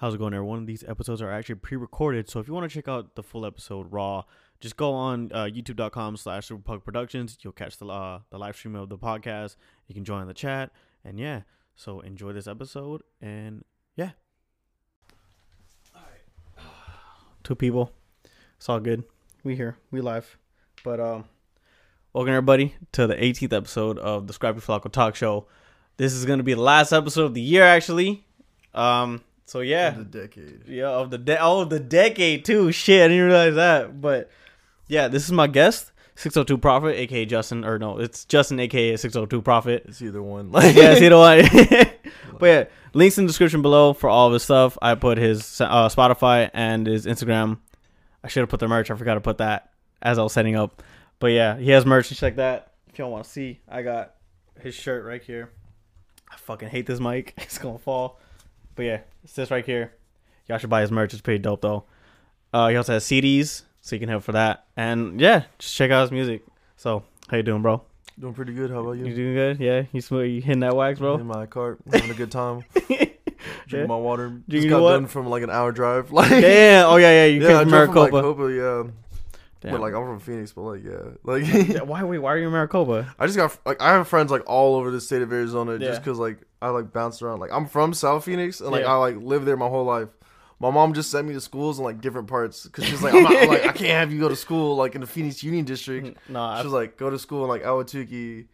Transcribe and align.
How's 0.00 0.14
it 0.14 0.18
going, 0.18 0.32
everyone? 0.32 0.64
These 0.64 0.84
episodes 0.86 1.20
are 1.20 1.28
actually 1.32 1.56
pre-recorded, 1.56 2.30
so 2.30 2.38
if 2.38 2.46
you 2.46 2.54
want 2.54 2.70
to 2.70 2.72
check 2.72 2.86
out 2.86 3.16
the 3.16 3.22
full 3.24 3.44
episode 3.44 3.92
raw, 3.92 4.22
just 4.60 4.76
go 4.76 4.92
on 4.92 5.32
uh, 5.34 5.46
youtube.com 5.46 6.16
slash 6.16 6.46
superpug 6.46 6.84
productions. 6.84 7.36
You'll 7.42 7.52
catch 7.52 7.78
the, 7.78 7.86
uh, 7.86 8.20
the 8.30 8.38
live 8.38 8.54
stream 8.54 8.76
of 8.76 8.90
the 8.90 8.96
podcast. 8.96 9.56
You 9.88 9.96
can 9.96 10.04
join 10.04 10.24
the 10.28 10.34
chat, 10.34 10.70
and 11.04 11.18
yeah, 11.18 11.40
so 11.74 11.98
enjoy 11.98 12.32
this 12.32 12.46
episode, 12.46 13.02
and 13.20 13.64
yeah. 13.96 14.10
Two 17.42 17.56
people. 17.56 17.90
It's 18.56 18.68
all 18.68 18.78
good. 18.78 19.02
We 19.42 19.56
here. 19.56 19.78
We 19.90 20.00
live. 20.00 20.38
But 20.84 21.00
um 21.00 21.24
welcome 22.12 22.34
everybody 22.34 22.76
to 22.92 23.08
the 23.08 23.16
18th 23.16 23.52
episode 23.52 23.98
of 23.98 24.28
the 24.28 24.32
Scrappy 24.32 24.60
Flacco 24.60 24.92
Talk 24.92 25.16
Show. 25.16 25.48
This 25.96 26.12
is 26.12 26.24
gonna 26.24 26.44
be 26.44 26.54
the 26.54 26.60
last 26.60 26.92
episode 26.92 27.24
of 27.24 27.34
the 27.34 27.40
year 27.40 27.64
actually. 27.64 28.24
Um 28.74 29.22
so 29.48 29.60
yeah. 29.60 29.90
the 29.90 30.04
decade. 30.04 30.68
Yeah, 30.68 30.88
of 30.88 31.10
the 31.10 31.18
de- 31.18 31.40
oh 31.40 31.64
the 31.64 31.80
decade 31.80 32.44
too. 32.44 32.70
Shit, 32.72 33.04
I 33.04 33.08
didn't 33.08 33.26
realize 33.26 33.54
that. 33.54 34.00
But 34.00 34.30
yeah, 34.88 35.08
this 35.08 35.24
is 35.24 35.32
my 35.32 35.46
guest, 35.46 35.92
602 36.16 36.58
Profit, 36.58 36.96
aka 36.96 37.24
Justin, 37.24 37.64
or 37.64 37.78
no, 37.78 37.98
it's 37.98 38.24
Justin 38.24 38.60
aka 38.60 38.96
602 38.96 39.42
Profit. 39.42 39.84
It's 39.86 40.02
either 40.02 40.22
one. 40.22 40.52
Like, 40.52 40.76
yeah, 40.76 40.94
see 40.94 41.08
the 41.08 41.16
one. 41.16 41.38
but 42.38 42.46
yeah, 42.46 42.64
links 42.92 43.18
in 43.18 43.24
the 43.24 43.28
description 43.28 43.62
below 43.62 43.92
for 43.92 44.10
all 44.10 44.26
of 44.26 44.32
his 44.32 44.42
stuff. 44.42 44.76
I 44.82 44.94
put 44.94 45.18
his 45.18 45.60
uh, 45.60 45.88
Spotify 45.88 46.50
and 46.52 46.86
his 46.86 47.06
Instagram. 47.06 47.58
I 48.22 48.28
should 48.28 48.40
have 48.40 48.48
put 48.48 48.60
the 48.60 48.68
merch. 48.68 48.90
I 48.90 48.96
forgot 48.96 49.14
to 49.14 49.20
put 49.20 49.38
that 49.38 49.70
as 50.02 50.18
I 50.18 50.22
was 50.22 50.32
setting 50.32 50.56
up. 50.56 50.82
But 51.20 51.28
yeah, 51.28 51.56
he 51.56 51.70
has 51.70 51.86
merch 51.86 52.10
and 52.10 52.16
shit 52.16 52.26
like 52.26 52.36
that. 52.36 52.72
If 52.88 52.98
y'all 52.98 53.10
want 53.10 53.24
to 53.24 53.30
see, 53.30 53.60
I 53.68 53.82
got 53.82 54.14
his 54.60 54.74
shirt 54.74 55.04
right 55.04 55.22
here. 55.22 55.50
I 56.30 56.36
fucking 56.36 56.68
hate 56.68 56.86
this 56.86 57.00
mic. 57.00 57.34
It's 57.42 57.58
gonna 57.58 57.78
fall. 57.78 58.20
But 58.78 58.84
yeah, 58.84 59.00
it's 59.24 59.32
this 59.32 59.50
right 59.50 59.66
here. 59.66 59.90
Y'all 60.48 60.56
should 60.58 60.70
buy 60.70 60.82
his 60.82 60.92
merch. 60.92 61.12
It's 61.12 61.20
pretty 61.20 61.40
dope 61.40 61.62
though. 61.62 61.82
Uh, 62.52 62.68
he 62.68 62.76
also 62.76 62.92
has 62.92 63.02
CDs, 63.04 63.62
so 63.80 63.96
you 63.96 64.00
can 64.00 64.08
help 64.08 64.22
for 64.22 64.30
that. 64.30 64.66
And 64.76 65.20
yeah, 65.20 65.46
just 65.58 65.74
check 65.74 65.90
out 65.90 66.02
his 66.02 66.12
music. 66.12 66.46
So 66.76 67.02
how 67.28 67.38
you 67.38 67.42
doing, 67.42 67.60
bro? 67.60 67.82
Doing 68.20 68.34
pretty 68.34 68.54
good. 68.54 68.70
How 68.70 68.78
about 68.78 68.92
you? 68.92 69.06
You 69.06 69.14
doing 69.16 69.34
good? 69.34 69.58
Yeah, 69.58 69.82
you 69.92 70.00
smooth. 70.00 70.30
You 70.30 70.40
hitting 70.42 70.60
that 70.60 70.76
wax, 70.76 71.00
bro? 71.00 71.16
In 71.16 71.26
my 71.26 71.46
cart, 71.46 71.80
having 71.90 72.08
a 72.12 72.14
good 72.14 72.30
time. 72.30 72.62
Drinking 72.86 73.08
Yeah. 73.72 73.86
my 73.86 73.96
water. 73.96 74.28
Drinking 74.28 74.44
Just 74.48 74.68
got 74.68 74.82
what? 74.82 74.92
done 74.92 75.06
from 75.08 75.26
like 75.28 75.42
an 75.42 75.50
hour 75.50 75.72
drive. 75.72 76.12
Like 76.12 76.30
yeah, 76.30 76.84
Oh 76.86 76.98
yeah, 76.98 77.10
yeah. 77.10 77.24
You 77.26 77.42
yeah, 77.42 77.48
came 77.48 77.58
from 77.62 77.68
drove 77.70 77.86
from 77.86 77.94
Maricopa. 77.96 78.22
Maricopa. 78.22 78.52
Yeah, 78.86 78.90
Damn. 79.60 79.72
but 79.72 79.80
like 79.80 79.94
I'm 79.94 80.04
from 80.04 80.20
Phoenix, 80.20 80.52
but 80.52 80.62
like 80.62 80.84
yeah, 80.84 80.98
like 81.24 81.68
Yeah, 81.68 81.82
why? 81.82 82.04
Wait, 82.04 82.18
why 82.18 82.32
are 82.32 82.38
you 82.38 82.46
in 82.46 82.52
Maricopa? 82.52 83.12
I 83.18 83.26
just 83.26 83.36
got 83.36 83.58
like 83.66 83.82
I 83.82 83.94
have 83.94 84.06
friends 84.06 84.30
like 84.30 84.44
all 84.46 84.76
over 84.76 84.92
the 84.92 85.00
state 85.00 85.22
of 85.22 85.32
Arizona 85.32 85.72
Yeah. 85.72 85.78
just 85.88 86.00
because 86.02 86.18
like 86.20 86.38
I 86.60 86.70
like 86.70 86.92
bounce 86.92 87.22
around. 87.22 87.40
Like 87.40 87.50
I'm 87.52 87.66
from 87.66 87.94
South 87.94 88.24
Phoenix 88.24 88.60
and 88.60 88.70
like 88.70 88.82
Yeah. 88.82 88.92
I 88.92 88.96
like 88.96 89.16
live 89.16 89.44
there 89.44 89.56
my 89.56 89.68
whole 89.68 89.84
life. 89.84 90.08
My 90.60 90.70
mom 90.70 90.92
just 90.92 91.10
sent 91.12 91.28
me 91.28 91.34
to 91.34 91.40
schools 91.40 91.78
in 91.78 91.84
like 91.84 92.00
different 92.00 92.26
parts 92.26 92.64
because 92.64 92.84
she's 92.84 93.00
like, 93.00 93.14
I'm, 93.14 93.22
not, 93.22 93.36
I'm 93.36 93.48
like 93.48 93.62
I 93.66 93.72
can't 93.72 93.90
have 93.92 94.12
you 94.12 94.18
go 94.18 94.28
to 94.28 94.34
school 94.36 94.74
like 94.74 94.94
in 94.96 95.00
the 95.00 95.06
Phoenix 95.06 95.42
Union 95.44 95.64
District. 95.64 96.18
No, 96.28 96.56
She 96.58 96.64
was 96.64 96.72
like, 96.72 96.96
go 96.96 97.10
to 97.10 97.18
school 97.18 97.44
in 97.44 97.48
like 97.48 97.62
Ahwatukee, 97.62 98.46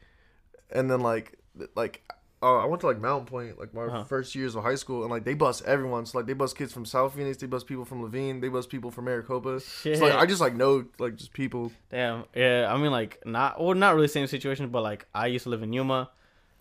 and 0.70 0.90
then 0.90 1.00
like 1.00 1.38
like 1.74 2.02
uh, 2.42 2.58
I 2.58 2.66
went 2.66 2.80
to 2.82 2.86
like 2.88 3.00
Mountain 3.00 3.24
Pointe 3.26 3.58
like 3.58 3.72
my 3.72 3.84
Uh-huh. 3.84 4.04
first 4.04 4.34
years 4.34 4.54
of 4.54 4.62
high 4.64 4.74
school, 4.74 5.00
and 5.00 5.10
like 5.10 5.24
they 5.24 5.32
bus 5.32 5.62
everyone. 5.62 6.04
So 6.04 6.18
like 6.18 6.26
they 6.26 6.34
bus 6.34 6.52
kids 6.52 6.74
from 6.74 6.84
South 6.84 7.14
Phoenix, 7.14 7.38
they 7.38 7.46
bus 7.46 7.64
people 7.64 7.86
from 7.86 8.02
Laveen, 8.06 8.42
they 8.42 8.48
bus 8.48 8.66
people 8.66 8.90
from 8.90 9.06
Maricopa. 9.06 9.60
shit. 9.60 9.96
So 9.96 10.04
like 10.04 10.14
I 10.14 10.26
just 10.26 10.42
like 10.42 10.54
know 10.54 10.84
like 10.98 11.16
just 11.16 11.32
people. 11.32 11.72
Damn. 11.90 12.24
Yeah. 12.36 12.70
I 12.70 12.76
mean, 12.76 12.90
like, 12.92 13.22
not 13.24 13.58
well, 13.62 13.74
not 13.74 13.94
really 13.94 14.08
same 14.08 14.26
situation, 14.26 14.68
but 14.68 14.82
like, 14.82 15.06
I 15.14 15.28
used 15.28 15.44
to 15.44 15.48
live 15.48 15.62
in 15.62 15.72
Yuma. 15.72 16.10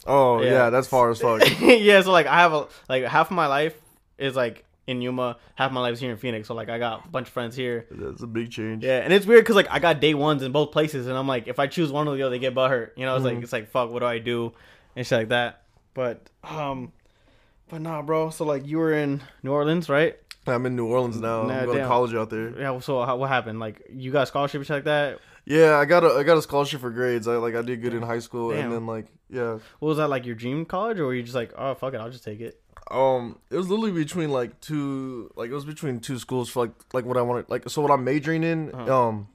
Oh 0.06 0.42
Yeah. 0.42 0.52
yeah, 0.52 0.70
that's 0.70 0.88
far 0.88 1.10
as 1.12 1.20
fuck. 1.22 1.42
yeah. 1.62 2.02
So 2.02 2.12
like, 2.12 2.28
I 2.28 2.40
have 2.42 2.54
a 2.54 2.68
like 2.90 3.04
half 3.06 3.30
of 3.32 3.36
my 3.36 3.48
life 3.48 3.76
is 4.18 4.36
like 4.36 4.66
in 4.86 5.02
Yuma, 5.02 5.38
half 5.56 5.72
my 5.72 5.80
life 5.80 5.94
is 5.94 6.00
here 6.02 6.12
in 6.12 6.18
Phoenix. 6.18 6.48
So 6.50 6.54
like, 6.54 6.68
I 6.70 6.78
got 6.78 7.06
a 7.06 7.08
bunch 7.08 7.28
of 7.28 7.34
friends 7.34 7.56
here. 7.56 7.86
that's 7.90 8.22
a 8.22 8.28
big 8.28 8.52
change. 8.52 8.84
Yeah, 8.84 9.00
and 9.00 9.14
it's 9.14 9.26
weird 9.26 9.44
because 9.46 9.56
like 9.56 9.68
I 9.72 9.80
got 9.80 10.02
day 10.02 10.14
ones 10.14 10.44
in 10.44 10.52
both 10.52 10.72
places, 10.72 11.08
and 11.08 11.18
I'm 11.18 11.28
like, 11.28 11.48
if 11.48 11.58
I 11.60 11.68
choose 11.68 11.92
one 11.92 12.08
or 12.08 12.16
the 12.18 12.24
other, 12.24 12.32
they 12.32 12.40
get 12.40 12.54
butthurt. 12.54 12.90
You 12.98 13.06
know, 13.06 13.16
it's 13.16 13.24
like 13.24 13.38
Mhm. 13.38 13.44
it's 13.44 13.54
like 13.54 13.70
fuck, 13.72 13.92
what 13.92 14.00
do 14.00 14.06
I 14.06 14.20
do, 14.20 14.52
and 14.96 15.08
shit 15.08 15.20
like 15.20 15.30
that. 15.30 15.62
But 15.94 16.30
um, 16.44 16.92
but 17.70 17.80
nah, 17.82 18.02
bro. 18.02 18.30
So 18.30 18.44
like 18.46 18.68
you 18.68 18.78
were 18.80 18.94
in 18.94 19.22
New 19.42 19.52
Orleans, 19.54 19.88
right? 19.90 20.18
I'm 20.46 20.66
in 20.66 20.76
New 20.76 20.88
Orleans 20.88 21.16
now. 21.22 21.44
Nah, 21.44 21.60
I'm 21.60 21.66
going 21.66 21.78
damn. 21.78 21.86
to 21.86 21.88
college 21.88 22.14
out 22.14 22.30
there. 22.30 22.50
Yeah. 22.60 22.78
So 22.82 23.06
how, 23.06 23.16
what 23.16 23.30
happened? 23.30 23.62
Like 23.62 23.82
you 23.90 24.12
got 24.12 24.24
a 24.24 24.26
scholarship 24.26 24.60
and 24.60 24.68
shit 24.68 24.76
like 24.76 24.84
that. 24.84 25.20
Yeah, 25.46 25.78
I 25.78 25.86
got 25.86 26.04
a 26.04 26.14
I 26.14 26.24
got 26.24 26.38
a 26.38 26.42
scholarship 26.42 26.82
for 26.82 26.90
grades. 26.90 27.28
I 27.28 27.36
like 27.38 27.56
I 27.56 27.62
did 27.62 27.82
good 27.82 27.94
in 27.94 28.02
high 28.02 28.20
school, 28.20 28.52
Damn. 28.52 28.66
and 28.66 28.72
then 28.74 28.86
like 28.88 29.08
yeah, 29.30 29.60
What 29.80 29.90
was 29.90 29.98
that 29.98 30.10
like? 30.10 30.26
Your 30.26 30.36
dream 30.36 30.66
college, 30.66 31.00
or 31.00 31.06
were 31.06 31.14
you 31.14 31.24
just 31.24 31.36
like, 31.36 31.52
oh 31.58 31.74
fuck 31.76 31.94
it, 31.94 31.98
I'll 31.98 32.10
just 32.10 32.24
take 32.24 32.40
it? 32.40 32.60
um, 32.92 33.40
it 33.50 33.56
was 33.56 33.70
literally 33.70 33.92
between 33.92 34.30
like 34.30 34.60
two 34.60 35.32
like 35.36 35.50
it 35.50 35.54
was 35.54 35.64
between 35.66 36.00
two 36.00 36.20
schools 36.20 36.50
for 36.50 36.62
like 36.66 36.72
like 36.94 37.06
what 37.06 37.18
I 37.18 37.22
wanted 37.22 37.50
like 37.50 37.70
so 37.70 37.82
what 37.82 37.92
I'm 37.92 38.04
majoring 38.04 38.44
in 38.44 38.72
Uh-huh. 38.74 39.08
um 39.08 39.28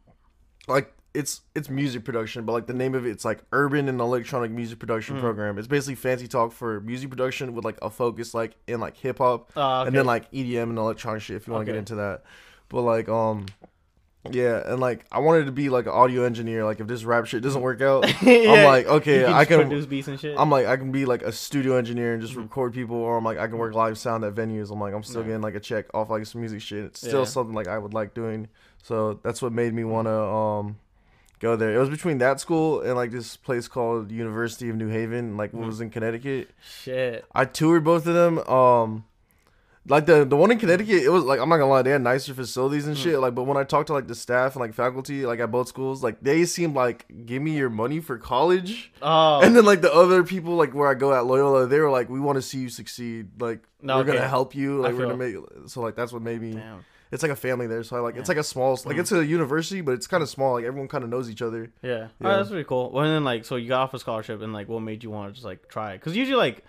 like 0.69 0.93
it's 1.15 1.41
it's 1.55 1.69
music 1.71 2.05
production, 2.05 2.45
but 2.45 2.53
like 2.53 2.67
the 2.67 2.75
name 2.75 2.95
of 2.95 3.07
it, 3.07 3.11
it's 3.11 3.25
like 3.25 3.41
urban 3.53 3.89
and 3.89 4.01
electronic 4.01 4.51
music 4.51 4.79
production 4.79 5.17
Mhm. 5.17 5.21
program. 5.21 5.59
It's 5.59 5.67
basically 5.67 5.95
fancy 5.97 6.29
talk 6.29 6.53
for 6.53 6.81
music 6.83 7.09
production 7.11 7.55
with 7.55 7.65
like 7.65 7.79
a 7.83 7.89
focus 7.91 8.35
like 8.35 8.55
in 8.67 8.81
like 8.81 8.97
hip 8.99 9.19
hop 9.19 9.51
Uh, 9.57 9.85
and 9.87 9.97
then 9.97 10.05
like 10.07 10.31
EDM 10.31 10.65
and 10.71 10.79
electronic 10.79 11.23
shit 11.23 11.37
if 11.37 11.47
you 11.47 11.53
want 11.55 11.65
to 11.67 11.71
Okay. 11.71 11.77
get 11.77 11.79
into 11.79 11.95
that. 11.97 12.25
But 12.69 12.83
like 12.83 13.09
um 13.09 13.47
yeah, 14.31 14.63
and 14.67 14.81
like 14.81 15.07
I 15.13 15.21
wanted 15.21 15.47
to 15.47 15.53
be 15.53 15.69
like 15.69 15.87
an 15.87 15.93
audio 15.93 16.25
engineer. 16.25 16.65
Like 16.65 16.81
if 16.81 16.87
this 16.87 17.05
rap 17.05 17.27
shit 17.27 17.43
doesn't 17.43 17.63
work 17.63 17.81
out, 17.81 18.05
Yeah, 18.23 18.53
I'm 18.53 18.65
like 18.65 18.87
okay, 18.87 19.21
you 19.21 19.27
I 19.27 19.45
can. 19.45 19.61
produce 19.61 19.87
beats 19.87 20.09
and 20.09 20.19
shit. 20.21 20.35
I'm 20.39 20.51
like 20.51 20.67
I 20.67 20.77
can 20.77 20.93
be 20.93 21.05
like 21.07 21.23
a 21.23 21.33
studio 21.33 21.77
engineer 21.77 22.13
and 22.13 22.21
just 22.23 22.35
Mhm. 22.35 22.43
record 22.43 22.75
people, 22.75 22.97
or 22.97 23.17
I'm 23.17 23.25
like 23.25 23.39
I 23.39 23.47
can 23.47 23.59
work 23.59 23.75
live 23.75 23.97
sound 23.99 24.25
at 24.25 24.35
venues. 24.35 24.71
I'm 24.71 24.81
like 24.81 24.93
I'm 24.95 25.03
still 25.03 25.21
Yeah. 25.23 25.29
getting 25.29 25.43
like 25.43 25.55
a 25.55 25.61
check 25.61 25.87
off 25.95 26.11
like 26.11 26.27
some 26.27 26.41
music 26.41 26.61
shit. 26.61 26.85
It's 26.85 27.01
still 27.01 27.21
Yeah. 27.21 27.25
something 27.27 27.55
like 27.55 27.69
I 27.69 27.79
would 27.79 27.95
like 27.95 28.13
doing. 28.15 28.49
So 28.83 29.19
that's 29.23 29.41
what 29.41 29.53
made 29.53 29.73
me 29.75 29.85
want 29.85 30.07
to 30.09 30.21
um 30.21 30.77
go 31.41 31.55
there. 31.55 31.73
It 31.73 31.79
was 31.79 31.89
between 31.89 32.19
that 32.19 32.41
school 32.41 32.81
and 32.81 32.97
like 32.97 33.13
this 33.13 33.37
place 33.37 33.69
called 33.69 34.11
University 34.11 34.69
of 34.69 34.77
New 34.77 34.89
Haven, 34.89 35.37
like 35.37 35.53
what 35.55 35.63
Mhm. 35.63 35.67
was 35.67 35.81
in 35.81 35.91
Connecticut. 35.91 36.51
shit. 36.61 37.25
I 37.33 37.45
toured 37.45 37.85
both 37.85 38.07
of 38.09 38.15
them. 38.15 38.41
Um, 38.41 39.05
like 39.89 40.07
the 40.07 40.25
the 40.25 40.37
one 40.37 40.51
in 40.51 40.59
Connecticut, 40.59 41.03
it 41.03 41.09
was 41.09 41.25
like 41.25 41.41
I'm 41.41 41.49
not 41.49 41.57
gonna 41.59 41.71
lie, 41.71 41.83
they 41.83 41.91
had 41.91 42.03
nicer 42.03 42.35
facilities 42.35 42.87
and 42.87 42.97
Mm. 42.97 43.03
shit. 43.03 43.19
Like, 43.19 43.35
but 43.35 43.45
when 43.45 43.57
I 43.57 43.65
talked 43.65 43.87
to 43.89 43.93
like 43.93 44.07
the 44.07 44.15
staff 44.15 44.55
and 44.55 44.61
like 44.61 44.75
faculty, 44.75 45.25
like 45.27 45.41
at 45.41 45.51
both 45.51 45.69
schools, 45.69 46.03
like 46.03 46.21
they 46.21 46.45
seemed 46.45 46.75
like 46.75 47.07
give 47.27 47.43
me 47.43 47.53
your 47.57 47.71
money 47.71 48.01
for 48.01 48.19
college. 48.19 48.93
Oh, 49.03 49.41
And 49.41 49.57
then 49.57 49.65
like 49.65 49.81
the 49.81 49.93
other 49.93 50.23
people, 50.25 50.55
like 50.57 50.75
where 50.75 50.89
I 50.89 50.95
go 50.95 51.13
at 51.15 51.27
Loyola, 51.27 51.67
they 51.67 51.81
were 51.81 51.91
like, 51.91 52.09
we 52.09 52.21
want 52.21 52.37
to 52.37 52.43
see 52.43 52.59
you 52.59 52.69
succeed. 52.69 53.41
Like 53.41 53.61
No, 53.83 53.97
we're 53.97 54.03
okay. 54.03 54.13
gonna 54.13 54.29
help 54.29 54.55
you. 54.55 54.85
I 54.85 54.89
Like 54.89 54.95
we're 54.99 55.07
gonna 55.07 55.17
make. 55.17 55.37
So 55.67 55.81
like 55.81 55.95
that's 55.97 56.13
what 56.13 56.23
made 56.23 56.41
me. 56.41 56.53
damn. 56.53 56.85
It's 57.11 57.23
like 57.23 57.33
a 57.33 57.37
family 57.37 57.67
there. 57.67 57.83
So 57.85 57.97
I 57.97 58.01
like 58.01 58.17
it's 58.17 58.29
like 58.29 58.37
a 58.37 58.43
small 58.45 58.73
like 58.85 58.97
Mhm. 58.97 59.01
it's 59.01 59.13
a 59.13 59.25
university, 59.25 59.81
but 59.81 59.93
it's 59.93 60.07
kind 60.07 60.23
of 60.23 60.29
small. 60.29 60.53
Like 60.55 60.65
everyone 60.67 60.89
kind 60.89 61.05
of 61.05 61.09
knows 61.11 61.31
each 61.31 61.41
other. 61.41 61.73
Yeah. 61.83 62.09
Yeah. 62.21 62.29
Oh, 62.33 62.37
that's 62.37 62.51
pretty 62.51 62.65
cool. 62.65 62.91
Well, 62.93 63.05
and 63.05 63.15
then 63.15 63.25
like, 63.25 63.47
so 63.47 63.57
you 63.57 63.69
got 63.69 63.81
off 63.81 63.95
a 63.95 63.99
scholarship, 63.99 64.43
and 64.43 64.53
like, 64.53 64.69
what 64.69 64.81
made 64.81 65.03
you 65.03 65.09
want 65.11 65.29
to 65.31 65.33
just 65.35 65.47
like 65.47 65.69
try 65.69 65.93
it? 65.93 66.01
Because 66.01 66.15
usually, 66.15 66.37
like, 66.37 66.65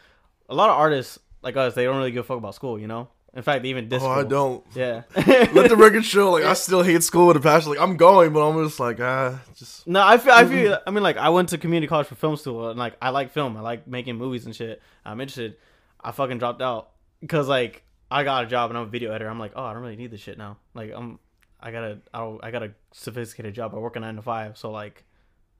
a 0.47 0.56
lot 0.56 0.69
of 0.69 0.78
artists 0.78 1.19
like 1.41 1.55
us, 1.55 1.73
they 1.73 1.85
don't 1.85 1.97
really 1.97 2.11
give 2.11 2.25
a 2.25 2.27
fuck 2.27 2.38
about 2.38 2.55
school. 2.55 2.79
You 2.79 2.88
know. 2.88 3.09
In 3.33 3.44
fact, 3.44 3.61
they 3.61 3.69
even 3.69 3.89
diss 3.89 4.01
oh, 4.01 4.09
I 4.09 4.23
don't. 4.23 4.66
Yeah. 4.73 5.03
Let 5.16 5.69
the 5.69 5.75
record 5.75 6.03
show. 6.03 6.31
Like 6.31 6.45
I 6.45 6.53
still 6.53 6.81
hate 6.81 7.03
school 7.03 7.27
with 7.27 7.38
a 7.38 7.39
passion. 7.39 7.69
Like 7.69 7.79
I'm 7.79 7.95
going, 7.95 8.33
but 8.33 8.47
I'm 8.47 8.66
just 8.66 8.79
like 8.79 9.00
ah, 9.00 9.39
just 9.55 9.88
No, 9.88 10.01
I 10.01 10.17
feel. 10.17 10.33
I 10.33 10.45
feel. 10.45 10.79
I 10.85 10.91
mean, 10.91 11.03
like, 11.03 11.17
I 11.17 11.29
went 11.29 11.50
to 11.50 11.57
community 11.57 11.88
college 11.88 12.07
for 12.07 12.16
film 12.16 12.38
school, 12.38 12.69
and 12.69 12.79
like, 12.79 12.97
I 13.01 13.09
like 13.09 13.31
film. 13.31 13.55
I 13.55 13.61
like 13.61 13.88
making 13.88 14.16
movies 14.16 14.45
and 14.45 14.55
shit. 14.55 14.81
I'm 15.05 15.22
interested. 15.22 15.57
I 16.01 16.11
fucking 16.11 16.39
dropped 16.39 16.61
out 16.61 16.89
because 17.22 17.47
like 17.47 17.83
I 18.09 18.23
got 18.23 18.45
a 18.45 18.47
job 18.47 18.71
and 18.71 18.77
I'm 18.77 18.85
a 18.85 18.89
video 18.89 19.11
editor. 19.11 19.29
I'm 19.29 19.39
like, 19.39 19.53
oh, 19.56 19.63
I 19.63 19.73
don't 19.73 19.83
really 19.83 19.95
need 19.95 20.11
this 20.11 20.21
shit 20.21 20.38
now. 20.38 20.57
Like, 20.73 20.91
I'm. 20.95 21.19
I 21.59 21.71
got 21.71 21.83
a. 21.83 22.00
I 22.13 22.38
I 22.41 22.51
got 22.51 22.63
a 22.63 22.71
sophisticated 22.94 23.53
job. 23.53 23.75
I 23.75 23.77
work 23.77 23.95
a 23.95 24.00
nine 24.00 24.16
to 24.16 24.23
five. 24.23 24.57
So 24.57 24.71
like, 24.71 25.03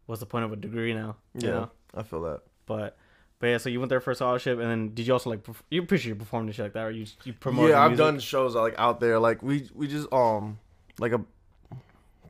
what's 0.08 0.22
the 0.22 0.26
point 0.26 0.46
of 0.46 0.52
a 0.52 0.56
degree 0.56 0.94
now? 0.96 1.18
You 1.36 1.48
yeah. 1.48 1.54
know? 1.54 1.72
I 1.94 2.02
feel 2.02 2.22
that. 2.22 2.42
But. 2.66 2.98
But 3.40 3.48
yeah, 3.48 3.58
so 3.58 3.70
you 3.70 3.80
went 3.80 3.90
there 3.90 4.02
for 4.02 4.12
a 4.12 4.16
scholarship, 4.16 4.60
and 4.60 4.70
then 4.70 4.94
did 4.94 5.08
you 5.08 5.14
also 5.14 5.30
like? 5.30 5.44
perf- 5.44 5.62
You 5.70 5.84
pretty 5.84 6.04
sure 6.04 6.10
you 6.10 6.16
performed 6.16 6.48
and 6.48 6.56
shit 6.56 6.66
like 6.66 6.74
that, 6.74 6.84
or 6.84 6.92
you 6.92 7.06
you 7.24 7.32
promoted? 7.34 7.72
yeah, 7.72 7.82
I've 7.84 7.98
done 7.98 8.20
shows 8.20 8.54
like 8.56 8.76
out 8.78 9.00
there. 9.00 9.18
Like 9.20 9.42
we 9.42 9.70
we 9.74 9.88
just 9.88 10.12
um 10.12 10.60
like 11.00 11.14
a 11.14 11.22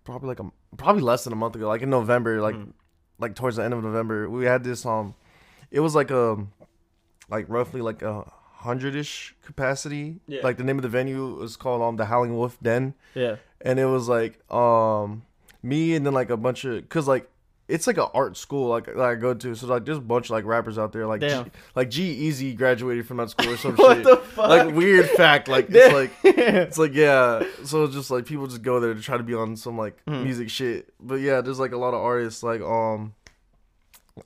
probably 0.04 0.30
like 0.30 0.40
a 0.40 0.52
probably 0.78 1.02
less 1.02 1.24
than 1.24 1.34
a 1.34 1.36
month 1.36 1.56
ago. 1.56 1.68
Like 1.68 1.82
in 1.82 1.90
November, 1.90 2.42
like 2.42 2.56
Mhm. 2.56 2.74
like 3.18 3.36
towards 3.36 3.56
the 3.58 3.64
end 3.64 3.74
of 3.74 3.84
November, 3.84 4.30
we 4.30 4.46
had 4.46 4.64
this 4.64 4.86
um 4.86 5.16
it 5.72 5.80
was 5.80 5.96
like 5.96 6.12
a 6.12 6.46
like 7.30 7.46
roughly 7.50 7.82
like 7.82 8.02
a 8.02 8.24
hundred 8.54 8.96
ish 8.96 9.36
capacity. 9.44 10.20
Yeah. 10.28 10.42
Like 10.44 10.58
the 10.58 10.64
name 10.64 10.78
of 10.78 10.84
the 10.84 10.90
venue 10.90 11.36
was 11.36 11.56
called 11.58 11.82
um 11.82 11.96
the 11.98 12.06
Howling 12.06 12.36
Wolf 12.36 12.58
Den. 12.62 12.94
Yeah. 13.16 13.38
and 13.62 13.80
it 13.80 13.86
was 13.86 14.08
like 14.08 14.40
um 14.52 15.24
me 15.64 15.96
and 15.96 16.06
then 16.06 16.14
like 16.14 16.30
a 16.30 16.38
bunch 16.38 16.66
of 16.66 16.82
because 16.84 17.08
like 17.08 17.30
it's 17.70 17.88
like 17.88 17.98
an 17.98 18.08
art 18.14 18.36
school 18.36 18.68
like 18.68 18.86
that 18.88 19.00
I 19.00 19.16
go 19.16 19.34
to 19.34 19.56
so 19.56 19.68
like 19.68 19.86
there's 19.86 19.98
a 20.00 20.02
bunch 20.02 20.26
of 20.28 20.32
like 20.32 20.44
rappers 20.46 20.78
out 20.78 20.92
there 20.92 21.06
like 21.08 21.22
G, 21.22 21.44
like 21.76 21.90
G-Eazy 21.90 22.58
graduated 22.58 23.08
from 23.08 23.18
that 23.18 23.30
school 23.30 23.54
or 23.54 23.58
some 23.64 23.76
what 23.76 23.98
shit 23.98 24.04
the 24.06 24.18
fuck? 24.18 24.50
like 24.50 24.74
weird 24.76 25.08
fact 25.12 25.48
like 25.48 25.68
it's 25.70 25.94
like 25.94 26.12
Yeah. 26.24 26.32
it's 26.62 26.78
like 26.78 26.94
yeah 26.94 27.44
so 27.64 27.84
it's 27.86 27.94
just 27.94 28.12
like 28.12 28.26
people 28.26 28.48
just 28.48 28.62
go 28.64 28.80
there 28.80 28.94
to 28.94 29.02
try 29.02 29.16
to 29.18 29.24
be 29.24 29.34
on 29.36 29.56
some 29.56 29.78
like 29.78 29.96
Mhm. 30.06 30.24
music 30.24 30.50
shit 30.50 30.92
but 31.00 31.16
yeah 31.22 31.42
there's 31.42 31.60
like 31.60 31.72
a 31.72 31.78
lot 31.78 31.94
of 31.94 32.02
artists 32.02 32.44
like 32.44 32.62
um 32.62 33.14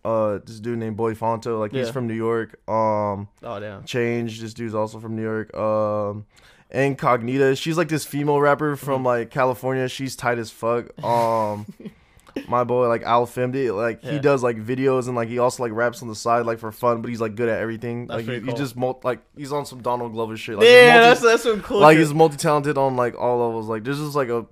uh, 0.04 0.40
this 0.44 0.60
dude 0.60 0.80
named 0.80 0.98
Boy 0.98 1.14
Fonto, 1.14 1.60
like 1.60 1.72
he's 1.72 1.88
from 1.92 2.08
New 2.08 2.16
York. 2.16 2.58
Um, 2.68 3.28
Oh 3.44 3.60
damn. 3.60 3.84
Change, 3.84 4.40
this 4.42 4.56
dude's 4.56 4.74
also 4.74 5.00
from 5.00 5.16
New 5.16 5.22
York. 5.22 5.56
Um, 5.56 6.26
Incognita, 6.74 7.56
she's 7.56 7.78
like 7.78 7.90
this 7.90 8.04
female 8.04 8.42
rapper 8.42 8.76
from 8.76 8.96
Mm-hmm. 9.02 9.06
like 9.06 9.30
California. 9.30 9.88
She's 9.88 10.16
tight 10.16 10.40
as 10.40 10.50
fuck. 10.50 10.86
Um, 11.04 11.68
my 12.48 12.64
boy 12.64 12.88
like 12.88 13.04
Al 13.04 13.26
Femdi, 13.26 13.76
like 13.76 14.04
he 14.04 14.20
does 14.20 14.44
like 14.44 14.58
videos 14.58 15.08
and 15.08 15.16
like 15.16 15.30
he 15.30 15.40
also 15.40 15.64
like 15.64 15.72
raps 15.72 16.02
on 16.02 16.08
the 16.08 16.16
side 16.16 16.46
like 16.46 16.60
for 16.60 16.72
fun, 16.72 17.02
but 17.02 17.10
he's 17.10 17.22
like 17.22 17.36
good 17.36 17.50
at 17.50 17.60
everything. 17.60 18.08
That's 18.08 18.18
like 18.18 18.26
he, 18.26 18.40
pretty 18.40 18.52
he 18.52 18.54
just 18.58 18.76
like 19.04 19.20
he's 19.38 19.52
on 19.52 19.66
some 19.66 19.82
Donald 19.82 20.14
Glover 20.14 20.38
shit. 20.38 20.58
Like, 20.58 20.68
yeah, 20.68 20.94
multi- 20.94 21.08
that's 21.08 21.22
that's 21.22 21.44
some 21.44 21.62
cool. 21.62 21.80
like 21.80 21.96
shit. 21.96 22.06
he's 22.06 22.14
multi 22.14 22.38
talented 22.38 22.78
on 22.78 22.96
like 22.96 23.16
all 23.20 23.46
levels. 23.46 23.68
Like 23.68 23.84
there's 23.84 24.00
just 24.00 24.16
like 24.16 24.30
a 24.30 24.46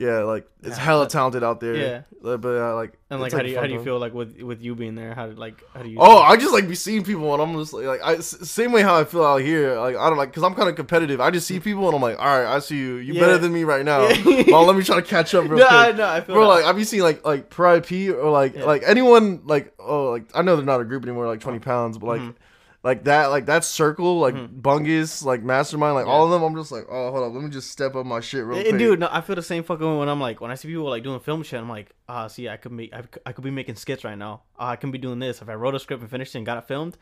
yeah, 0.00 0.20
like 0.20 0.48
it's 0.62 0.76
Yeah, 0.78 0.82
hella 0.82 1.08
talented 1.08 1.44
out 1.44 1.60
there. 1.60 1.76
yeah. 1.76 2.02
But 2.22 2.44
uh, 2.44 2.74
like 2.74 2.98
and 3.10 3.20
like 3.20 3.32
how 3.32 3.40
do 3.42 3.48
you 3.50 3.56
how 3.58 3.66
do 3.66 3.72
you 3.72 3.82
feel 3.84 3.98
like 3.98 4.14
with 4.14 4.40
with 4.40 4.60
you 4.62 4.74
being 4.74 4.94
there? 4.94 5.14
How 5.14 5.26
did 5.26 5.38
like 5.38 5.62
how 5.74 5.82
do 5.82 5.88
you? 5.88 5.96
Oh, 6.00 6.18
I 6.18 6.36
just 6.36 6.52
like 6.52 6.66
be 6.68 6.74
seeing 6.74 7.02
people 7.04 7.32
and 7.34 7.42
I'm 7.42 7.54
just 7.58 7.72
like, 7.72 7.84
like 7.86 8.00
I 8.02 8.14
s- 8.16 8.48
same 8.48 8.72
way 8.72 8.82
how 8.82 8.94
I 8.94 9.04
feel 9.04 9.24
out 9.24 9.42
here. 9.42 9.74
Like 9.78 9.96
I 9.96 10.08
don't 10.08 10.18
like 10.18 10.30
because 10.30 10.42
I'm 10.42 10.54
kind 10.54 10.68
of 10.68 10.76
competitive. 10.76 11.20
I 11.20 11.30
just 11.30 11.46
see 11.46 11.60
people 11.60 11.86
and 11.86 11.94
I'm 11.96 12.02
like, 12.02 12.18
all 12.18 12.26
right, 12.26 12.46
I 12.56 12.58
see 12.60 12.76
you. 12.76 12.96
You 12.96 13.14
Yeah. 13.14 13.20
better 13.20 13.38
than 13.38 13.52
me 13.52 13.64
right 13.64 13.84
now. 13.84 14.08
Yeah. 14.08 14.44
well, 14.48 14.64
let 14.64 14.76
me 14.76 14.82
try 14.82 14.96
to 14.96 15.02
catch 15.02 15.34
up 15.34 15.44
real 15.48 15.58
no, 15.58 15.66
I 15.68 15.84
quick. 15.86 15.96
know. 15.96 16.08
I 16.08 16.20
feel 16.22 16.34
Bro, 16.34 16.42
that. 16.44 16.48
like 16.48 16.64
I 16.66 16.72
be 16.72 16.84
seeing 16.84 17.02
like 17.02 17.24
like 17.24 17.50
Pro 17.50 17.76
IP 17.76 17.92
or 18.14 18.30
like 18.30 18.54
Yeah. 18.56 18.64
like 18.64 18.82
anyone 18.86 19.42
like 19.44 19.72
oh 19.78 20.10
like 20.10 20.24
I 20.34 20.42
know 20.42 20.56
they're 20.56 20.64
not 20.64 20.80
a 20.80 20.84
group 20.84 21.02
anymore 21.04 21.26
like 21.26 21.40
20 21.40 21.58
pounds 21.60 21.98
but 21.98 22.06
like 22.06 22.20
Mhm. 22.20 22.34
Like 22.82 23.04
that 23.04 23.26
like 23.26 23.44
that 23.46 23.62
circle 23.64 24.18
like 24.20 24.34
Mhm. 24.34 24.62
Bungus 24.62 25.22
like 25.24 25.42
Mastermind 25.42 25.94
like 25.96 26.06
Yeah. 26.06 26.12
all 26.12 26.24
of 26.24 26.30
them 26.30 26.42
I'm 26.42 26.54
just 26.54 26.72
like 26.72 26.86
oh 26.88 27.10
hold 27.10 27.24
up 27.28 27.34
let 27.34 27.42
me 27.44 27.50
just 27.50 27.70
step 27.70 27.94
up 27.94 28.06
my 28.06 28.20
shit 28.20 28.44
real 28.44 28.56
And 28.58 28.68
quick. 28.68 28.78
dude, 28.78 29.00
no, 29.00 29.08
I 29.10 29.20
feel 29.20 29.36
the 29.36 29.42
same 29.42 29.62
fucking 29.64 29.86
way 29.86 29.98
when 29.98 30.08
I'm 30.08 30.20
like 30.20 30.40
when 30.40 30.50
I 30.50 30.54
see 30.54 30.68
people 30.68 30.88
like 30.88 31.02
doing 31.02 31.20
film 31.20 31.42
shit. 31.42 31.60
I'm 31.60 31.68
like, 31.68 31.90
ah, 32.08 32.26
see, 32.28 32.48
I 32.48 32.56
could 32.56 32.72
make, 32.72 32.94
I, 32.94 33.02
I 33.26 33.32
could 33.32 33.44
be 33.44 33.50
making 33.50 33.74
skits 33.74 34.02
right 34.04 34.16
now. 34.16 34.42
Uh, 34.58 34.64
I 34.64 34.76
can 34.76 34.90
be 34.90 34.98
doing 34.98 35.18
this. 35.18 35.42
If 35.42 35.48
I 35.50 35.54
wrote 35.54 35.74
a 35.74 35.78
script 35.78 36.00
and 36.00 36.10
finished 36.10 36.34
it 36.34 36.38
and 36.38 36.46
got 36.46 36.56
it 36.58 36.64
filmed, 36.66 36.96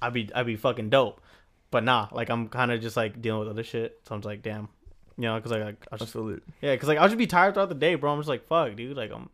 I'd 0.00 0.12
be, 0.14 0.30
I'd 0.34 0.46
be 0.46 0.56
fucking 0.56 0.88
dope. 0.88 1.20
But 1.70 1.84
nah, 1.84 2.08
like 2.12 2.30
I'm 2.30 2.48
kind 2.48 2.72
of 2.72 2.80
just 2.80 2.96
like 2.96 3.20
dealing 3.20 3.40
with 3.40 3.48
other 3.48 3.62
shit. 3.62 4.00
So 4.08 4.14
I'm 4.14 4.20
just 4.22 4.26
like, 4.26 4.42
damn, 4.42 4.68
you 5.18 5.24
know, 5.24 5.36
because 5.36 5.52
like, 5.52 5.62
like 5.64 5.86
I 5.92 5.96
I 5.96 5.98
just, 5.98 6.14
feel 6.14 6.28
it. 6.30 6.42
yeah, 6.62 6.72
because 6.74 6.88
like 6.88 6.96
I'll 6.98 7.08
just 7.08 7.18
be 7.18 7.26
tired 7.26 7.52
throughout 7.54 7.68
the 7.68 7.74
day, 7.74 7.94
bro. 7.94 8.10
I'm 8.12 8.18
just 8.18 8.28
like, 8.30 8.46
fuck, 8.48 8.74
dude, 8.74 8.96
like 8.96 9.12
I'm, 9.12 9.28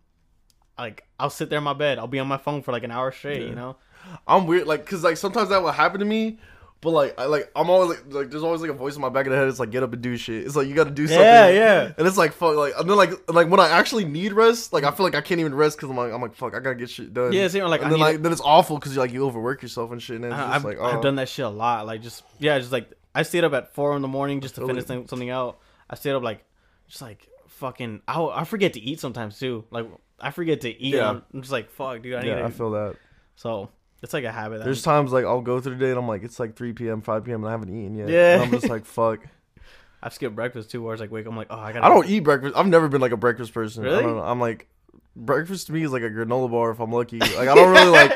like 0.78 1.04
I'll 1.18 1.30
sit 1.30 1.48
there 1.48 1.58
in 1.58 1.64
my 1.64 1.72
bed. 1.74 1.98
I'll 1.98 2.06
be 2.08 2.18
on 2.18 2.26
my 2.28 2.36
phone 2.36 2.62
for 2.62 2.72
like 2.72 2.82
an 2.82 2.90
hour 2.90 3.12
straight, 3.12 3.42
Yeah. 3.42 3.48
you 3.50 3.54
know. 3.54 3.76
I'm 4.26 4.46
weird, 4.46 4.66
like, 4.66 4.84
cause 4.86 5.02
like 5.04 5.16
sometimes 5.16 5.48
that 5.50 5.62
will 5.62 5.72
happen 5.72 6.00
to 6.00 6.06
me, 6.06 6.38
but 6.80 6.90
like, 6.90 7.18
I 7.18 7.24
like, 7.24 7.50
I'm 7.56 7.70
always 7.70 7.90
like, 7.90 8.12
like, 8.12 8.30
there's 8.30 8.42
always 8.42 8.60
like 8.60 8.70
a 8.70 8.74
voice 8.74 8.96
in 8.96 9.00
my 9.00 9.08
back 9.08 9.26
of 9.26 9.32
the 9.32 9.38
head. 9.38 9.48
It's 9.48 9.58
like, 9.58 9.70
get 9.70 9.82
up 9.82 9.92
and 9.92 10.02
do 10.02 10.16
shit. 10.16 10.44
It's 10.44 10.54
like 10.54 10.68
you 10.68 10.74
got 10.74 10.84
to 10.84 10.90
do 10.90 11.06
something. 11.06 11.24
Yeah, 11.24 11.48
yeah. 11.48 11.92
And 11.96 12.06
it's 12.06 12.16
like, 12.16 12.32
fuck, 12.32 12.54
like, 12.54 12.74
and 12.78 12.88
then 12.88 12.96
like, 12.96 13.10
like 13.30 13.48
when 13.48 13.60
I 13.60 13.70
actually 13.70 14.04
need 14.04 14.32
rest, 14.32 14.72
like 14.72 14.84
I 14.84 14.90
feel 14.90 15.04
like 15.04 15.14
I 15.14 15.20
can't 15.20 15.40
even 15.40 15.54
rest 15.54 15.78
because 15.78 15.90
I'm 15.90 15.96
like, 15.96 16.12
I'm 16.12 16.20
like, 16.20 16.34
fuck, 16.34 16.54
I 16.54 16.60
gotta 16.60 16.74
get 16.74 16.90
shit 16.90 17.14
done. 17.14 17.32
Yeah, 17.32 17.48
same, 17.48 17.64
like, 17.64 17.80
and 17.80 17.88
I 17.88 17.90
then 17.90 17.98
like, 17.98 18.22
then 18.22 18.32
it's 18.32 18.42
awful 18.42 18.78
because 18.78 18.94
you 18.94 19.00
like 19.00 19.12
you 19.12 19.24
overwork 19.24 19.62
yourself 19.62 19.90
and 19.90 20.02
shit. 20.02 20.16
And 20.16 20.24
then 20.24 20.32
it's 20.32 20.40
I've, 20.40 20.64
like, 20.64 20.78
oh, 20.78 20.84
I've 20.84 21.02
done 21.02 21.16
that 21.16 21.28
shit 21.28 21.44
a 21.44 21.48
lot. 21.48 21.86
Like 21.86 22.02
just 22.02 22.22
yeah, 22.38 22.58
just 22.58 22.72
like 22.72 22.90
I 23.14 23.22
stayed 23.22 23.44
up 23.44 23.54
at 23.54 23.74
four 23.74 23.96
in 23.96 24.02
the 24.02 24.08
morning 24.08 24.40
just 24.40 24.56
to 24.56 24.66
finish 24.66 24.84
something 24.86 25.30
out. 25.30 25.58
I 25.88 25.94
stayed 25.94 26.12
up 26.12 26.22
like 26.22 26.44
just 26.88 27.00
like 27.00 27.26
fucking. 27.48 28.02
I, 28.06 28.22
I 28.22 28.44
forget 28.44 28.74
to 28.74 28.80
eat 28.80 29.00
sometimes 29.00 29.38
too. 29.38 29.64
Like 29.70 29.86
I 30.20 30.30
forget 30.30 30.60
to 30.60 30.68
eat. 30.68 30.94
Yeah. 30.94 31.08
I'm, 31.08 31.22
I'm 31.32 31.40
just 31.40 31.52
like 31.52 31.70
fuck, 31.70 32.02
dude. 32.02 32.14
I 32.14 32.20
need 32.20 32.28
yeah, 32.28 32.34
to. 32.36 32.44
I 32.44 32.50
feel 32.50 32.70
that. 32.72 32.96
so 33.36 33.70
it's 34.02 34.12
like 34.12 34.24
a 34.24 34.32
habit. 34.32 34.62
There's 34.64 34.86
I'm- 34.86 34.94
times 35.04 35.12
like 35.12 35.24
I'll 35.24 35.40
go 35.42 35.60
through 35.60 35.74
the 35.76 35.84
day 35.84 35.90
and 35.90 35.98
I'm 35.98 36.08
like, 36.08 36.22
it's 36.22 36.38
like 36.40 36.56
3 36.56 36.72
p.m., 36.72 37.00
5 37.02 37.24
p.m. 37.24 37.36
and 37.42 37.48
I 37.48 37.50
haven't 37.52 37.70
eaten 37.70 37.94
yet. 37.96 38.08
Yeah. 38.08 38.34
And 38.34 38.42
I'm 38.44 38.50
just 38.50 38.68
like, 38.68 38.84
fuck. 38.84 39.20
I've 40.02 40.12
skipped 40.14 40.36
breakfast 40.36 40.70
too, 40.70 40.82
where 40.82 40.94
it's 40.94 41.00
like 41.00 41.10
wake. 41.10 41.26
I'm 41.26 41.36
like, 41.36 41.48
oh, 41.50 41.58
I 41.58 41.72
got. 41.72 41.82
I 41.82 41.88
don't 41.88 42.08
eat 42.08 42.20
breakfast. 42.20 42.54
I've 42.56 42.66
never 42.66 42.88
been 42.88 43.00
like 43.00 43.12
a 43.12 43.16
breakfast 43.16 43.52
person. 43.52 43.84
I 43.84 43.88
Really? 43.88 44.02
don't 44.02 44.16
know. 44.16 44.22
I'm 44.22 44.38
like, 44.40 44.68
breakfast 45.16 45.66
to 45.68 45.72
me 45.72 45.82
is 45.82 45.90
like 45.90 46.02
a 46.02 46.10
granola 46.10 46.50
bar 46.50 46.70
if 46.70 46.78
I'm 46.80 46.92
lucky. 46.92 47.18
Like 47.18 47.48
I 47.48 47.54
don't 47.54 47.70
really 47.72 47.90
like. 47.90 48.12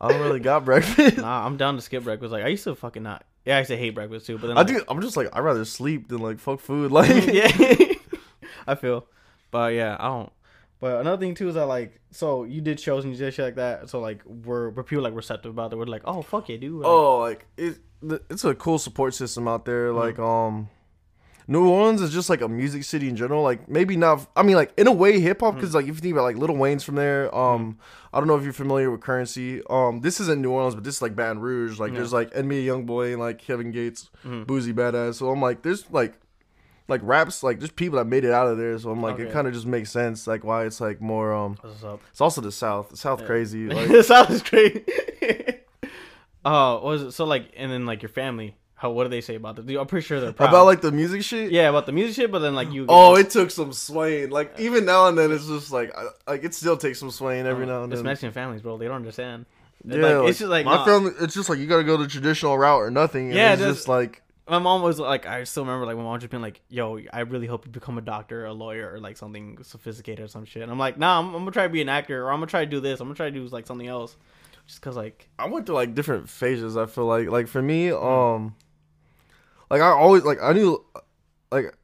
I 0.00 0.08
don't 0.12 0.20
really 0.20 0.40
got 0.40 0.64
breakfast. 0.64 1.16
Nah, 1.18 1.46
I'm 1.46 1.56
down 1.56 1.76
to 1.76 1.80
skip 1.82 2.04
breakfast. 2.04 2.30
Like 2.32 2.44
I 2.44 2.48
used 2.48 2.64
to 2.64 2.74
fucking 2.74 3.02
not. 3.02 3.24
Yeah, 3.46 3.56
I 3.56 3.58
used 3.60 3.70
to 3.70 3.76
hate 3.76 3.94
breakfast 3.94 4.26
too. 4.26 4.36
But 4.38 4.48
then 4.48 4.56
I 4.58 4.60
like, 4.62 4.66
do. 4.68 4.84
I'm 4.88 5.00
just 5.00 5.16
like 5.16 5.28
I'd 5.32 5.40
rather 5.40 5.64
sleep 5.64 6.08
than 6.08 6.18
like 6.18 6.40
fuck 6.40 6.60
food. 6.60 6.90
Like 6.98 7.26
yeah, 7.26 7.48
I 8.66 8.74
feel. 8.74 9.06
But 9.50 9.72
yeah, 9.74 9.96
I 9.98 10.08
don't. 10.08 10.32
But 10.80 11.00
another 11.00 11.18
thing 11.20 11.34
too 11.34 11.48
is 11.48 11.54
that 11.56 11.66
like, 11.66 12.00
so 12.12 12.44
you 12.44 12.60
did 12.60 12.78
shows 12.78 13.04
and 13.04 13.12
you 13.12 13.18
did 13.18 13.34
shit 13.34 13.44
like 13.44 13.56
that. 13.56 13.90
So 13.90 14.00
like, 14.00 14.22
were 14.24 14.70
were 14.70 14.84
people 14.84 15.02
like 15.02 15.14
receptive 15.14 15.50
about 15.50 15.72
it? 15.72 15.76
We're 15.76 15.86
like, 15.86 16.02
oh 16.04 16.22
fuck 16.22 16.48
yeah, 16.48 16.56
dude. 16.56 16.74
Like, 16.82 16.86
oh, 16.86 17.18
like 17.18 17.46
it. 17.56 17.78
It's 18.30 18.44
a 18.44 18.54
cool 18.54 18.78
support 18.78 19.12
system 19.14 19.48
out 19.48 19.64
there. 19.64 19.88
Mm-hmm. 19.88 19.98
Like 19.98 20.18
um, 20.20 20.68
New 21.48 21.66
Orleans 21.68 22.00
is 22.00 22.12
just 22.12 22.30
like 22.30 22.42
a 22.42 22.48
music 22.48 22.84
city 22.84 23.08
in 23.08 23.16
general. 23.16 23.42
Like 23.42 23.68
maybe 23.68 23.96
not. 23.96 24.30
I 24.36 24.44
mean, 24.44 24.54
like 24.54 24.72
in 24.76 24.86
a 24.86 24.92
way, 24.92 25.18
hip 25.18 25.40
hop. 25.40 25.48
Mm-hmm. 25.50 25.60
Because 25.60 25.74
like 25.74 25.84
if 25.88 25.96
you 25.96 26.00
think 26.00 26.12
about 26.12 26.22
like 26.22 26.36
Lil 26.36 26.54
Wayne's 26.54 26.84
from 26.84 26.94
there. 26.94 27.34
Um, 27.34 27.78
I 28.12 28.20
don't 28.20 28.28
know 28.28 28.36
if 28.36 28.44
you're 28.44 28.52
familiar 28.52 28.90
with 28.90 29.00
Curren$y. 29.00 29.60
Um, 29.68 30.00
this 30.00 30.20
isn't 30.20 30.40
New 30.40 30.50
Orleans, 30.52 30.76
but 30.76 30.84
this 30.84 30.96
is 30.96 31.02
like 31.02 31.16
Baton 31.16 31.40
Rouge. 31.40 31.80
Like 31.80 31.90
Yeah. 31.90 31.98
there's 31.98 32.12
like 32.12 32.30
NBA 32.34 32.66
YoungBoy 32.66 33.12
and 33.14 33.20
like 33.20 33.38
Kevin 33.38 33.72
Gates, 33.72 34.10
Mhm. 34.24 34.46
Boosie 34.46 34.72
Badazz. 34.72 35.14
So 35.16 35.28
I'm 35.30 35.42
like, 35.42 35.62
there's 35.62 35.90
like. 35.90 36.20
Like 36.88 37.00
raps, 37.04 37.42
like 37.42 37.58
there's 37.58 37.70
people 37.70 37.98
that 37.98 38.06
made 38.06 38.24
it 38.24 38.32
out 38.32 38.48
of 38.48 38.56
there, 38.56 38.78
so 38.78 38.90
I'm 38.90 39.02
like, 39.02 39.14
Okay. 39.16 39.24
it 39.24 39.32
kind 39.32 39.46
of 39.46 39.52
just 39.52 39.66
makes 39.66 39.90
sense, 39.90 40.26
like 40.26 40.42
why 40.42 40.64
it's 40.64 40.80
like 40.80 41.00
more. 41.02 41.34
Um, 41.34 41.58
What's 41.60 41.84
up? 41.84 42.00
it's 42.10 42.20
also 42.22 42.40
the 42.40 42.50
South, 42.50 42.88
the 42.88 42.96
South 42.96 43.20
Yeah. 43.20 43.26
crazy. 43.26 43.66
Like, 43.68 43.88
South 44.04 44.28
sounds 44.28 44.42
great. 44.42 44.88
Oh, 46.44 46.80
was 46.82 47.02
it 47.02 47.12
so 47.12 47.24
like, 47.24 47.50
and 47.56 47.70
then 47.70 47.84
like 47.84 48.00
your 48.02 48.08
family? 48.08 48.56
How 48.74 48.90
what 48.90 49.02
do 49.04 49.10
they 49.10 49.20
say 49.20 49.34
about 49.34 49.56
this? 49.56 49.76
I'm 49.76 49.86
pretty 49.88 50.06
sure 50.06 50.20
they're 50.20 50.32
proud. 50.32 50.48
about 50.50 50.66
like 50.66 50.80
the 50.80 50.92
music 50.92 51.22
shit. 51.22 51.50
yeah, 51.50 51.68
about 51.68 51.84
the 51.86 51.92
music 51.92 52.14
shit, 52.14 52.30
but 52.30 52.38
then 52.38 52.54
like 52.54 52.72
you. 52.72 52.86
Oh, 52.88 53.16
it 53.16 53.28
took 53.28 53.50
some 53.50 53.72
swaying. 53.72 54.30
Like 54.30 54.54
even 54.58 54.84
now 54.84 55.08
and 55.08 55.18
then, 55.18 55.32
it's 55.32 55.46
just 55.48 55.72
like 55.72 55.92
I- 55.96 56.06
like 56.32 56.44
it 56.44 56.54
still 56.54 56.76
takes 56.76 57.00
some 57.00 57.10
swaying 57.10 57.46
every 57.46 57.66
now 57.66 57.82
and 57.82 57.92
Oh, 57.92 57.94
It's 57.94 57.98
then. 58.02 58.04
Mexican 58.06 58.32
families, 58.32 58.62
bro. 58.62 58.78
They 58.78 58.86
don't 58.86 58.94
understand. 58.96 59.46
Yeah, 59.84 59.96
like, 59.96 60.14
like, 60.16 60.28
it's 60.30 60.38
just 60.38 60.50
like 60.50 60.64
my 60.64 60.76
nah. 60.76 60.84
family. 60.84 61.10
It's 61.20 61.34
just 61.34 61.48
like 61.50 61.58
you 61.58 61.66
got 61.66 61.78
to 61.78 61.84
go 61.84 61.96
the 61.96 62.06
traditional 62.06 62.56
route 62.56 62.80
or 62.80 62.90
nothing. 62.90 63.32
Yeah, 63.32 63.52
it's 63.52 63.60
that's- 63.60 63.76
just 63.78 63.88
like 63.88 64.22
my 64.48 64.58
mom 64.58 64.82
was 64.82 64.98
like, 64.98 65.26
I 65.26 65.44
still 65.44 65.64
remember 65.64 65.86
like 65.86 65.96
my 65.96 66.02
mom 66.02 66.18
just 66.20 66.30
being 66.30 66.42
like, 66.42 66.60
"Yo, 66.68 66.98
I 67.12 67.20
really 67.20 67.46
hope 67.46 67.66
you 67.66 67.72
become 67.72 67.98
a 67.98 68.00
doctor, 68.00 68.42
or 68.42 68.46
a 68.46 68.52
lawyer, 68.52 68.92
or 68.92 68.98
like 69.00 69.16
something 69.16 69.58
sophisticated 69.62 70.24
or 70.24 70.28
some 70.28 70.44
shit." 70.44 70.62
And 70.62 70.70
I'm 70.72 70.78
like, 70.78 70.98
Nah, 70.98 71.18
I'm, 71.18 71.26
I'm 71.28 71.40
gonna 71.40 71.50
try 71.50 71.64
to 71.64 71.68
be 71.68 71.82
an 71.82 71.88
actor, 71.88 72.24
or 72.24 72.30
I'm 72.32 72.38
gonna 72.38 72.46
try 72.46 72.64
to 72.64 72.70
do 72.70 72.80
this. 72.80 73.00
I'm 73.00 73.06
gonna 73.08 73.16
try 73.16 73.30
to 73.30 73.32
do 73.38 73.44
like 73.48 73.66
something 73.66 73.86
else, 73.88 74.16
just 74.66 74.80
cause 74.82 74.96
like, 74.96 75.28
I 75.38 75.46
went 75.48 75.66
through 75.66 75.74
like 75.76 75.94
different 75.94 76.28
phases. 76.28 76.76
I 76.76 76.86
feel 76.86 77.06
like 77.06 77.28
like 77.30 77.48
for 77.48 77.62
me, 77.62 77.90
um, 77.90 78.54
like 79.70 79.80
I 79.80 79.88
always 79.90 80.22
like 80.24 80.38
I 80.42 80.52
knew 80.52 80.84
like 81.50 81.74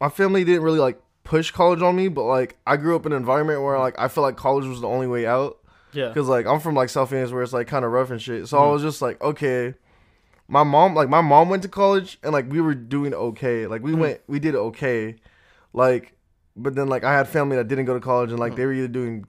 my 0.00 0.08
family 0.08 0.44
didn't 0.44 0.62
really 0.62 0.78
like 0.78 1.00
push 1.24 1.50
college 1.50 1.82
on 1.82 1.96
me, 1.96 2.08
but 2.08 2.24
like 2.24 2.56
I 2.66 2.76
grew 2.76 2.96
up 2.96 3.06
in 3.06 3.12
an 3.12 3.18
environment 3.18 3.62
where 3.62 3.78
like 3.78 3.98
I 3.98 4.08
felt 4.08 4.24
like 4.24 4.36
college 4.36 4.66
was 4.66 4.80
the 4.80 4.88
only 4.88 5.06
way 5.06 5.26
out. 5.26 5.58
yeah, 5.92 6.12
Cause 6.12 6.28
like 6.28 6.46
I'm 6.46 6.60
from 6.60 6.74
like 6.74 6.88
South 6.88 7.10
Phoenix 7.10 7.30
where 7.30 7.42
it's 7.42 7.52
like 7.52 7.66
kind 7.66 7.84
of 7.84 7.92
rough 7.92 8.10
and 8.10 8.20
shit. 8.20 8.46
So 8.48 8.58
I 8.58 8.62
Mhm. 8.62 8.72
was 8.72 8.82
just 8.82 9.00
like, 9.02 9.20
okay. 9.22 9.74
My 10.50 10.64
mom, 10.64 10.94
like 10.94 11.08
my 11.08 11.20
mom 11.20 11.48
went 11.48 11.62
to 11.62 11.68
college 11.68 12.18
and 12.24 12.32
like 12.32 12.50
we 12.50 12.60
were 12.60 12.74
doing 12.74 13.14
okay. 13.14 13.66
Like 13.66 13.82
we 13.82 13.92
Mhm. 13.92 13.98
went, 13.98 14.20
we 14.26 14.38
did 14.40 14.54
okay. 14.56 15.16
Like, 15.72 16.14
but 16.56 16.74
then 16.74 16.88
like 16.88 17.04
I 17.04 17.12
had 17.14 17.28
family 17.28 17.56
that 17.56 17.68
didn't 17.68 17.84
go 17.84 17.94
to 17.94 18.00
college 18.00 18.30
and 18.30 18.38
like 18.40 18.56
they 18.56 18.66
were 18.66 18.72
either 18.72 18.88
doing 18.88 19.26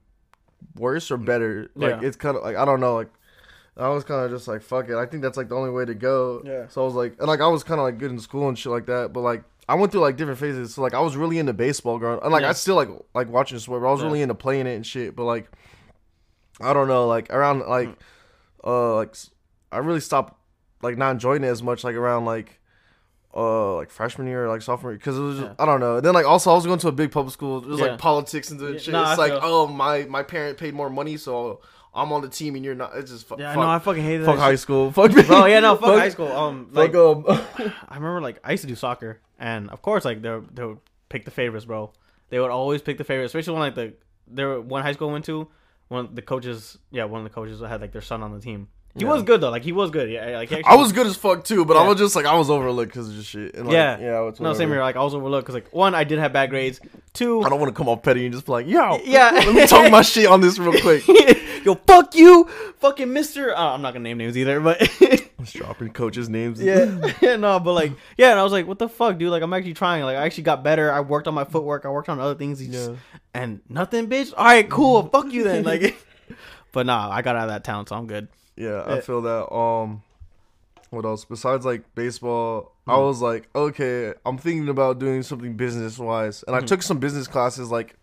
worse 0.75 1.11
or 1.11 1.17
better. 1.17 1.69
Like 1.75 2.01
Yeah. 2.01 2.07
it's 2.07 2.17
kind 2.17 2.35
of 2.35 2.43
like 2.43 2.55
I 2.57 2.65
don't 2.65 2.79
know. 2.79 2.95
Like 2.95 3.09
I 3.77 3.87
was 3.89 4.03
kind 4.03 4.25
of 4.25 4.31
just 4.31 4.47
like 4.47 4.61
fuck 4.63 4.89
it. 4.89 4.95
I 4.95 5.05
think 5.05 5.21
that's 5.21 5.37
like 5.37 5.49
the 5.49 5.55
only 5.55 5.69
way 5.69 5.85
to 5.85 5.93
go. 5.93 6.41
Yeah. 6.43 6.67
So 6.69 6.81
I 6.81 6.85
was 6.85 6.95
like, 6.95 7.15
and 7.19 7.27
like 7.27 7.39
I 7.39 7.47
was 7.47 7.63
kind 7.63 7.79
of 7.79 7.85
like 7.85 7.99
good 7.99 8.11
in 8.11 8.19
school 8.19 8.49
and 8.49 8.57
shit 8.57 8.71
like 8.71 8.87
that. 8.87 9.13
But 9.13 9.21
like 9.21 9.43
I 9.69 9.75
went 9.75 9.91
through 9.91 10.01
like 10.01 10.17
different 10.17 10.39
phases. 10.39 10.73
So 10.73 10.81
like 10.81 10.95
I 10.95 10.99
was 11.01 11.15
really 11.15 11.37
into 11.37 11.53
baseball 11.53 11.99
growing, 11.99 12.19
and 12.23 12.31
like 12.31 12.41
Yeah. 12.41 12.49
I 12.49 12.53
still 12.53 12.75
like 12.75 12.89
like 13.13 13.29
watching 13.29 13.59
sport. 13.59 13.81
But 13.83 13.87
I 13.87 13.91
was 13.91 13.99
Yeah. 14.01 14.07
really 14.07 14.21
into 14.23 14.33
playing 14.35 14.65
it 14.65 14.73
and 14.75 14.85
shit. 14.85 15.15
But 15.15 15.25
like 15.25 15.49
I 16.59 16.73
don't 16.73 16.87
know, 16.87 17.07
like 17.07 17.31
around 17.31 17.59
like 17.67 17.89
Mm. 17.89 17.95
uh 18.63 18.95
like 18.95 19.15
i 19.71 19.77
really 19.77 19.99
stopped 20.01 20.35
like 20.81 20.97
not 20.97 21.11
enjoying 21.11 21.43
it 21.43 21.47
as 21.47 21.61
much 21.63 21.83
like 21.83 21.95
around 21.95 22.25
like 22.25 22.59
uh 23.35 23.75
like 23.75 23.89
freshman 23.89 24.27
year 24.27 24.45
or 24.45 24.49
like 24.49 24.61
sophomore 24.61 24.91
because 24.93 25.17
it 25.17 25.21
was 25.21 25.37
just, 25.39 25.47
Yeah. 25.49 25.55
I 25.59 25.65
don't 25.65 25.79
know. 25.79 25.97
And 25.97 26.05
then 26.05 26.13
like 26.13 26.25
also 26.25 26.51
I 26.51 26.55
was 26.55 26.65
going 26.65 26.79
to 26.79 26.87
a 26.89 26.91
big 26.91 27.11
public 27.11 27.31
school. 27.33 27.59
It 27.63 27.67
was 27.67 27.79
Yeah. 27.79 27.85
like 27.87 27.97
politics 27.99 28.51
and 28.51 28.59
Yeah, 28.59 28.77
shit. 28.77 28.91
no, 28.91 29.01
it's 29.01 29.11
I 29.11 29.15
like 29.15 29.31
feel- 29.31 29.39
oh 29.43 29.67
my 29.67 30.03
my 30.05 30.23
parent 30.23 30.57
paid 30.57 30.73
more 30.73 30.89
money 30.89 31.15
so 31.17 31.61
I'm 31.93 32.11
on 32.13 32.21
the 32.21 32.29
team 32.29 32.55
and 32.55 32.63
you're 32.63 32.73
not. 32.75 32.95
It's 32.95 33.11
just 33.11 33.27
fu- 33.27 33.35
yeah, 33.37 33.51
I 33.51 33.53
fuck, 33.53 33.63
know. 33.63 33.69
I 33.69 33.79
fucking 33.79 34.03
hated 34.03 34.25
fuck 34.25 34.37
high 34.39 34.55
school. 34.55 34.91
Fuck 34.93 35.13
me. 35.13 35.23
Bro, 35.23 35.45
yeah, 35.47 35.59
no, 35.59 35.75
fuck, 35.75 35.99
high 35.99 36.07
school. 36.07 36.31
Um, 36.31 36.69
like 36.71 36.95
um. 36.95 37.25
I 37.27 37.95
remember 37.95 38.21
like 38.21 38.39
I 38.45 38.51
used 38.51 38.61
to 38.61 38.67
do 38.67 38.75
soccer, 38.75 39.19
and 39.37 39.69
of 39.71 39.81
course 39.81 40.05
like 40.05 40.21
they 40.21 40.39
they 40.53 40.63
would 40.63 40.77
pick 41.09 41.25
the 41.25 41.31
favorites, 41.31 41.65
bro. 41.65 41.91
They 42.29 42.39
would 42.39 42.49
always 42.49 42.81
pick 42.81 42.97
the 42.97 43.03
favorites, 43.03 43.31
especially 43.35 43.53
when 43.59 43.61
like 43.63 43.75
the 43.75 43.93
there 44.25 44.61
one 44.61 44.83
high 44.83 44.93
school 44.93 45.09
I 45.09 45.11
went 45.11 45.25
to, 45.25 45.49
one 45.89 46.05
of 46.05 46.15
the 46.15 46.21
coaches, 46.21 46.77
yeah, 46.91 47.03
one 47.03 47.19
of 47.19 47.25
the 47.25 47.33
coaches 47.35 47.59
had 47.59 47.81
like 47.81 47.91
their 47.91 48.01
son 48.01 48.23
on 48.23 48.31
the 48.31 48.39
team. 48.39 48.69
He 48.95 49.03
Yeah. 49.05 49.07
was 49.13 49.23
good 49.23 49.39
though, 49.39 49.49
like 49.51 49.63
he 49.63 49.71
was 49.71 49.89
good. 49.89 50.09
Yeah, 50.09 50.31
like 50.37 50.49
he 50.49 50.61
I 50.65 50.75
was 50.75 50.91
good 50.91 51.07
as 51.07 51.15
fuck 51.15 51.45
too, 51.45 51.63
but 51.63 51.77
I 51.77 51.87
was 51.87 51.97
just 51.97 52.13
like 52.15 52.25
I 52.25 52.35
was 52.35 52.49
overlooked 52.49 52.91
because 52.91 53.07
of 53.09 53.15
just 53.15 53.29
shit. 53.29 53.55
And, 53.55 53.67
like, 53.67 53.73
Yeah. 53.73 53.97
yeah. 53.99 54.31
No 54.41 54.53
same 54.53 54.67
here. 54.69 54.81
Like 54.81 54.97
I 54.97 55.03
was 55.03 55.13
overlooked 55.15 55.45
because 55.45 55.55
like 55.55 55.73
one 55.73 55.95
I 55.95 56.03
did 56.03 56.19
have 56.19 56.33
bad 56.33 56.49
grades. 56.49 56.81
Two, 57.13 57.41
I 57.41 57.47
don't 57.49 57.59
want 57.59 57.73
to 57.73 57.77
come 57.77 57.87
off 57.87 58.03
petty 58.03 58.25
and 58.25 58.33
just 58.33 58.45
be 58.45 58.51
like, 58.51 58.67
yo, 58.67 58.99
Yeah. 59.05 59.31
let 59.33 59.55
me 59.55 59.65
talk 59.65 59.89
my 59.91 60.01
shit 60.01 60.27
on 60.27 60.41
this 60.41 60.59
real 60.59 60.79
quick. 60.81 61.07
yo, 61.65 61.75
fuck 61.75 62.15
you, 62.15 62.49
fucking 62.79 63.11
Mister. 63.13 63.55
Uh, 63.55 63.73
I'm 63.73 63.81
not 63.81 63.93
gonna 63.93 64.03
name 64.03 64.17
names 64.17 64.37
either, 64.37 64.59
but 64.59 64.79
Just 65.39 65.55
dropping 65.55 65.89
coaches' 65.93 66.27
names. 66.29 66.61
yeah, 66.61 67.13
yeah, 67.21 67.35
no, 67.37 67.59
but 67.61 67.73
like 67.73 67.93
yeah, 68.17 68.31
and 68.31 68.39
I 68.39 68.43
was 68.43 68.51
like, 68.51 68.67
what 68.67 68.77
the 68.77 68.89
fuck, 68.89 69.17
dude? 69.17 69.31
Like 69.31 69.41
I'm 69.41 69.53
actually 69.53 69.73
trying. 69.73 70.03
Like 70.03 70.17
I 70.17 70.25
actually 70.25 70.43
got 70.43 70.63
better. 70.63 70.91
I 70.91 70.99
worked 70.99 71.27
on 71.29 71.33
my 71.33 71.45
footwork. 71.45 71.85
I 71.85 71.89
worked 71.89 72.09
on 72.09 72.19
other 72.19 72.35
things. 72.35 72.59
He 72.59 72.67
just- 72.67 72.91
and 73.33 73.61
nothing, 73.69 74.07
bitch. 74.07 74.33
All 74.35 74.43
right, 74.43 74.69
cool. 74.69 75.07
Fuck 75.07 75.31
you 75.31 75.43
then. 75.45 75.63
Like, 75.63 75.95
but 76.73 76.85
nah, 76.85 77.09
I 77.09 77.21
got 77.21 77.37
out 77.37 77.43
of 77.43 77.49
that 77.49 77.63
town, 77.63 77.87
so 77.87 77.95
I'm 77.95 78.05
good. 78.05 78.27
Yeah. 78.55 78.83
I 78.85 78.99
feel 79.01 79.21
that. 79.21 79.53
Um, 79.53 80.03
what 80.89 81.05
else 81.05 81.23
besides 81.25 81.65
like 81.65 81.83
baseball? 81.95 82.73
I 82.87 82.93
Mhm. 82.95 83.07
was 83.07 83.21
like, 83.21 83.47
okay, 83.55 84.13
I'm 84.25 84.37
thinking 84.37 84.67
about 84.69 84.99
doing 84.99 85.23
something 85.23 85.53
business 85.55 85.97
wise, 85.97 86.43
and 86.47 86.55
I 86.55 86.59
Mhm. 86.59 86.67
took 86.67 86.81
some 86.81 86.99
business 86.99 87.27
classes 87.27 87.71
like, 87.71 87.95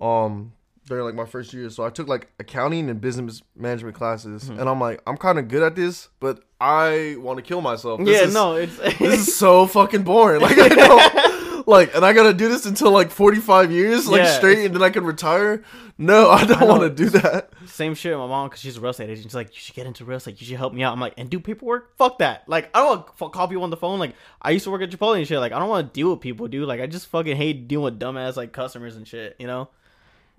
um, 0.00 0.52
during 0.86 1.04
like 1.04 1.14
my 1.14 1.24
first 1.26 1.52
year. 1.52 1.68
So 1.70 1.84
I 1.84 1.90
took 1.90 2.08
like 2.08 2.28
accounting 2.38 2.88
and 2.90 3.00
business 3.00 3.42
management 3.56 3.96
classes, 3.96 4.44
Mhm. 4.50 4.60
and 4.60 4.68
I'm 4.68 4.80
like, 4.80 5.00
I'm 5.06 5.16
kind 5.16 5.38
of 5.38 5.48
good 5.48 5.62
at 5.62 5.74
this, 5.76 6.08
but 6.20 6.40
I 6.60 7.16
want 7.18 7.38
to 7.38 7.42
kill 7.42 7.60
myself. 7.60 8.00
This 8.00 8.08
yeah, 8.20 8.26
is, 8.26 8.34
no, 8.34 8.54
it's 8.56 8.76
this 8.76 9.28
is 9.28 9.36
so 9.38 9.66
fucking 9.66 10.02
boring. 10.02 10.40
Like 10.42 10.58
I 10.58 10.68
don't, 10.68 11.39
like, 11.66 11.94
and 11.94 12.04
I 12.04 12.12
gotta 12.12 12.34
do 12.34 12.48
this 12.48 12.66
until 12.66 12.90
like 12.90 13.10
45 13.10 13.70
years, 13.72 14.08
like 14.08 14.22
Yeah, 14.22 14.36
straight, 14.36 14.64
and 14.66 14.74
then 14.74 14.82
I 14.82 14.90
can 14.90 15.04
retire. 15.04 15.62
No, 15.98 16.30
I 16.30 16.46
don't 16.46 16.66
want 16.66 16.82
to 16.82 16.90
do 16.90 17.10
that. 17.10 17.50
same 17.66 17.94
shit. 17.94 18.12
with 18.12 18.20
My 18.20 18.26
mom, 18.26 18.48
because 18.48 18.60
she's 18.60 18.78
a 18.78 18.80
real 18.80 18.90
estate 18.90 19.10
agent, 19.10 19.24
she's 19.24 19.34
like, 19.34 19.48
you 19.54 19.60
should 19.60 19.74
get 19.74 19.86
into 19.86 20.04
real 20.04 20.16
estate. 20.16 20.40
You 20.40 20.46
should 20.46 20.56
help 20.56 20.72
me 20.72 20.82
out. 20.82 20.92
I'm 20.94 21.00
like, 21.00 21.14
and 21.18 21.28
do 21.28 21.38
paperwork? 21.38 21.96
Fuck 21.98 22.20
that. 22.20 22.48
Like, 22.48 22.70
I 22.74 22.80
don't 22.80 22.88
want 22.88 23.06
to 23.18 23.28
call 23.28 23.48
people 23.48 23.64
on 23.64 23.70
the 23.70 23.76
phone. 23.76 23.98
Like, 23.98 24.14
I 24.40 24.50
used 24.52 24.64
to 24.64 24.70
work 24.70 24.80
at 24.80 24.90
Chipotle 24.90 25.18
and 25.18 25.26
shit. 25.28 25.38
Like, 25.38 25.52
I 25.52 25.58
don't 25.58 25.68
want 25.68 25.92
to 25.92 25.92
deal 25.92 26.10
with 26.10 26.20
people, 26.20 26.48
dude. 26.48 26.66
Like, 26.66 26.80
I 26.80 26.86
just 26.86 27.08
fucking 27.08 27.36
hate 27.36 27.68
dealing 27.68 27.84
with 27.84 28.00
dumbass 28.00 28.36
like 28.36 28.52
customers 28.52 28.96
and 28.96 29.06
shit. 29.06 29.36
You 29.38 29.46
know, 29.46 29.68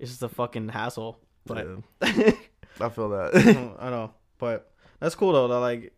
it's 0.00 0.10
just 0.10 0.22
a 0.22 0.28
fucking 0.28 0.70
hassle. 0.70 1.18
But 1.46 1.66
Yeah, 2.02 2.32
I 2.80 2.88
feel 2.88 3.10
that. 3.10 3.76
I 3.78 3.90
know, 3.90 4.12
but 4.38 4.70
that's 5.00 5.14
cool 5.14 5.32
though. 5.32 5.48
That 5.48 5.58
like 5.58 5.92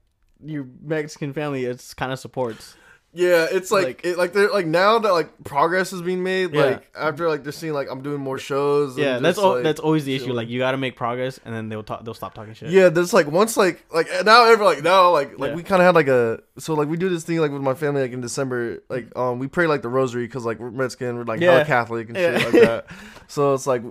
your 0.44 0.66
Mexican 0.82 1.32
family, 1.32 1.64
it's 1.64 1.94
kind 1.94 2.12
of 2.12 2.18
supports. 2.18 2.76
Yeah, 3.16 3.47
it's 3.49 3.71
like, 3.71 3.85
Like- 3.87 4.04
it, 4.04 4.18
like 4.18 4.33
they're 4.33 4.50
like 4.50 4.66
now 4.66 4.99
that 4.99 5.12
like 5.12 5.44
progress 5.44 5.92
is 5.92 6.02
being 6.02 6.23
made, 6.25 6.52
Yeah. 6.52 6.64
like 6.64 6.90
after 6.99 7.28
like 7.28 7.44
they're 7.44 7.52
seeing 7.52 7.73
like 7.73 7.88
I'm 7.88 8.02
doing 8.02 8.21
more 8.21 8.38
shows. 8.38 8.99
Yeah, 8.99 9.21
that's 9.21 9.38
like, 9.38 9.62
that's 9.62 9.78
always 9.80 10.04
the 10.04 10.14
issue. 10.16 10.33
Like, 10.33 10.49
you 10.49 10.59
got 10.59 10.73
to 10.73 10.76
make 10.76 10.97
progress, 10.97 11.38
and 11.44 11.54
then 11.54 11.68
they'll 11.68 11.85
talk. 11.85 12.04
They'll 12.04 12.12
stop 12.14 12.35
talking 12.35 12.54
shit. 12.54 12.71
yeah, 12.71 12.88
there's 12.88 13.12
like 13.12 13.28
once 13.28 13.56
like 13.56 13.85
like 13.94 14.09
now 14.25 14.47
ever 14.47 14.64
like 14.64 14.83
now 14.83 15.11
like 15.12 15.38
like 15.38 15.50
Yeah. 15.50 15.54
we 15.56 15.62
kind 15.62 15.80
of 15.80 15.87
had 15.87 15.94
like 15.94 16.09
a 16.09 16.40
so 16.59 16.75
like 16.75 16.88
we 16.88 16.97
do 16.97 17.09
this 17.09 17.23
thing 17.25 17.38
like 17.38 17.52
with 17.52 17.62
my 17.62 17.75
family 17.75 18.02
like 18.02 18.12
in 18.12 18.21
December 18.21 18.83
like 18.88 19.16
um 19.16 19.38
we 19.38 19.47
pray 19.47 19.66
like 19.68 19.83
the 19.83 19.88
rosary 19.88 20.26
because 20.26 20.44
like 20.44 20.59
we're 20.59 20.73
Mexican 20.73 21.16
we're 21.16 21.25
like 21.25 21.40
Yeah. 21.40 21.62
Catholic 21.64 22.09
and 22.09 22.16
shit 22.16 22.35
like 22.52 22.62
that. 22.62 22.87
So 23.28 23.54
it's 23.54 23.66
like. 23.66 23.83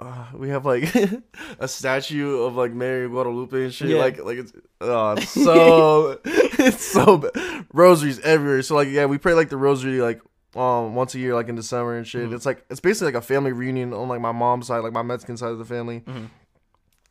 Uh, 0.00 0.26
we 0.34 0.48
have 0.48 0.64
like 0.64 0.94
a 1.58 1.68
statue 1.68 2.38
of 2.38 2.56
like 2.56 2.72
Mary 2.72 3.06
Guadalupe 3.08 3.52
and 3.64 3.74
shit. 3.74 3.90
Yeah. 3.90 3.98
Like, 3.98 4.18
like 4.24 4.38
it's, 4.38 4.52
oh, 4.80 5.12
it's 5.12 5.30
so 5.30 6.18
it's 6.24 6.84
so 6.84 7.18
bad. 7.18 7.66
rosaries 7.72 8.18
everywhere. 8.20 8.62
So 8.62 8.74
like, 8.76 8.88
yeah, 8.88 9.04
we 9.06 9.18
pray 9.18 9.34
like 9.34 9.50
the 9.50 9.58
rosary 9.58 10.00
like 10.00 10.22
um 10.56 10.94
once 10.94 11.14
a 11.14 11.18
year, 11.18 11.34
like 11.34 11.48
in 11.48 11.54
December 11.54 11.96
and 11.96 12.06
shit. 12.06 12.30
Mhm. 12.30 12.34
It's 12.34 12.46
like 12.46 12.64
it's 12.70 12.80
basically 12.80 13.12
like 13.12 13.22
a 13.22 13.26
family 13.26 13.52
reunion 13.52 13.92
on 13.92 14.08
like 14.08 14.20
my 14.22 14.32
mom's 14.32 14.68
side, 14.68 14.78
like 14.78 14.92
my 14.94 15.02
Mexican 15.02 15.36
side 15.36 15.50
of 15.52 15.58
the 15.58 15.64
family. 15.66 16.00
Mhm. 16.00 16.30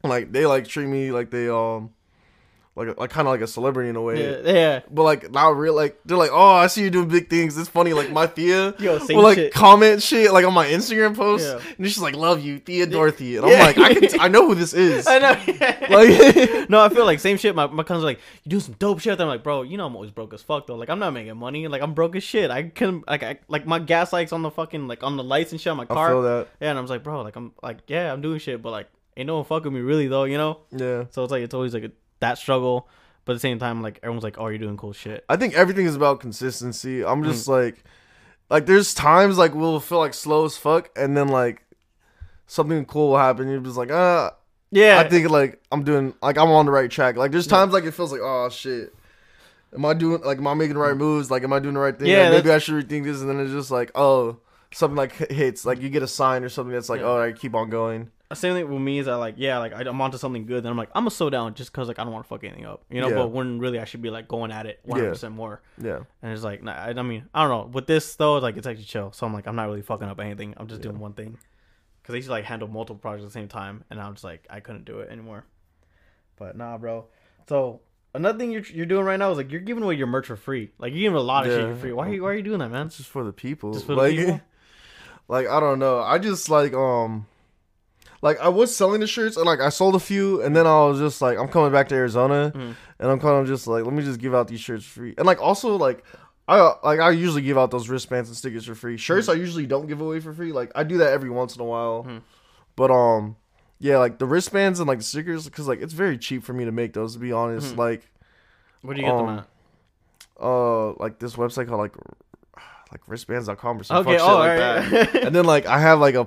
Like 0.04 0.32
they 0.32 0.46
like 0.48 0.68
treat 0.68 0.88
me 0.88 1.12
like 1.12 1.30
they 1.30 1.48
um 1.48 1.92
like 2.76 2.98
like 2.98 3.10
kind 3.10 3.28
of 3.28 3.34
like 3.34 3.42
a 3.42 3.48
celebrity 3.48 3.90
in 3.90 3.96
a 3.98 4.02
way. 4.02 4.22
yeah, 4.44 4.52
yeah. 4.54 4.80
But 4.90 5.04
like 5.04 5.32
not 5.32 5.58
real, 5.58 5.76
like 5.76 6.00
they're 6.06 6.16
like, 6.18 6.30
oh, 6.32 6.52
I 6.54 6.68
see 6.68 6.84
you 6.84 6.90
doing 6.90 7.10
big 7.10 7.30
things. 7.30 7.58
It's 7.58 7.68
funny. 7.68 7.92
Like 7.94 8.12
my 8.12 8.26
Thea 8.28 8.74
Yo, 8.80 9.00
same 9.00 9.18
will 9.18 9.24
like 9.24 9.38
shit. 9.38 9.54
comment 9.54 10.02
shit 10.02 10.32
like 10.32 10.46
on 10.46 10.54
my 10.54 10.68
Instagram 10.68 11.16
post, 11.16 11.46
Yeah. 11.46 11.60
and 11.78 11.86
she's 11.88 12.00
like, 12.00 12.16
"Love 12.16 12.40
you, 12.42 12.60
Thea 12.60 12.86
Dorothy," 12.86 13.36
and 13.38 13.46
I'm 13.46 13.52
like, 13.60 13.78
I 13.78 13.94
can, 13.96 14.20
I 14.22 14.28
know 14.30 14.48
who 14.48 14.56
this 14.56 14.74
is. 14.74 15.08
I 15.10 15.20
know. 15.20 15.36
Like, 15.90 16.70
no, 16.70 16.80
I 16.82 16.90
feel 16.90 17.06
like 17.06 17.20
same 17.20 17.38
shit. 17.38 17.56
My 17.56 17.66
my 17.68 17.84
cousin's 17.84 18.04
like, 18.04 18.20
you 18.44 18.50
do 18.52 18.60
some 18.60 18.76
dope 18.80 19.00
shit. 19.00 19.20
I'm 19.20 19.28
like, 19.28 19.44
bro, 19.44 19.64
you 19.64 19.76
know 19.78 19.86
I'm 19.88 19.96
always 19.96 20.12
broke 20.12 20.34
as 20.34 20.42
fuck 20.42 20.68
though. 20.68 20.76
Like 20.76 20.90
I'm 20.90 21.00
not 21.00 21.12
making 21.14 21.36
money. 21.36 21.68
Like 21.68 21.82
I'm 21.82 21.94
broke 21.94 22.16
as 22.16 22.24
shit. 22.24 22.52
I 22.52 22.64
can 22.70 23.04
like 23.08 23.24
I 23.24 23.40
like 23.48 23.66
my 23.66 23.80
gas 23.80 24.14
lights 24.14 24.32
on 24.32 24.42
the 24.44 24.52
fucking 24.52 24.88
like 24.88 25.04
on 25.04 25.18
the 25.18 25.24
lights 25.24 25.52
and 25.52 25.60
shit 25.60 25.72
on 25.72 25.78
my 25.78 25.84
I 25.84 25.86
car. 25.88 26.10
feel 26.10 26.22
that. 26.22 26.48
Yeah, 26.62 26.70
and 26.70 26.78
I 26.78 26.82
was 26.82 26.92
like, 26.92 27.04
bro, 27.04 27.24
like 27.24 27.36
I'm 27.36 27.54
like 27.64 27.80
yeah, 27.88 28.14
I'm 28.14 28.22
doing 28.22 28.40
shit, 28.40 28.62
but 28.62 28.70
like 28.72 28.88
ain't 29.18 29.28
no 29.28 29.38
one 29.38 29.46
fucking 29.46 29.74
me 29.74 29.80
really 29.82 30.08
though, 30.08 30.26
you 30.26 30.38
know. 30.38 30.60
Yeah. 30.72 31.06
So 31.10 31.24
it's 31.24 31.32
like 31.32 31.42
it's 31.44 31.54
always 31.56 31.74
like 31.74 31.84
a, 31.86 31.92
that 32.20 32.38
struggle, 32.38 32.88
but 33.26 33.34
at 33.34 33.36
the 33.36 33.40
same 33.40 33.60
time, 33.60 33.82
like 33.82 34.00
everyone's 34.04 34.24
like, 34.24 34.38
oh, 34.38 34.48
you're 34.48 34.58
doing 34.58 34.78
cool 34.78 34.94
shit. 34.94 35.24
I 35.30 35.36
think 35.38 35.54
everything 35.54 35.86
is 35.86 35.96
about 35.96 36.20
consistency. 36.20 37.04
I'm 37.06 37.24
just 37.24 37.46
Mm. 37.48 37.50
like, 37.52 37.84
like 38.50 38.66
there's 38.66 38.94
times 38.94 39.38
like 39.38 39.54
we'll 39.54 39.80
feel 39.80 40.00
like 40.00 40.14
slow 40.14 40.46
as 40.46 40.58
fuck, 40.58 40.90
and 40.96 41.16
then 41.16 41.28
like 41.28 41.64
something 42.48 42.86
cool 42.86 43.10
will 43.12 43.18
happen. 43.18 43.48
You're 43.50 43.60
just 43.62 43.78
like, 43.78 43.92
ah, 43.92 44.36
Yeah, 44.72 45.00
I 45.00 45.08
think 45.10 45.30
like 45.30 45.62
I'm 45.72 45.84
doing 45.84 46.14
like 46.22 46.38
I'm 46.38 46.50
on 46.50 46.66
the 46.66 46.72
right 46.72 46.90
track. 46.90 47.16
Like 47.16 47.32
there's 47.32 47.48
times 47.48 47.74
like 47.74 47.84
it 47.84 47.92
feels 47.92 48.12
like, 48.12 48.22
oh 48.24 48.50
shit, 48.50 48.94
am 49.74 49.86
I 49.86 49.94
doing 49.94 50.22
like 50.22 50.38
am 50.40 50.48
I 50.48 50.54
making 50.56 50.74
the 50.76 50.80
right 50.82 50.98
moves? 50.98 51.30
Like 51.32 51.44
am 51.44 51.54
I 51.54 51.60
doing 51.60 51.76
the 51.76 51.80
right 51.80 51.98
thing? 51.98 52.08
Yeah, 52.08 52.30
Like, 52.30 52.44
maybe 52.44 52.52
I 52.52 52.58
should 52.60 52.76
rethink 52.88 53.04
this. 53.04 53.22
And 53.22 53.30
then 53.30 53.40
it's 53.40 53.52
just 53.52 53.72
like, 53.72 53.92
oh, 53.96 54.38
something 54.72 54.98
like 54.98 55.14
hits. 55.32 55.66
Like 55.66 55.82
you 55.82 55.90
get 55.90 56.04
a 56.04 56.08
sign 56.08 56.44
or 56.44 56.50
something 56.50 56.74
that's 56.74 56.90
like, 56.90 57.02
Yeah. 57.02 57.08
oh, 57.08 57.22
I 57.22 57.32
keep 57.34 57.54
on 57.56 57.70
going. 57.70 58.10
Same 58.36 58.54
thing 58.54 58.70
with 58.70 58.82
me 58.82 59.00
is 59.00 59.08
I 59.08 59.16
like 59.16 59.36
yeah 59.38 59.58
like 59.58 59.74
I- 59.74 59.82
I'm 59.82 60.00
onto 60.02 60.18
something 60.18 60.46
good 60.46 60.64
then 60.64 60.72
I'm 60.72 60.78
like 60.78 60.90
I'm 60.94 61.02
gonna 61.02 61.12
slow 61.12 61.30
down 61.30 61.56
just 61.56 61.72
because 61.72 61.88
like 61.88 61.98
I 61.98 62.04
don't 62.04 62.14
want 62.14 62.26
to 62.26 62.30
fuck 62.30 62.44
anything 62.44 62.66
up 62.66 62.84
you 62.90 63.02
know? 63.02 63.10
Yeah. 63.10 63.16
but 63.16 63.30
when 63.30 63.60
really 63.60 63.80
I 63.80 63.86
should 63.86 64.02
be 64.02 64.12
like 64.12 64.28
going 64.28 64.52
at 64.52 64.68
it 64.68 64.80
100 64.84 65.10
percent 65.10 65.34
more. 65.34 65.62
Yeah. 65.82 66.02
and 66.22 66.32
it's 66.32 66.44
like 66.44 66.62
nah, 66.62 66.74
I, 66.74 66.90
I 66.90 67.02
mean 67.02 67.26
I 67.34 67.42
don't 67.42 67.50
know. 67.50 67.72
With 67.72 67.88
this 67.88 68.16
though 68.16 68.38
like 68.38 68.58
it's 68.58 68.68
actually 68.68 68.86
chill. 68.86 69.12
So 69.14 69.26
I'm 69.26 69.34
like 69.34 69.48
I'm 69.48 69.56
not 69.56 69.68
really 69.68 69.82
fucking 69.82 70.08
up 70.08 70.20
anything. 70.20 70.54
I'm 70.58 70.68
just 70.68 70.82
doing 70.82 71.00
one 71.00 71.14
thing. 71.14 71.38
Because 72.02 72.14
I 72.14 72.18
used 72.18 72.28
to 72.28 72.32
like 72.32 72.46
handle 72.46 72.68
multiple 72.68 72.98
projects 72.98 73.24
at 73.24 73.30
the 73.30 73.34
same 73.34 73.48
time 73.48 73.84
and 73.90 74.00
I'm 74.00 74.14
just 74.14 74.24
like 74.24 74.46
I 74.50 74.60
couldn't 74.60 74.86
do 74.86 75.00
it 75.00 75.10
anymore. 75.10 75.46
But 76.38 76.56
nah 76.56 76.78
bro. 76.78 77.06
So 77.48 77.82
another 78.14 78.38
thing 78.38 78.52
you're, 78.52 78.62
you're 78.62 78.86
doing 78.86 79.06
right 79.06 79.18
now 79.18 79.32
is 79.32 79.38
like 79.38 79.52
you're 79.52 79.62
giving 79.62 79.84
away 79.84 79.96
your 79.96 80.08
merch 80.08 80.28
for 80.28 80.36
free. 80.36 80.70
Like 80.78 80.94
you're 80.94 81.02
giving 81.02 81.18
a 81.18 81.22
lot 81.22 81.48
of 81.48 81.54
shit 81.54 81.68
for 81.68 81.76
free. 81.82 81.94
Why 81.94 82.08
are 82.08 82.14
you 82.14 82.22
why 82.24 82.30
are 82.30 82.36
you 82.36 82.44
doing 82.44 82.60
that 82.60 82.70
man? 82.70 82.88
It's 82.88 82.98
just 82.98 83.10
for 83.10 83.24
the 83.24 83.34
people. 83.34 83.74
Just 83.74 83.88
for 83.88 83.96
the 83.96 84.02
like, 84.02 84.16
people? 84.16 84.42
like 85.28 85.48
I 85.48 85.60
don't 85.60 85.80
know. 85.80 86.00
I 86.00 86.20
just 86.20 86.50
like 86.50 86.74
um, 86.74 87.26
like 88.22 88.40
I 88.40 88.50
was 88.50 88.76
selling 88.76 89.00
the 89.02 89.08
shirts 89.08 89.38
and 89.38 89.46
like 89.46 89.60
I 89.62 89.70
sold 89.70 89.96
a 89.96 90.00
few, 90.00 90.42
and 90.42 90.56
then 90.56 90.66
I 90.68 90.86
was 90.86 91.00
just 91.00 91.22
like, 91.22 91.38
I'm 91.38 91.48
coming 91.48 91.72
back 91.72 91.88
to 91.90 91.96
Arizona, 91.96 92.52
Mhm. 92.56 92.76
and 93.00 93.12
I'm 93.12 93.20
kind 93.20 93.40
of 93.42 93.48
just 93.48 93.68
like, 93.68 93.84
let 93.86 93.94
me 93.94 94.04
just 94.04 94.20
give 94.20 94.34
out 94.36 94.48
these 94.48 94.60
shirts 94.62 94.86
free, 94.86 95.14
and 95.18 95.26
like 95.26 95.42
also 95.42 95.76
like. 95.76 96.04
I 96.48 96.74
like 96.84 97.00
I 97.00 97.12
usually 97.12 97.44
give 97.44 97.60
out 97.60 97.70
those 97.70 97.90
wristbands 97.90 98.28
and 98.28 98.36
stickers 98.36 98.66
for 98.66 98.74
free. 98.74 98.98
Shirts 98.98 99.30
I 99.30 99.34
usually 99.34 99.68
don't 99.68 99.86
give 99.86 100.02
away 100.02 100.20
for 100.20 100.34
free. 100.34 100.52
Like 100.52 100.72
I 100.74 100.84
do 100.84 100.98
that 100.98 101.14
every 101.14 101.30
once 101.30 101.54
in 101.56 101.62
a 101.62 101.64
while. 101.64 102.06
Mhm. 102.10 102.22
But 102.76 102.90
um 102.90 103.36
yeah, 103.78 104.00
like 104.00 104.18
the 104.18 104.26
wristbands 104.26 104.80
and 104.80 104.88
like 104.88 104.98
the 104.98 105.04
stickers 105.04 105.48
cuz 105.48 105.68
like 105.68 105.80
it's 105.80 105.94
very 105.94 106.18
cheap 106.18 106.44
for 106.44 106.54
me 106.54 106.66
to 106.66 106.72
make 106.72 106.94
those 106.94 107.14
to 107.14 107.20
be 107.20 107.32
honest. 107.32 107.76
Mhm. 107.76 107.78
Like 107.78 108.10
where 108.82 108.96
do 108.96 109.02
you 109.02 109.06
get 109.06 109.16
them 109.16 109.28
Um, 109.28 109.38
at 109.38 109.48
uh 110.42 110.94
like 110.94 111.20
this 111.20 111.36
website 111.36 111.68
called 111.68 111.82
like 111.82 111.94
like 112.92 113.02
wristbands.com 113.08 113.82
or 113.82 113.84
something 113.84 114.16
okay 114.16 114.24
oh 114.24 114.38
like 114.40 114.60
alright. 114.60 114.90
that. 115.14 115.16
and 115.28 115.36
then 115.36 115.46
like 115.46 115.68
I 115.68 115.78
have 115.80 116.00
like 116.00 116.16
a 116.16 116.26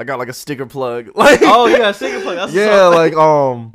I 0.00 0.04
got 0.04 0.18
like 0.18 0.28
a 0.28 0.32
sticker 0.32 0.66
plug. 0.66 1.10
Like 1.14 1.40
oh 1.42 1.66
yeah 1.66 1.92
sticker 1.92 2.22
plug 2.22 2.36
that's 2.36 2.54
yeah, 2.54 2.86
like 2.86 3.14
um 3.14 3.74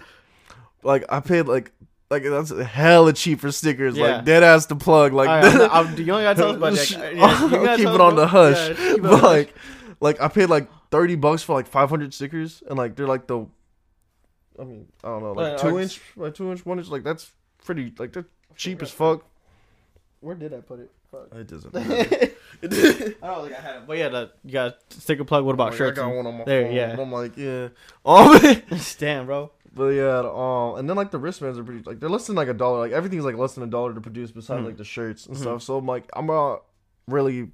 like 0.82 1.06
I 1.08 1.20
paid 1.20 1.44
like 1.44 1.72
like 2.10 2.24
that's 2.24 2.50
hella 2.50 3.14
cheap 3.14 3.40
for 3.42 3.52
stickers. 3.52 3.96
Yeah. 3.96 4.18
Like 4.18 4.26
dead 4.26 4.42
ass 4.42 4.66
to 4.68 4.76
plug. 4.76 5.14
Like 5.14 5.28
right, 5.28 5.70
I'm, 5.72 5.88
I'm, 5.88 5.98
you 5.98 6.12
only 6.12 6.24
gotta 6.24 6.40
tell 6.40 6.50
us 6.50 6.58
about 6.58 6.74
that. 6.74 7.16
Yeah, 7.16 7.76
keep 7.78 7.88
it 7.88 8.02
on 8.02 8.16
the 8.16 8.26
hush. 8.28 8.70
yeah, 8.70 8.76
keep 8.76 8.80
it 8.80 8.92
on 8.94 9.02
but 9.02 9.10
the 9.10 9.18
hush. 9.18 9.24
like 9.24 9.56
like 10.00 10.22
I 10.22 10.28
paid 10.28 10.48
like 10.48 10.68
30 10.90 11.16
bucks 11.16 11.44
for 11.44 11.54
like 11.54 11.68
500 11.68 12.14
stickers 12.14 12.64
and 12.68 12.78
like 12.78 12.96
they're 12.96 13.08
like 13.08 13.28
the 13.28 13.46
I 14.60 14.64
mean, 14.64 14.88
I 15.04 15.10
don't 15.10 15.22
know, 15.22 15.34
like 15.34 15.54
Like, 15.54 15.62
2 15.62 15.68
uh, 15.68 15.82
inch, 15.82 16.02
like 16.16 16.34
2 16.34 16.52
inch, 16.52 16.66
1 16.66 16.80
inch 16.80 16.88
like 16.88 17.04
that's 17.04 17.32
pretty 17.64 17.94
like 18.00 18.14
they're 18.14 18.28
cheap 18.56 18.82
as 18.82 18.90
fuck. 18.90 19.26
Where 20.22 20.36
did 20.36 20.54
I 20.54 20.62
put 20.62 20.80
it? 20.80 20.92
Fuck. 21.12 21.28
It 21.36 21.48
doesn't 21.48 21.74
I 22.64 22.68
don't 23.28 23.48
think 23.48 23.58
I 23.58 23.62
had 23.62 23.76
it. 23.78 23.82
But 23.88 23.98
yeah, 23.98 24.10
the, 24.10 24.32
you 24.44 24.52
got 24.52 24.78
sticker 24.90 25.24
plug. 25.24 25.44
What 25.46 25.54
about 25.54 25.70
Like, 25.70 25.78
shirts? 25.78 26.00
I 26.00 26.04
got 26.04 26.16
one 26.16 26.26
on 26.28 26.38
my 26.40 26.44
There, 26.46 26.64
phone, 26.66 26.74
yeah. 26.74 26.96
I'm 27.00 27.12
like, 27.12 27.38
yeah. 27.38 27.68
Um, 28.06 28.40
Damn, 29.00 29.26
bro. 29.26 29.52
but 29.74 29.88
yeah, 29.90 30.20
um, 30.20 30.78
and 30.80 30.90
then 30.90 30.96
like 30.96 31.12
the 31.12 31.18
wristbands 31.18 31.58
are 31.60 31.64
pretty 31.64 31.82
like 31.84 32.00
they're 32.00 32.10
less 32.10 32.28
than 32.28 32.36
like 32.36 32.48
a 32.48 32.54
dollar. 32.54 32.80
Like 32.80 32.92
everything's 32.92 33.26
like 33.26 33.36
less 33.38 33.56
than 33.56 33.64
a 33.64 33.68
dollar 33.68 33.94
to 33.94 34.02
produce 34.02 34.32
besides 34.32 34.62
Mhm. 34.62 34.66
like 34.66 34.78
the 34.78 34.84
shirts 34.86 35.26
and 35.26 35.36
Mhm. 35.36 35.42
stuff. 35.42 35.64
So 35.64 35.78
I'm 35.78 35.86
like, 35.86 36.10
I'm 36.14 36.28
not 36.28 36.64
really 37.08 37.50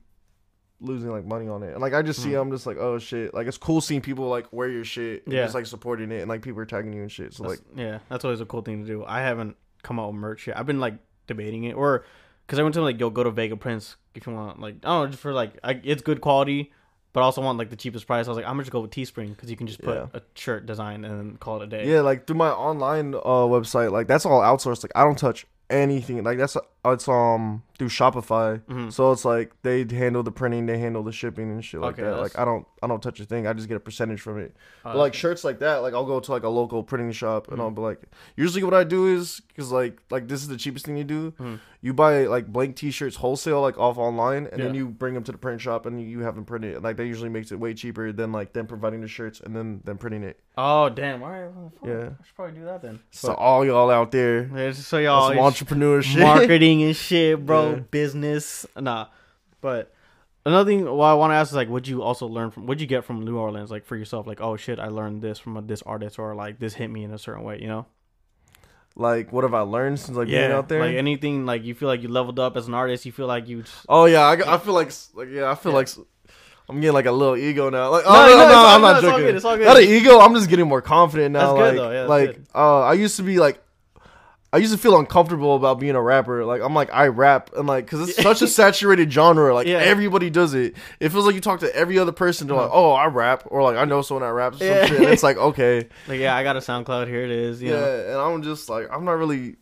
losing 0.79 1.11
like 1.11 1.25
money 1.25 1.47
on 1.47 1.61
it. 1.63 1.71
And 1.73 1.79
like 1.81 1.93
I 1.93 2.01
just 2.01 2.21
see, 2.21 2.29
Mhm. 2.31 2.41
I'm 2.41 2.51
just 2.51 2.65
like, 2.65 2.77
oh 2.77 2.97
shit. 2.99 3.33
Like 3.33 3.47
it's 3.47 3.57
cool 3.57 3.81
seeing 3.81 4.01
people 4.01 4.27
like 4.29 4.51
wear 4.51 4.67
your 4.67 4.83
shit, 4.83 5.25
and 5.25 5.33
Yeah. 5.33 5.43
just 5.43 5.55
like 5.55 5.65
supporting 5.67 6.11
it, 6.11 6.21
and 6.21 6.29
like 6.29 6.41
people 6.41 6.59
are 6.61 6.65
tagging 6.65 6.93
you 6.93 7.01
and 7.01 7.11
shit. 7.11 7.33
So 7.33 7.43
like, 7.43 7.59
yeah, 7.75 7.99
that's 8.09 8.25
always 8.25 8.41
a 8.41 8.45
cool 8.45 8.61
thing 8.61 8.81
to 8.81 8.87
do. 8.87 9.03
I 9.05 9.21
haven't 9.21 9.55
come 9.83 9.99
out 9.99 10.07
with 10.11 10.15
merch 10.19 10.47
yet. 10.47 10.57
I've 10.57 10.65
been 10.65 10.79
like 10.79 10.95
debating 11.27 11.63
it, 11.65 11.73
or 11.73 12.03
because 12.45 12.59
I 12.59 12.63
went 12.63 12.73
to 12.75 12.81
like 12.81 12.99
yo 12.99 13.09
go 13.09 13.23
to 13.23 13.31
Vega 13.31 13.55
Prince 13.57 13.95
if 14.15 14.25
you 14.27 14.33
want 14.33 14.59
like 14.59 14.75
I 14.83 14.87
don't 14.87 15.03
know 15.03 15.07
just 15.07 15.21
for 15.21 15.33
like 15.33 15.53
I, 15.63 15.79
it's 15.83 16.01
good 16.01 16.21
quality, 16.21 16.71
but 17.13 17.21
I 17.21 17.23
also 17.23 17.41
want 17.41 17.57
like 17.57 17.69
the 17.69 17.75
cheapest 17.75 18.07
price. 18.07 18.27
I 18.27 18.29
was 18.29 18.37
like 18.37 18.45
I'm 18.45 18.53
gonna 18.53 18.63
just 18.63 18.71
go 18.71 18.81
with 18.81 18.91
Teespring 18.91 19.29
because 19.29 19.49
you 19.49 19.57
can 19.57 19.67
just 19.67 19.81
put 19.81 19.95
Yeah. 19.95 20.07
a 20.13 20.21
shirt 20.35 20.65
design 20.65 21.05
and 21.05 21.39
call 21.39 21.61
it 21.61 21.63
a 21.63 21.67
day. 21.67 21.89
yeah, 21.89 22.01
like 22.01 22.27
through 22.27 22.37
my 22.37 22.49
online 22.49 23.13
uh 23.15 23.47
website, 23.47 23.91
like 23.91 24.07
that's 24.07 24.25
all 24.25 24.41
outsourced. 24.41 24.83
Like 24.83 24.91
I 24.95 25.03
don't 25.03 25.17
touch 25.17 25.45
anything. 25.69 26.23
Like 26.23 26.37
that's 26.37 26.57
it's 26.85 27.07
um 27.07 27.63
through 27.81 27.89
Shopify. 27.89 28.61
Mhm. 28.69 28.93
So 28.93 29.11
it's 29.11 29.25
like 29.25 29.53
they 29.63 29.79
handle 29.89 30.21
the 30.21 30.31
printing, 30.31 30.67
they 30.67 30.77
handle 30.77 31.01
the 31.01 31.11
shipping 31.11 31.49
and 31.49 31.65
shit 31.65 31.81
like 31.81 31.93
Okay, 31.93 32.03
that. 32.03 32.09
that's- 32.11 32.35
Like 32.35 32.39
I 32.39 32.45
don't 32.45 32.67
I 32.83 32.87
don't 32.87 33.01
touch 33.01 33.19
a 33.19 33.25
thing. 33.25 33.45
I 33.47 33.53
just 33.53 33.67
get 33.67 33.77
a 33.77 33.79
percentage 33.79 34.21
from 34.21 34.39
it. 34.39 34.55
Uh, 34.83 34.93
But 34.93 34.97
like 34.97 35.13
shirts 35.15 35.43
like 35.43 35.59
that, 35.59 35.77
like 35.77 35.93
I'll 35.95 36.05
go 36.05 36.19
to 36.19 36.31
like 36.31 36.43
a 36.43 36.49
local 36.49 36.83
printing 36.83 37.11
shop 37.11 37.47
and 37.49 37.57
Mhm. 37.57 37.61
I'll 37.61 37.71
be 37.71 37.81
like, 37.81 38.01
usually 38.35 38.63
what 38.63 38.73
I 38.75 38.83
do 38.83 39.07
is 39.07 39.41
because 39.47 39.71
like 39.71 39.97
like 40.11 40.27
this 40.27 40.41
is 40.43 40.47
the 40.47 40.57
cheapest 40.57 40.85
thing 40.85 40.95
you 40.97 41.03
do. 41.03 41.31
Mhm. 41.39 41.59
You 41.83 41.93
buy 41.95 42.27
like 42.27 42.45
blank 42.47 42.75
T-shirts 42.75 43.15
wholesale 43.15 43.59
like 43.61 43.75
off 43.79 43.97
online, 43.97 44.47
and 44.51 44.61
then 44.61 44.75
you 44.75 44.87
bring 44.87 45.15
them 45.15 45.23
to 45.23 45.31
the 45.31 45.37
print 45.39 45.59
shop 45.61 45.87
and 45.87 45.99
you 45.99 46.19
have 46.19 46.35
them 46.35 46.45
printed. 46.45 46.83
Like 46.83 46.97
that 46.97 47.07
usually 47.07 47.29
makes 47.29 47.51
it 47.51 47.59
way 47.59 47.73
cheaper 47.73 48.11
than 48.11 48.31
like 48.31 48.53
them 48.53 48.67
providing 48.67 49.01
the 49.01 49.07
shirts 49.07 49.39
and 49.41 49.55
then 49.55 49.81
them 49.83 49.97
printing 49.97 50.21
it. 50.23 50.39
oh 50.57 50.89
damn! 50.89 51.23
All 51.23 51.29
right, 51.29 51.49
well, 51.55 51.71
Yeah. 51.83 52.09
I 52.19 52.23
should 52.25 52.35
probably 52.35 52.55
do 52.59 52.65
that 52.65 52.81
then. 52.83 52.99
So 53.09 53.33
all 53.33 53.65
y'all 53.65 53.89
out 53.89 54.11
there, 54.11 54.49
Yeah, 54.55 54.71
so 54.73 54.97
y'all 54.99 55.29
some 55.29 55.37
it's 55.37 55.41
entrepreneur 55.45 56.01
shit. 56.03 56.19
marketing 56.21 56.83
and 56.83 56.95
shit, 56.95 57.43
bro. 57.45 57.69
Yeah. 57.70 57.70
Business, 57.79 58.65
nah. 58.77 59.07
But 59.61 59.93
another 60.45 60.69
thing, 60.69 60.85
what 60.85 61.05
I 61.05 61.13
want 61.13 61.31
to 61.31 61.35
ask 61.35 61.51
is 61.51 61.55
like, 61.55 61.69
would 61.69 61.87
you 61.87 62.01
also 62.03 62.27
learn 62.27 62.51
from? 62.51 62.67
What'd 62.67 62.81
you 62.81 62.87
get 62.87 63.05
from 63.05 63.23
New 63.25 63.37
Orleans, 63.37 63.71
like 63.71 63.85
for 63.85 63.95
yourself? 63.95 64.27
Like, 64.27 64.41
oh 64.41 64.57
shit, 64.57 64.79
I 64.79 64.87
learned 64.87 65.21
this 65.21 65.39
from 65.39 65.57
a, 65.57 65.61
this 65.61 65.81
artist, 65.83 66.19
or 66.19 66.35
like 66.35 66.59
this 66.59 66.73
hit 66.73 66.89
me 66.89 67.03
in 67.03 67.11
a 67.13 67.17
certain 67.17 67.43
way, 67.43 67.59
you 67.61 67.67
know? 67.67 67.85
like 68.97 69.31
what 69.31 69.45
have 69.45 69.53
I 69.53 69.61
learned 69.61 69.97
since 70.01 70.17
like 70.17 70.27
being 70.27 70.51
out 70.51 70.67
there? 70.67 70.81
like 70.81 70.95
anything, 70.97 71.45
like 71.45 71.63
you 71.63 71.73
feel 71.73 71.87
like 71.87 72.01
you 72.01 72.09
leveled 72.09 72.39
up 72.39 72.57
as 72.57 72.67
an 72.67 72.73
artist. 72.73 73.05
You 73.05 73.11
feel 73.13 73.27
like 73.27 73.47
you. 73.47 73.61
Just, 73.61 73.85
oh 73.87 74.05
yeah, 74.05 74.21
I, 74.23 74.55
I 74.55 74.57
feel 74.57 74.73
like 74.73 74.91
like 75.13 75.29
yeah, 75.31 75.49
I 75.49 75.55
feel 75.55 75.71
Yeah. 75.71 75.77
like 75.77 75.89
I'm 76.67 76.81
getting 76.81 76.93
like 76.93 77.05
a 77.05 77.11
little 77.11 77.37
ego 77.37 77.69
now. 77.69 77.89
Like 77.89 78.03
No, 78.03 78.11
oh 78.11 78.13
no, 78.27 78.37
no, 78.37 78.47
no, 78.49 78.65
I'm 78.65 78.81
good, 78.81 78.81
not 78.81 78.95
it's 78.97 79.05
all 79.05 79.11
joking. 79.11 79.25
good, 79.25 79.35
it's 79.35 79.45
all 79.45 79.57
good. 79.57 79.65
Not 79.67 79.77
an 79.77 79.83
ego. 79.83 80.19
I'm 80.19 80.33
just 80.35 80.49
getting 80.49 80.67
more 80.67 80.81
confident 80.81 81.31
now. 81.33 81.53
That's 81.53 81.57
good, 81.57 81.67
like 81.67 81.75
though, 81.77 81.91
yeah, 81.91 82.05
like 82.05 82.35
good. 82.35 82.47
uh, 82.53 82.79
I 82.81 82.93
used 82.93 83.15
to 83.17 83.23
be 83.23 83.39
like. 83.39 83.63
I 84.53 84.57
used 84.57 84.73
to 84.73 84.77
feel 84.77 84.99
uncomfortable 84.99 85.55
about 85.55 85.79
being 85.79 85.95
a 85.95 86.01
rapper. 86.01 86.43
Like 86.43 86.61
I'm 86.61 86.73
like 86.73 86.89
I 86.91 87.07
rap 87.07 87.51
and 87.55 87.67
like 87.67 87.85
because 87.85 88.09
it's 88.09 88.21
such 88.21 88.41
a 88.41 88.47
saturated 88.59 89.11
genre. 89.11 89.53
Like 89.53 89.65
Yeah. 89.67 89.77
everybody 89.77 90.29
does 90.29 90.53
it. 90.53 90.75
It 90.99 91.09
feels 91.09 91.25
like 91.25 91.35
you 91.35 91.41
talk 91.41 91.61
to 91.61 91.73
every 91.75 91.97
other 91.97 92.11
person. 92.11 92.47
They're 92.47 92.57
like, 92.57 92.69
oh, 92.73 92.91
I 92.91 93.05
rap, 93.05 93.43
or 93.45 93.63
like 93.63 93.77
I 93.77 93.85
know 93.85 94.01
someone 94.01 94.23
that 94.27 94.33
raps. 94.33 94.57
Or 94.57 94.59
some 94.59 94.67
Yeah. 94.67 94.85
shit. 94.87 94.99
And 94.99 95.09
it's 95.09 95.23
like 95.23 95.37
okay, 95.51 95.87
like, 96.07 96.19
yeah, 96.19 96.35
I 96.35 96.43
got 96.43 96.57
a 96.57 96.59
SoundCloud. 96.59 97.07
Here 97.07 97.23
it 97.23 97.31
is. 97.31 97.61
You 97.61 97.69
yeah. 97.69 97.79
know? 97.79 98.05
And 98.07 98.17
I'm 98.17 98.43
just 98.43 98.67
like 98.69 98.87
I'm 98.91 99.05
not 99.05 99.13
really. 99.13 99.55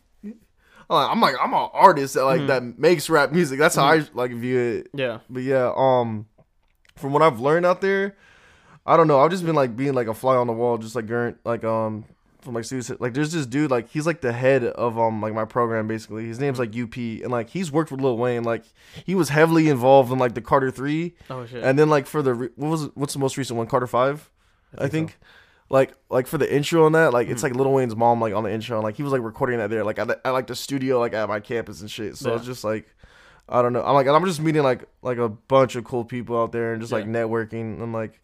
I'm 0.92 1.20
like 1.20 1.36
I'm 1.40 1.54
an 1.54 1.68
artist 1.72 2.14
that 2.14 2.24
like 2.24 2.40
Mhm. 2.40 2.46
that 2.48 2.78
makes 2.78 3.08
rap 3.08 3.30
music. 3.30 3.60
That's 3.60 3.76
how 3.76 3.84
I 3.84 4.04
like 4.12 4.32
view 4.32 4.58
it. 4.58 4.88
Yeah. 4.92 5.18
But 5.30 5.44
yeah, 5.44 5.72
um, 5.76 6.26
from 6.96 7.12
what 7.12 7.22
I've 7.22 7.38
learned 7.38 7.64
out 7.64 7.80
there, 7.80 8.16
I 8.84 8.96
don't 8.96 9.06
know. 9.06 9.20
I've 9.20 9.30
just 9.30 9.46
been 9.46 9.54
like 9.54 9.76
being 9.76 9.94
like 9.94 10.08
a 10.08 10.14
fly 10.14 10.34
on 10.34 10.48
the 10.48 10.52
wall, 10.52 10.78
just 10.78 10.96
like 10.96 11.08
like 11.44 11.62
um, 11.62 12.06
from 12.42 12.54
like 12.54 12.64
students. 12.64 12.90
Like 13.00 13.14
there's 13.14 13.32
this 13.32 13.46
dude, 13.46 13.70
like 13.70 13.88
he's 13.90 14.06
like 14.06 14.20
the 14.20 14.32
head 14.32 14.64
of 14.64 14.98
um 14.98 15.20
like 15.20 15.34
my 15.34 15.44
program 15.44 15.86
basically. 15.88 16.26
His 16.26 16.38
name's 16.40 16.58
like 16.58 16.76
UP, 16.76 16.96
and 16.96 17.28
like 17.30 17.50
he's 17.50 17.70
worked 17.72 17.90
with 17.90 18.00
Lil 18.00 18.16
Wayne. 18.16 18.42
Like 18.44 18.64
he 19.06 19.14
was 19.14 19.28
heavily 19.28 19.68
involved 19.68 20.10
in 20.12 20.18
like 20.18 20.34
the 20.34 20.40
Carter 20.40 20.70
Three, 20.70 21.14
Oh 21.28 21.46
shit. 21.46 21.62
and 21.62 21.78
then 21.78 21.88
like 21.88 22.06
for 22.06 22.22
the 22.22 22.34
re- 22.34 22.50
what 22.56 22.68
was 22.68 22.84
what's 22.94 23.12
the 23.12 23.18
most 23.18 23.36
recent 23.36 23.56
one? 23.56 23.66
Carter 23.66 23.86
Five, 23.86 24.30
I 24.76 24.88
think 24.88 24.90
think. 25.10 25.18
Like 25.72 25.92
like 26.08 26.26
for 26.26 26.36
the 26.38 26.52
intro 26.52 26.84
on 26.86 26.92
that, 26.92 27.12
like 27.12 27.28
it's 27.28 27.40
Mhm. 27.40 27.44
like 27.44 27.54
Lil 27.54 27.72
Wayne's 27.72 27.94
mom 27.94 28.20
like 28.20 28.34
on 28.34 28.42
the 28.44 28.50
intro, 28.52 28.76
and 28.78 28.84
like 28.84 28.96
he 28.96 29.02
was 29.04 29.12
like 29.12 29.22
recording 29.22 29.58
that 29.58 29.70
there, 29.70 29.84
like 29.84 29.98
at, 30.00 30.24
like 30.24 30.48
the 30.48 30.56
studio, 30.56 30.98
like 30.98 31.12
at 31.14 31.28
my 31.28 31.38
campus 31.38 31.80
and 31.80 31.88
shit. 31.90 32.16
So 32.16 32.30
Yeah. 32.30 32.36
it's 32.36 32.44
just 32.46 32.64
like 32.64 32.86
I 33.48 33.62
don't 33.62 33.72
know. 33.72 33.82
I'm 33.82 33.94
like 33.94 34.06
I'm 34.08 34.24
just 34.24 34.40
meeting 34.40 34.62
like 34.64 34.84
like 35.02 35.18
a 35.18 35.28
bunch 35.28 35.76
of 35.76 35.84
cool 35.84 36.04
people 36.04 36.40
out 36.40 36.50
there 36.52 36.72
and 36.72 36.80
just 36.80 36.92
like 36.92 37.04
networking 37.04 37.80
and 37.82 37.92
like 37.92 38.20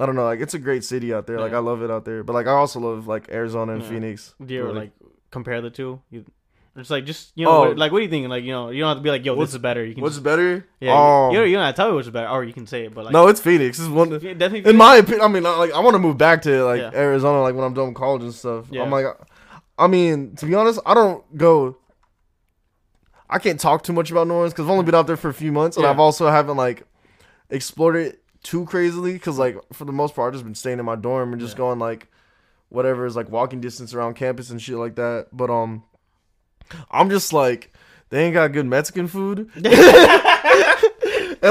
I 0.00 0.06
don't 0.06 0.14
know. 0.14 0.24
Like 0.24 0.40
it's 0.40 0.54
a 0.54 0.58
great 0.58 0.84
city 0.84 1.12
out 1.12 1.26
there. 1.26 1.38
Like 1.40 1.52
I 1.52 1.58
love 1.58 1.82
it 1.82 1.90
out 1.90 2.04
there. 2.04 2.22
But 2.22 2.32
like 2.34 2.46
I 2.46 2.52
also 2.52 2.80
love 2.80 3.06
like 3.06 3.28
Arizona 3.30 3.72
and 3.72 3.82
Yeah. 3.82 3.88
Phoenix. 3.88 4.34
Do 4.44 4.54
you 4.54 4.60
ever 4.64 4.72
like 4.72 4.92
compare 5.30 5.60
the 5.60 5.70
two? 5.70 6.00
You, 6.10 6.24
it's 6.76 6.90
like 6.90 7.04
just 7.06 7.32
you 7.34 7.44
know, 7.44 7.50
Oh. 7.50 7.60
what- 7.68 7.78
like 7.78 7.90
what 7.90 7.98
do 7.98 8.04
you 8.04 8.10
think? 8.10 8.28
Like 8.28 8.44
you 8.44 8.52
know, 8.52 8.70
you 8.70 8.80
don't 8.82 8.88
have 8.88 8.98
to 8.98 9.02
be 9.02 9.10
like, 9.10 9.24
yo, 9.24 9.34
What's- 9.34 9.50
this 9.50 9.56
is 9.56 9.62
better. 9.62 9.84
You 9.84 9.94
can 9.94 10.02
what's 10.02 10.14
just, 10.14 10.22
better? 10.24 10.64
yeah, 10.80 10.92
Um, 11.26 11.32
you, 11.34 11.42
you, 11.42 11.56
don't, 11.56 11.64
have 11.64 11.74
to 11.74 11.76
tell 11.76 11.90
me 11.90 11.96
which 11.96 12.06
is 12.06 12.12
better, 12.12 12.28
or 12.28 12.44
you 12.44 12.52
can 12.52 12.66
say 12.68 12.84
it. 12.84 12.94
But 12.94 13.06
like, 13.06 13.12
no, 13.12 13.26
it's 13.26 13.40
Phoenix. 13.40 13.80
It's 13.80 13.88
one. 13.88 14.10
yeah, 14.12 14.34
definitely. 14.34 14.70
In 14.70 14.76
my 14.76 14.96
opinion, 14.96 15.22
I 15.22 15.28
mean, 15.28 15.42
like 15.42 15.72
I 15.72 15.80
want 15.80 15.94
to 15.94 15.98
move 15.98 16.16
back 16.16 16.42
to 16.42 16.64
like 16.64 16.80
Yeah. 16.80 16.90
Arizona, 16.94 17.42
like 17.42 17.54
when 17.56 17.64
I'm 17.64 17.74
done 17.74 17.86
with 17.88 17.96
college 17.96 18.22
and 18.22 18.32
stuff. 18.34 18.66
Yeah. 18.70 18.82
I'm 18.82 18.90
like, 18.90 19.06
I 19.76 19.88
mean, 19.88 20.36
to 20.36 20.46
be 20.46 20.54
honest, 20.54 20.78
I 20.86 20.94
don't 20.94 21.24
go. 21.36 21.76
I 23.30 23.38
can't 23.38 23.60
talk 23.60 23.82
too 23.82 23.92
much 23.92 24.10
about 24.10 24.26
New 24.26 24.34
Orleans 24.34 24.52
because 24.54 24.64
I've 24.66 24.70
only 24.70 24.84
been 24.84 24.94
out 24.94 25.06
there 25.06 25.16
for 25.16 25.28
a 25.28 25.34
few 25.34 25.52
months, 25.52 25.76
and 25.76 25.84
Yeah. 25.84 25.90
I've 25.90 25.98
also 26.00 26.28
haven't 26.28 26.56
like 26.56 26.84
explored 27.50 27.96
it 27.96 28.22
too 28.42 28.64
crazily 28.66 29.12
because 29.14 29.38
like 29.38 29.56
for 29.72 29.84
the 29.84 29.92
most 29.92 30.14
part, 30.14 30.28
I've 30.28 30.34
just 30.34 30.44
been 30.44 30.54
staying 30.54 30.78
in 30.78 30.84
my 30.84 30.96
dorm 30.96 31.32
and 31.32 31.40
just 31.40 31.54
Yeah. 31.54 31.58
going 31.58 31.78
like 31.78 32.08
whatever 32.70 33.06
is 33.06 33.16
like 33.16 33.30
walking 33.30 33.60
distance 33.60 33.94
around 33.94 34.14
campus 34.14 34.50
and 34.50 34.60
shit 34.60 34.76
like 34.76 34.94
that. 34.96 35.28
But 35.32 35.50
um, 35.50 35.82
I'm 36.90 37.10
just 37.10 37.32
like 37.32 37.72
they 38.10 38.24
ain't 38.24 38.34
got 38.34 38.52
good 38.52 38.66
Mexican 38.66 39.06
food, 39.08 39.50
and 39.54 39.64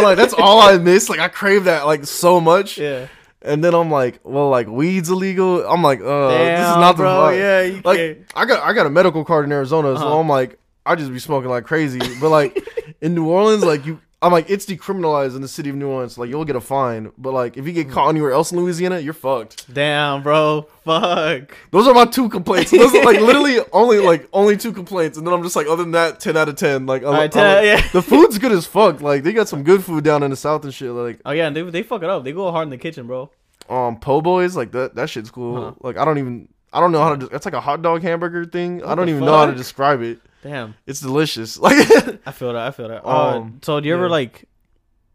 like 0.03 0.17
that's 0.17 0.33
all 0.33 0.59
I 0.61 0.77
miss. 0.77 1.09
Like 1.09 1.19
I 1.19 1.27
crave 1.27 1.65
that 1.65 1.85
like 1.85 2.05
so 2.05 2.39
much. 2.39 2.77
yeah, 2.77 3.07
And 3.41 3.63
then 3.63 3.73
I'm 3.75 3.91
like, 3.91 4.19
well, 4.23 4.49
like 4.49 4.67
weed's 4.67 5.09
illegal. 5.09 5.65
I'm 5.67 5.81
like, 5.83 5.99
uh, 6.01 6.45
this 6.45 6.59
is 6.61 6.69
Damn, 6.71 6.79
not 6.79 6.97
the 6.97 7.03
bro. 7.03 7.09
vibe. 7.11 7.39
Yeah, 7.39 7.61
you 7.63 7.81
Like 7.83 7.97
can't. 7.97 8.17
I 8.35 8.45
got 8.45 8.63
I 8.63 8.73
got 8.73 8.85
a 8.85 8.89
medical 8.89 9.23
card 9.25 9.45
in 9.45 9.51
Arizona, 9.51 9.95
so 9.97 10.03
Uh-huh. 10.07 10.19
I'm 10.19 10.29
like, 10.29 10.59
I 10.85 10.95
just 10.95 11.11
be 11.11 11.19
smoking 11.19 11.49
like 11.49 11.65
crazy. 11.65 11.99
But 12.21 12.29
like 12.29 12.63
in 13.01 13.13
New 13.15 13.27
Orleans, 13.27 13.63
like 13.63 13.85
you, 13.85 13.99
I'm 14.19 14.31
like, 14.31 14.49
it's 14.49 14.65
decriminalized 14.65 15.35
in 15.35 15.41
the 15.43 15.47
city 15.47 15.69
of 15.69 15.75
New 15.75 15.87
Orleans. 15.89 16.17
Like 16.17 16.29
you'll 16.29 16.43
get 16.45 16.55
a 16.55 16.61
fine, 16.61 17.11
but 17.19 17.33
like 17.33 17.55
if 17.55 17.67
you 17.67 17.71
get 17.73 17.89
caught 17.91 18.09
anywhere 18.09 18.31
else 18.31 18.51
in 18.51 18.57
Louisiana, 18.59 18.97
you're 18.99 19.13
fucked. 19.13 19.71
Damn, 19.71 20.23
bro. 20.23 20.67
Fuck. 20.83 21.55
Those 21.71 21.87
are 21.87 21.93
my 21.93 22.05
two 22.05 22.27
complaints. 22.27 22.71
Those 22.71 22.95
are 22.95 23.03
like 23.05 23.19
literally 23.21 23.59
only 23.73 23.99
like 23.99 24.27
only 24.33 24.57
two 24.57 24.71
complaints, 24.73 25.17
and 25.19 25.27
then 25.27 25.33
I'm 25.33 25.43
just 25.43 25.55
like, 25.55 25.67
other 25.67 25.83
than 25.83 25.91
that, 25.91 26.19
ten 26.19 26.35
out 26.35 26.49
of 26.49 26.55
ten. 26.55 26.87
Like, 26.87 27.03
I'm, 27.03 27.13
right, 27.13 27.35
I'm 27.37 27.55
like, 27.57 27.65
yeah. 27.65 27.87
the 27.93 28.01
food's 28.01 28.37
good 28.39 28.51
as 28.51 28.65
fuck. 28.65 29.01
Like 29.01 29.21
they 29.23 29.33
got 29.33 29.47
some 29.49 29.63
good 29.63 29.83
food 29.83 30.03
down 30.03 30.23
in 30.23 30.31
the 30.31 30.35
south 30.37 30.63
and 30.63 30.73
shit. 30.73 30.89
Like 30.89 31.19
Oh 31.23 31.31
yeah, 31.31 31.47
and 31.47 31.55
they 31.55 31.61
they 31.61 31.83
fuck 31.83 32.01
it 32.01 32.09
up. 32.09 32.23
They 32.23 32.31
go 32.31 32.51
hard 32.51 32.63
in 32.65 32.69
the 32.71 32.77
kitchen, 32.79 33.05
bro. 33.05 33.29
um 33.69 33.99
po' 33.99 34.21
boys 34.21 34.55
like 34.55 34.71
that 34.71 34.95
that 34.95 35.09
shit's 35.11 35.29
cool 35.29 35.61
Huh. 35.61 35.71
like 35.81 35.97
i 35.97 36.05
don't 36.05 36.17
even 36.19 36.47
i 36.71 36.79
don't 36.79 36.91
know 36.93 37.03
how 37.03 37.15
to 37.15 37.25
it's 37.35 37.43
like 37.45 37.53
a 37.53 37.59
hot 37.59 37.81
dog 37.81 38.01
hamburger 38.01 38.45
thing 38.45 38.81
i 38.85 38.95
don't 38.95 39.09
even 39.09 39.25
know 39.25 39.35
how 39.35 39.45
to 39.45 39.53
describe 39.55 40.01
it 40.01 40.19
Damn. 40.43 40.75
it's 40.85 41.01
delicious 41.01 41.57
like 41.59 41.75
I 42.25 42.31
feel 42.31 42.53
that. 42.53 42.67
I 42.67 42.71
feel 42.71 42.87
that. 42.89 43.05
Um, 43.07 43.59
uh, 43.61 43.65
so 43.65 43.79
do 43.79 43.87
you 43.87 43.93
ever 43.93 44.05
yeah. 44.05 44.11
like, 44.11 44.45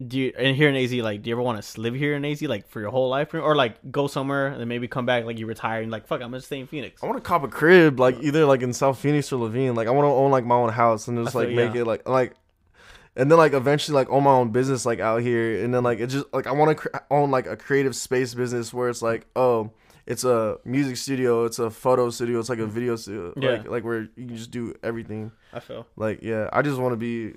do 0.04 0.18
you 0.18 0.32
and 0.36 0.56
here 0.56 0.68
in 0.68 0.76
AZ 0.76 0.92
like, 0.94 1.22
do 1.22 1.30
you 1.30 1.36
ever 1.36 1.42
want 1.42 1.62
to 1.62 1.80
live 1.80 1.94
here 1.94 2.14
in 2.14 2.24
AZ 2.24 2.42
like 2.42 2.68
for 2.68 2.80
your 2.80 2.90
whole 2.90 3.08
life, 3.08 3.32
or 3.34 3.54
like 3.54 3.76
go 3.90 4.06
somewhere 4.06 4.48
and 4.48 4.60
then 4.60 4.68
maybe 4.68 4.88
come 4.88 5.06
back 5.06 5.24
like 5.24 5.38
you 5.38 5.46
retire 5.46 5.80
and 5.80 5.90
like 5.90 6.06
fuck, 6.06 6.20
I'm 6.20 6.30
gonna 6.30 6.40
stay 6.40 6.58
in 6.58 6.66
Phoenix. 6.66 7.02
i 7.02 7.06
want 7.06 7.22
to 7.22 7.26
cop 7.26 7.44
a 7.44 7.48
crib 7.48 8.00
like 8.00 8.16
either 8.20 8.44
like 8.44 8.62
in 8.62 8.72
south 8.72 8.98
phoenix 8.98 9.32
or 9.32 9.36
laveen 9.36 9.76
like 9.76 9.86
i 9.86 9.90
want 9.90 10.04
to 10.04 10.10
own 10.10 10.30
like 10.30 10.44
my 10.44 10.56
own 10.56 10.70
house 10.70 11.08
and 11.08 11.22
just 11.22 11.34
like 11.34 11.48
feel- 11.48 11.56
make 11.56 11.74
yeah. 11.74 11.82
it 11.82 11.86
like 11.86 12.08
like 12.08 12.34
and 13.14 13.30
then 13.30 13.38
like 13.38 13.52
eventually 13.52 13.94
like 13.94 14.08
own 14.10 14.24
my 14.24 14.30
own 14.30 14.50
business 14.50 14.86
like 14.86 14.98
out 14.98 15.20
here 15.22 15.62
and 15.62 15.72
then 15.72 15.82
like 15.82 16.00
it 16.00 16.08
just 16.08 16.26
like 16.32 16.46
i 16.46 16.52
want 16.52 16.70
to 16.70 16.74
cr- 16.74 16.96
own 17.10 17.30
like 17.30 17.46
a 17.46 17.56
creative 17.56 17.94
space 17.94 18.34
business 18.34 18.72
where 18.72 18.88
it's 18.88 19.02
like 19.02 19.26
oh 19.36 19.70
it's 20.06 20.24
a 20.24 20.56
music 20.64 20.96
studio 20.96 21.44
it's 21.44 21.58
a 21.60 21.70
photo 21.70 22.10
studio 22.10 22.38
it's 22.40 22.48
like 22.48 22.58
a 22.58 22.66
video 22.66 22.96
studio 22.96 23.32
Yeah. 23.36 23.50
like 23.52 23.68
like 23.68 23.84
where 23.84 24.00
you 24.16 24.26
can 24.26 24.36
just 24.36 24.50
do 24.50 24.74
everything 24.82 25.30
I 25.52 25.60
feel. 25.60 25.86
Like, 25.96 26.22
yeah, 26.22 26.48
I 26.52 26.62
just 26.62 26.78
want 26.78 26.92
to 26.92 26.96
be 26.96 27.34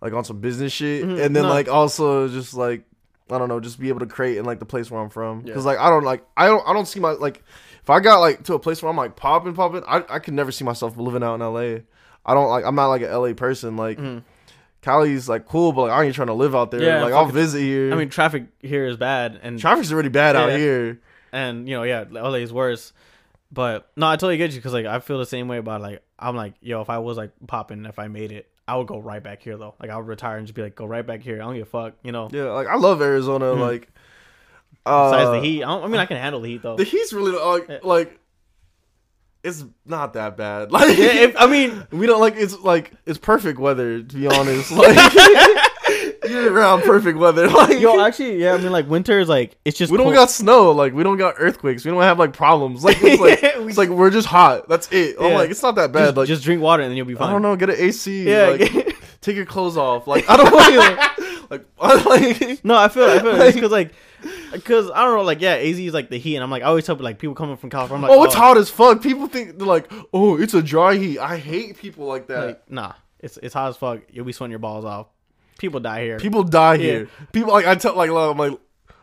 like 0.00 0.12
on 0.12 0.24
some 0.24 0.40
business 0.40 0.72
shit, 0.72 1.04
Mhm, 1.04 1.20
and 1.24 1.36
then 1.36 1.44
no. 1.44 1.48
like 1.48 1.68
also 1.68 2.28
just 2.28 2.54
like 2.54 2.84
I 3.30 3.38
don't 3.38 3.48
know, 3.48 3.60
just 3.60 3.78
be 3.78 3.88
able 3.90 4.00
to 4.00 4.06
create 4.06 4.38
in 4.38 4.44
like 4.44 4.58
the 4.58 4.64
place 4.66 4.90
where 4.90 5.00
I'm 5.00 5.08
from. 5.10 5.38
Yeah. 5.40 5.44
Because 5.46 5.64
like 5.64 5.78
I 5.78 5.88
don't 5.90 6.04
like 6.04 6.24
I 6.36 6.46
don't 6.48 6.66
I 6.66 6.72
don't 6.72 6.86
see 6.86 6.98
my 7.00 7.12
like 7.12 7.42
if 7.82 7.88
I 7.88 8.00
got 8.00 8.18
like 8.20 8.42
to 8.44 8.54
a 8.54 8.58
place 8.58 8.82
where 8.82 8.90
I'm 8.90 8.96
like 8.96 9.14
popping 9.16 9.54
popping, 9.54 9.82
I 9.86 10.02
I 10.08 10.18
could 10.18 10.34
never 10.34 10.50
see 10.52 10.64
myself 10.64 10.96
living 10.96 11.22
out 11.22 11.34
in 11.36 11.42
L.A. 11.42 11.82
I 12.26 12.34
don't 12.34 12.48
like 12.50 12.64
I'm 12.64 12.74
not 12.74 12.88
like 12.88 13.02
an 13.02 13.08
L.A. 13.10 13.34
person. 13.34 13.76
Like 13.76 13.98
Mhm. 13.98 14.22
Cali's 14.82 15.28
like 15.28 15.46
cool, 15.46 15.72
but 15.72 15.82
like 15.82 15.92
I 15.92 16.04
ain't 16.04 16.14
trying 16.14 16.28
to 16.28 16.34
live 16.34 16.54
out 16.56 16.70
there. 16.70 16.82
Yeah, 16.82 17.02
like 17.02 17.12
I'll 17.12 17.26
visit 17.26 17.60
here. 17.60 17.92
I 17.92 17.96
mean, 17.96 18.08
traffic 18.08 18.44
here 18.60 18.86
is 18.86 18.96
bad, 18.96 19.38
and 19.42 19.58
traffic's 19.58 19.92
already 19.92 20.08
bad 20.08 20.34
out 20.36 20.50
Yeah. 20.50 20.56
here. 20.56 21.00
And 21.32 21.68
you 21.68 21.76
know, 21.76 21.82
yeah, 21.82 22.04
LA 22.10 22.34
is 22.34 22.52
worse. 22.52 22.92
But 23.52 23.90
no, 23.96 24.06
I 24.06 24.14
totally 24.16 24.36
get 24.36 24.52
you 24.52 24.58
because 24.58 24.72
like 24.72 24.86
I 24.86 25.00
feel 25.00 25.18
the 25.18 25.26
same 25.26 25.48
way 25.48 25.58
about 25.58 25.80
like 25.80 26.02
I'm 26.18 26.36
like, 26.36 26.54
yo, 26.60 26.80
if 26.82 26.90
I 26.90 26.98
was 26.98 27.16
like 27.16 27.32
popping, 27.46 27.84
if 27.86 27.98
I 27.98 28.06
made 28.08 28.30
it, 28.32 28.48
I 28.68 28.76
would 28.76 28.86
go 28.86 28.98
right 28.98 29.22
back 29.22 29.42
here 29.42 29.56
though. 29.56 29.74
Like 29.80 29.90
I 29.90 29.96
would 29.96 30.06
retire 30.06 30.36
and 30.36 30.46
just 30.46 30.54
be 30.54 30.62
like, 30.62 30.76
go 30.76 30.84
right 30.86 31.04
back 31.06 31.20
here. 31.22 31.36
I 31.36 31.44
don't 31.44 31.54
give 31.54 31.66
a 31.66 31.70
fuck, 31.70 31.94
you 32.04 32.12
know. 32.12 32.28
Yeah, 32.30 32.44
like 32.52 32.68
I 32.68 32.76
love 32.76 33.02
Arizona. 33.02 33.46
Mhm. 33.46 33.60
Like, 33.60 33.88
uh, 34.86 35.10
Besides 35.10 35.30
the 35.30 35.40
heat, 35.48 35.64
I, 35.64 35.66
don't, 35.68 35.84
I 35.84 35.86
mean, 35.88 36.00
I 36.00 36.06
can 36.06 36.16
handle 36.16 36.40
the 36.40 36.48
heat 36.48 36.62
though. 36.62 36.76
The 36.76 36.84
heat's 36.84 37.12
really 37.12 37.32
like 37.32 37.68
Yeah. 37.68 37.78
like 37.82 38.18
it's 39.42 39.64
not 39.84 40.12
that 40.12 40.36
bad. 40.36 40.70
Like 40.72 40.96
yeah, 40.96 41.12
if, 41.24 41.34
I 41.36 41.46
mean, 41.46 41.86
we 41.90 42.06
don't 42.06 42.20
like 42.20 42.36
it's 42.36 42.56
like 42.60 42.92
it's 43.06 43.18
perfect 43.18 43.58
weather 43.58 44.02
to 44.02 44.16
be 44.16 44.26
honest. 44.28 44.70
Like 44.76 44.96
year 46.30 46.52
round 46.52 46.82
perfect 46.82 47.18
weather. 47.18 47.48
Like 47.60 47.80
yo, 47.80 48.00
actually, 48.00 48.40
yeah, 48.40 48.54
I 48.54 48.58
mean, 48.58 48.72
like 48.72 48.88
winter 48.88 49.18
is 49.18 49.28
like 49.28 49.56
it's 49.64 49.76
just 49.76 49.90
we 49.90 49.98
don't 49.98 50.06
cold. 50.06 50.14
got 50.14 50.30
snow. 50.30 50.70
Like 50.72 50.94
we 50.94 51.02
don't 51.02 51.18
got 51.18 51.34
earthquakes. 51.38 51.84
We 51.84 51.90
don't 51.90 52.02
have 52.02 52.18
like 52.18 52.32
problems. 52.32 52.82
Like 52.84 52.96
it's 53.00 53.20
like 53.20 53.38
it's 53.42 53.78
like 53.78 53.88
we're 53.90 54.10
just 54.10 54.26
hot. 54.26 54.68
That's 54.68 54.90
it. 54.92 55.16
I'm 55.18 55.30
Yeah. 55.30 55.36
like 55.36 55.50
it's 55.50 55.62
not 55.62 55.74
that 55.74 55.92
bad. 55.92 56.06
just, 56.06 56.16
like 56.16 56.28
just 56.28 56.42
drink 56.44 56.62
water 56.62 56.82
and 56.82 56.90
then 56.90 56.96
you'll 56.96 57.06
be 57.06 57.14
fine. 57.14 57.28
I 57.28 57.32
don't 57.32 57.42
know. 57.42 57.56
Get 57.56 57.70
an 57.70 57.76
AC. 57.78 58.28
Yeah, 58.28 58.46
Like, 58.46 58.96
take 59.20 59.36
your 59.36 59.46
clothes 59.46 59.76
off. 59.76 60.06
Like 60.06 60.28
I 60.28 60.36
don't 60.36 60.54
like 60.54 61.20
like, 61.50 61.66
I, 61.80 62.02
like 62.04 62.64
no, 62.64 62.76
I 62.76 62.88
feel. 62.88 63.04
I 63.04 63.18
feel 63.18 63.36
Like- 63.36 63.54
because 63.54 63.72
like, 63.72 63.92
because 64.52 64.90
I 64.90 65.04
don't 65.04 65.16
know, 65.16 65.22
like 65.22 65.40
yeah, 65.40 65.54
AZ 65.54 65.78
is 65.78 65.92
like 65.92 66.10
the 66.10 66.18
heat, 66.18 66.36
and 66.36 66.44
I'm 66.44 66.50
like 66.50 66.62
I 66.62 66.66
always 66.66 66.86
tell 66.86 66.96
like 66.96 67.18
people 67.18 67.34
coming 67.34 67.56
from 67.56 67.70
California, 67.70 68.06
I'm 68.06 68.10
like, 68.10 68.18
oh, 68.18 68.24
it's 68.24 68.34
oh. 68.34 68.38
hot 68.38 68.56
as 68.56 68.70
fuck. 68.70 69.02
People 69.02 69.26
think 69.26 69.58
they're 69.58 69.66
like, 69.66 69.90
oh, 70.12 70.38
it's 70.38 70.54
a 70.54 70.62
dry 70.62 70.96
heat. 70.96 71.18
I 71.18 71.36
hate 71.38 71.76
people 71.78 72.06
like 72.06 72.28
that. 72.28 72.46
Like, 72.46 72.70
nah, 72.70 72.92
It's 73.18 73.36
it's 73.38 73.54
hot 73.54 73.70
as 73.70 73.76
fuck. 73.76 74.00
You'll 74.10 74.24
be 74.24 74.32
sweating 74.32 74.52
your 74.52 74.58
balls 74.60 74.84
off. 74.84 75.08
People 75.60 75.78
die 75.78 76.04
here. 76.04 76.18
People 76.18 76.42
die 76.42 76.78
here. 76.78 77.08
People 77.32 77.52
like 77.52 77.66
I 77.66 77.74
tell 77.74 77.94
like 77.94 78.08
I'm 78.10 78.38
like, 78.38 78.58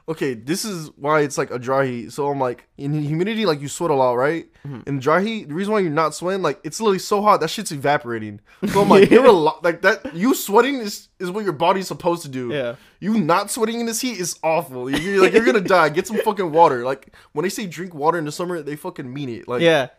okay, 0.10 0.34
this 0.34 0.65
is 0.65 0.89
why 0.96 1.22
it's 1.22 1.38
like 1.38 1.52
a 1.52 1.60
dry 1.60 1.86
heat. 1.86 2.12
So 2.12 2.28
I'm 2.30 2.39
like 2.39 2.67
in 2.78 2.93
humidity, 2.93 3.46
like 3.46 3.62
you 3.62 3.67
sweat 3.67 3.91
a 3.91 3.93
lot, 3.93 4.13
right? 4.13 4.48
Mm-hmm. 4.65 4.89
In 4.89 5.00
dry 5.00 5.22
heat, 5.22 5.50
the 5.50 5.54
reason 5.54 5.72
why 5.74 5.80
you're 5.80 5.91
not 5.91 6.15
sweating, 6.15 6.41
like 6.41 6.60
it's 6.63 6.80
literally 6.82 6.98
so 6.98 7.22
hot 7.22 7.41
that 7.41 7.52
shit's 7.52 7.72
evaporating. 7.72 8.39
So 8.72 8.82
I'm 8.82 8.89
like, 8.89 9.10
you're 9.12 9.26
a 9.26 9.32
lot 9.32 9.63
like 9.63 9.84
that. 9.84 10.15
You 10.15 10.34
sweating 10.34 10.78
is 10.78 11.10
is 11.20 11.30
what 11.30 11.43
your 11.43 11.54
body's 11.54 11.88
supposed 11.88 12.24
to 12.24 12.30
do. 12.30 12.50
Yeah. 12.50 12.76
You 13.00 13.20
not 13.20 13.52
sweating 13.52 13.80
in 13.80 13.86
this 13.86 14.02
heat 14.02 14.20
is 14.20 14.39
awful. 14.43 14.89
You're, 14.89 15.00
you're 15.00 15.22
like 15.22 15.34
you're 15.34 15.46
gonna 15.46 15.62
die. 15.78 15.89
Get 15.89 16.08
some 16.08 16.17
fucking 16.17 16.52
water. 16.52 16.84
Like 16.84 17.13
when 17.34 17.43
they 17.43 17.50
say 17.50 17.67
drink 17.67 17.93
water 17.93 18.17
in 18.17 18.26
the 18.26 18.32
summer, 18.32 18.63
they 18.63 18.76
fucking 18.76 19.13
mean 19.13 19.30
it. 19.30 19.48
Like 19.48 19.62
yeah. 19.62 19.89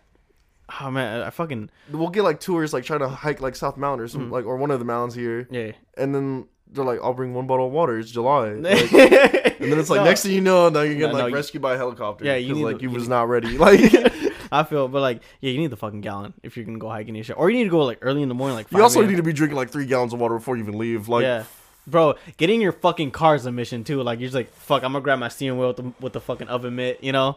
Oh 0.81 0.91
man, 0.91 1.23
I 1.23 1.31
fucking 1.31 1.71
we'll 1.93 2.09
get 2.11 2.23
like 2.25 2.41
tours 2.41 2.73
like 2.73 2.85
trying 2.85 3.01
to 3.01 3.09
hike 3.09 3.41
like 3.41 3.57
South 3.57 3.77
Mountain 3.77 4.05
or 4.05 4.09
Mm. 4.09 4.31
like 4.31 4.45
or 4.45 4.57
one 4.57 4.71
of 4.71 4.79
the 4.79 4.85
mountains 4.85 5.15
here, 5.15 5.47
yeah. 5.51 5.73
and 5.97 6.15
then 6.15 6.47
they're 6.71 6.85
like, 6.85 7.01
I'll 7.03 7.15
bring 7.15 7.33
one 7.33 7.47
bottle 7.47 7.67
of 7.67 7.73
water. 7.73 7.99
It's 7.99 8.11
July. 8.11 8.51
Like, 8.61 8.93
and 9.61 9.73
then 9.73 9.79
it's 9.81 9.91
like 9.91 10.01
No, 10.01 10.05
next 10.05 10.23
thing 10.23 10.33
you 10.33 10.41
know, 10.41 10.69
now 10.69 10.83
you're 10.83 10.95
getting 10.95 11.09
No, 11.09 11.15
like 11.15 11.23
no, 11.23 11.27
you- 11.29 11.35
rescued 11.35 11.63
by 11.63 11.75
a 11.75 11.77
helicopter. 11.77 12.25
Yeah, 12.25 12.37
you 12.37 12.55
need 12.55 12.65
like 12.65 12.83
you 12.83 12.89
you 12.91 12.95
was 12.95 13.05
need- 13.05 13.09
not 13.11 13.29
ready. 13.29 13.57
Like 13.59 13.81
I 14.53 14.63
feel, 14.65 14.89
but 14.89 15.01
like, 15.01 15.23
yeah, 15.41 15.51
you 15.51 15.59
need 15.59 15.71
the 15.71 15.77
fucking 15.77 16.01
gallon 16.01 16.33
if 16.43 16.57
you're 16.57 16.65
gonna 16.67 16.79
go 16.79 16.89
hiking 16.89 17.17
and 17.17 17.25
shit, 17.27 17.37
or 17.39 17.51
you 17.51 17.57
need 17.59 17.65
to 17.65 17.71
go 17.71 17.83
like 17.85 17.99
early 18.03 18.23
in 18.23 18.29
the 18.29 18.35
morning, 18.35 18.57
like. 18.57 18.69
5 18.69 18.79
you 18.79 18.83
also 18.83 19.03
need 19.05 19.17
to 19.17 19.23
be 19.23 19.33
drinking 19.33 19.57
like 19.57 19.71
three 19.71 19.87
gallons 19.87 20.13
of 20.13 20.21
water 20.21 20.35
before 20.37 20.57
you 20.57 20.63
even 20.63 20.79
leave. 20.79 21.09
Like 21.09 21.23
yeah, 21.23 21.45
bro, 21.87 22.15
getting 22.37 22.61
your 22.61 22.73
fucking 22.73 23.11
car's 23.11 23.45
a 23.47 23.53
mission 23.53 23.83
too. 23.85 24.03
Like 24.03 24.21
you're 24.21 24.27
just 24.29 24.35
like, 24.37 24.53
fuck, 24.53 24.85
I'm 24.85 24.93
gonna 24.93 25.03
grab 25.03 25.19
my 25.19 25.29
steering 25.29 25.59
wheel 25.59 25.69
with 25.69 25.77
the, 25.79 25.93
with 26.01 26.13
the 26.13 26.21
fucking 26.21 26.49
oven 26.49 26.77
mitt, 26.77 27.03
you 27.03 27.13
know. 27.13 27.37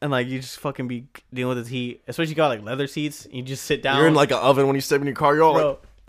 And 0.00 0.12
like 0.12 0.28
you 0.28 0.40
just 0.40 0.60
fucking 0.60 0.86
be 0.86 1.06
dealing 1.34 1.56
with 1.56 1.64
this 1.64 1.72
heat, 1.72 2.02
especially 2.06 2.30
you 2.30 2.36
got 2.36 2.48
like 2.48 2.62
leather 2.62 2.86
seats. 2.86 3.26
You 3.30 3.42
just 3.42 3.64
sit 3.64 3.82
down. 3.82 3.98
you're 3.98 4.06
in 4.06 4.14
like 4.14 4.30
an 4.30 4.38
oven 4.38 4.66
when 4.66 4.76
you 4.76 4.80
step 4.80 5.00
in 5.00 5.06
your 5.06 5.16
car. 5.16 5.34
You're 5.34 5.44
all 5.44 5.54
bro. 5.54 5.68
like 5.70 5.88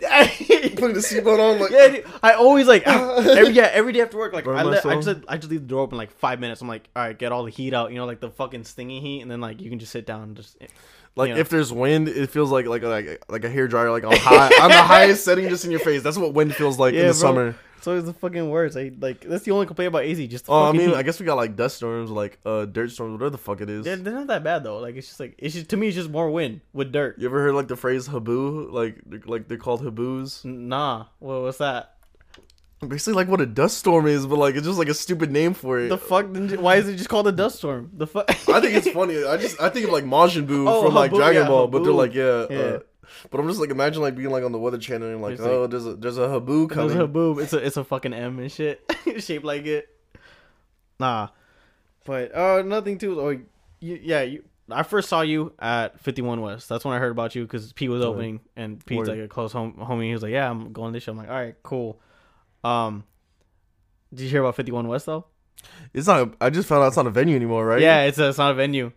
putting 0.76 0.94
the 0.94 1.00
seatbelt 1.00 1.38
on. 1.40 1.60
Like 1.60 1.72
yeah, 1.72 1.88
dude, 1.88 2.04
I 2.22 2.34
always 2.34 2.66
like 2.66 2.82
every 2.86 3.52
yeah 3.52 3.68
every 3.72 3.92
day 3.92 4.00
after 4.00 4.16
work 4.16 4.32
like 4.32 4.44
Burn 4.44 4.56
I, 4.56 4.62
let, 4.62 4.86
I 4.86 5.00
just 5.00 5.24
I 5.26 5.36
just 5.36 5.50
leave 5.50 5.62
the 5.62 5.66
door 5.66 5.80
open 5.80 5.98
like 5.98 6.12
five 6.12 6.38
minutes. 6.38 6.60
I'm 6.60 6.68
like, 6.68 6.88
all 6.94 7.02
right, 7.02 7.18
get 7.18 7.32
all 7.32 7.44
the 7.44 7.50
heat 7.50 7.74
out, 7.74 7.90
you 7.90 7.96
know, 7.96 8.06
like 8.06 8.20
the 8.20 8.30
fucking 8.30 8.64
stinging 8.64 9.02
heat, 9.02 9.22
and 9.22 9.30
then 9.30 9.40
like 9.40 9.60
you 9.60 9.70
can 9.70 9.78
just 9.78 9.92
sit 9.92 10.06
down 10.06 10.22
and 10.22 10.36
just 10.36 10.56
eh, 10.60 10.66
like 11.16 11.28
you 11.28 11.34
know. 11.34 11.40
if 11.40 11.48
there's 11.48 11.72
wind, 11.72 12.08
it 12.08 12.30
feels 12.30 12.50
like 12.50 12.66
like 12.66 12.82
like 12.82 13.24
like 13.28 13.44
a 13.44 13.50
hair 13.50 13.66
dryer 13.66 13.90
like 13.90 14.04
on 14.04 14.16
high 14.16 14.50
on 14.62 14.70
the 14.70 14.76
highest 14.82 15.24
setting 15.24 15.48
just 15.48 15.64
in 15.64 15.70
your 15.70 15.80
face. 15.80 16.02
That's 16.02 16.16
what 16.16 16.32
wind 16.32 16.54
feels 16.54 16.78
like 16.78 16.94
in 16.94 17.00
the 17.00 17.06
bro. 17.06 17.12
summer. 17.12 17.56
So 17.82 17.96
it's 17.96 18.06
the 18.06 18.12
fucking 18.12 18.48
worst. 18.50 18.76
I 18.76 18.92
like 18.98 19.20
that's 19.22 19.44
the 19.44 19.52
only 19.52 19.66
complaint 19.66 19.88
about 19.88 20.02
AC. 20.04 20.26
Just 20.28 20.46
Oh, 20.48 20.64
I 20.68 20.72
mean, 20.72 20.90
heat. 20.90 20.94
I 20.96 21.02
guess 21.02 21.18
we 21.18 21.26
got 21.26 21.36
like 21.36 21.56
dust 21.56 21.76
storms, 21.76 22.10
like 22.10 22.38
uh 22.44 22.64
dirt 22.66 22.90
storms, 22.90 23.12
whatever 23.12 23.30
the 23.30 23.38
fuck 23.38 23.60
it 23.60 23.70
is. 23.70 23.84
They're, 23.84 23.96
they're 23.96 24.12
not 24.14 24.26
that 24.28 24.44
bad 24.44 24.64
though. 24.64 24.78
Like 24.78 24.96
it's 24.96 25.06
just 25.08 25.20
like 25.20 25.34
it's 25.38 25.54
just 25.54 25.68
to 25.70 25.76
me 25.76 25.88
it's 25.88 25.96
just 25.96 26.10
more 26.10 26.30
wind 26.30 26.60
with 26.72 26.92
dirt. 26.92 27.18
You 27.18 27.26
ever 27.26 27.40
heard 27.42 27.54
like 27.54 27.68
the 27.68 27.76
phrase 27.76 28.08
haboob? 28.08 28.70
Like 28.72 29.00
they're- 29.06 29.22
like 29.24 29.48
they're 29.48 29.58
called 29.58 29.82
haboobs. 29.82 30.44
Nah, 30.44 31.06
what 31.18 31.42
what's 31.42 31.58
that? 31.58 31.94
Basically, 32.86 33.12
like 33.12 33.28
what 33.28 33.42
a 33.42 33.46
dust 33.46 33.76
storm 33.76 34.06
is, 34.06 34.26
but 34.26 34.38
like 34.38 34.54
it's 34.54 34.66
just 34.66 34.78
like 34.78 34.88
a 34.88 34.94
stupid 34.94 35.30
name 35.30 35.52
for 35.52 35.78
it. 35.78 35.88
The 35.90 35.98
fuck? 35.98 36.26
Why 36.58 36.76
is 36.76 36.88
it 36.88 36.96
just 36.96 37.10
called 37.10 37.28
a 37.28 37.32
dust 37.32 37.58
storm? 37.58 37.90
The 37.94 38.06
fuck? 38.06 38.30
I 38.30 38.60
think 38.60 38.74
it's 38.74 38.88
funny. 38.90 39.22
I 39.22 39.36
just 39.36 39.60
I 39.60 39.68
think 39.68 39.84
of 39.86 39.92
like 39.92 40.04
Majin 40.04 40.46
Buu 40.46 40.66
Oh, 40.68 40.84
from 40.86 40.94
like 40.94 41.12
Dragon 41.12 41.42
yeah, 41.42 41.48
Ball, 41.48 41.66
but 41.66 41.84
they're 41.84 41.92
like 41.92 42.14
yeah. 42.14 42.46
Yeah. 42.48 42.58
Uh, 42.58 42.78
but 43.30 43.40
I'm 43.40 43.48
just 43.48 43.60
like 43.60 43.70
imagine 43.70 44.02
like 44.02 44.14
being 44.16 44.30
like 44.30 44.44
on 44.44 44.52
the 44.52 44.58
Weather 44.58 44.78
Channel 44.78 45.08
and 45.08 45.22
like 45.22 45.34
It's 45.34 45.42
oh 45.42 45.66
there's 45.66 45.86
a 45.86 45.94
there's 45.94 46.18
a 46.18 46.22
haboob 46.28 46.68
There's 46.74 46.92
coming. 46.92 46.98
a 46.98 47.06
boob. 47.06 47.38
It's 47.38 47.52
a 47.52 47.58
it's 47.58 47.76
a 47.76 47.84
fucking 47.84 48.12
M 48.12 48.38
and 48.38 48.50
shit, 48.50 48.80
shaped 49.18 49.44
like 49.44 49.66
it. 49.66 49.88
Nah, 50.98 51.28
but 52.04 52.34
uh, 52.34 52.62
nothing 52.62 52.98
too. 52.98 53.20
Oh, 53.20 53.30
you, 53.30 53.98
yeah, 54.02 54.22
you. 54.22 54.44
I 54.70 54.82
first 54.84 55.08
saw 55.08 55.22
you 55.22 55.52
at 55.58 55.98
51 56.00 56.40
West. 56.42 56.68
That's 56.68 56.84
when 56.84 56.94
I 56.94 56.98
heard 56.98 57.10
about 57.10 57.34
you 57.34 57.42
because 57.42 57.72
Pete 57.72 57.90
was 57.90 58.04
opening, 58.04 58.40
and 58.54 58.84
Pete's 58.84 58.98
Word. 58.98 59.08
like 59.08 59.18
a 59.18 59.28
close 59.28 59.52
home 59.52 59.74
homie. 59.80 60.04
He 60.06 60.12
was 60.12 60.22
like, 60.22 60.32
"Yeah, 60.32 60.48
I'm 60.48 60.72
going 60.72 60.92
this 60.92 61.02
show." 61.02 61.12
I'm 61.12 61.18
like, 61.18 61.28
"All 61.28 61.34
right, 61.34 61.56
cool." 61.62 62.00
Um, 62.62 63.04
did 64.12 64.24
you 64.24 64.28
hear 64.28 64.40
about 64.42 64.56
51 64.56 64.86
West 64.88 65.06
though? 65.06 65.24
It's 65.92 66.06
not. 66.06 66.20
A, 66.20 66.30
I 66.40 66.50
just 66.50 66.68
found 66.68 66.82
out 66.84 66.88
it's 66.88 66.96
not 66.96 67.06
a 67.06 67.10
venue 67.10 67.34
anymore, 67.36 67.64
right? 67.66 67.80
Yeah, 67.80 68.02
it's 68.02 68.18
a 68.18 68.28
it's 68.28 68.38
not 68.38 68.52
a 68.52 68.54
venue. 68.54 68.92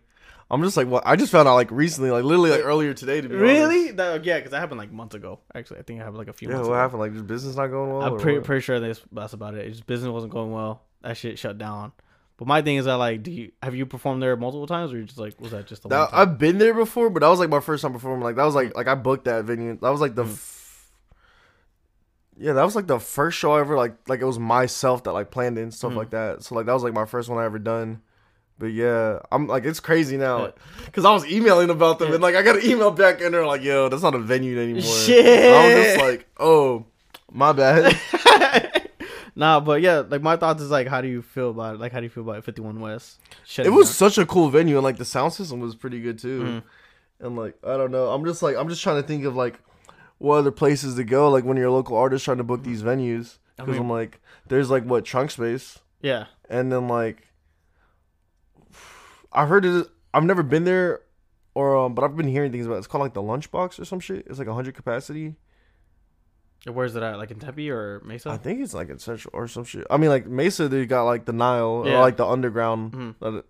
I'm 0.50 0.62
just 0.62 0.76
like 0.76 0.86
what 0.86 1.02
I 1.06 1.16
just 1.16 1.32
found 1.32 1.48
out 1.48 1.54
like 1.54 1.70
recently, 1.70 2.10
like 2.10 2.22
literally 2.24 2.50
like 2.50 2.64
earlier 2.64 2.92
today. 2.94 3.20
To 3.20 3.28
be 3.28 3.34
Really? 3.34 3.90
That, 3.92 4.24
yeah, 4.24 4.36
because 4.38 4.50
that 4.52 4.60
happened 4.60 4.78
like 4.78 4.92
months 4.92 5.14
ago. 5.14 5.40
Actually, 5.54 5.80
I 5.80 5.82
think 5.82 5.98
it 5.98 6.02
happened 6.02 6.18
like 6.18 6.28
a 6.28 6.32
few 6.32 6.48
Yeah. 6.48 6.54
months 6.56 6.68
What 6.68 6.74
ago. 6.74 6.80
happened? 6.82 7.00
Like 7.00 7.12
just 7.14 7.26
business 7.26 7.56
not 7.56 7.68
going 7.68 7.92
well. 7.92 8.02
I'm 8.02 8.18
pretty 8.18 8.40
pretty 8.40 8.60
sure 8.62 8.78
that's 8.80 9.00
that's 9.10 9.32
about 9.32 9.54
it. 9.54 9.66
It's 9.66 9.76
just 9.78 9.86
business 9.86 10.10
wasn't 10.10 10.32
going 10.32 10.52
well. 10.52 10.82
That 11.02 11.16
shit 11.16 11.38
shut 11.38 11.58
down. 11.58 11.92
But 12.36 12.48
my 12.48 12.62
thing 12.62 12.76
is 12.76 12.84
that 12.86 12.94
like, 12.94 13.22
do 13.22 13.30
you 13.30 13.52
have 13.62 13.74
you 13.74 13.86
performed 13.86 14.20
there 14.22 14.36
multiple 14.36 14.66
times, 14.66 14.92
or 14.92 14.98
you 14.98 15.04
just 15.04 15.18
like 15.18 15.40
was 15.40 15.52
that 15.52 15.66
just 15.66 15.82
the 15.82 15.88
one 15.88 15.98
That, 15.98 16.10
time? 16.10 16.20
I've 16.20 16.38
been 16.38 16.58
there 16.58 16.74
before, 16.74 17.08
but 17.10 17.20
that 17.20 17.28
was 17.28 17.38
like 17.38 17.48
my 17.50 17.60
first 17.60 17.82
time 17.82 17.92
performing. 17.92 18.22
Like 18.24 18.36
that 18.36 18.44
was 18.44 18.54
like 18.54 18.76
like 18.76 18.88
I 18.88 18.94
booked 18.96 19.24
that 19.26 19.44
venue. 19.44 19.78
That 19.80 19.90
was 19.90 20.00
like 20.00 20.14
the. 20.14 20.24
Mm. 20.24 20.30
F- 20.32 20.90
yeah, 22.36 22.52
that 22.54 22.64
was 22.64 22.74
like 22.74 22.88
the 22.88 22.98
first 22.98 23.38
show 23.38 23.52
I 23.52 23.60
ever 23.60 23.76
like 23.76 23.94
like 24.08 24.20
it 24.20 24.24
was 24.24 24.38
myself 24.40 25.04
that 25.04 25.12
like 25.12 25.30
planned 25.30 25.56
it 25.58 25.62
and 25.62 25.72
stuff 25.72 25.92
Mm. 25.92 25.96
like 25.96 26.10
that. 26.10 26.42
So 26.42 26.54
like 26.56 26.66
that 26.66 26.72
was 26.72 26.82
like 26.82 26.92
my 26.92 27.06
first 27.06 27.28
one 27.28 27.38
I 27.38 27.44
ever 27.44 27.60
done. 27.60 28.02
But 28.58 28.66
yeah, 28.66 29.18
I'm 29.32 29.46
like 29.48 29.64
it's 29.64 29.80
crazy 29.80 30.16
now 30.16 30.52
because 30.84 31.04
I 31.04 31.12
was 31.12 31.26
emailing 31.26 31.70
about 31.70 31.98
them 31.98 32.12
and 32.12 32.22
like 32.22 32.36
I 32.36 32.42
got 32.42 32.56
an 32.56 32.64
email 32.64 32.90
back 32.92 33.20
and 33.20 33.34
they're 33.34 33.46
like, 33.46 33.62
"Yo, 33.62 33.88
that's 33.88 34.02
not 34.02 34.14
a 34.14 34.18
venue 34.18 34.58
anymore." 34.60 34.82
Shit. 34.82 35.52
I 35.52 35.74
was 35.74 35.84
just 35.84 35.98
like, 35.98 36.26
"Oh, 36.38 36.86
my 37.32 37.52
bad." 37.52 37.98
nah, 39.34 39.58
but 39.60 39.80
yeah, 39.82 40.04
like 40.08 40.22
my 40.22 40.36
thoughts 40.36 40.62
is 40.62 40.70
like, 40.70 40.86
how 40.86 41.00
do 41.00 41.08
you 41.08 41.20
feel 41.22 41.50
about 41.50 41.74
it? 41.74 41.80
Like, 41.80 41.92
how 41.92 41.98
do 41.98 42.04
you 42.04 42.10
feel 42.10 42.22
about 42.22 42.44
51 42.44 42.80
West? 42.80 43.18
it 43.58 43.70
was 43.70 43.88
down? 43.88 43.94
such 43.94 44.18
a 44.18 44.26
cool 44.26 44.48
venue 44.50 44.76
and 44.76 44.84
like 44.84 44.96
the 44.98 45.04
sound 45.04 45.32
system 45.32 45.60
was 45.60 45.74
pretty 45.74 46.00
good 46.00 46.18
too. 46.18 46.42
Mhm. 46.42 46.62
And 47.20 47.36
like 47.36 47.56
I 47.64 47.76
don't 47.76 47.90
know, 47.90 48.10
I'm 48.10 48.24
just 48.24 48.42
like 48.42 48.56
I'm 48.56 48.68
just 48.68 48.82
trying 48.82 49.02
to 49.02 49.06
think 49.06 49.24
of 49.24 49.34
like 49.34 49.58
what 50.18 50.36
other 50.36 50.50
places 50.52 50.94
to 50.94 51.04
go. 51.04 51.28
Like 51.30 51.44
when 51.44 51.56
you're 51.56 51.66
a 51.66 51.72
local 51.72 51.96
artist 51.96 52.24
trying 52.24 52.38
to 52.38 52.44
book 52.44 52.62
these 52.62 52.82
venues, 52.82 53.38
I 53.58 53.62
because 53.62 53.74
mean- 53.74 53.82
I'm 53.82 53.90
like, 53.90 54.20
there's 54.48 54.70
like 54.70 54.84
what 54.84 55.04
trunk 55.04 55.30
space, 55.32 55.78
yeah. 56.02 56.26
and 56.48 56.70
then 56.70 56.86
like 56.88 57.28
I 59.34 59.46
heard 59.46 59.64
it. 59.64 59.86
I've 60.12 60.24
never 60.24 60.42
been 60.42 60.64
there, 60.64 61.00
or 61.54 61.76
um, 61.76 61.94
but 61.94 62.04
I've 62.04 62.16
been 62.16 62.28
hearing 62.28 62.52
things 62.52 62.66
about. 62.66 62.76
It. 62.76 62.78
It's 62.78 62.86
called 62.86 63.02
like 63.02 63.14
the 63.14 63.22
Lunchbox 63.22 63.78
or 63.80 63.84
some 63.84 64.00
shit. 64.00 64.26
It's 64.28 64.38
like 64.38 64.46
100 64.48 64.74
capacity. 64.74 65.34
Where's 66.66 66.96
it 66.96 67.02
at? 67.02 67.18
Like 67.18 67.30
in 67.30 67.38
Tempe 67.38 67.70
or 67.70 68.00
Mesa? 68.06 68.30
I 68.30 68.38
think 68.38 68.60
it's 68.62 68.72
like 68.72 68.88
in 68.88 68.98
Central 68.98 69.30
or 69.34 69.46
some 69.48 69.64
shit. 69.64 69.86
I 69.90 69.98
mean, 69.98 70.08
like 70.08 70.26
Mesa, 70.26 70.66
they 70.68 70.86
got 70.86 71.02
like 71.04 71.26
the 71.26 71.32
Nile 71.34 71.82
Yeah. 71.86 71.96
or 71.96 72.00
like 72.00 72.16
the 72.16 72.26
underground, 72.26 72.92
Mhm. 72.92 73.14
uh, 73.20 73.30
the 73.32 73.44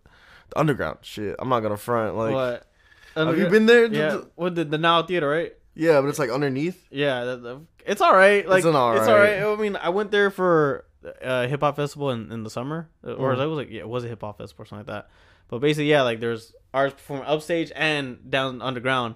underground 0.57 0.99
shit. 1.03 1.37
I'm 1.39 1.49
not 1.49 1.61
gonna 1.61 1.77
front. 1.77 2.17
Like, 2.17 2.35
what? 2.35 2.67
have 3.15 3.39
you 3.39 3.49
been 3.49 3.67
there? 3.67 3.87
Yeah. 3.87 4.23
What 4.35 4.57
the 4.57 4.65
the 4.65 4.79
Now 4.79 5.03
Theater, 5.05 5.29
right? 5.29 5.53
Yeah, 5.77 6.01
but 6.01 6.09
it's 6.09 6.19
like 6.19 6.31
underneath. 6.31 6.87
Yeah, 6.91 7.25
the, 7.25 7.37
the, 7.37 7.61
it's 7.87 8.01
all 8.01 8.15
right. 8.15 8.49
Like 8.49 8.59
it's, 8.59 8.67
an 8.67 8.75
all 8.75 8.97
alright. 8.99 9.43
I 9.43 9.57
mean, 9.57 9.77
I 9.77 9.91
went 9.91 10.11
there 10.11 10.31
for 10.31 10.85
a 11.23 11.47
hip 11.47 11.61
hop 11.61 11.77
festival 11.77 12.11
in, 12.11 12.33
in 12.33 12.43
the 12.43 12.51
summer, 12.51 12.89
or 13.05 13.35
Mhm. 13.35 13.41
it 13.43 13.47
was 13.47 13.57
like 13.59 13.71
yeah, 13.71 13.81
it 13.81 13.89
was 13.89 14.05
a 14.05 14.09
hip 14.09 14.23
hop 14.23 14.39
festival 14.39 14.63
or 14.65 14.67
something 14.67 14.87
like 14.89 15.05
that. 15.05 15.11
But 15.49 15.61
basically, 15.61 15.91
yeah, 15.91 16.03
like 16.03 16.21
there's 16.21 16.53
artists 16.73 17.01
performing 17.01 17.27
upstage 17.27 17.71
and 17.77 18.19
down 18.31 18.61
underground, 18.63 19.15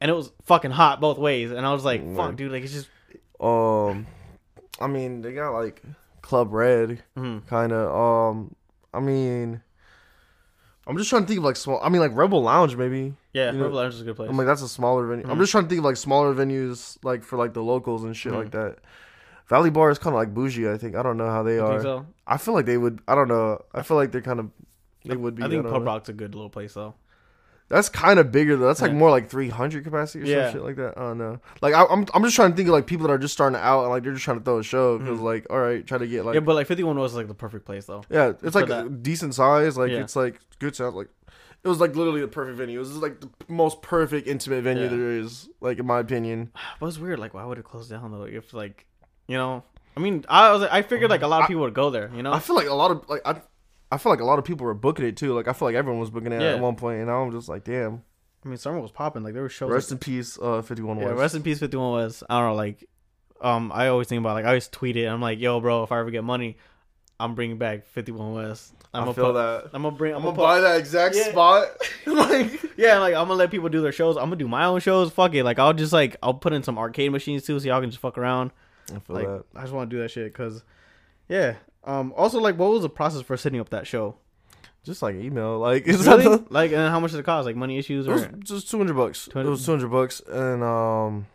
and 0.00 0.10
it 0.10 0.14
was 0.14 0.32
fucking 0.44 0.70
hot 0.70 1.00
both 1.00 1.18
ways. 1.18 1.50
And 1.50 1.66
I 1.66 1.72
was 1.72 1.84
like, 1.84 2.02
fuck, 2.16 2.36
dude, 2.36 2.52
like 2.52 2.62
it's 2.62 2.72
just 2.72 2.88
Um, 3.40 4.06
I 4.80 4.86
mean, 4.86 5.22
they 5.22 5.32
got 5.32 5.50
like 5.52 5.82
Club 6.22 6.52
Red, 6.52 7.02
mhm. 7.16 7.46
kind 7.46 7.72
of. 7.72 7.94
Um, 7.94 8.54
I 8.94 9.00
mean, 9.00 9.62
I'm 10.86 10.96
just 10.98 11.10
trying 11.10 11.22
to 11.22 11.28
think 11.28 11.38
of 11.38 11.44
like 11.44 11.56
small. 11.56 11.80
I 11.82 11.88
mean, 11.88 12.00
like 12.00 12.14
Rebel 12.14 12.42
Lounge, 12.42 12.76
maybe. 12.76 13.14
yeah. 13.32 13.50
You 13.52 13.58
know, 13.58 13.64
Rebel 13.64 13.78
Lounge 13.78 13.94
is 13.94 14.00
a 14.00 14.04
good 14.04 14.16
place. 14.16 14.28
I'm 14.30 14.36
like, 14.36 14.46
that's 14.46 14.62
a 14.62 14.68
smaller 14.68 15.06
venue. 15.06 15.24
I'm 15.28 15.36
Mhm. 15.36 15.40
just 15.40 15.52
trying 15.52 15.64
to 15.64 15.68
think 15.68 15.78
of 15.80 15.84
like 15.84 15.96
smaller 15.96 16.34
venues, 16.34 16.98
like 17.02 17.22
for 17.24 17.36
like 17.36 17.54
the 17.54 17.62
locals 17.62 18.04
and 18.04 18.16
shit 18.16 18.32
Mhm. 18.32 18.36
like 18.36 18.50
that. 18.52 18.76
Valley 19.48 19.70
Bar 19.70 19.90
is 19.90 19.98
kind 19.98 20.14
of 20.14 20.18
like 20.18 20.32
bougie. 20.34 20.68
I 20.70 20.76
think. 20.78 20.94
I 20.96 21.02
don't 21.02 21.16
know 21.16 21.28
how 21.28 21.42
they 21.42 21.54
You 21.56 21.64
are. 21.64 21.70
think 21.70 21.82
so? 21.82 22.06
I 22.26 22.36
feel 22.36 22.54
like 22.54 22.66
they 22.66 22.76
would. 22.78 23.00
I 23.08 23.14
don't 23.14 23.28
know. 23.28 23.60
I 23.74 23.82
feel 23.82 23.96
like 23.96 24.12
they're 24.12 24.20
kind 24.22 24.38
of. 24.40 24.50
They 25.04 25.16
would 25.16 25.34
be. 25.34 25.42
I 25.42 25.48
think 25.48 25.66
Pub. 25.66 25.84
Rock's 25.84 26.08
a 26.08 26.12
good 26.12 26.34
little 26.34 26.50
place 26.50 26.74
though. 26.74 26.94
That's 27.68 27.88
kind 27.88 28.18
of 28.18 28.32
bigger 28.32 28.56
though. 28.56 28.66
That's 28.66 28.82
like 28.82 28.90
Yeah. 28.90 28.96
more 28.98 29.10
like 29.10 29.28
300 29.30 29.84
capacity 29.84 30.24
or 30.24 30.26
Yeah. 30.26 30.46
some 30.46 30.54
shit 30.54 30.62
like 30.64 30.76
that. 30.76 30.98
I 30.98 31.02
don't 31.02 31.18
know. 31.18 31.38
Like 31.62 31.72
I, 31.72 31.84
I'm, 31.84 32.04
I'm 32.14 32.24
just 32.24 32.34
trying 32.34 32.50
to 32.50 32.56
think 32.56 32.68
of 32.68 32.72
like 32.72 32.86
people 32.88 33.06
that 33.06 33.12
are 33.12 33.18
just 33.18 33.32
starting 33.32 33.58
out 33.60 33.82
and 33.82 33.90
like 33.90 34.02
they're 34.02 34.12
just 34.12 34.24
trying 34.24 34.38
to 34.38 34.44
throw 34.44 34.58
a 34.58 34.62
show 34.64 34.98
because 34.98 35.20
Mhm. 35.20 35.22
like 35.22 35.46
all 35.50 35.60
right, 35.60 35.86
try 35.86 35.96
to 35.98 36.06
get 36.06 36.24
like 36.24 36.34
yeah, 36.34 36.40
but 36.40 36.54
like 36.56 36.66
51 36.66 36.98
was 36.98 37.14
like 37.14 37.28
the 37.28 37.34
perfect 37.34 37.64
place 37.66 37.86
though. 37.86 38.02
Yeah, 38.10 38.32
it's 38.42 38.56
like 38.56 38.66
that. 38.66 39.02
decent 39.04 39.36
size. 39.36 39.78
Like 39.78 39.92
Yeah. 39.92 39.98
it's 40.00 40.16
like 40.16 40.40
good 40.58 40.74
sound. 40.74 40.96
Like 40.96 41.08
it 41.62 41.68
was 41.68 41.78
like 41.78 41.94
literally 41.94 42.22
the 42.22 42.28
perfect 42.28 42.56
venue. 42.58 42.76
It 42.78 42.80
was 42.80 42.96
like 42.96 43.20
the 43.20 43.28
most 43.46 43.82
perfect 43.82 44.26
intimate 44.26 44.64
venue 44.64 44.88
there 44.88 45.12
is. 45.12 45.48
Like 45.60 45.78
in 45.78 45.86
my 45.86 46.00
opinion. 46.00 46.50
But 46.80 46.86
it's 46.86 46.98
weird. 46.98 47.20
Like, 47.20 47.34
why 47.34 47.44
would 47.44 47.58
it 47.58 47.64
close 47.64 47.88
down 47.88 48.10
though? 48.10 48.24
If 48.24 48.52
like, 48.52 48.86
you 49.28 49.36
know, 49.36 49.62
I 49.96 50.00
mean, 50.00 50.24
I 50.28 50.50
was 50.50 50.62
like 50.62 50.72
I 50.72 50.82
figured 50.82 51.08
like 51.10 51.22
a 51.22 51.28
lot 51.28 51.42
of 51.42 51.46
people 51.46 51.62
would 51.62 51.74
go 51.74 51.90
there. 51.90 52.10
You 52.16 52.24
know, 52.24 52.32
I 52.32 52.40
feel 52.40 52.56
like 52.56 52.66
a 52.66 52.74
lot 52.74 52.90
of 52.90 53.08
like 53.08 53.20
I, 53.24 53.42
I 53.92 53.98
feel 53.98 54.10
like 54.12 54.20
a 54.20 54.24
lot 54.24 54.38
of 54.38 54.44
people 54.44 54.66
were 54.66 54.74
booking 54.74 55.04
it 55.04 55.16
too. 55.16 55.34
Like 55.34 55.48
I 55.48 55.52
feel 55.52 55.66
like 55.68 55.74
everyone 55.74 56.00
was 56.00 56.10
booking 56.10 56.32
it 56.32 56.40
Yeah. 56.40 56.54
at 56.54 56.60
one 56.60 56.76
point, 56.76 57.00
and 57.00 57.10
I'm 57.10 57.30
just 57.32 57.48
like, 57.48 57.64
damn. 57.64 58.02
I 58.44 58.48
mean, 58.48 58.56
summer 58.56 58.80
was 58.80 58.90
popping. 58.92 59.22
Like 59.22 59.34
there 59.34 59.42
were 59.42 59.48
shows. 59.48 59.70
Rest 59.70 59.92
in 59.92 59.98
peace, 59.98 60.38
uh, 60.40 60.62
51 60.62 60.98
yeah, 60.98 61.06
West. 61.08 61.18
rest 61.18 61.34
in 61.34 61.42
peace. 61.42 61.58
Fifty 61.58 61.76
one 61.76 61.90
was. 61.92 62.22
I 62.30 62.38
don't 62.40 62.50
know. 62.50 62.54
Like, 62.54 62.88
um, 63.40 63.70
I 63.74 63.88
always 63.88 64.06
think 64.08 64.20
about 64.20 64.34
like 64.34 64.44
I 64.44 64.48
always 64.48 64.68
tweet 64.68 64.96
it. 64.96 65.06
I'm 65.06 65.20
like, 65.20 65.38
yo, 65.40 65.60
bro, 65.60 65.82
if 65.82 65.92
I 65.92 65.98
ever 66.00 66.10
get 66.10 66.24
money, 66.24 66.56
I'm 67.18 67.34
bringing 67.34 67.58
back 67.58 67.84
51 67.86 68.32
West. 68.32 68.72
I'm 68.94 69.02
I 69.02 69.04
gonna 69.04 69.14
feel 69.14 69.24
put, 69.26 69.32
that. 69.34 69.70
I'm 69.74 69.82
gonna 69.82 69.94
bring. 69.96 70.12
I'm, 70.14 70.18
I'm 70.18 70.34
gonna, 70.34 70.36
gonna 70.36 70.48
put, 70.48 70.62
buy 70.62 70.68
that 70.72 70.78
exact 70.80 71.14
Yeah. 71.16 71.30
spot. 71.30 71.68
like, 72.06 72.62
Yeah, 72.78 72.98
like 72.98 73.14
I'm 73.14 73.24
gonna 73.28 73.34
let 73.34 73.50
people 73.50 73.68
do 73.68 73.82
their 73.82 73.92
shows. 73.92 74.16
I'm 74.16 74.24
gonna 74.24 74.36
do 74.36 74.48
my 74.48 74.64
own 74.64 74.80
shows. 74.80 75.10
Fuck 75.12 75.34
it. 75.34 75.44
Like 75.44 75.58
I'll 75.58 75.74
just 75.74 75.92
like 75.92 76.16
I'll 76.22 76.32
put 76.34 76.52
in 76.54 76.62
some 76.62 76.78
arcade 76.78 77.12
machines 77.12 77.44
too, 77.44 77.58
so 77.60 77.66
y'all 77.66 77.80
can 77.80 77.90
just 77.90 78.00
fuck 78.00 78.16
around. 78.16 78.52
I 78.94 78.98
feel 79.00 79.16
Like 79.16 79.26
that. 79.26 79.44
I 79.54 79.60
just 79.62 79.72
want 79.74 79.90
to 79.90 79.96
do 79.96 80.02
that 80.02 80.10
shit 80.10 80.32
because, 80.32 80.64
yeah. 81.28 81.56
Um. 81.84 82.12
Also, 82.16 82.40
like, 82.40 82.58
what 82.58 82.70
was 82.70 82.82
the 82.82 82.88
process 82.90 83.22
for 83.22 83.36
setting 83.36 83.60
up 83.60 83.70
that 83.70 83.86
show? 83.86 84.16
Just 84.82 85.02
like 85.02 85.14
email, 85.16 85.58
like 85.58 85.84
it's 85.86 86.06
Really? 86.06 86.24
not 86.24 86.50
like, 86.52 86.70
and 86.72 86.88
how 86.90 87.00
much 87.00 87.10
did 87.10 87.20
it 87.20 87.24
cost? 87.24 87.44
Like 87.46 87.56
money 87.56 87.78
issues 87.78 88.06
It 88.06 88.10
was 88.10 88.22
or? 88.24 88.32
just 88.38 88.70
two 88.70 88.78
hundred 88.78 88.96
bucks. 88.96 89.28
It 89.28 89.34
was 89.34 89.64
two 89.64 89.72
hundred 89.72 89.90
bucks, 89.90 90.20
and 90.26 90.62
um, 90.62 91.26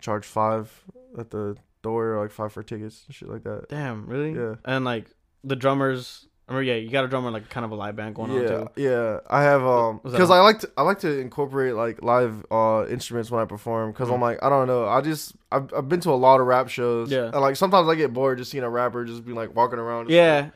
charge 0.00 0.26
five 0.26 0.70
at 1.18 1.30
the 1.30 1.56
door, 1.82 2.18
like 2.20 2.30
five 2.30 2.52
for 2.52 2.62
tickets 2.62 3.04
and 3.06 3.14
shit 3.14 3.28
like 3.28 3.42
that. 3.44 3.68
Damn, 3.68 4.06
really? 4.06 4.32
Yeah. 4.34 4.56
And 4.64 4.84
like 4.84 5.06
the 5.44 5.56
drummers. 5.56 6.26
I 6.52 6.60
yeah, 6.60 6.74
you 6.74 6.90
got 6.90 7.04
a 7.04 7.08
drummer 7.08 7.30
like 7.30 7.48
kind 7.50 7.64
of 7.64 7.70
a 7.72 7.74
live 7.74 7.96
band 7.96 8.14
going 8.14 8.30
on 8.30 8.46
too. 8.46 8.68
yeah. 8.76 9.18
I 9.28 9.42
have 9.42 9.62
um 9.64 10.00
because? 10.04 10.30
I 10.30 10.40
like 10.40 10.60
to 10.60 10.70
I 10.76 10.82
like 10.82 10.98
to 11.00 11.18
incorporate 11.18 11.74
like 11.74 12.02
live 12.02 12.44
uh 12.50 12.86
instruments 12.88 13.30
when 13.30 13.40
I 13.42 13.44
perform 13.46 13.92
because 13.92 14.08
Mm. 14.08 14.14
I'm 14.14 14.20
like 14.20 14.38
I 14.42 14.48
don't 14.48 14.66
know 14.66 14.86
I 14.86 15.00
just 15.00 15.34
I've, 15.50 15.72
I've 15.74 15.88
been 15.88 16.00
to 16.00 16.10
a 16.10 16.14
lot 16.14 16.40
of 16.40 16.46
rap 16.46 16.68
shows 16.68 17.10
Yeah. 17.10 17.24
and 17.32 17.40
like 17.40 17.56
sometimes 17.56 17.88
I 17.88 17.94
get 17.94 18.12
bored 18.12 18.38
just 18.38 18.50
seeing 18.50 18.64
a 18.64 18.70
rapper 18.70 19.04
just 19.04 19.24
be 19.24 19.32
like 19.32 19.54
walking 19.54 19.78
around 19.78 20.10
Yeah. 20.10 20.50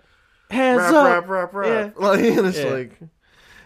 Hands 0.51 0.79
rap, 0.79 0.95
up. 0.95 1.29
rap, 1.29 1.29
rap, 1.29 1.55
rap. 1.55 1.95
Like, 1.99 2.21
and 2.21 2.47
it's 2.47 2.59
Yeah. 2.59 2.67
like, 2.71 3.01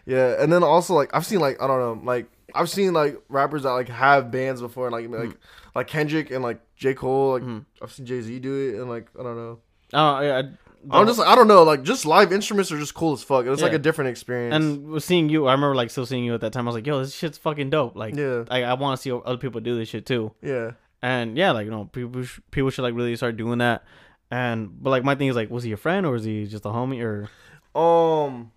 yeah. 0.06 0.42
And 0.42 0.50
then 0.50 0.62
also, 0.62 0.94
like, 0.94 1.10
I've 1.14 1.26
seen, 1.26 1.38
like, 1.40 1.60
I 1.62 1.66
don't 1.66 1.78
know, 1.78 2.00
like, 2.10 2.26
I've 2.54 2.70
seen, 2.70 2.94
like, 2.94 3.20
rappers 3.28 3.64
that, 3.64 3.72
like, 3.72 3.90
have 3.90 4.30
bands 4.30 4.62
before, 4.62 4.86
and, 4.86 4.92
like, 4.94 5.10
like, 5.10 5.36
like 5.74 5.86
Kendrick 5.88 6.30
and, 6.30 6.42
like, 6.42 6.58
J. 6.76 6.94
Cole, 6.94 7.32
like, 7.32 7.42
Mhm. 7.42 7.66
I've 7.82 7.92
seen 7.92 8.06
Jay 8.06 8.22
Z 8.22 8.38
do 8.40 8.54
it, 8.70 8.80
and, 8.80 8.88
like, 8.88 9.08
I 9.18 9.22
don't 9.22 9.36
know. 9.36 9.58
Oh 9.92 10.20
yeah. 10.20 10.42
I'm 10.90 11.06
just, 11.06 11.20
I 11.20 11.34
don't 11.34 11.48
know, 11.48 11.62
like, 11.62 11.82
just 11.82 12.06
live 12.06 12.32
instruments 12.32 12.72
are 12.72 12.78
just 12.78 12.94
cool 12.94 13.12
as 13.12 13.22
fuck. 13.22 13.44
It's, 13.46 13.60
like, 13.60 13.72
Yeah. 13.72 13.76
a 13.76 13.80
different 13.80 14.10
experience. 14.10 14.54
and 14.54 15.02
seeing 15.02 15.28
you. 15.28 15.46
I 15.46 15.52
remember 15.52 15.74
like 15.74 15.90
still 15.90 16.06
seeing 16.06 16.24
you 16.24 16.32
at 16.34 16.40
that 16.40 16.52
time. 16.54 16.66
I 16.66 16.68
was 16.68 16.74
like, 16.76 16.86
yo, 16.86 17.00
this 17.00 17.14
shit's 17.14 17.36
fucking 17.38 17.68
dope. 17.70 17.96
Like, 17.96 18.14
yeah, 18.16 18.44
I, 18.50 18.62
I 18.62 18.74
want 18.74 18.96
to 18.98 19.02
see 19.02 19.12
other 19.12 19.36
people 19.36 19.60
do 19.60 19.76
this 19.76 19.88
shit 19.88 20.06
too. 20.06 20.32
yeah. 20.42 20.72
And 21.02 21.36
yeah, 21.38 21.52
like 21.52 21.64
you 21.64 21.70
know, 21.70 21.86
people 21.86 22.22
sh- 22.24 22.40
people 22.50 22.68
should 22.68 22.82
like 22.82 22.94
really 22.94 23.16
start 23.16 23.36
doing 23.38 23.58
that. 23.60 23.84
And 24.30 24.82
but 24.82 24.90
like 24.90 25.02
my 25.02 25.14
thing 25.14 25.28
is 25.28 25.34
like, 25.36 25.50
was 25.50 25.64
he 25.64 25.72
a 25.72 25.76
friend 25.78 26.04
or 26.04 26.12
was 26.12 26.24
he 26.24 26.46
just 26.46 26.66
a 26.66 26.68
homie 26.68 27.02
or? 27.02 27.30
Um, 27.78 28.52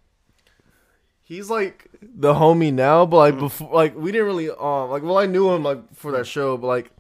he's 1.24 1.50
like 1.50 1.90
the 2.02 2.34
homie 2.34 2.74
now, 2.74 3.06
but 3.06 3.16
Mm. 3.18 3.20
like 3.32 3.40
before, 3.40 3.70
like 3.74 3.96
we 3.96 4.12
didn't 4.12 4.28
really 4.28 4.50
um 4.50 4.90
like 4.90 5.04
well 5.04 5.18
I 5.18 5.26
knew 5.26 5.52
him 5.54 5.64
like 5.64 5.94
for 5.96 6.12
that 6.12 6.28
show, 6.28 6.58
but 6.58 6.68
like 6.68 6.92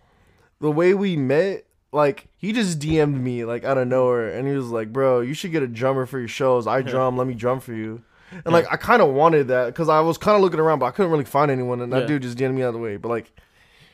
the 0.61 0.71
way 0.71 0.93
we 0.93 1.17
met, 1.17 1.65
like 1.93 2.27
he 2.37 2.51
just 2.51 2.79
DM'd 2.79 3.15
me 3.21 3.45
like 3.45 3.63
out 3.63 3.77
of 3.77 3.87
nowhere, 3.87 4.29
and 4.29 4.47
he 4.47 4.53
was 4.55 4.67
like, 4.69 4.91
"Bro, 4.91 5.21
you 5.21 5.33
should 5.33 5.51
get 5.51 5.63
a 5.63 5.67
drummer 5.67 6.05
for 6.05 6.19
your 6.19 6.27
shows. 6.27 6.67
I 6.67 6.81
drum, 6.91 7.17
let 7.17 7.27
me 7.27 7.33
drum 7.33 7.59
for 7.59 7.73
you." 7.73 8.01
And 8.31 8.51
like 8.51 8.65
I 8.71 8.77
kind 8.77 9.01
of 9.01 9.13
wanted 9.13 9.49
that 9.49 9.67
because 9.67 9.89
I 9.89 9.99
was 9.99 10.17
kind 10.17 10.35
of 10.35 10.41
looking 10.41 10.59
around, 10.59 10.79
but 10.79 10.87
I 10.87 10.91
couldn't 10.91 11.11
really 11.11 11.23
find 11.25 11.51
anyone, 11.51 11.81
and 11.81 11.93
that 11.93 12.01
Yeah. 12.01 12.07
dude 12.07 12.21
just 12.23 12.37
DM'd 12.37 12.55
me 12.55 12.63
out 12.63 12.69
of 12.69 12.73
the 12.73 12.79
way. 12.79 12.97
But 12.97 13.09
like 13.09 13.31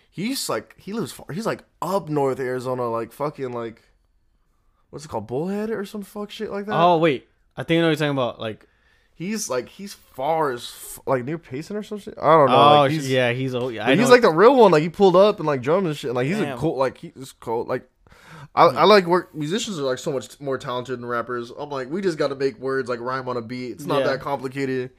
he's 0.09 0.47
like 0.49 0.75
he 0.77 0.93
lives 0.93 1.11
far. 1.11 1.25
He's 1.33 1.45
like 1.45 1.63
up 1.81 2.09
north 2.09 2.39
Arizona, 2.39 2.89
like 2.89 3.11
fucking 3.11 3.51
like 3.51 3.81
what's 4.89 5.05
it 5.05 5.09
called, 5.09 5.27
Bullhead 5.27 5.69
or 5.69 5.85
some 5.85 6.01
fuck 6.03 6.31
shit 6.31 6.51
like 6.51 6.65
that. 6.67 6.73
Oh 6.75 6.97
wait, 6.97 7.27
I 7.57 7.63
think 7.63 7.79
I 7.79 7.81
know 7.81 7.87
what 7.87 7.89
you're 7.91 7.95
talking 7.97 8.11
about. 8.11 8.39
Like, 8.39 8.65
He's 9.19 9.49
like 9.49 9.67
he's 9.67 9.93
far 9.93 10.51
as 10.53 10.61
f- 10.63 10.99
like 11.05 11.25
near 11.25 11.37
Payson 11.37 11.75
or 11.75 11.83
something. 11.83 12.13
I 12.17 12.25
don't 12.31 12.49
know. 12.49 12.55
oh 12.55 12.79
like, 12.79 12.91
he's, 12.91 13.11
yeah, 13.11 13.33
he's 13.33 13.53
old. 13.53 13.73
Yeah, 13.73 13.85
I 13.85 13.89
he's 13.95 14.05
know- 14.05 14.11
like 14.11 14.21
the 14.21 14.31
real 14.31 14.55
one. 14.55 14.71
Like 14.71 14.81
he 14.81 14.87
pulled 14.87 15.17
up 15.17 15.39
and 15.39 15.45
like 15.45 15.61
drummed 15.61 15.87
and 15.87 15.97
shit. 15.97 16.07
And, 16.11 16.15
like 16.15 16.25
he's 16.27 16.37
Damn. 16.37 16.57
a 16.57 16.61
cool. 16.61 16.77
Like 16.77 16.99
he's 16.99 17.33
cool. 17.33 17.65
Like 17.65 17.83
I, 18.55 18.63
mm. 18.67 18.75
I 18.77 18.85
like 18.85 19.05
work. 19.07 19.35
Musicians 19.35 19.77
are 19.77 19.81
like 19.83 19.97
so 19.99 20.13
much 20.13 20.39
more 20.39 20.57
talented 20.57 20.97
than 20.97 21.05
rappers. 21.05 21.51
I'm 21.51 21.69
like 21.69 21.89
we 21.89 21.99
just 22.01 22.17
got 22.17 22.29
to 22.29 22.35
make 22.35 22.57
words 22.59 22.87
like 22.87 23.01
rhyme 23.01 23.27
on 23.27 23.35
a 23.35 23.41
beat. 23.41 23.73
It's 23.73 23.85
not 23.85 23.99
Yeah. 23.99 24.07
that 24.07 24.21
complicated. 24.21 24.91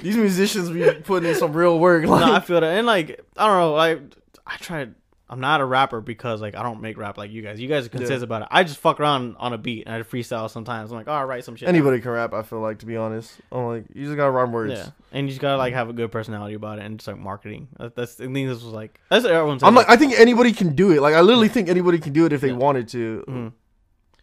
These 0.00 0.16
musicians 0.16 0.70
be 0.70 0.90
putting 1.04 1.28
in 1.28 1.36
some 1.36 1.52
real 1.52 1.78
work. 1.78 2.04
Like 2.06 2.26
no, 2.26 2.32
I 2.32 2.40
feel 2.40 2.58
that, 2.58 2.78
and 2.78 2.86
like 2.86 3.20
I 3.36 3.46
don't 3.46 3.58
know, 3.58 3.72
like 3.74 4.00
I 4.46 4.56
tried. 4.56 4.94
I'm 5.32 5.40
not 5.40 5.62
a 5.62 5.64
rapper 5.64 6.02
because 6.02 6.42
like 6.42 6.54
I 6.54 6.62
don't 6.62 6.82
make 6.82 6.98
rap 6.98 7.16
like 7.16 7.30
you 7.30 7.40
guys. 7.40 7.58
You 7.58 7.66
guys 7.66 7.86
are 7.86 7.88
consistent 7.88 8.22
about 8.22 8.42
it. 8.42 8.48
I 8.50 8.64
just 8.64 8.76
fuck 8.78 9.00
around 9.00 9.34
on 9.38 9.54
a 9.54 9.58
beat 9.58 9.84
and 9.86 9.94
I 9.94 10.02
freestyle 10.02 10.50
sometimes. 10.50 10.90
I'm 10.92 10.98
like, 10.98 11.08
oh, 11.08 11.12
I'll 11.12 11.24
write 11.24 11.42
some 11.46 11.56
shit. 11.56 11.64
down." 11.66 11.74
anybody 11.74 12.02
can 12.02 12.10
rap. 12.10 12.34
I 12.34 12.42
feel 12.42 12.60
like 12.60 12.80
to 12.80 12.86
be 12.86 12.98
honest. 12.98 13.32
I'm 13.50 13.64
like 13.64 13.84
you 13.94 14.04
just 14.04 14.16
gotta 14.16 14.30
rhyme 14.30 14.52
words. 14.52 14.74
Yeah, 14.74 14.90
and 15.10 15.26
you 15.26 15.30
just 15.30 15.40
gotta 15.40 15.56
like 15.56 15.72
have 15.72 15.88
a 15.88 15.94
good 15.94 16.12
personality 16.12 16.54
about 16.54 16.80
it 16.80 16.84
and 16.84 16.98
just 16.98 17.08
like 17.08 17.16
marketing. 17.16 17.68
That, 17.78 17.96
that's 17.96 18.20
I 18.20 18.24
think 18.24 18.46
this 18.46 18.62
was 18.62 18.74
like 18.74 19.00
that's 19.08 19.24
what 19.24 19.32
everyone. 19.32 19.58
I'm 19.62 19.74
like 19.74 19.88
I 19.88 19.96
think 19.96 20.20
anybody 20.20 20.52
can 20.52 20.74
do 20.74 20.90
it. 20.92 21.00
Like 21.00 21.14
I 21.14 21.22
literally 21.22 21.48
think 21.48 21.70
anybody 21.70 21.98
can 21.98 22.12
do 22.12 22.26
it 22.26 22.34
if 22.34 22.42
they 22.42 22.48
Yeah. 22.48 22.54
wanted 22.56 22.88
to. 22.88 23.24
Mhm. 23.26 23.52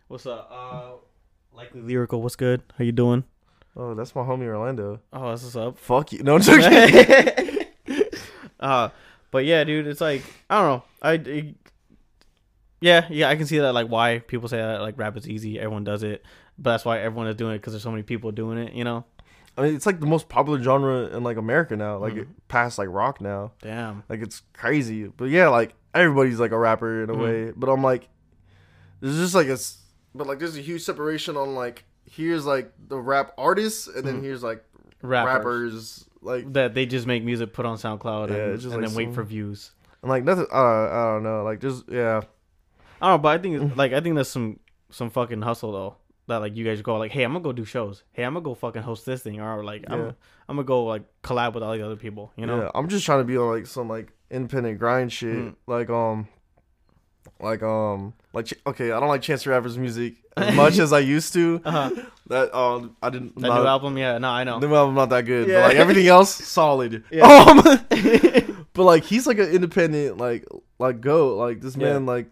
what's 0.09 0.27
up? 0.27 0.47
Uh, 0.53 0.91
likely 1.57 1.81
lyrical. 1.81 2.21
What's 2.21 2.35
good? 2.35 2.61
How 2.77 2.83
you 2.83 2.91
doing? 2.91 3.23
Oh, 3.75 3.95
that's 3.95 4.13
my 4.13 4.21
homie 4.21 4.45
Orlando. 4.45 4.99
Oh, 5.11 5.29
that's 5.29 5.41
what's 5.41 5.55
up. 5.55 5.79
Fuck 5.79 6.11
you. 6.11 6.21
No, 6.21 6.35
I'm 6.35 6.41
joking. 6.41 7.65
uh, 8.59 8.89
but 9.31 9.45
yeah, 9.45 9.63
dude, 9.63 9.87
it's 9.87 10.01
like 10.01 10.23
I 10.49 10.59
don't 10.61 10.67
know. 10.69 10.83
I, 11.01 11.13
it- 11.13 11.55
yeah, 12.81 13.07
yeah, 13.09 13.27
I 13.29 13.35
can 13.35 13.45
see 13.45 13.57
that 13.59 13.73
like 13.73 13.87
why 13.87 14.19
people 14.19 14.47
say 14.47 14.57
that 14.57 14.81
like 14.81 14.97
rap 14.97 15.17
is 15.17 15.27
easy. 15.27 15.59
Everyone 15.59 15.83
does 15.83 16.01
it, 16.03 16.23
but 16.57 16.71
that's 16.71 16.85
why 16.85 16.99
everyone 16.99 17.27
is 17.27 17.35
doing 17.35 17.53
it 17.55 17.57
because 17.59 17.73
there's 17.73 17.83
so 17.83 17.91
many 17.91 18.03
people 18.03 18.31
doing 18.31 18.57
it. 18.57 18.73
You 18.73 18.85
know? 18.85 19.05
I 19.57 19.63
mean, 19.63 19.75
it's 19.75 19.85
like 19.85 19.99
the 19.99 20.05
most 20.05 20.29
popular 20.29 20.61
genre 20.63 21.07
in 21.07 21.21
like 21.23 21.35
America 21.35 21.75
now. 21.75 21.97
Like 21.97 22.13
Mhm. 22.13 22.21
it 22.21 22.27
past 22.47 22.77
like 22.77 22.87
rock 22.89 23.19
now. 23.19 23.51
Damn. 23.61 24.03
Like 24.07 24.21
it's 24.21 24.41
crazy. 24.53 25.07
But 25.07 25.25
yeah, 25.25 25.49
like 25.49 25.73
everybody's 25.93 26.39
like 26.39 26.51
a 26.51 26.57
rapper 26.57 27.03
in 27.03 27.09
a 27.09 27.13
Mhm. 27.13 27.21
way. 27.21 27.51
But 27.53 27.69
I'm 27.69 27.83
like, 27.83 28.07
there's 29.01 29.17
just 29.17 29.35
like 29.35 29.47
a, 29.47 29.57
but 30.15 30.27
like 30.27 30.39
there's 30.39 30.55
a 30.57 30.61
huge 30.61 30.81
separation 30.83 31.35
on 31.35 31.55
like 31.55 31.83
here's 32.09 32.45
like 32.45 32.71
the 32.87 32.97
rap 32.97 33.33
artists 33.37 33.87
and 33.87 34.05
then 34.07 34.21
Mhm. 34.21 34.23
here's 34.23 34.41
like 34.41 34.63
Rappers. 35.01 35.35
rappers. 35.35 36.05
Like 36.21 36.51
that 36.53 36.73
they 36.73 36.85
just 36.85 37.07
make 37.07 37.23
music, 37.23 37.53
put 37.53 37.65
on 37.65 37.77
SoundCloud, 37.77 38.29
Yeah, 38.29 38.35
and, 38.35 38.59
just 38.59 38.73
and 38.73 38.81
like 38.83 38.91
then 38.91 38.97
wait 38.97 39.13
for 39.15 39.23
views. 39.23 39.71
and 40.01 40.09
like 40.09 40.23
nothing. 40.23 40.47
Uh, 40.51 40.55
I 40.57 41.11
don't 41.13 41.23
know. 41.23 41.43
Like 41.43 41.59
just 41.61 41.85
yeah. 41.89 42.21
I 43.01 43.07
don't 43.09 43.13
know, 43.13 43.17
but 43.19 43.29
I 43.29 43.41
think 43.41 43.55
Mm. 43.55 43.75
like 43.77 43.93
I 43.93 44.01
think 44.01 44.15
there's 44.15 44.27
some 44.29 44.59
some 44.91 45.09
fucking 45.09 45.41
hustle 45.41 45.71
though 45.71 45.95
that 46.27 46.37
like 46.37 46.55
you 46.57 46.65
guys 46.65 46.81
go 46.81 46.97
like, 46.97 47.11
hey, 47.11 47.23
I'm 47.23 47.31
gonna 47.31 47.43
go 47.43 47.53
do 47.53 47.63
shows. 47.65 48.03
Hey, 48.11 48.23
I'm 48.23 48.33
gonna 48.33 48.43
go 48.43 48.53
fucking 48.53 48.81
host 48.81 49.05
this 49.05 49.21
thing, 49.23 49.39
or 49.39 49.63
like 49.63 49.85
I'm 49.87 50.15
I'm 50.49 50.55
gonna 50.57 50.63
go 50.63 50.83
like 50.85 51.03
collab 51.23 51.53
with 51.53 51.63
all 51.63 51.73
the 51.73 51.85
other 51.85 51.95
people. 51.95 52.31
You 52.35 52.45
know? 52.47 52.63
Yeah, 52.63 52.69
I'm 52.75 52.89
just 52.89 53.05
trying 53.05 53.19
to 53.19 53.23
be 53.23 53.37
on 53.37 53.49
like 53.49 53.65
some 53.67 53.87
like 53.87 54.11
independent 54.29 54.77
grind 54.77 55.13
shit. 55.13 55.35
Mm. 55.35 55.55
Like 55.67 55.89
um, 55.89 56.27
like 57.39 57.63
um, 57.63 58.13
like 58.33 58.51
okay, 58.67 58.91
I 58.91 58.99
don't 58.99 59.09
like 59.09 59.21
Chance 59.21 59.43
the 59.45 59.51
Rapper's 59.51 59.77
music 59.77 60.15
as 60.37 60.53
much 60.55 60.79
as 60.79 60.91
I 60.91 60.99
used 60.99 61.33
to. 61.33 61.61
Uh-huh. 61.63 62.01
That 62.29 62.55
um, 62.55 62.95
I 63.01 63.09
didn't. 63.09 63.35
That 63.35 63.47
not- 63.49 63.61
new 63.61 63.67
album, 63.67 63.97
yeah, 63.97 64.17
no, 64.19 64.29
I 64.29 64.43
know. 64.43 64.59
The 64.59 64.67
album 64.69 64.95
not 64.95 65.09
that 65.09 65.25
good, 65.25 65.47
Yeah. 65.49 65.61
but 65.61 65.67
like 65.69 65.77
everything 65.77 66.07
else, 66.07 66.33
solid. 66.47 67.03
Yeah. 67.11 67.25
Um, 67.49 68.65
but 68.73 68.83
like 68.83 69.03
he's 69.03 69.27
like 69.27 69.39
an 69.39 69.49
independent, 69.49 70.17
like 70.17 70.45
like 70.77 71.01
goat. 71.01 71.37
Like 71.37 71.59
this 71.59 71.75
Yeah. 71.75 71.93
man, 71.93 72.05
like 72.05 72.27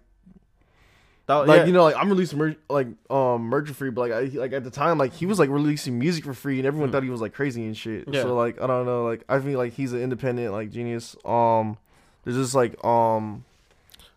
That- 1.25 1.47
like 1.47 1.59
yeah. 1.61 1.65
you 1.65 1.73
know, 1.73 1.83
like 1.83 1.95
I'm 1.97 2.07
releasing 2.09 2.37
mer- 2.39 2.55
like 2.69 2.87
um 3.09 3.41
merch 3.43 3.69
free, 3.71 3.89
but 3.89 4.09
like 4.09 4.11
I 4.13 4.37
like 4.37 4.53
at 4.53 4.63
the 4.63 4.69
time, 4.71 4.97
like 4.97 5.13
he 5.13 5.25
was 5.25 5.39
like 5.39 5.49
releasing 5.49 5.99
music 5.99 6.23
for 6.23 6.33
free, 6.33 6.57
and 6.59 6.65
everyone 6.67 6.89
Mm. 6.89 6.91
thought 6.93 7.03
he 7.03 7.09
was 7.09 7.19
like 7.21 7.33
crazy 7.33 7.65
and 7.65 7.75
shit. 7.75 8.05
Yeah. 8.07 8.21
So 8.21 8.35
like 8.35 8.61
I 8.61 8.67
don't 8.67 8.85
know, 8.85 9.03
like 9.03 9.23
I 9.27 9.39
feel 9.39 9.57
like 9.57 9.73
he's 9.73 9.91
an 9.93 10.01
independent 10.01 10.53
like 10.53 10.69
genius. 10.71 11.15
Um, 11.25 11.77
there's 12.23 12.37
just 12.37 12.53
like 12.55 12.81
um. 12.85 13.43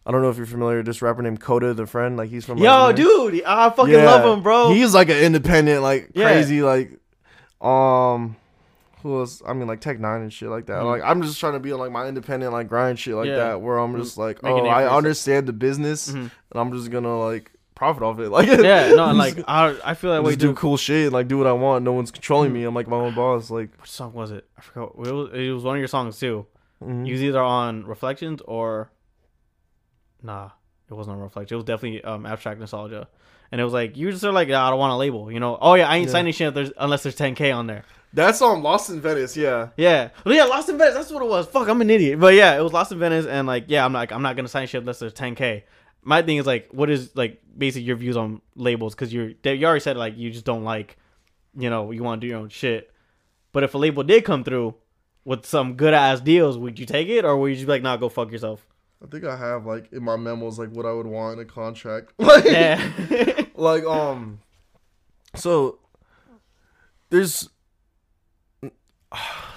I 0.07 0.11
don't 0.13 0.23
know 0.23 0.31
if 0.31 0.37
you're 0.39 0.47
familiar 0.47 0.79
with 0.79 0.87
this 0.87 1.03
rapper 1.03 1.23
named 1.23 1.41
Kota, 1.41 1.75
the 1.75 1.87
friend. 1.87 2.17
Like 2.17 2.31
he's 2.31 2.45
from 2.45 2.59
Yo, 2.59 2.71
Atlanta. 2.91 2.97
dude, 2.97 3.45
I 3.45 3.71
fucking 3.71 3.93
Yeah. 3.95 4.05
love 4.07 4.37
him, 4.39 4.43
bro. 4.43 4.73
He's 4.73 4.95
like 4.95 5.09
an 5.11 5.19
independent, 5.19 5.83
like 5.83 6.11
Yeah. 6.15 6.25
crazy, 6.33 6.63
like 6.63 6.99
um 7.61 8.37
who 9.03 9.19
else? 9.21 9.43
I 9.47 9.53
mean 9.55 9.67
like 9.67 9.81
Tech 9.81 9.99
N9ne 9.99 10.23
and 10.23 10.33
shit 10.33 10.49
like 10.49 10.67
that. 10.67 10.83
Mhm. 10.83 10.87
Like 10.87 11.03
I'm 11.05 11.23
just 11.23 11.39
trying 11.41 11.55
to 11.55 11.59
be 11.61 11.73
on 11.73 11.79
like 11.79 11.91
my 11.91 12.07
independent 12.07 12.53
like 12.53 12.69
grind 12.69 12.99
shit 12.99 13.15
like 13.15 13.27
Yeah. 13.29 13.37
that 13.37 13.61
where 13.61 13.79
I'm 13.79 13.97
just 13.97 14.19
like, 14.19 14.43
Make 14.43 14.53
a 14.53 14.57
oh, 14.57 14.67
I 14.67 14.95
understand 14.95 15.47
the 15.47 15.53
business 15.53 16.11
Mhm. 16.11 16.15
and 16.17 16.31
I'm 16.55 16.73
just 16.73 16.91
gonna 16.91 17.19
like 17.19 17.53
profit 17.75 18.03
off 18.03 18.19
it. 18.19 18.29
Like 18.31 18.47
yeah, 18.47 18.89
no, 18.95 19.13
just- 19.13 19.17
like 19.39 19.45
I, 19.49 19.75
I 19.85 19.95
feel 19.95 20.11
that 20.13 20.19
just 20.19 20.27
way 20.27 20.37
do 20.37 20.55
cool 20.55 20.77
shit 20.77 21.05
and 21.05 21.13
like 21.13 21.29
do 21.29 21.39
what 21.39 21.47
I 21.47 21.53
want. 21.53 21.85
No 21.85 21.93
one's 21.93 22.11
controlling 22.11 22.53
me. 22.53 22.65
I'm 22.65 22.75
like 22.75 22.89
my 22.89 22.97
own 22.97 23.15
boss. 23.15 23.51
Like 23.51 23.71
what 23.79 23.89
song 23.89 24.13
was 24.13 24.31
it? 24.31 24.47
I 24.59 24.61
forgot. 24.63 24.93
It 25.07 25.13
was, 25.13 25.31
it 25.33 25.51
was 25.51 25.65
one 25.65 25.77
of 25.77 25.79
your 25.81 25.89
songs 25.89 26.19
too. 26.19 26.47
mhm. 26.85 27.05
He 27.07 27.13
was 27.13 27.23
either 27.23 27.41
on 27.43 27.85
Reflections 27.87 28.41
or 28.47 28.91
nah, 30.23 30.51
it 30.91 30.95
wasn't 30.95 31.17
on 31.17 31.23
Reflections. 31.23 31.53
It 31.53 31.57
was 31.57 31.65
definitely 31.65 32.03
um 32.05 32.27
Abstract 32.27 32.61
Nostalgia. 32.61 33.09
And 33.53 33.61
it 33.61 33.65
was 33.65 33.73
like 33.73 33.97
you 33.97 34.11
just 34.13 34.23
are 34.25 34.33
like, 34.33 34.49
"Nah, 34.49 34.67
I 34.67 34.71
don't 34.71 34.79
want 34.79 34.93
a 34.93 34.97
label, 34.97 35.31
you 35.33 35.41
know. 35.41 35.59
Oh 35.61 35.75
yeah, 35.75 35.89
I 35.89 35.97
ain't 35.97 36.07
Yeah. 36.07 36.13
signing 36.13 36.33
shit 36.33 36.55
there's, 36.55 36.73
unless 36.79 37.03
there's 37.03 37.17
10k 37.17 37.55
on 37.55 37.67
there. 37.67 37.85
That's 38.13 38.43
on 38.43 38.63
Lost 38.63 38.91
in 38.91 39.01
Venice. 39.01 39.37
Yeah. 39.37 39.69
Yeah, 39.77 40.11
oh, 40.27 40.31
yeah, 40.33 40.45
Lost 40.45 40.69
in 40.69 40.79
Venice. 40.79 40.95
That's 40.95 41.11
what 41.13 41.23
it 41.23 41.29
was. 41.29 41.47
Fuck, 41.47 41.69
I'm 41.69 41.81
an 41.81 41.91
idiot. 41.91 42.19
But 42.21 42.35
yeah, 42.35 42.57
it 42.59 42.63
was 42.63 42.73
Lost 42.73 42.91
in 42.93 42.99
Venice, 42.99 43.27
and 43.27 43.47
like, 43.47 43.65
yeah, 43.69 43.85
I'm 43.85 43.93
like, 43.93 44.11
I'm 44.13 44.23
not 44.23 44.37
gonna 44.37 44.49
sign 44.49 44.67
shit 44.67 44.81
unless 44.83 44.99
there's 45.01 45.13
10k. 45.15 45.63
My 46.03 46.23
thing 46.23 46.37
is 46.39 46.47
like, 46.47 46.69
what 46.73 46.91
is 46.91 47.15
like 47.17 47.41
basically 47.57 47.83
your 47.87 47.97
views 47.97 48.17
on 48.17 48.41
labels? 48.55 48.95
Because 48.95 49.13
you're 49.13 49.33
you 49.45 49.65
already 49.67 49.81
said 49.81 49.97
like 49.97 50.17
you 50.17 50.31
just 50.31 50.45
don't 50.45 50.65
like, 50.65 50.97
you 51.57 51.71
know, 51.71 51.91
you 51.91 52.03
want 52.03 52.21
to 52.21 52.27
do 52.27 52.31
your 52.31 52.39
own 52.39 52.49
shit. 52.49 52.91
But 53.53 53.65
if 53.65 53.75
a 53.75 53.79
label 53.79 54.03
did 54.05 54.25
come 54.25 54.45
through 54.45 54.77
with 55.25 55.45
some 55.45 55.75
good 55.75 55.93
ass 55.93 56.21
deals, 56.21 56.57
would 56.57 56.79
you 56.79 56.87
take 56.87 57.09
it, 57.09 57.25
or 57.25 57.37
would 57.37 57.49
you 57.49 57.57
just 57.57 57.67
be 57.67 57.73
like, 57.73 57.83
nah, 57.83 57.97
go 57.97 58.09
fuck 58.09 58.31
yourself? 58.31 58.65
I 59.03 59.07
think 59.11 59.25
I 59.25 59.37
have 59.37 59.65
like 59.67 59.93
in 59.93 60.03
my 60.05 60.17
memos 60.17 60.59
like 60.59 60.71
what 60.71 60.85
I 60.87 60.93
would 60.93 61.07
want 61.07 61.39
in 61.41 61.47
a 61.47 61.49
contract. 61.49 62.13
Like 62.19 62.45
Yeah, 62.45 63.45
like 63.55 63.85
um 63.85 64.41
so 65.35 65.79
there's 67.11 67.49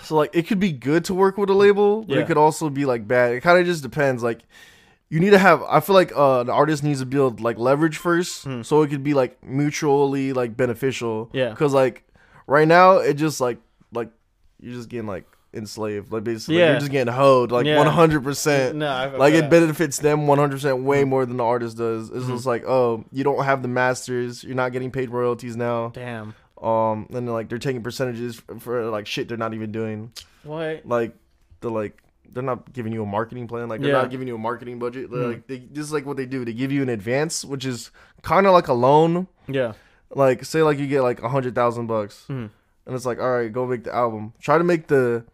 so 0.03 0.15
like 0.15 0.31
it 0.35 0.47
could 0.47 0.59
be 0.59 0.71
good 0.71 1.05
to 1.05 1.13
work 1.13 1.37
with 1.37 1.49
a 1.49 1.53
label, 1.53 2.03
but 2.03 2.15
Yeah. 2.15 2.21
it 2.23 2.27
could 2.27 2.37
also 2.37 2.69
be 2.69 2.85
like 2.85 3.07
bad. 3.07 3.33
It 3.33 3.41
kind 3.41 3.59
of 3.59 3.65
just 3.65 3.83
depends. 3.83 4.23
Like 4.23 4.39
you 5.09 5.19
need 5.19 5.29
to 5.31 5.37
have. 5.37 5.61
I 5.63 5.79
feel 5.79 5.93
like 5.93 6.11
uh, 6.15 6.43
the 6.43 6.51
artist 6.53 6.83
needs 6.83 6.99
to 6.99 7.05
build 7.05 7.39
like 7.39 7.57
leverage 7.59 7.97
first, 7.97 8.45
Hmm. 8.45 8.63
so 8.63 8.81
it 8.81 8.89
could 8.89 9.03
be 9.03 9.13
like 9.13 9.43
mutually 9.43 10.33
like 10.33 10.57
beneficial. 10.57 11.29
Yeah. 11.33 11.49
Because 11.49 11.73
like 11.73 12.03
right 12.47 12.67
now, 12.67 12.97
it 12.97 13.13
just 13.15 13.39
like 13.39 13.59
like 13.91 14.09
you're 14.59 14.73
just 14.73 14.89
getting 14.89 15.05
like 15.07 15.25
enslaved. 15.53 16.11
Like 16.11 16.23
basically, 16.23 16.57
Yeah. 16.59 16.71
you're 16.71 16.79
just 16.79 16.91
getting 16.91 17.13
hoed 17.13 17.51
like 17.51 17.65
Yeah. 17.65 17.77
one 17.77 17.87
hundred 17.87 18.23
percent. 18.23 18.77
No, 18.77 18.87
I, 18.87 19.03
I 19.05 19.15
Like 19.17 19.33
it 19.33 19.49
benefits 19.49 19.97
them 19.99 20.27
one 20.27 20.37
hundred 20.37 20.55
percent 20.57 20.77
Mm-hmm. 20.77 20.85
way 20.87 21.03
more 21.03 21.25
than 21.25 21.37
the 21.37 21.43
artist 21.43 21.77
does. 21.77 22.09
It's 22.09 22.27
just 22.27 22.45
like, 22.45 22.63
oh, 22.65 23.05
you 23.11 23.23
don't 23.23 23.43
have 23.43 23.61
the 23.61 23.67
masters. 23.67 24.43
You're 24.43 24.55
not 24.55 24.71
getting 24.71 24.91
paid 24.91 25.09
royalties 25.09 25.55
now. 25.55 25.89
Damn. 25.89 26.33
Um, 26.61 27.07
and 27.13 27.31
like 27.31 27.49
they're 27.49 27.57
taking 27.59 27.83
percentages 27.83 28.37
for, 28.37 28.59
for 28.59 28.85
like 28.89 29.05
shit 29.05 29.27
they're 29.27 29.37
not 29.37 29.53
even 29.53 29.71
doing. 29.71 30.11
What? 30.43 30.85
Like 30.85 31.15
the 31.59 31.69
like 31.69 31.99
they're 32.31 32.41
not 32.41 32.73
giving 32.73 32.93
you 32.93 33.03
a 33.03 33.05
marketing 33.05 33.47
plan. 33.47 33.69
Like 33.69 33.81
they're 33.81 33.91
Yeah. 33.91 34.01
not 34.01 34.09
giving 34.09 34.27
you 34.27 34.35
a 34.35 34.39
marketing 34.39 34.79
budget. 34.79 35.11
Mhm. 35.11 35.27
Like 35.27 35.47
they, 35.47 35.59
this 35.59 35.85
is 35.85 35.93
like 35.93 36.05
what 36.05 36.17
they 36.17 36.25
do. 36.25 36.43
They 36.45 36.53
give 36.53 36.71
you 36.71 36.81
an 36.81 36.89
advance, 36.89 37.45
which 37.45 37.63
is 37.65 37.91
kind 38.23 38.47
of 38.47 38.53
like 38.53 38.67
a 38.69 38.73
loan. 38.73 39.27
Yeah. 39.47 39.73
Like 40.15 40.45
say 40.45 40.63
like 40.63 40.79
you 40.79 40.87
get 40.87 41.01
like 41.01 41.21
a 41.21 41.29
hundred 41.29 41.53
thousand 41.55 41.87
bucks, 41.87 42.25
Mhm. 42.29 42.49
and 42.85 42.95
it's 42.95 43.05
like 43.05 43.19
all 43.19 43.31
right, 43.31 43.51
go 43.51 43.65
make 43.65 43.83
the 43.83 43.93
album. 43.93 44.33
Try 44.41 44.57
to 44.57 44.63
make 44.63 44.87
the 44.87 45.25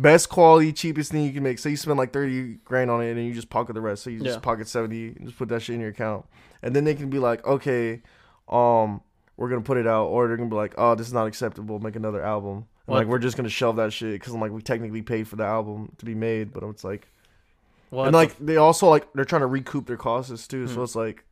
best 0.00 0.28
quality, 0.28 0.72
cheapest 0.72 1.12
thing 1.12 1.24
you 1.24 1.32
can 1.32 1.42
make. 1.42 1.58
Say 1.58 1.70
you 1.70 1.76
spend 1.76 1.98
like 1.98 2.12
thirty 2.12 2.54
grand 2.64 2.90
on 2.90 3.02
it, 3.02 3.10
and 3.16 3.26
you 3.26 3.32
just 3.34 3.50
pocket 3.50 3.72
the 3.74 3.80
rest. 3.80 4.02
So 4.04 4.10
you 4.10 4.18
Yeah. 4.18 4.24
just 4.24 4.42
pocket 4.42 4.68
seventy, 4.68 5.08
and 5.08 5.26
just 5.26 5.38
put 5.38 5.48
that 5.48 5.62
shit 5.62 5.74
in 5.74 5.80
your 5.80 5.90
account, 5.90 6.24
and 6.62 6.74
then 6.74 6.84
they 6.84 6.94
can 6.94 7.10
be 7.10 7.18
like, 7.18 7.46
okay, 7.46 8.02
um, 8.48 9.00
we're 9.36 9.48
gonna 9.48 9.60
put 9.60 9.76
it 9.78 9.86
out, 9.86 10.06
or 10.06 10.26
they're 10.28 10.36
gonna 10.36 10.48
be 10.50 10.56
like, 10.56 10.74
oh, 10.78 10.94
this 10.94 11.06
is 11.06 11.12
not 11.12 11.26
acceptable. 11.26 11.78
Make 11.78 11.96
another 11.96 12.22
album. 12.22 12.66
And 12.86 12.96
like 12.96 13.06
we're 13.06 13.18
just 13.18 13.36
gonna 13.36 13.48
shelve 13.50 13.76
that 13.76 13.92
shit 13.92 14.12
because 14.14 14.32
I'm 14.32 14.40
like 14.40 14.50
we 14.52 14.62
technically 14.62 15.02
paid 15.02 15.28
for 15.28 15.36
the 15.36 15.44
album 15.44 15.92
to 15.98 16.04
be 16.06 16.14
made, 16.14 16.52
but 16.54 16.62
it's 16.64 16.84
like 16.84 17.06
and 17.92 18.12
like 18.12 18.36
they 18.38 18.56
also 18.56 18.88
like 18.88 19.12
they're 19.14 19.24
trying 19.26 19.40
to 19.42 19.46
recoup 19.46 19.86
their 19.86 19.96
costs 19.98 20.46
too. 20.48 20.66
Hmm. 20.66 20.74
So 20.74 20.82
it's 20.82 20.96
like 20.96 21.24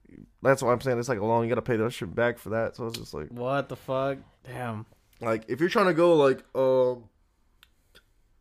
that's 0.42 0.62
why 0.62 0.72
I'm 0.72 0.80
saying 0.80 0.98
it's 0.98 1.08
like 1.08 1.18
a 1.18 1.24
loan. 1.24 1.44
You 1.44 1.48
gotta 1.48 1.62
pay 1.62 1.76
that 1.76 1.92
shit 1.92 2.14
back 2.14 2.38
for 2.38 2.50
that. 2.50 2.76
So 2.76 2.86
it's 2.86 2.98
just 2.98 3.14
like 3.14 3.28
What 3.30 3.68
the 3.70 3.76
fuck? 3.76 4.18
Damn. 4.44 4.84
like 5.22 5.44
if 5.48 5.60
you're 5.60 5.68
trying 5.70 5.86
to 5.86 5.94
go 5.94 6.14
like 6.14 6.42
um 6.54 7.04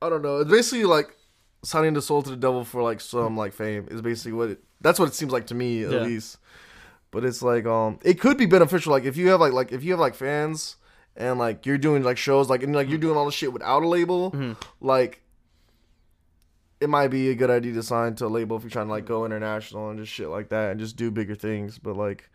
I 0.05 0.09
don't 0.09 0.21
know. 0.21 0.39
It's 0.39 0.51
basically 0.51 0.85
like 0.85 1.15
signing 1.63 1.93
the 1.93 2.01
soul 2.01 2.21
to 2.23 2.29
the 2.29 2.35
devil 2.37 2.63
for 2.63 2.81
like 2.83 3.01
some 3.01 3.35
like 3.35 3.53
fame 3.53 3.87
is 3.89 4.01
basically 4.01 4.33
what 4.33 4.49
it 4.49 4.63
that's 4.81 4.99
what 4.99 5.07
it 5.09 5.15
seems 5.15 5.31
like 5.31 5.47
to 5.47 5.55
me 5.55 5.83
at 5.83 5.91
Yeah. 5.91 5.99
least. 6.03 6.37
But 7.11 7.25
it's 7.25 7.41
like 7.41 7.65
um 7.65 7.99
it 8.03 8.19
could 8.19 8.37
be 8.37 8.45
beneficial 8.45 8.91
like 8.91 9.03
if 9.05 9.17
you 9.17 9.29
have 9.29 9.39
like 9.39 9.53
like 9.53 9.71
if 9.71 9.83
you 9.83 9.91
have 9.91 9.99
like 9.99 10.15
fans 10.15 10.75
and 11.15 11.39
like 11.39 11.65
you're 11.65 11.77
doing 11.77 12.03
like 12.03 12.17
shows 12.17 12.49
like 12.49 12.61
and 12.61 12.75
like 12.75 12.89
you're 12.89 12.97
doing 12.97 13.17
all 13.17 13.25
the 13.25 13.31
shit 13.31 13.51
without 13.53 13.83
a 13.83 13.87
label 13.87 14.31
Mhm. 14.31 14.57
like 14.81 15.21
it 16.81 16.89
might 16.89 17.07
be 17.07 17.29
a 17.29 17.35
good 17.35 17.49
idea 17.49 17.73
to 17.73 17.81
sign 17.83 18.15
to 18.15 18.25
a 18.25 18.27
label 18.27 18.57
if 18.57 18.63
you're 18.63 18.69
trying 18.69 18.87
to 18.87 18.91
like 18.91 19.05
go 19.05 19.25
international 19.25 19.89
and 19.89 19.97
just 19.99 20.11
shit 20.11 20.27
like 20.27 20.49
that 20.49 20.71
and 20.71 20.79
just 20.79 20.97
do 20.97 21.09
bigger 21.09 21.35
things 21.35 21.77
but 21.79 21.95
like 21.95 22.29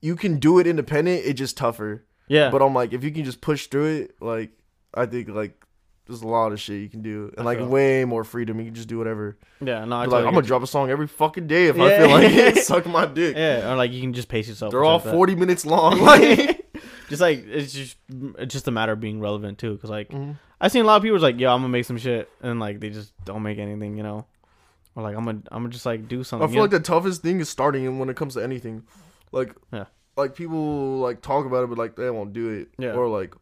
you 0.00 0.14
can 0.14 0.38
do 0.38 0.58
it 0.58 0.66
independent 0.66 1.22
it's 1.24 1.38
just 1.38 1.56
tougher 1.56 2.04
Yeah. 2.28 2.50
but 2.50 2.62
I'm 2.62 2.74
like, 2.74 2.92
if 2.92 3.02
you 3.02 3.10
can 3.10 3.24
just 3.24 3.40
push 3.40 3.66
through 3.66 3.86
it, 3.96 4.16
like 4.20 4.50
I 4.94 5.06
think 5.06 5.28
like 5.28 5.63
there's 6.06 6.22
a 6.22 6.26
lot 6.28 6.52
of 6.52 6.60
shit 6.60 6.80
you 6.82 6.88
can 6.88 7.02
do, 7.02 7.32
and 7.36 7.44
like 7.46 7.60
way 7.60 8.04
more 8.04 8.24
freedom. 8.24 8.58
You 8.58 8.66
can 8.66 8.74
just 8.74 8.88
do 8.88 8.98
whatever. 8.98 9.36
yeah. 9.60 9.84
No, 9.84 9.96
I 9.96 10.04
like 10.06 10.24
I'm 10.24 10.34
gonna 10.34 10.46
drop 10.46 10.62
a 10.62 10.66
song 10.66 10.90
every 10.90 11.06
fucking 11.06 11.46
day 11.46 11.66
if 11.66 11.78
I 11.78 11.96
feel 11.98 12.10
like 12.10 12.32
it. 12.32 12.56
Suck 12.64 12.86
my 12.86 13.06
dick. 13.20 13.36
Yeah, 13.36 13.72
or 13.72 13.76
like 13.76 13.92
you 13.92 14.00
can 14.00 14.12
just 14.12 14.28
pace 14.28 14.48
yourself. 14.48 14.70
They're 14.72 14.84
all 14.84 14.98
shit 14.98 15.06
like 15.06 15.12
that. 15.12 15.16
40 15.18 15.34
minutes 15.36 15.64
long. 15.66 15.98
Like, 16.04 16.60
just 17.08 17.20
like 17.20 17.44
it's 17.46 17.72
just 17.72 17.96
it's 18.38 18.52
just 18.52 18.66
a 18.66 18.70
matter 18.70 18.92
of 18.92 19.00
being 19.00 19.20
relevant 19.20 19.58
too. 19.58 19.74
Because 19.74 19.90
like 19.90 20.08
Mhm. 20.10 20.36
I 20.60 20.68
seen 20.68 20.82
a 20.82 20.86
lot 20.86 20.96
of 20.96 21.02
people 21.02 21.18
like, 21.18 21.38
"Yo, 21.38 21.50
I'm 21.52 21.58
gonna 21.60 21.68
make 21.68 21.84
some 21.84 21.98
shit," 21.98 22.28
and 22.42 22.58
like 22.60 22.80
they 22.80 22.90
just 22.90 23.12
don't 23.24 23.42
make 23.42 23.58
anything, 23.58 23.96
you 23.96 24.02
know. 24.02 24.26
Or 24.96 25.02
like 25.02 25.16
I'm 25.16 25.24
gonna 25.24 25.42
I'm 25.52 25.62
gonna 25.62 25.68
just 25.72 25.86
like 25.86 26.08
do 26.08 26.24
something. 26.24 26.48
I 26.48 26.52
feel 26.52 26.62
like 26.62 26.70
the 26.70 26.80
toughest 26.80 27.22
thing 27.22 27.40
is 27.40 27.48
starting 27.48 27.86
and 27.86 27.98
when 28.00 28.08
it 28.08 28.16
comes 28.16 28.34
to 28.34 28.42
anything. 28.42 28.84
Like, 29.32 29.54
Yeah. 29.72 29.84
like 30.16 30.34
people 30.36 30.98
like 30.98 31.20
talk 31.20 31.44
about 31.46 31.64
it, 31.64 31.68
but 31.68 31.78
like 31.78 31.96
they 31.96 32.08
won't 32.10 32.32
do 32.32 32.48
it. 32.50 32.68
Yeah. 32.78 32.92
Or 32.92 33.08
like 33.08 33.34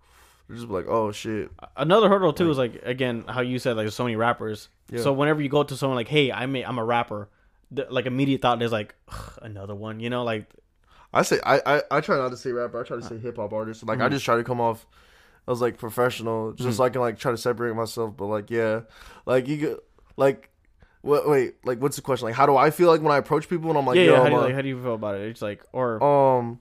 they're 0.48 0.56
just 0.56 0.68
like, 0.68 0.86
oh 0.88 1.12
shit. 1.12 1.50
another 1.76 2.08
hurdle 2.08 2.32
too 2.32 2.50
is 2.50 2.58
like 2.58 2.80
again 2.84 3.24
how 3.28 3.40
you 3.40 3.58
said 3.58 3.76
like 3.76 3.84
there's 3.84 3.94
so 3.94 4.04
many 4.04 4.16
rappers. 4.16 4.68
Yeah. 4.90 5.00
So 5.00 5.12
whenever 5.12 5.40
you 5.40 5.48
go 5.48 5.62
to 5.62 5.76
someone 5.76 5.96
like, 5.96 6.08
"Hey, 6.08 6.30
I 6.30 6.46
may, 6.46 6.62
I'm 6.64 6.78
a 6.78 6.84
rapper," 6.84 7.28
the, 7.70 7.86
like 7.90 8.06
immediate 8.06 8.42
thought 8.42 8.60
is 8.62 8.72
like 8.72 8.94
another 9.42 9.74
one, 9.74 10.00
you 10.00 10.10
know, 10.10 10.24
like 10.24 10.46
I 11.14 11.22
say 11.22 11.38
I, 11.44 11.60
I 11.64 11.82
I 11.90 12.00
try 12.00 12.16
not 12.16 12.30
to 12.30 12.36
say 12.36 12.52
rapper. 12.52 12.80
I 12.80 12.84
try 12.84 12.96
to 12.98 13.02
say 13.02 13.18
hip 13.18 13.36
hop 13.36 13.52
artist. 13.52 13.86
Like 13.86 14.00
I 14.00 14.08
Mhm. 14.08 14.12
just 14.12 14.24
try 14.24 14.36
to 14.36 14.44
come 14.44 14.60
off 14.60 14.86
I 15.46 15.50
was 15.50 15.60
like 15.60 15.76
professional, 15.78 16.52
just 16.52 16.68
Mhm. 16.68 16.72
so 16.76 16.84
I 16.84 16.90
can 16.90 17.00
like 17.00 17.18
try 17.18 17.32
to 17.32 17.36
separate 17.38 17.74
myself. 17.74 18.16
But 18.16 18.26
like 18.26 18.50
yeah, 18.50 18.82
like 19.26 19.48
you 19.48 19.82
like 20.16 20.50
what 21.00 21.28
wait 21.28 21.54
like 21.64 21.80
what's 21.82 21.96
the 21.96 22.02
question? 22.02 22.26
Like 22.26 22.34
how 22.34 22.46
do 22.46 22.56
I 22.56 22.70
feel 22.70 22.88
like 22.88 23.00
when 23.02 23.12
I 23.12 23.16
approach 23.16 23.48
people 23.48 23.68
and 23.70 23.78
I'm 23.78 23.86
like 23.86 23.96
yeah, 23.96 24.02
yo 24.04 24.12
yeah. 24.12 24.18
How 24.18 24.24
I'm 24.24 24.30
do, 24.30 24.36
you, 24.36 24.40
like, 24.42 24.54
how 24.54 24.62
do 24.62 24.68
you 24.68 24.82
feel 24.82 24.94
about 24.94 25.14
it? 25.16 25.22
It's 25.22 25.42
like 25.42 25.64
or 25.72 26.02
um. 26.02 26.60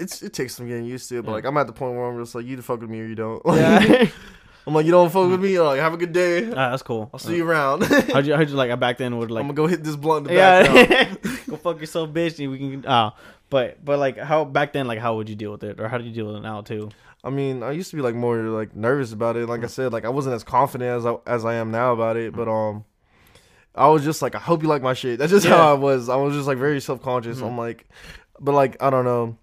It's, 0.00 0.22
it 0.22 0.32
takes 0.32 0.54
some 0.56 0.66
getting 0.66 0.84
used 0.84 1.08
to 1.10 1.18
it, 1.18 1.22
but 1.22 1.30
Yeah. 1.30 1.34
like 1.36 1.44
I'm 1.44 1.56
at 1.56 1.66
the 1.66 1.72
point 1.72 1.94
where 1.96 2.06
I'm 2.10 2.18
just 2.22 2.34
like, 2.34 2.44
you 2.46 2.52
either 2.54 2.62
fuck 2.62 2.80
with 2.80 2.90
me 2.90 3.00
or 3.00 3.04
you 3.06 3.14
don't. 3.14 3.42
yeah, 3.46 4.06
I'm 4.66 4.74
like, 4.74 4.84
you 4.86 4.92
don't 4.92 5.10
fuck 5.10 5.30
with 5.30 5.40
me. 5.40 5.56
Or 5.58 5.64
like, 5.64 5.80
have 5.80 5.94
a 5.94 5.96
good 5.96 6.12
day. 6.12 6.48
Ah, 6.50 6.70
that's 6.70 6.82
cool. 6.82 7.10
I'll 7.12 7.18
see 7.20 7.36
you 7.36 7.48
around. 7.48 7.82
How'd 7.84 8.26
you, 8.26 8.34
how'd 8.36 8.48
you 8.48 8.56
like? 8.56 8.70
I 8.70 8.74
back 8.76 8.98
then 8.98 9.16
would 9.18 9.30
like 9.30 9.40
I'm 9.42 9.48
gonna 9.48 9.56
go 9.56 9.66
hit 9.66 9.82
this 9.84 9.96
blunt 9.96 10.26
in 10.28 10.34
the 10.34 10.40
back 10.40 11.18
yeah, 11.24 11.34
go 11.48 11.56
fuck 11.56 11.80
yourself, 11.80 12.10
bitch. 12.10 12.38
And 12.38 12.50
we 12.50 12.58
can. 12.58 12.86
Uh, 12.86 13.10
but 13.48 13.84
but 13.84 13.98
like 13.98 14.16
how 14.18 14.44
back 14.44 14.72
then, 14.72 14.86
like 14.86 14.98
how 14.98 15.16
would 15.16 15.28
you 15.28 15.34
deal 15.36 15.50
with 15.52 15.64
it, 15.64 15.80
or 15.80 15.88
how 15.88 15.98
do 15.98 16.04
you 16.04 16.12
deal 16.12 16.26
with 16.26 16.36
it 16.36 16.40
now 16.42 16.60
too? 16.60 16.90
I 17.24 17.30
mean, 17.30 17.62
I 17.62 17.72
used 17.72 17.90
to 17.90 17.96
be 17.96 18.02
like 18.02 18.14
more 18.14 18.36
like 18.38 18.74
nervous 18.76 19.12
about 19.12 19.36
it. 19.36 19.46
Mm. 19.46 19.48
Like 19.48 19.64
I 19.64 19.66
said, 19.66 19.92
like 19.92 20.04
I 20.04 20.08
wasn't 20.08 20.34
as 20.34 20.44
confident 20.44 20.90
as 20.98 21.04
I 21.06 21.16
as 21.26 21.44
I 21.44 21.54
am 21.54 21.70
now 21.70 21.92
about 21.92 22.16
it. 22.16 22.32
But 22.34 22.48
um, 22.48 22.84
I 23.74 23.88
was 23.88 24.04
just 24.04 24.22
like, 24.22 24.34
I 24.34 24.38
hope 24.38 24.62
you 24.62 24.68
like 24.68 24.82
my 24.82 24.94
shit. 24.94 25.18
That's 25.18 25.32
just 25.32 25.46
Yeah. 25.46 25.56
how 25.56 25.70
I 25.70 25.74
was. 25.78 26.08
I 26.08 26.16
was 26.16 26.34
just 26.34 26.46
like 26.46 26.58
very 26.58 26.80
self 26.80 27.02
conscious. 27.02 27.40
Mhm. 27.40 27.48
I'm 27.48 27.58
like, 27.58 27.86
but 28.38 28.52
like 28.52 28.76
I 28.82 28.88
don't 28.90 29.04
know. 29.04 29.36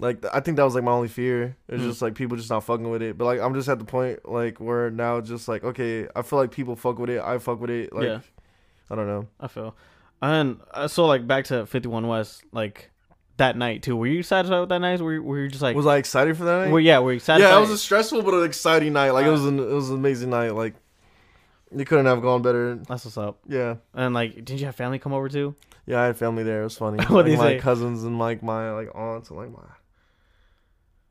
Like 0.00 0.24
I 0.32 0.40
think 0.40 0.56
that 0.58 0.62
was 0.64 0.74
like 0.74 0.84
my 0.84 0.92
only 0.92 1.08
fear. 1.08 1.56
It's 1.68 1.82
Mhm. 1.82 1.86
just 1.88 2.02
like 2.02 2.14
people 2.14 2.36
just 2.36 2.50
not 2.50 2.62
fucking 2.64 2.88
with 2.88 3.02
it. 3.02 3.18
But 3.18 3.24
like 3.24 3.40
I'm 3.40 3.54
just 3.54 3.68
at 3.68 3.78
the 3.78 3.84
point 3.84 4.28
like 4.28 4.58
where 4.60 4.90
now 4.90 5.20
just 5.20 5.48
like 5.48 5.64
okay, 5.64 6.06
I 6.14 6.22
feel 6.22 6.38
like 6.38 6.52
people 6.52 6.76
fuck 6.76 6.98
with 6.98 7.10
it. 7.10 7.20
I 7.20 7.38
fuck 7.38 7.60
with 7.60 7.70
it. 7.70 7.92
Like 7.92 8.04
Yeah. 8.04 8.20
I 8.90 8.94
don't 8.94 9.06
know. 9.08 9.26
I 9.40 9.48
feel. 9.48 9.74
And 10.22 10.60
uh, 10.72 10.88
so 10.88 11.06
like 11.06 11.26
back 11.26 11.44
to 11.46 11.66
51 11.66 12.06
West, 12.06 12.42
like 12.52 12.90
that 13.38 13.56
night 13.56 13.82
too. 13.82 13.96
Were 13.96 14.06
you 14.06 14.22
satisfied 14.22 14.60
with 14.60 14.68
that 14.70 14.78
night? 14.80 15.00
Were 15.00 15.14
you, 15.14 15.22
were 15.22 15.38
you 15.40 15.48
just 15.48 15.62
like, 15.62 15.76
Was 15.76 15.86
I 15.86 15.96
excited 15.96 16.36
for 16.36 16.44
that 16.44 16.64
night? 16.64 16.72
were, 16.72 16.80
yeah, 16.80 16.98
were 17.00 17.12
you 17.12 17.16
excited? 17.16 17.42
yeah, 17.42 17.56
it 17.56 17.60
was 17.60 17.70
a 17.70 17.78
stressful 17.78 18.22
but 18.22 18.34
an 18.34 18.44
exciting 18.44 18.92
night. 18.92 19.10
Like 19.10 19.26
it 19.26 19.30
was 19.30 19.44
an 19.46 19.58
it 19.58 19.66
was 19.72 19.90
an 19.90 19.96
amazing 19.96 20.30
night. 20.30 20.54
Like 20.54 20.74
it 21.70 21.84
couldn't 21.86 22.06
have 22.06 22.22
gone 22.22 22.40
better. 22.42 22.76
That's 22.88 23.04
what's 23.04 23.18
up. 23.18 23.38
Yeah. 23.46 23.76
And 23.94 24.14
like, 24.14 24.44
did 24.44 24.58
you 24.60 24.66
have 24.66 24.74
family 24.76 24.98
come 24.98 25.12
over 25.12 25.28
too? 25.28 25.54
Yeah, 25.86 26.00
I 26.02 26.06
had 26.06 26.16
family 26.16 26.42
there. 26.42 26.60
It 26.62 26.64
was 26.64 26.76
funny. 26.78 27.02
What'd 27.08 27.30
like, 27.32 27.38
my 27.38 27.44
say? 27.54 27.58
cousins 27.58 28.04
and 28.04 28.18
like 28.18 28.42
my 28.42 28.70
like 28.72 28.90
aunts 28.94 29.30
and 29.30 29.38
like 29.38 29.50
my. 29.50 29.62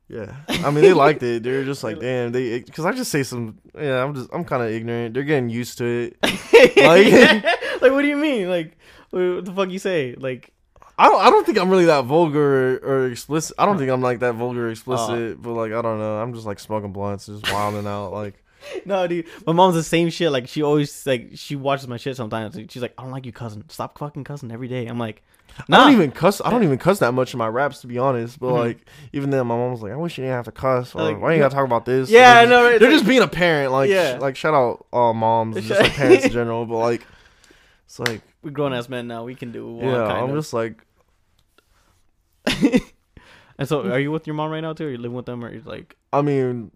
Yeah, 0.10 0.36
I 0.48 0.72
mean 0.72 0.84
they 0.84 0.94
liked 0.94 1.22
it. 1.22 1.44
They're 1.44 1.66
just 1.66 1.84
like, 1.84 2.00
damn, 2.02 2.32
they 2.32 2.60
because 2.60 2.86
I 2.86 2.94
just 2.94 3.12
say 3.12 3.24
some. 3.24 3.60
Yeah, 3.78 4.04
I'm 4.04 4.16
just 4.16 4.30
I'm 4.34 4.46
kind 4.46 4.64
of 4.64 4.70
ignorant. 4.70 5.14
They're 5.14 5.24
getting 5.24 5.50
used 5.50 5.78
to 5.80 5.86
it. 5.86 6.18
like, 7.82 7.92
what 7.92 8.02
do 8.02 8.08
you 8.08 8.16
mean? 8.16 8.50
Like, 8.50 8.78
what 9.10 9.44
the 9.44 9.52
fuck 9.54 9.70
you 9.70 9.80
say? 9.80 10.16
Like, 10.18 10.54
I 10.98 11.10
don't 11.10 11.22
I 11.22 11.30
don't 11.30 11.46
think 11.46 11.58
I'm 11.58 11.70
really 11.70 11.86
that 11.86 12.06
vulgar 12.06 12.78
or, 12.78 12.78
or 12.78 13.12
explicit. 13.12 13.56
I 13.60 13.66
don't 13.66 13.78
think 13.78 13.92
I'm 13.92 14.02
like 14.02 14.20
that 14.20 14.36
vulgar 14.36 14.68
or 14.68 14.72
explicit. 14.72 15.36
Oh. 15.38 15.42
But 15.42 15.54
like 15.54 15.74
I 15.74 15.82
don't 15.82 16.00
know. 16.00 16.18
I'm 16.20 16.34
just 16.34 16.46
like 16.46 16.60
smoking 16.60 16.94
blunts, 16.94 17.26
just 17.26 17.52
wilding 17.52 17.86
out. 17.86 18.14
Like 18.14 18.42
no, 18.86 19.08
dude. 19.08 19.26
My 19.46 19.54
mom's 19.54 19.76
the 19.76 19.84
same 19.84 20.10
shit. 20.10 20.32
Like, 20.32 20.48
she 20.48 20.62
always 20.64 21.06
like 21.06 21.32
she 21.36 21.56
watches 21.56 21.88
my 21.88 21.98
shit 21.98 22.16
sometimes. 22.16 22.56
She's 22.70 22.82
like, 22.82 22.94
I 22.98 23.04
don't 23.04 23.12
like 23.12 23.26
you, 23.26 23.32
cousin. 23.32 23.64
Stop 23.70 23.98
fucking 23.98 24.24
cousin 24.24 24.52
every 24.52 24.68
day. 24.68 24.86
I'm 24.88 24.98
like, 25.00 25.24
I 25.70 25.78
don't 25.78 25.94
even 25.94 26.12
cuss. 26.12 26.40
I 26.44 26.52
don't 26.52 26.64
even 26.64 26.78
cuss 26.78 27.00
that 27.00 27.14
much 27.14 27.34
in 27.34 27.38
my 27.40 27.48
raps 27.48 27.82
to 27.82 27.88
be 27.88 27.98
honest. 27.98 28.40
But 28.40 28.52
Mhm. 28.54 28.58
like 28.60 28.88
even 29.14 29.30
then, 29.32 29.48
my 29.48 29.56
mom 29.56 29.72
was 29.72 29.82
like, 29.82 29.92
I 29.92 29.96
wish 29.96 30.18
you 30.18 30.24
didn't 30.24 30.36
have 30.36 30.46
to 30.46 30.52
cuss. 30.52 30.94
Or 30.94 31.02
Like, 31.02 31.20
why 31.22 31.34
you 31.34 31.40
gotta 31.40 31.56
talk 31.56 31.66
about 31.66 31.86
this? 31.86 32.10
Yeah, 32.10 32.30
Like, 32.36 32.38
I 32.48 32.50
know. 32.50 32.64
Right? 32.66 32.80
They're 32.80 32.92
just 32.92 33.08
being 33.08 33.22
a 33.24 33.28
parent, 33.28 33.72
like 33.72 33.90
Yeah. 33.90 34.18
sh- 34.18 34.22
like 34.22 34.36
shout 34.36 34.54
out 34.54 34.86
all 34.94 35.14
moms, 35.14 35.58
and 35.58 35.66
just 35.66 35.82
like 35.82 35.94
parents 35.96 36.26
in 36.26 36.32
general. 36.32 36.66
But 36.66 36.78
like, 36.78 37.08
it's 37.86 38.00
like 38.00 38.22
we're 38.44 38.52
grown 38.52 38.74
ass 38.74 38.88
men 38.90 39.08
now. 39.08 39.24
We 39.24 39.34
can 39.36 39.52
do. 39.52 39.68
One, 39.72 39.86
yeah, 39.86 40.08
kind 40.08 40.18
I'm 40.26 40.30
of. 40.30 40.36
just 40.36 40.54
like 40.54 40.76
And 43.60 43.68
so, 43.68 43.82
are 43.92 44.00
you 44.00 44.12
with 44.12 44.28
your 44.28 44.36
mom 44.36 44.52
right 44.52 44.60
now 44.62 44.74
too? 44.74 44.86
Or 44.86 44.90
you 44.92 44.98
living 44.98 45.16
with 45.16 45.26
them, 45.26 45.44
or 45.44 45.52
you 45.52 45.62
like? 45.66 45.96
I 46.14 46.22
mean, 46.22 46.70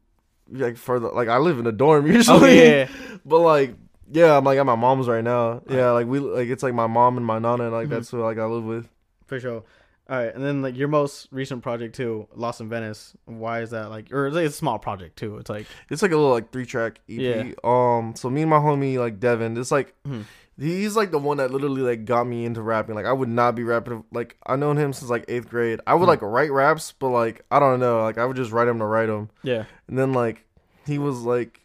like 0.51 0.77
further 0.77 1.09
like 1.09 1.27
I 1.27 1.37
live 1.37 1.59
in 1.59 1.67
a 1.67 1.71
dorm 1.71 2.07
usually, 2.11 2.37
Oh 2.39 2.45
yeah, 2.63 2.87
but 3.25 3.39
like 3.39 3.75
yeah, 4.11 4.37
I'm 4.37 4.43
like 4.43 4.59
at 4.59 4.65
my 4.65 4.75
mom's 4.75 5.07
right 5.07 5.23
now. 5.23 5.61
Yeah, 5.69 5.91
like 5.91 6.07
we 6.07 6.19
like 6.19 6.49
it's 6.49 6.63
like 6.63 6.73
my 6.73 6.87
mom 6.87 7.17
and 7.17 7.25
my 7.25 7.39
nana, 7.39 7.63
and 7.65 7.71
like 7.73 7.87
Mhm. 7.87 7.91
that's 7.91 8.09
who 8.09 8.21
like 8.21 8.37
I 8.37 8.45
live 8.45 8.63
with. 8.63 8.89
for 9.27 9.39
sure. 9.39 9.63
All 10.09 10.17
right, 10.17 10.35
and 10.35 10.43
then 10.43 10.61
like 10.61 10.75
your 10.75 10.89
most 10.89 11.29
recent 11.31 11.63
project 11.63 11.95
too, 11.95 12.27
Lost 12.35 12.59
in 12.59 12.67
Venice. 12.67 13.15
Why 13.25 13.61
is 13.61 13.69
that 13.69 13.89
like, 13.89 14.11
or 14.11 14.27
it's 14.27 14.35
like 14.35 14.47
a 14.47 14.51
small 14.51 14.77
project 14.77 15.15
too? 15.17 15.37
It's 15.37 15.49
like, 15.49 15.65
It's 15.89 16.01
like 16.01 16.11
a 16.11 16.17
little 16.17 16.31
like 16.31 16.51
three 16.51 16.65
track 16.65 16.99
EP. 17.07 17.19
Yeah. 17.21 17.51
Um, 17.63 18.13
so 18.17 18.29
me 18.29 18.41
and 18.41 18.49
my 18.49 18.57
homie 18.57 18.97
like 18.97 19.21
Devin, 19.21 19.55
it's 19.55 19.71
like 19.71 19.93
Mhm. 20.05 20.25
He's 20.61 20.95
like 20.95 21.09
the 21.09 21.17
one 21.17 21.37
that 21.37 21.49
literally 21.51 21.81
like 21.81 22.05
got 22.05 22.25
me 22.27 22.45
into 22.45 22.61
rapping. 22.61 22.93
Like 22.93 23.05
I 23.07 23.13
would 23.13 23.29
not 23.29 23.55
be 23.55 23.63
rapping. 23.63 24.03
Like 24.11 24.37
I 24.45 24.55
known 24.55 24.77
him 24.77 24.93
since 24.93 25.09
like 25.09 25.25
eighth 25.27 25.49
grade. 25.49 25.79
I 25.87 25.95
would 25.95 26.03
Hmm. 26.05 26.09
like 26.09 26.21
write 26.21 26.51
raps, 26.51 26.91
but 26.91 27.09
like 27.09 27.43
I 27.49 27.59
don't 27.59 27.79
know. 27.79 28.01
Like 28.03 28.17
I 28.19 28.25
would 28.25 28.35
just 28.37 28.51
write 28.51 28.65
them 28.65 28.77
to 28.79 28.85
write 28.85 29.07
them. 29.07 29.29
Yeah. 29.41 29.65
And 29.87 29.97
then 29.97 30.13
like 30.13 30.45
he 30.85 30.99
was 30.99 31.21
like, 31.21 31.61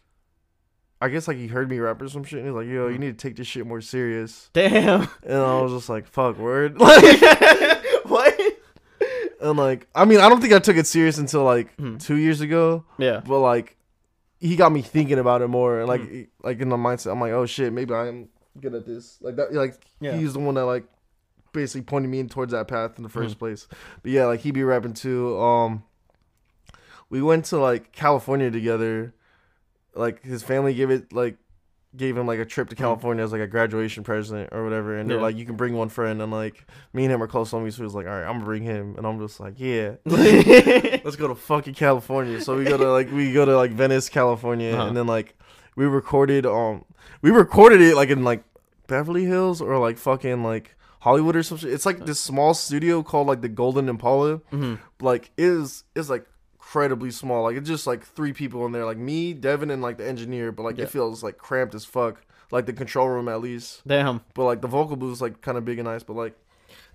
I 0.99 1.09
guess 1.09 1.27
like 1.27 1.37
he 1.37 1.45
heard 1.45 1.69
me 1.69 1.77
rap 1.77 2.01
or 2.01 2.09
some 2.09 2.23
shit. 2.23 2.39
And 2.39 2.47
he 2.47 2.51
was 2.51 2.65
like, 2.65 2.73
"Yo, 2.73 2.87
Hmm. 2.87 2.93
you 2.93 2.97
need 2.97 3.19
to 3.19 3.27
take 3.27 3.35
this 3.35 3.45
shit 3.45 3.67
more 3.67 3.81
serious." 3.81 4.49
Damn. 4.53 5.07
And 5.23 5.37
I 5.37 5.61
was 5.61 5.71
just 5.73 5.89
like, 5.89 6.07
"Fuck, 6.07 6.39
word." 6.39 6.79
Like, 6.79 7.03
what? 8.05 8.39
and 9.41 9.57
like, 9.59 9.87
I 9.93 10.05
mean, 10.05 10.19
I 10.19 10.27
don't 10.29 10.41
think 10.41 10.53
I 10.53 10.59
took 10.59 10.75
it 10.77 10.87
serious 10.87 11.19
until 11.19 11.43
like 11.43 11.75
Hmm. 11.75 11.97
two 11.97 12.15
years 12.15 12.41
ago. 12.41 12.83
Yeah. 12.97 13.21
But 13.23 13.39
like, 13.41 13.75
he 14.39 14.55
got 14.55 14.71
me 14.71 14.81
thinking 14.81 15.19
about 15.19 15.43
it 15.43 15.47
more. 15.49 15.79
And 15.81 15.87
like, 15.87 16.01
Hmm. 16.01 16.21
like 16.41 16.59
in 16.59 16.69
my 16.69 16.77
mindset, 16.77 17.11
I'm 17.11 17.19
like, 17.21 17.31
"Oh 17.33 17.45
shit, 17.45 17.71
maybe 17.73 17.93
I 17.93 18.07
am 18.07 18.29
good 18.61 18.73
at 18.75 18.85
this." 18.85 19.17
Like 19.21 19.35
that. 19.37 19.53
Like 19.53 19.75
Yeah. 19.99 20.15
he's 20.17 20.33
the 20.33 20.39
one 20.39 20.55
that 20.55 20.65
like 20.65 20.85
basically 21.53 21.81
pointed 21.81 22.09
me 22.09 22.19
in 22.19 22.29
towards 22.29 22.51
that 22.51 22.67
path 22.67 22.97
in 22.97 23.03
the 23.03 23.09
first 23.09 23.35
Hmm. 23.35 23.39
place. 23.39 23.67
But 24.03 24.11
yeah, 24.11 24.25
like 24.25 24.41
he 24.41 24.51
be 24.51 24.63
rapping 24.63 24.93
too. 24.93 25.39
Um, 25.39 25.83
we 27.09 27.21
went 27.21 27.45
to 27.45 27.57
like 27.57 27.91
California 27.91 28.51
together. 28.51 29.13
Like 29.95 30.21
his 30.23 30.43
family 30.43 30.73
gave 30.73 30.91
it 30.91 31.11
like 31.13 31.37
gave 31.95 32.15
him 32.15 32.27
like 32.27 32.37
a 32.37 32.45
trip 32.45 32.69
to 32.69 32.75
California 32.75 33.23
as 33.23 33.31
like 33.31 33.41
a 33.41 33.47
graduation 33.47 34.03
present 34.03 34.49
or 34.51 34.63
whatever, 34.63 34.97
and 34.97 35.09
they're 35.09 35.17
Hmm. 35.17 35.23
Like, 35.23 35.37
you 35.37 35.45
can 35.45 35.55
bring 35.55 35.73
one 35.73 35.89
friend, 35.89 36.21
and 36.21 36.31
like 36.31 36.67
me 36.93 37.05
and 37.05 37.11
him 37.13 37.23
are 37.23 37.27
close 37.27 37.49
homies, 37.51 37.71
so 37.73 37.77
he 37.77 37.83
was 37.83 37.95
like, 37.95 38.05
all 38.05 38.11
right, 38.11 38.25
I'm 38.25 38.33
gonna 38.33 38.45
bring 38.45 38.61
him, 38.61 38.93
and 38.97 39.07
I'm 39.07 39.17
just 39.19 39.39
like, 39.39 39.55
yeah. 39.57 39.93
Let's 40.05 41.15
go 41.15 41.27
to 41.29 41.33
fucking 41.35 41.73
California. 41.73 42.39
So 42.41 42.55
we 42.57 42.65
go 42.65 42.77
to 42.77 42.91
like 42.91 43.11
we 43.11 43.33
go 43.33 43.45
to 43.45 43.55
like 43.55 43.71
Venice, 43.71 44.09
California, 44.09 44.73
Uh-huh. 44.73 44.87
and 44.87 44.97
then 44.97 45.07
like 45.07 45.33
we 45.75 45.85
recorded 45.85 46.45
um 46.45 46.83
we 47.21 47.31
recorded 47.31 47.81
it 47.81 47.95
like 47.95 48.09
in 48.09 48.23
like 48.23 48.43
Beverly 48.87 49.25
Hills 49.25 49.61
or 49.61 49.77
like 49.79 49.97
fucking 49.97 50.43
like 50.43 50.75
Hollywood 51.01 51.35
or 51.35 51.43
something. 51.43 51.71
It's 51.71 51.85
like 51.85 52.05
this 52.05 52.19
small 52.19 52.53
studio 52.53 53.03
called 53.03 53.27
like 53.27 53.41
the 53.41 53.49
Golden 53.49 53.87
Impala. 53.89 54.37
hmm 54.49 54.75
Like 55.01 55.31
is 55.37 55.83
is 55.95 56.09
like 56.09 56.25
incredibly 56.55 57.11
small. 57.11 57.43
Like 57.43 57.55
it's 57.57 57.67
just 57.69 57.87
like 57.87 58.03
three 58.03 58.33
people 58.33 58.65
in 58.65 58.71
there, 58.71 58.85
like 58.85 58.97
me, 58.97 59.33
Devin, 59.33 59.69
and 59.71 59.81
like 59.81 59.97
the 59.97 60.07
engineer. 60.07 60.51
But 60.51 60.63
like 60.63 60.77
Yeah. 60.77 60.85
it 60.85 60.89
feels 60.89 61.23
like 61.23 61.37
cramped 61.37 61.75
as 61.75 61.85
fuck. 61.85 62.23
Like 62.51 62.65
the 62.65 62.73
control 62.73 63.09
room 63.09 63.27
at 63.27 63.41
least. 63.41 63.81
Damn. 63.85 64.21
But 64.33 64.45
like 64.45 64.61
the 64.61 64.67
vocal 64.67 64.95
booth 64.95 65.13
is 65.13 65.21
like 65.21 65.41
kind 65.41 65.57
of 65.57 65.65
big 65.65 65.79
and 65.79 65.87
nice. 65.87 66.03
But 66.03 66.15
like 66.15 66.33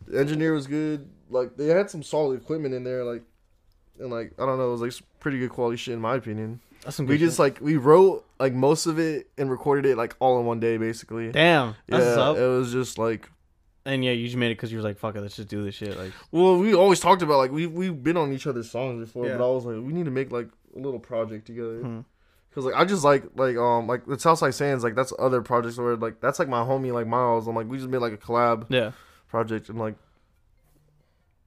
the 0.06 0.18
engineer 0.18 0.52
was 0.54 0.66
good. 0.66 1.08
Like 1.30 1.56
they 1.56 1.66
had 1.68 1.90
some 1.90 2.02
solid 2.02 2.40
equipment 2.42 2.74
in 2.74 2.84
there. 2.84 3.04
Like 3.04 3.22
and 4.00 4.10
like 4.10 4.32
I 4.38 4.46
don't 4.46 4.58
know, 4.58 4.68
it 4.68 4.72
was 4.72 4.80
like 4.80 4.94
pretty 5.20 5.38
good 5.38 5.50
quality 5.50 5.76
shit 5.76 5.94
in 5.94 6.00
my 6.00 6.16
opinion. 6.16 6.60
That's 6.84 6.96
some 6.96 7.06
We 7.06 7.18
just 7.18 7.38
like 7.38 7.60
we 7.60 7.76
wrote 7.76 8.24
like 8.40 8.52
most 8.52 8.86
of 8.86 8.98
it 8.98 9.28
and 9.38 9.50
recorded 9.50 9.86
it 9.86 9.96
like 9.96 10.16
all 10.18 10.40
in 10.40 10.46
one 10.46 10.60
day 10.60 10.76
basically. 10.78 11.30
Damn. 11.30 11.76
That's 11.88 12.04
what's 12.04 12.16
yeah, 12.16 12.22
up. 12.22 12.36
it 12.36 12.46
was 12.46 12.72
just 12.72 12.98
like 12.98 13.30
And 13.84 14.04
yeah, 14.04 14.10
you 14.12 14.26
just 14.26 14.36
made 14.36 14.48
it 14.48 14.56
because 14.56 14.72
you 14.72 14.78
were 14.78 14.84
like, 14.84 14.98
fuck 14.98 15.14
it, 15.14 15.20
let's 15.20 15.36
just 15.36 15.48
do 15.48 15.64
this 15.64 15.74
shit. 15.76 15.96
Like, 15.96 16.12
well, 16.32 16.58
we 16.58 16.74
always 16.74 16.98
talked 17.00 17.22
about 17.22 17.38
like 17.38 17.52
we 17.52 17.66
we've 17.66 18.02
been 18.02 18.16
on 18.16 18.32
each 18.32 18.46
other's 18.46 18.70
songs 18.70 18.98
before, 19.06 19.26
Yeah. 19.26 19.36
but 19.36 19.48
I 19.48 19.54
was 19.54 19.64
like 19.64 19.76
we 19.76 19.92
need 19.92 20.06
to 20.06 20.10
make 20.10 20.32
like 20.32 20.48
a 20.74 20.78
little 20.78 21.00
project 21.00 21.46
together. 21.46 21.78
hmm. 21.78 22.00
Cause 22.54 22.66
like 22.66 22.74
I 22.74 22.84
just 22.84 23.02
like 23.04 23.24
like 23.36 23.56
um 23.56 23.86
like 23.86 24.04
the 24.04 24.18
Southside 24.18 24.52
Saiyans 24.52 24.82
like 24.82 24.94
that's 24.94 25.12
other 25.18 25.40
projects 25.40 25.78
where 25.78 25.96
like 25.96 26.20
that's 26.20 26.38
like 26.38 26.48
my 26.48 26.60
homie 26.60 26.92
like 26.92 27.06
Miles. 27.06 27.46
I'm 27.46 27.54
like 27.54 27.66
we 27.68 27.78
just 27.78 27.88
made 27.88 27.98
like 27.98 28.12
a 28.12 28.18
collab 28.18 28.66
yeah. 28.68 28.92
project 29.28 29.68
and 29.70 29.78
like 29.78 29.94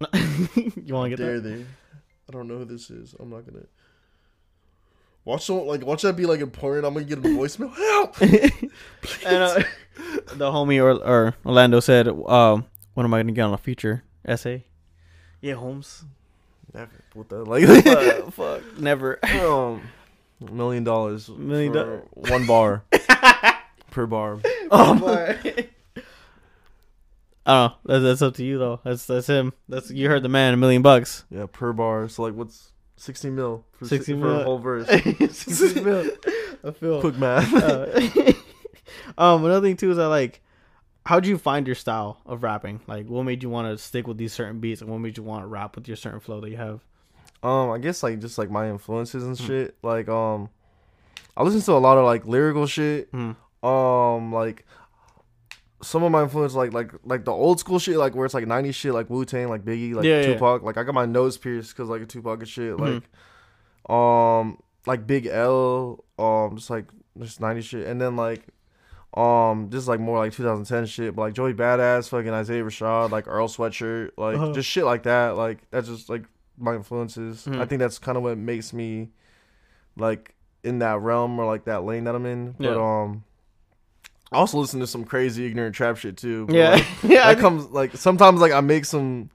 you 0.13 0.93
want 0.93 1.11
to 1.11 1.15
get 1.15 1.17
that? 1.17 1.43
they? 1.43 1.65
I 2.27 2.31
don't 2.31 2.47
know 2.47 2.57
who 2.59 2.65
this 2.65 2.89
is. 2.89 3.15
I'm 3.19 3.29
not 3.29 3.45
gonna 3.45 3.65
watch 5.26 5.45
someone 5.45 5.67
like 5.67 5.86
watch 5.86 6.03
that 6.03 6.15
be 6.15 6.26
like 6.26 6.39
important. 6.39 6.86
I'm 6.86 6.93
gonna 6.93 7.05
get 7.05 7.17
a 7.19 7.21
voicemail. 7.21 7.73
Help! 7.76 8.15
And 9.26 9.43
uh, 9.43 9.63
the 10.34 10.51
homie 10.51 10.82
or, 10.82 10.91
or 10.91 11.36
Orlando 11.45 11.80
said, 11.80 12.07
um, 12.07 12.65
"When 12.93 13.05
am 13.05 13.13
I 13.13 13.19
gonna 13.19 13.32
get 13.34 13.41
on 13.43 13.53
a 13.53 13.57
feature 13.57 14.03
essay?" 14.26 14.65
Yeah, 15.41 15.53
Holmes. 15.55 16.03
Never 16.73 16.91
put 17.11 17.30
that 17.30 17.43
like 17.45 17.63
fuck, 17.84 18.34
fuck, 18.34 18.80
never. 18.80 19.19
um 19.45 19.82
million 20.41 20.84
dollars 20.84 21.30
Million 21.30 21.71
for 21.73 21.84
do- 21.97 22.32
one 22.32 22.45
bar 22.45 22.84
per 23.91 24.05
bar. 24.05 24.39
oh 24.71 24.95
boy. 24.99 25.38
I 27.47 27.53
don't 27.53 27.71
know. 27.71 27.76
That's, 27.86 28.03
that's 28.03 28.21
up 28.23 28.34
to 28.36 28.43
you 28.43 28.57
though. 28.57 28.80
That's 28.84 29.05
that's 29.05 29.28
him. 29.28 29.53
That's 29.69 29.91
you 29.91 30.09
heard 30.09 30.23
the 30.23 30.30
man. 30.30 30.53
A 30.55 30.57
million 30.57 30.82
bucks. 30.82 31.23
Yeah, 31.30 31.45
per 31.51 31.71
bar. 31.73 32.09
So 32.09 32.23
like 32.23 32.34
what's 32.34 32.71
sixty 32.98 33.30
mil 33.30 33.66
for 33.74 33.86
60 33.86 34.14
for 34.14 34.18
mil. 34.20 34.39
a 34.41 34.43
whole 34.43 34.60
verse? 34.60 34.88
60 35.32 35.82
mil. 35.82 36.10
I 36.64 36.72
feel. 36.72 37.02
Quick 37.02 37.18
math. 37.18 37.54
Uh, 37.54 38.34
um, 39.18 39.46
another 39.46 39.68
thing 39.68 39.78
too 39.78 39.91
is 39.91 39.98
that 39.98 40.08
like, 40.08 40.41
how'd 41.06 41.26
you 41.26 41.38
find 41.38 41.68
your 41.68 41.76
style 41.76 42.20
of 42.26 42.43
rapping? 42.43 42.82
Like, 42.88 43.08
what 43.08 43.24
made 43.24 43.43
you 43.43 43.50
want 43.50 43.68
to 43.68 43.78
stick 43.84 44.08
with 44.08 44.18
these 44.18 44.34
certain 44.34 44.60
beats, 44.60 44.82
and 44.82 44.89
what 44.89 45.00
made 45.00 45.18
you 45.18 45.24
want 45.24 45.43
to 45.43 45.48
rap 45.48 45.76
with 45.76 45.88
your 45.88 45.98
certain 45.98 46.20
flow 46.20 46.39
that 46.41 46.50
you 46.50 46.58
have? 46.58 46.82
Um, 47.43 47.70
I 47.70 47.78
guess 47.78 48.02
like 48.02 48.20
just 48.20 48.38
like 48.38 48.50
my 48.50 48.70
influences 48.70 49.24
and 49.24 49.38
Hmm. 49.38 49.46
shit. 49.46 49.76
Like 49.84 50.10
um, 50.10 50.50
I 51.38 51.43
listen 51.43 51.62
to 51.62 51.74
a 51.74 51.80
lot 51.80 51.98
of 51.98 52.06
like 52.06 52.26
lyrical 52.26 52.66
shit. 52.66 53.10
Hmm. 53.12 53.32
Um, 53.66 54.32
like 54.34 54.66
some 55.82 56.03
of 56.03 56.11
my 56.11 56.23
influence 56.23 56.53
like 56.55 56.73
like 56.73 56.91
like 57.03 57.26
the 57.26 57.32
old 57.32 57.59
school 57.59 57.80
shit, 57.80 57.97
like 57.97 58.15
where 58.15 58.26
it's 58.26 58.34
like 58.34 58.45
'90s 58.45 58.76
shit, 58.76 58.93
like 58.93 59.09
Wu 59.09 59.26
Tang, 59.26 59.49
like 59.49 59.63
Biggie, 59.65 59.93
like 59.93 60.05
Yeah, 60.05 60.21
yeah. 60.21 60.34
Tupac. 60.34 60.63
Like 60.63 60.78
I 60.78 60.84
got 60.84 60.95
my 60.95 61.05
nose 61.05 61.38
pierced 61.38 61.76
because 61.76 61.89
like 61.89 62.01
a 62.01 62.05
Tupac 62.05 62.39
and 62.39 62.47
shit. 62.47 62.76
Mhm. 62.78 63.03
Like 63.88 63.95
um, 63.95 64.57
like 64.88 65.05
Big 65.05 65.26
L. 65.28 66.03
Um, 66.17 66.55
just 66.57 66.69
like 66.69 66.86
just 67.19 67.39
'90s 67.41 67.63
shit, 67.63 67.88
and 67.88 67.99
then 67.99 68.15
like. 68.15 68.41
Um, 69.17 69.69
just 69.69 69.88
like 69.88 70.01
more 70.01 70.17
like 70.17 70.34
2010 70.34 70.88
shit, 70.88 71.15
but 71.15 71.21
like 71.21 71.34
Joey 71.34 71.53
Badass, 71.53 72.09
fucking 72.09 72.32
Isaiah 72.32 72.61
Rashad, 72.65 73.11
like 73.11 73.30
Earl 73.30 73.47
Sweatshirt, 73.47 74.09
like 74.17 74.36
Uh-huh. 74.36 74.51
just 74.51 74.67
shit 74.67 74.84
like 74.84 75.03
that. 75.03 75.38
Like 75.38 75.59
that's 75.71 75.88
just 75.88 76.09
like 76.09 76.26
my 76.57 76.76
influences. 76.76 77.45
Mhm. 77.45 77.61
I 77.61 77.65
think 77.65 77.80
that's 77.80 77.97
kind 77.97 78.17
of 78.17 78.23
what 78.26 78.38
makes 78.38 78.73
me 78.73 79.11
like 79.95 80.36
in 80.65 80.80
that 80.80 80.99
realm 80.99 81.39
or 81.39 81.45
like 81.45 81.63
that 81.63 81.86
lane 81.86 82.03
that 82.03 82.13
I'm 82.15 82.26
in. 82.26 82.55
But 82.59 82.76
Yeah. 82.76 82.76
um, 83.03 83.23
I 84.36 84.38
also 84.39 84.57
listen 84.59 84.79
to 84.81 84.88
some 84.88 85.05
crazy 85.05 85.45
ignorant 85.45 85.73
trap 85.75 85.97
shit 85.97 86.17
too. 86.17 86.45
Yeah, 86.49 86.71
like, 86.71 86.86
yeah. 87.03 87.33
that 87.33 87.39
comes 87.39 87.65
like 87.71 87.95
sometimes 87.95 88.41
like 88.41 88.51
I 88.51 88.61
make 88.61 88.86
some 88.86 89.29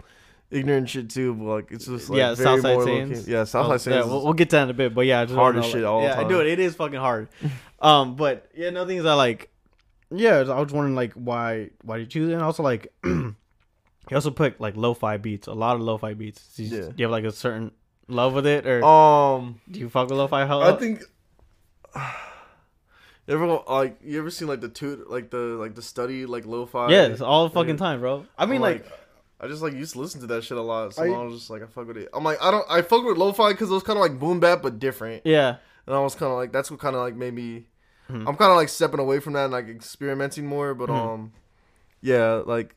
ignorant 0.51 0.89
shit 0.89 1.09
too, 1.11 1.35
but 1.35 1.45
like 1.45 1.73
it's 1.73 1.87
just 1.87 2.11
like 2.11 2.19
Yeah, 2.19 2.35
very 2.35 2.61
Southside 2.61 2.77
low-key. 2.77 3.35
Oh, 3.35 3.45
Southside 3.45 3.81
Saiyans. 3.81 3.87
Yeah, 3.87 4.05
we'll, 4.05 4.25
we'll 4.25 4.33
get 4.35 4.51
to 4.51 4.57
that 4.57 4.63
in 4.65 4.71
a 4.71 4.75
bit, 4.75 4.95
but 4.95 5.07
yeah, 5.07 5.21
I 5.21 5.25
just 5.25 5.35
Hard 5.37 5.57
as 5.57 5.65
shit 5.65 5.77
like- 5.77 5.85
all 5.85 6.01
the 6.01 6.07
yeah, 6.09 6.13
I 6.19 6.23
time. 6.23 6.29
do 6.29 6.41
it. 6.41 6.47
It 6.49 6.59
is 6.59 6.75
fucking 6.75 6.99
hard. 7.01 7.29
um, 7.81 8.17
but 8.17 8.51
yeah, 8.55 8.69
another 8.69 8.89
thing 8.89 8.99
is 8.99 9.05
that 9.05 9.15
like, 9.15 9.51
yeah, 10.11 10.39
I 10.39 10.61
was 10.61 10.73
wondering 10.73 10.95
like 10.95 11.13
why 11.15 11.71
why 11.83 11.97
did 11.99 12.03
you 12.15 12.21
choose 12.23 12.31
it, 12.31 12.35
and 12.35 12.43
also 12.43 12.63
like, 12.63 12.93
you 13.05 13.35
also 14.13 14.31
put 14.31 14.61
like 14.61 14.77
lo-fi 14.77 15.17
beats, 15.17 15.47
a 15.47 15.53
lot 15.53 15.77
of 15.77 15.83
lo-fi 15.83 16.15
beats. 16.15 16.55
Do 16.57 16.65
you, 16.65 16.77
Yeah. 16.77 16.83
do 16.89 16.95
you 16.97 17.05
have 17.05 17.13
like 17.13 17.25
a 17.25 17.33
certain 17.33 17.71
love 18.09 18.35
with 18.35 18.47
it, 18.47 18.67
or 18.67 18.85
um, 18.85 19.61
do 19.71 19.79
you 19.81 19.89
fuck 19.89 20.09
with 20.11 20.19
lo-fi? 20.19 20.47
How, 20.47 20.61
I 20.61 20.77
think. 20.77 21.03
Everyone 23.31 23.61
like 23.69 23.99
you 24.05 24.19
ever 24.19 24.31
seen 24.31 24.49
like 24.49 24.61
the 24.61 24.69
two 24.69 25.05
like 25.09 25.31
the 25.31 25.39
like 25.39 25.75
the 25.75 25.83
study 25.83 26.27
like 26.27 26.45
lo-fi 26.47 26.91
yeah, 26.91 27.07
it's 27.07 27.21
all 27.21 27.45
the 27.49 27.55
fucking 27.55 27.71
Yeah. 27.71 27.77
time, 27.77 28.01
bro. 28.01 28.27
I 28.37 28.45
mean, 28.47 28.57
I'm 28.57 28.63
like, 28.63 28.87
I 29.41 29.47
just 29.47 29.63
like 29.63 29.73
used 29.73 29.93
to 29.95 30.01
listen 30.01 30.21
to 30.23 30.27
that 30.29 30.43
shit 30.45 30.59
a 30.59 30.63
lot, 30.63 30.95
so 30.95 31.03
I- 31.05 31.07
I, 31.07 31.23
was 31.25 31.35
just 31.39 31.51
like 31.51 31.63
I 31.63 31.67
fuck 31.67 31.87
with 31.87 31.97
it. 31.97 32.09
I'm 32.13 32.25
like 32.25 32.43
I 32.43 32.51
don't 32.51 32.67
I 32.69 32.83
fuck 32.83 33.05
with 33.05 33.17
lo-fi 33.17 33.53
because 33.53 33.71
it 33.71 33.75
was 33.75 33.83
kind 33.85 33.97
of 33.99 34.03
like 34.03 34.19
boom 34.19 34.41
bap 34.41 34.63
but 34.63 34.79
different, 34.79 35.23
yeah, 35.25 35.57
and 35.87 35.95
I 35.95 36.01
was 36.01 36.15
kind 36.15 36.33
of 36.33 36.39
like 36.39 36.51
that's 36.53 36.71
what 36.71 36.81
kind 36.81 36.97
of 36.97 37.03
like 37.03 37.15
made 37.15 37.35
me. 37.35 37.67
Mhm. 38.11 38.27
I'm 38.29 38.37
kind 38.37 38.51
of 38.51 38.57
like 38.57 38.69
stepping 38.69 38.99
away 38.99 39.21
from 39.21 39.35
that 39.35 39.45
and 39.45 39.53
like 39.53 39.69
experimenting 39.69 40.45
more, 40.47 40.75
but 40.75 40.89
Mhm. 40.89 40.97
um, 41.15 41.33
yeah, 42.03 42.43
like 42.45 42.75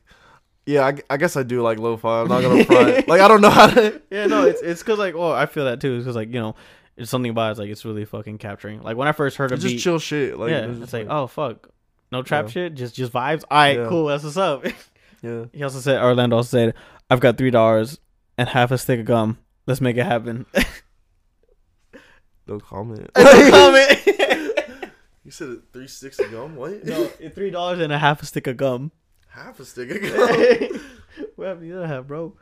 yeah, 0.66 0.86
I, 0.86 0.94
I 1.10 1.16
guess 1.18 1.36
I 1.36 1.42
do 1.42 1.60
like 1.62 1.78
lo-fi. 1.78 2.20
I'm 2.22 2.28
not 2.28 2.42
gonna 2.42 2.64
front. 2.66 3.08
like 3.08 3.20
I 3.20 3.26
don't 3.28 3.40
know 3.40 3.50
how 3.50 3.66
to. 3.66 4.00
yeah, 4.10 4.26
no, 4.26 4.46
it's 4.46 4.62
it's 4.62 4.82
because 4.82 4.98
like, 5.00 5.14
well, 5.16 5.32
I 5.32 5.46
feel 5.46 5.64
that 5.64 5.80
too. 5.80 5.96
It's 5.96 6.04
because 6.04 6.16
like 6.16 6.28
you 6.28 6.38
know, 6.40 6.54
it's 6.96 7.10
something 7.10 7.30
about 7.30 7.52
it's 7.52 7.60
like 7.60 7.70
it's 7.70 7.84
really 7.84 8.04
fucking 8.04 8.38
capturing. 8.38 8.82
Like 8.82 8.96
when 8.96 9.08
I 9.08 9.12
first 9.12 9.36
heard 9.36 9.50
a 9.52 9.54
It's 9.54 9.64
beat, 9.64 9.72
just 9.72 9.84
chill 9.84 9.98
shit. 9.98 10.38
Like 10.38 10.50
yeah, 10.50 10.58
it's 10.60 10.70
it's, 10.72 10.80
just 10.80 10.92
like, 10.92 11.06
oh 11.10 11.26
fuck, 11.26 11.68
no 12.12 12.22
trap 12.22 12.46
Yeah. 12.46 12.50
shit, 12.50 12.74
just 12.74 12.94
just 12.94 13.12
vibes. 13.12 13.42
All 13.50 13.58
right, 13.58 13.78
Yeah. 13.78 13.88
cool, 13.88 14.06
that's 14.06 14.24
what's 14.24 14.36
up. 14.36 14.64
yeah. 15.22 15.44
he 15.52 15.62
also 15.62 15.80
said 15.80 16.02
Orlando 16.02 16.36
also 16.36 16.56
said, 16.56 16.74
"I've 17.10 17.20
got 17.20 17.36
three 17.38 17.50
dollars 17.50 17.98
and 18.38 18.48
half 18.48 18.70
a 18.70 18.78
stick 18.78 19.00
of 19.00 19.06
gum. 19.06 19.38
Let's 19.66 19.80
make 19.80 19.96
it 19.96 20.04
happen." 20.04 20.46
No 22.46 22.58
comment. 22.60 23.10
no 23.16 23.24
comment. 23.50 24.06
You 25.24 25.30
said 25.30 25.48
it 25.48 25.60
three 25.72 25.88
sticks 25.88 26.18
of 26.18 26.30
gum. 26.30 26.56
What? 26.56 26.84
no, 26.84 27.06
three 27.06 27.50
dollars 27.50 27.80
and 27.80 27.92
a 27.92 27.98
half 27.98 28.22
a 28.22 28.26
stick 28.26 28.46
of 28.46 28.56
gum. 28.58 28.92
half 29.28 29.58
a 29.58 29.64
stick 29.64 29.90
of 29.90 30.02
gum. 30.02 30.80
Whatever 31.36 31.64
you 31.64 31.74
have, 31.76 32.06
bro. 32.06 32.36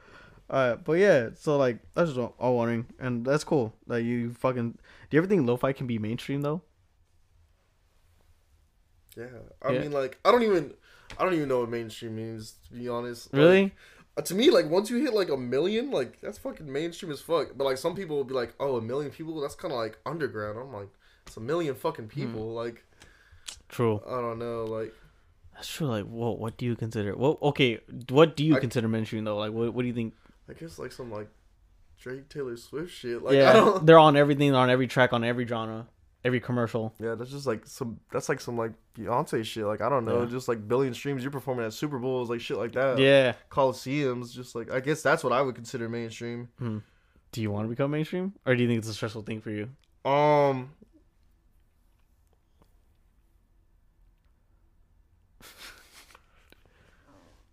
Alright, 0.53 0.85
but 0.85 0.93
yeah, 0.95 1.31
so 1.35 1.57
like 1.57 1.79
that's 1.95 2.11
just 2.11 2.21
all, 2.21 2.35
all 2.39 2.57
wondering, 2.57 2.85
and 2.99 3.25
that's 3.25 3.43
cool. 3.45 3.73
Like 3.87 4.05
you 4.05 4.33
fucking. 4.35 4.73
Do 4.73 5.17
you 5.17 5.19
ever 5.19 5.27
think 5.27 5.47
lo-fi 5.47 5.73
can 5.73 5.87
be 5.87 5.99
mainstream 5.99 6.43
though? 6.43 6.61
Yeah, 9.17 9.27
I 9.63 9.73
Yeah. 9.73 9.81
mean, 9.83 9.93
like, 9.93 10.19
I 10.25 10.31
don't 10.31 10.43
even, 10.43 10.73
I 11.19 11.25
don't 11.25 11.35
even 11.35 11.49
know 11.49 11.61
what 11.61 11.69
mainstream 11.71 12.17
means. 12.17 12.55
To 12.69 12.75
be 12.75 12.89
honest, 12.89 13.29
Really? 13.33 13.73
uh, 14.17 14.23
to 14.23 14.35
me, 14.35 14.51
like, 14.51 14.71
once 14.71 14.89
you 14.91 14.97
hit 15.03 15.13
like 15.13 15.29
a 15.29 15.37
million, 15.37 15.91
like, 15.91 16.21
that's 16.21 16.39
fucking 16.39 16.71
mainstream 16.71 17.13
as 17.13 17.21
fuck. 17.21 17.49
But 17.57 17.65
like, 17.65 17.77
some 17.79 17.95
people 17.95 18.17
will 18.17 18.25
be 18.25 18.35
like, 18.35 18.55
oh, 18.59 18.77
a 18.77 18.83
million 18.83 19.11
people, 19.11 19.39
that's 19.41 19.55
kind 19.55 19.73
of 19.73 19.79
like 19.79 19.99
underground. 20.07 20.59
I'm 20.59 20.73
like, 20.73 20.89
it's 21.27 21.37
a 21.37 21.41
million 21.41 21.75
fucking 21.75 22.07
Hmm. 22.07 22.11
people. 22.21 22.53
Like, 22.55 22.85
True. 23.69 24.01
I 24.07 24.21
don't 24.21 24.39
know, 24.39 24.65
like, 24.65 24.95
That's 25.55 25.69
true. 25.69 25.87
Like, 25.89 26.05
whoa, 26.07 26.33
what 26.33 26.57
do 26.57 26.65
you 26.65 26.75
consider? 26.75 27.15
Well, 27.15 27.39
okay, 27.43 27.81
what 28.09 28.35
do 28.37 28.45
you 28.45 28.57
I- 28.57 28.61
consider 28.61 28.89
mainstream 28.89 29.25
though? 29.25 29.37
Like, 29.37 29.53
what 29.53 29.75
what 29.75 29.83
do 29.83 29.89
you 29.89 29.95
think? 29.95 30.15
I 30.49 30.53
guess 30.55 30.79
like 30.79 30.93
some 30.93 31.11
like 31.11 31.29
Drake 32.01 32.29
Taylor 32.29 32.57
Swift 32.57 32.93
shit. 32.93 33.23
Like 33.23 33.35
I 33.35 33.39
yeah, 33.39 33.53
don't. 33.53 33.87
they're 33.87 33.99
on 33.99 34.17
everything. 34.17 34.53
They're 34.53 34.61
on 34.61 34.71
every 34.71 34.87
track, 34.89 35.13
on 35.13 35.23
every 35.25 35.47
genre, 35.47 35.87
every 36.25 36.41
commercial. 36.41 36.93
Yeah, 36.99 37.15
that's 37.15 37.31
just 37.31 37.47
like 37.47 37.67
some. 37.67 38.01
That's 38.13 38.29
like 38.29 38.41
some 38.41 38.57
like 38.59 38.73
Beyonce 38.99 39.45
shit. 39.45 39.65
Like 39.65 39.81
I 39.81 39.89
don't 39.89 40.05
know, 40.05 40.23
Yeah. 40.23 40.29
just 40.29 40.49
like 40.49 40.67
billion 40.67 40.95
streams. 40.95 41.23
You're 41.23 41.31
performing 41.31 41.65
at 41.65 41.73
Super 41.73 41.99
Bowls, 41.99 42.29
like 42.29 42.41
shit 42.41 42.57
like 42.57 42.73
that. 42.73 42.99
Yeah. 42.99 43.35
Coliseums, 43.51 44.33
just 44.33 44.55
like 44.55 44.71
I 44.71 44.81
guess 44.81 45.01
that's 45.03 45.23
what 45.23 45.33
I 45.33 45.43
would 45.43 45.55
consider 45.55 45.89
mainstream. 45.89 46.49
Hmm. 46.59 46.79
Do 47.31 47.41
you 47.41 47.51
want 47.51 47.65
to 47.65 47.69
become 47.71 47.91
mainstream, 47.93 48.35
or 48.45 48.55
do 48.55 48.63
you 48.63 48.69
think 48.69 48.79
it's 48.79 48.89
a 48.89 48.95
stressful 48.95 49.23
thing 49.23 49.41
for 49.41 49.51
you? 49.51 49.69
Um. 50.11 50.73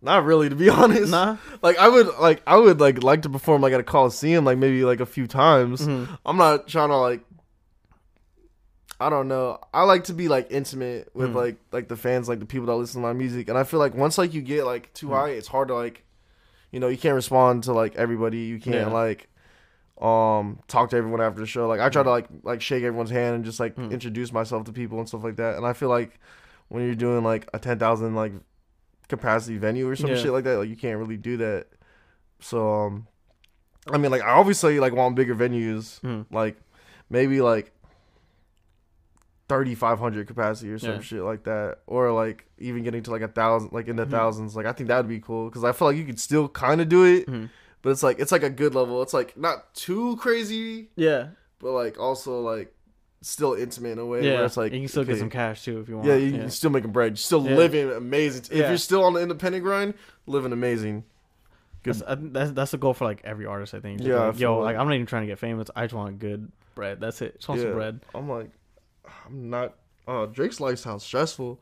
Not 0.02 0.24
really, 0.24 0.47
to 0.50 0.56
be 0.56 0.70
honest. 0.82 1.12
Nah. 1.12 1.38
Like 1.62 1.78
I 1.78 1.89
would 1.89 2.08
like 2.20 2.41
I 2.47 2.56
would 2.58 2.80
like 2.80 3.04
like 3.04 3.22
to 3.24 3.30
perform 3.30 3.62
like 3.62 3.74
at 3.74 3.80
a 3.80 3.84
coliseum, 3.84 4.45
like 4.45 4.58
maybe 4.58 4.84
like 4.86 5.00
a 5.02 5.06
few 5.06 5.28
times. 5.28 5.82
Mhm. 5.86 6.18
I'm 6.26 6.38
not 6.38 6.68
trying 6.68 6.89
to 6.89 6.97
like. 6.97 7.22
I 9.02 9.10
don't 9.10 9.30
know. 9.30 9.60
I 9.74 9.84
like 9.84 10.06
to 10.06 10.14
be 10.14 10.28
like 10.28 10.47
intimate 10.52 11.10
with 11.14 11.30
Mm. 11.32 11.36
like 11.36 11.58
like 11.72 11.88
the 11.88 11.95
fans, 11.95 12.28
like 12.28 12.39
the 12.39 12.45
people 12.45 12.68
that 12.68 12.76
listen 12.76 13.02
to 13.02 13.08
my 13.08 13.14
music, 13.14 13.47
and 13.47 13.58
I 13.58 13.64
feel 13.64 13.80
like 13.80 13.95
once 13.95 14.18
like 14.18 14.34
you 14.34 14.41
get 14.41 14.66
like 14.66 14.93
too 14.93 15.08
Mm. 15.08 15.14
high, 15.14 15.30
it's 15.30 15.47
hard 15.47 15.70
to 15.70 15.74
like, 15.76 16.04
you 16.72 16.80
know, 16.80 16.88
you 16.89 16.97
can't 16.97 17.16
respond 17.16 17.64
to 17.64 17.74
like 17.74 17.95
everybody. 17.95 18.39
You 18.39 18.60
can't 18.60 18.76
Yeah. 18.76 18.93
like, 18.93 19.30
um, 20.02 20.60
talk 20.68 20.89
to 20.89 20.97
everyone 20.97 21.22
after 21.22 21.39
the 21.39 21.45
show. 21.47 21.68
Like 21.68 21.80
I 21.80 21.88
try 21.89 22.04
to 22.04 22.10
like 22.10 22.28
like 22.43 22.62
shake 22.62 22.84
everyone's 22.84 23.10
hand 23.10 23.36
and 23.36 23.45
just 23.45 23.60
like 23.60 23.76
Mm. 23.78 23.91
introduce 23.91 24.34
myself 24.34 24.66
to 24.66 24.74
people 24.74 25.00
and 25.00 25.08
stuff 25.08 25.24
like 25.24 25.38
that. 25.38 25.56
And 25.56 25.66
I 25.66 25.72
feel 25.74 25.89
like 25.89 26.20
when 26.68 26.86
you're 26.86 26.95
doing 26.95 27.24
like 27.24 27.50
a 27.54 27.60
ten 27.60 27.80
thousand 27.80 28.16
like 28.16 28.34
capacity 29.10 29.57
venue 29.57 29.88
or 29.89 29.95
some 29.95 30.10
Yeah. 30.12 30.16
shit 30.18 30.32
like 30.32 30.43
that, 30.45 30.57
like 30.60 30.70
you 30.70 30.76
can't 30.78 30.97
really 30.99 31.18
do 31.18 31.38
that. 31.38 31.68
So 32.39 32.72
um, 32.74 33.07
I 33.91 33.97
mean, 33.97 34.12
like 34.12 34.22
I 34.22 34.30
obviously 34.30 34.80
like 34.80 34.93
want 34.93 35.16
bigger 35.16 35.36
venues, 35.36 35.99
Mm. 36.01 36.26
like 36.32 36.57
maybe 37.10 37.41
like 37.41 37.72
thirty 39.47 39.74
five 39.76 39.97
hundred 39.99 40.28
capacity 40.28 40.70
or 40.72 40.78
some 40.78 40.91
Yeah. 40.95 40.99
shit 41.01 41.22
like 41.24 41.43
that, 41.45 41.80
or 41.88 42.12
like 42.12 42.45
even 42.60 42.84
getting 42.84 43.01
to 43.03 43.12
like 43.12 43.22
a 43.24 43.28
thousand, 43.28 43.72
like 43.72 43.88
in 43.88 43.95
the 43.95 44.05
Mhm. 44.05 44.12
thousands. 44.12 44.55
Like 44.55 44.66
I 44.68 44.74
think 44.74 44.88
that 44.89 44.97
would 44.97 45.07
be 45.10 45.20
cool 45.20 45.49
because 45.49 45.64
I 45.64 45.72
feel 45.72 45.88
like 45.88 45.97
you 45.97 46.05
could 46.05 46.20
still 46.20 46.47
kind 46.47 46.80
of 46.82 46.88
do 46.89 47.03
it, 47.03 47.26
Mhm. 47.28 47.49
but 47.82 47.89
it's 47.89 48.03
like 48.03 48.20
it's 48.20 48.32
like 48.32 48.43
a 48.43 48.49
good 48.49 48.76
level. 48.76 49.01
It's 49.01 49.14
like 49.14 49.36
not 49.36 49.74
too 49.74 50.18
crazy, 50.18 50.89
Yeah. 50.95 51.30
but 51.60 51.72
like 51.72 51.99
also 51.99 52.41
like 52.41 52.74
still 53.22 53.53
intimate 53.53 53.89
in 53.93 53.99
a 53.99 54.05
way 54.05 54.24
Yeah. 54.26 54.36
where 54.36 54.45
it's 54.45 54.57
like 54.57 54.72
you 54.74 54.80
can 54.80 54.88
still 54.88 55.03
get 55.03 55.17
some 55.17 55.30
cash 55.30 55.63
too 55.65 55.80
if 55.80 55.89
you 55.89 55.95
want. 55.97 56.07
yeah, 56.07 56.15
you, 56.15 56.38
you're 56.38 56.49
still 56.49 56.76
a 56.76 56.82
bread. 56.82 57.11
You're 57.11 57.17
still 57.17 57.45
Yeah. 57.45 57.55
living 57.55 57.91
amazing. 57.91 58.43
If 58.45 58.51
Yeah. 58.53 58.70
you're 58.70 58.78
still 58.78 59.03
on 59.03 59.13
the 59.13 59.22
independent 59.22 59.63
grind, 59.63 59.93
living 60.26 60.53
amazing. 60.53 61.03
Good. 61.84 61.95
That's, 61.95 62.22
that's 62.34 62.51
that's 62.51 62.72
the 62.72 62.78
goal 62.78 62.93
for 62.93 63.05
like 63.05 63.22
every 63.24 63.45
artist. 63.45 63.74
I 63.74 63.80
think. 63.80 63.99
Just 63.99 64.09
Yeah, 64.09 64.28
like, 64.28 64.39
yo, 64.39 64.57
like 64.59 64.65
like- 64.65 64.78
I'm 64.78 64.88
not 64.88 64.95
even 64.95 65.05
trying 65.05 65.24
to 65.24 65.28
get 65.28 65.39
famous. 65.39 65.70
I 65.76 65.86
just 65.86 65.93
want 65.93 66.20
good 66.20 66.51
bread. 66.76 66.99
That's 66.99 67.22
it. 67.22 67.36
Just 67.38 67.47
want 67.49 67.61
some 67.61 67.74
bread. 67.74 67.99
I'm 68.13 68.30
like, 68.30 68.49
I'm 69.26 69.49
not. 69.49 69.76
Uh, 70.07 70.26
Drake's 70.26 70.59
life 70.59 70.80
sounds 70.80 71.03
stressful. 71.03 71.59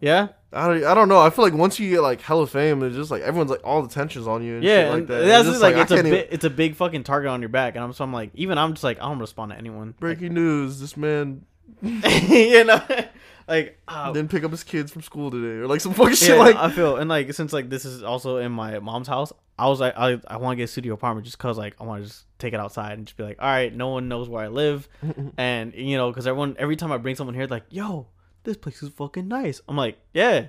Yeah. 0.00 0.28
I 0.52 0.66
don't, 0.66 0.84
I 0.84 0.94
don't 0.94 1.08
know. 1.08 1.20
I 1.20 1.30
feel 1.30 1.44
like 1.44 1.54
once 1.54 1.78
you 1.78 1.88
get 1.90 2.00
like 2.02 2.20
hella 2.20 2.46
fame, 2.46 2.82
it's 2.82 2.96
just 2.96 3.10
like 3.10 3.22
everyone's 3.22 3.50
like 3.52 3.60
all 3.62 3.82
the 3.82 3.88
tension's 3.88 4.26
on 4.26 4.42
you. 4.42 4.56
And 4.56 4.64
Yeah, 4.64 4.84
shit 4.84 4.92
like 4.92 5.06
that. 5.06 5.24
that's 5.24 5.46
It's 5.46 5.58
just 5.58 5.60
just 5.60 5.62
like, 5.62 5.76
it's 5.76 5.92
a 5.92 5.94
can't 5.94 6.06
even- 6.08 6.26
it's 6.30 6.44
a 6.44 6.50
big 6.50 6.74
fucking 6.74 7.04
target 7.04 7.30
on 7.30 7.40
your 7.40 7.50
back, 7.50 7.76
and 7.76 7.84
I'm 7.84 7.92
so 7.92 8.02
I'm 8.02 8.12
like 8.12 8.30
even 8.34 8.58
I'm 8.58 8.72
just 8.72 8.82
like 8.82 8.98
I 9.00 9.08
don't 9.08 9.20
respond 9.20 9.52
to 9.52 9.58
anyone. 9.58 9.88
Like, 9.88 10.00
breaking 10.00 10.34
news: 10.34 10.80
This 10.80 10.96
man 10.96 11.44
you 11.82 12.64
know, 12.64 12.82
like 13.46 13.78
uh, 13.88 14.12
didn't 14.12 14.30
pick 14.30 14.42
up 14.44 14.50
his 14.50 14.64
kids 14.64 14.90
from 14.90 15.02
school 15.02 15.30
today, 15.30 15.60
or 15.62 15.66
like 15.68 15.80
some 15.80 15.92
fucking 15.94 16.10
yeah, 16.10 16.14
shit 16.16 16.38
like. 16.38 16.56
I 16.56 16.70
feel 16.70 16.96
and 16.96 17.08
like 17.08 17.32
since 17.32 17.52
like 17.52 17.70
this 17.70 17.84
is 17.84 18.02
also 18.02 18.38
in 18.38 18.50
my 18.52 18.80
mom's 18.80 19.06
house, 19.08 19.32
I 19.58 19.68
was 19.68 19.78
like 19.80 19.94
I 19.96 20.20
I 20.26 20.38
want 20.38 20.54
to 20.54 20.56
get 20.56 20.64
a 20.64 20.66
studio 20.66 20.94
apartment 20.94 21.26
just 21.26 21.38
cause 21.38 21.56
like 21.56 21.76
I 21.80 21.84
want 21.84 22.02
to 22.02 22.08
just 22.08 22.26
take 22.38 22.54
it 22.54 22.60
outside 22.60 22.98
and 22.98 23.06
just 23.06 23.16
be 23.16 23.22
like, 23.22 23.36
all 23.40 23.48
right, 23.48 23.72
no 23.74 23.88
one 23.88 24.08
knows 24.08 24.28
where 24.28 24.42
I 24.44 24.48
live, 24.48 24.88
and 25.38 25.72
you 25.74 25.96
know, 25.96 26.12
cause 26.12 26.26
everyone 26.26 26.56
every 26.58 26.74
time 26.76 26.90
I 26.90 26.96
bring 26.98 27.14
someone 27.14 27.34
here, 27.36 27.46
like, 27.46 27.64
yo, 27.70 28.08
this 28.44 28.56
place 28.56 28.82
is 28.82 28.88
fucking 28.90 29.28
nice. 29.28 29.60
I'm 29.68 29.76
like, 29.76 29.98
yeah. 30.14 30.46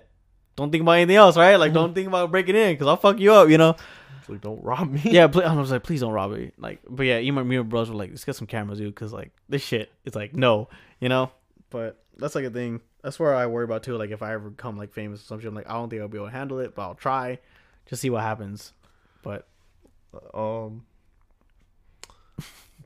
Don't 0.56 0.72
think 0.72 0.82
about 0.82 0.94
anything 0.94 1.16
else, 1.16 1.38
right? 1.38 1.56
Like, 1.56 1.74
don't 1.74 1.94
think 1.96 2.08
about 2.08 2.32
breaking 2.32 2.56
in, 2.56 2.76
cause 2.78 2.88
I'll 2.88 2.98
fuck 2.98 3.20
you 3.20 3.34
up, 3.34 3.50
you 3.50 3.58
know. 3.58 3.76
It's 4.20 4.30
like, 4.30 4.42
don't 4.42 4.62
rob 4.64 4.92
me. 4.92 5.02
yeah, 5.06 5.28
pl- 5.28 5.44
I 5.46 5.54
was 5.54 5.72
like, 5.72 5.84
please 5.84 6.02
don't 6.02 6.12
rob 6.12 6.32
me. 6.32 6.52
Like, 6.58 6.80
but 6.88 7.04
yeah, 7.06 7.20
even 7.20 7.48
me 7.48 7.56
and 7.56 7.70
bros 7.70 7.90
were 7.90 7.96
like, 7.96 8.10
let's 8.12 8.26
get 8.26 8.36
some 8.36 8.48
cameras, 8.48 8.78
dude, 8.80 8.94
because 8.94 9.14
like 9.14 9.32
this 9.50 9.64
shit, 9.64 9.92
it's 10.06 10.16
like 10.16 10.36
no, 10.36 10.68
you 11.00 11.10
know. 11.10 11.32
But 11.70 12.04
that's 12.18 12.36
like 12.36 12.46
a 12.46 12.50
thing. 12.50 12.82
That's 13.02 13.20
where 13.20 13.34
I 13.34 13.48
worry 13.48 13.64
about 13.64 13.82
too. 13.84 13.98
Like 13.98 14.12
if 14.12 14.22
I 14.22 14.34
ever 14.34 14.50
become 14.52 14.78
like 14.78 14.92
famous 14.94 15.22
or 15.22 15.24
something, 15.24 15.48
I'm 15.48 15.56
like, 15.56 15.70
I 15.70 15.74
don't 15.74 15.90
think 15.90 16.02
I'll 16.02 16.08
be 16.08 16.18
able 16.18 16.28
to 16.28 16.34
handle 16.34 16.60
it, 16.60 16.76
but 16.76 16.84
I'll 16.84 16.96
try, 16.96 17.40
just 17.88 18.02
see 18.02 18.10
what 18.10 18.22
happens. 18.22 18.74
But 19.24 19.48
Um. 20.34 20.86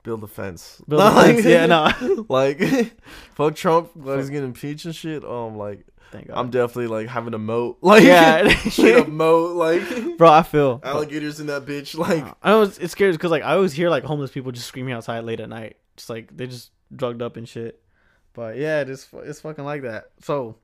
Build 0.05 0.23
a 0.23 0.27
fence. 0.27 0.81
build 0.87 1.01
a 1.01 1.11
fence, 1.23 1.43
yeah, 1.43 1.65
no. 1.65 2.25
like, 2.29 2.59
fuck 3.35 3.55
Trump. 3.55 3.91
Glad 3.99 4.19
he's 4.19 4.29
getting 4.29 4.45
impeached 4.49 4.85
and 4.85 4.95
shit. 4.95 5.25
Um, 5.25 5.57
like, 5.57 5.85
Thank 6.11 6.27
God. 6.27 6.37
I'm 6.37 6.49
definitely 6.51 6.87
like 6.87 7.07
having 7.07 7.33
a 7.33 7.37
moat. 7.39 7.79
Like, 7.81 8.03
yeah, 8.03 8.47
straight 8.69 8.95
up 8.95 9.07
moat. 9.09 9.55
Like, 9.57 10.17
bro, 10.17 10.31
I 10.31 10.43
feel. 10.43 10.79
alligators 10.83 11.39
in 11.41 11.47
that 11.47 11.65
bitch. 11.65 11.97
Like, 11.97 12.23
I 12.43 12.51
know 12.51 12.61
it's, 12.61 12.77
it's 12.77 12.91
scary 12.93 13.11
because 13.11 13.31
like 13.31 13.43
I 13.43 13.55
always 13.55 13.73
hear 13.73 13.89
like 13.89 14.03
homeless 14.03 14.31
people 14.31 14.51
just 14.51 14.67
screaming 14.67 14.93
outside 14.93 15.25
late 15.25 15.39
at 15.41 15.49
night, 15.49 15.75
just 15.97 16.09
like 16.09 16.35
they 16.37 16.47
just 16.47 16.71
drugged 16.95 17.21
up 17.21 17.35
and 17.35 17.49
shit. 17.49 17.81
But 18.33 18.55
yeah, 18.57 18.81
it's 18.81 19.09
it's 19.23 19.41
fucking 19.41 19.65
like 19.65 19.81
that. 19.81 20.11
So, 20.21 20.57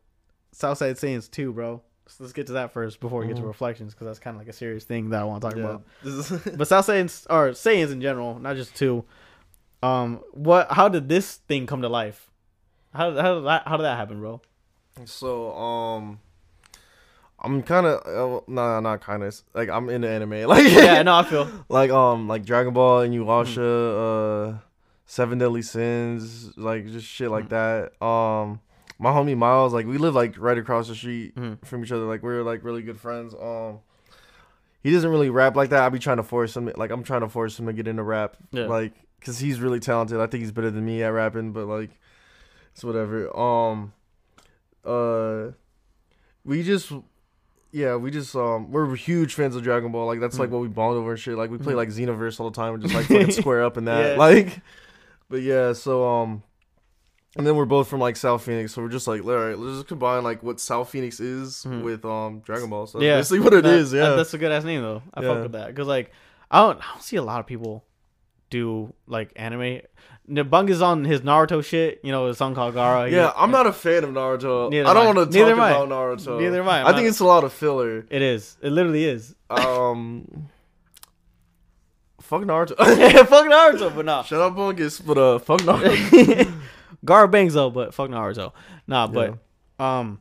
Southside 0.52 0.98
Saints 1.00 1.28
too, 1.28 1.52
bro. 1.52 1.82
So 2.08 2.24
let's 2.24 2.34
get 2.34 2.48
to 2.48 2.54
that 2.54 2.74
first 2.74 3.00
before 3.00 3.22
we 3.22 3.28
get 3.28 3.38
to 3.38 3.42
Mhm. 3.42 3.48
reflections 3.48 3.94
because 3.94 4.06
that's 4.06 4.20
kind 4.20 4.36
of 4.36 4.42
like 4.42 4.50
a 4.50 4.54
serious 4.54 4.84
thing 4.84 5.10
that 5.12 5.22
I 5.22 5.24
want 5.24 5.42
to 5.42 5.50
talk 5.50 5.58
yeah. 5.58 5.64
about. 5.64 6.58
But 6.58 6.68
Southside 6.68 7.06
or 7.30 7.52
Saiyans 7.52 7.92
in 7.92 8.02
general, 8.02 8.38
not 8.39 8.56
just 8.58 8.76
two. 8.76 9.06
Um, 9.84 10.21
what? 10.32 10.71
How 10.71 10.88
did 10.89 11.09
this 11.09 11.36
thing 11.38 11.65
come 11.67 11.82
to 11.82 11.89
life? 11.89 12.29
How 12.93 13.11
how 13.15 13.36
did 13.36 13.45
that 13.45 13.67
how 13.67 13.77
did 13.77 13.84
that 13.84 13.97
happen, 13.97 14.19
bro? 14.19 14.41
So, 15.05 15.53
um, 15.55 16.19
I'm 17.39 17.63
kind 17.63 17.86
of 17.88 18.05
uh, 18.05 18.41
nah, 18.47 18.79
not 18.82 19.01
kind 19.01 19.23
of 19.23 19.36
like 19.53 19.69
I'm 19.69 19.89
into 19.89 20.07
anime. 20.07 20.43
Like, 20.47 20.69
Yeah, 20.71 21.01
no, 21.03 21.15
I 21.17 21.23
feel. 21.23 21.49
like 21.69 21.89
um, 21.89 22.27
like 22.27 22.45
Dragon 22.45 22.73
Ball 22.73 23.01
and 23.01 23.13
Hmm. 23.13 23.21
Inuyasha, 23.21 24.53
uh, 24.53 24.57
Seven 25.05 25.39
Deadly 25.39 25.61
Sins, 25.63 26.55
like 26.57 26.86
just 26.88 27.07
shit 27.07 27.32
like 27.32 27.49
Mm. 27.49 27.49
that. 27.49 28.05
Um, 28.05 28.59
my 28.99 29.09
homie 29.11 29.36
Miles, 29.38 29.73
like 29.73 29.88
we 29.88 29.97
live 29.97 30.13
like 30.13 30.36
right 30.38 30.57
across 30.57 30.89
the 30.89 30.95
street 30.95 31.36
Mhm. 31.36 31.65
from 31.65 31.84
each 31.84 31.91
other. 31.91 32.03
Like 32.05 32.21
we're 32.21 32.43
like 32.43 32.63
really 32.63 32.84
good 32.84 32.99
friends. 32.99 33.34
Um, 33.34 33.79
he 34.84 34.91
doesn't 34.91 35.09
really 35.09 35.29
rap 35.29 35.55
like 35.55 35.69
that. 35.69 35.84
I 35.84 35.89
be 35.89 35.97
trying 35.99 36.17
to 36.17 36.23
force 36.23 36.55
him. 36.55 36.71
Like 36.75 36.91
I'm 36.91 37.03
trying 37.03 37.21
to 37.21 37.29
force 37.29 37.57
him 37.57 37.65
to 37.65 37.73
get 37.73 37.88
into 37.88 38.03
rap. 38.03 38.38
Yeah. 38.51 38.65
Like, 38.67 38.93
cause 39.24 39.39
he's 39.39 39.59
really 39.59 39.80
talented. 39.80 40.19
I 40.19 40.28
think 40.28 40.41
he's 40.41 40.51
better 40.51 40.72
than 40.72 40.86
me 40.86 41.03
at 41.03 41.09
rapping. 41.13 41.51
But 41.53 41.67
like, 41.67 41.91
it's 42.74 42.84
whatever. 42.84 43.36
Um, 43.38 43.93
uh, 44.86 45.51
we 46.43 46.63
just. 46.63 46.91
Yeah, 47.74 47.95
we 47.95 48.11
just 48.11 48.36
um 48.36 48.69
we're 48.69 48.93
huge 48.97 49.34
fans 49.34 49.55
of 49.55 49.63
Dragon 49.63 49.93
Ball. 49.93 50.05
Like 50.05 50.19
that's 50.19 50.38
like 50.38 50.49
Mm. 50.49 50.51
what 50.51 50.61
we 50.61 50.67
bond 50.67 50.97
over 50.97 51.11
and 51.11 51.19
shit. 51.19 51.38
Like 51.38 51.49
we 51.49 51.57
play 51.57 51.72
Mhm. 51.72 51.78
like 51.78 51.88
Xenoverse 51.88 52.38
all 52.38 52.49
the 52.49 52.55
time 52.55 52.74
and 52.74 52.84
just 52.84 52.93
like 52.93 53.05
fucking 53.07 53.32
square 53.32 53.63
up 53.63 53.78
in 53.78 53.86
that. 53.86 54.11
Yeah. 54.11 54.17
Like 54.17 54.59
but 55.30 55.41
yeah, 55.41 55.72
so 55.72 56.05
um 56.05 56.43
and 57.38 57.47
then 57.47 57.55
we're 57.55 57.63
both 57.63 57.88
from 57.88 58.01
like 58.01 58.17
South 58.17 58.43
Phoenix, 58.43 58.74
so 58.74 58.82
we're 58.82 58.89
just 58.89 59.07
like, 59.07 59.24
all 59.24 59.32
right, 59.32 59.57
let's 59.57 59.78
just 59.78 59.88
combine 59.88 60.22
like 60.22 60.43
what 60.43 60.59
South 60.59 60.89
Phoenix 60.89 61.22
is 61.22 61.63
Mhm. 61.65 61.84
with 61.84 62.03
um 62.03 62.41
Dragon 62.41 62.69
Ball. 62.69 62.88
So 62.88 62.99
Yeah, 62.99 63.15
basically 63.19 63.39
what 63.39 63.53
it 63.53 63.63
That- 63.63 63.74
is. 63.76 63.93
Yeah, 63.93 64.15
that's 64.15 64.34
a 64.34 64.38
good 64.38 64.51
ass 64.51 64.65
name 64.65 64.82
though. 64.82 65.01
I 65.13 65.22
fuck 65.22 65.43
with 65.43 65.53
that 65.53 65.67
because 65.67 65.88
like 65.88 66.11
I 66.49 66.59
don't 66.59 66.78
I 66.78 66.91
don't 66.91 67.01
see 67.03 67.15
a 67.15 67.24
lot 67.24 67.39
of 67.39 67.47
people 67.47 67.86
do 68.52 68.93
like 69.08 69.32
anime. 69.36 69.82
Bunga's 70.30 70.82
on 70.82 71.04
his 71.04 71.22
Naruto 71.22 71.64
shit. 71.66 71.99
You 72.04 72.12
know, 72.12 72.28
his 72.28 72.38
song 72.38 72.54
called 72.54 72.76
Gaara. 72.76 73.10
He- 73.10 73.16
yeah. 73.16 73.34
I'm 73.36 73.49
not 73.52 73.66
a 73.66 73.74
fan 73.74 74.04
of 74.04 74.12
Naruto. 74.12 74.70
Neither 74.70 74.88
I 74.88 74.93
don't 74.93 75.16
want 75.16 75.32
to 75.32 75.38
talk 75.39 75.54
about 75.54 75.89
Naruto. 75.89 76.39
Neither 76.39 76.62
am 76.62 76.70
I. 76.70 76.82
I'm 76.82 76.86
I 76.88 76.89
think 76.91 77.06
not- 77.06 77.10
it's 77.10 77.20
a 77.20 77.26
lot 77.26 77.43
of 77.43 77.52
filler. 77.52 78.06
It 78.10 78.22
is. 78.22 78.56
It 78.62 78.70
literally 78.70 79.04
is. 79.06 79.36
Um, 79.49 80.47
fuck 82.22 82.43
Naruto. 82.43 82.78
fuck 83.28 83.45
Naruto, 83.47 83.93
but 83.95 84.06
nah. 84.06 84.24
Shut 84.24 84.39
up, 84.39 84.54
Bungus, 84.56 85.06
but 85.06 85.18
uh, 85.18 85.39
fuck 85.39 85.62
Naruto. 85.64 86.54
Gaara 87.06 87.30
bangs 87.32 87.54
though, 87.56 87.70
but 87.72 87.93
fuck 87.93 88.10
Naruto. 88.10 88.54
Nah, 88.88 89.08
but 89.08 89.38
um, 89.80 90.20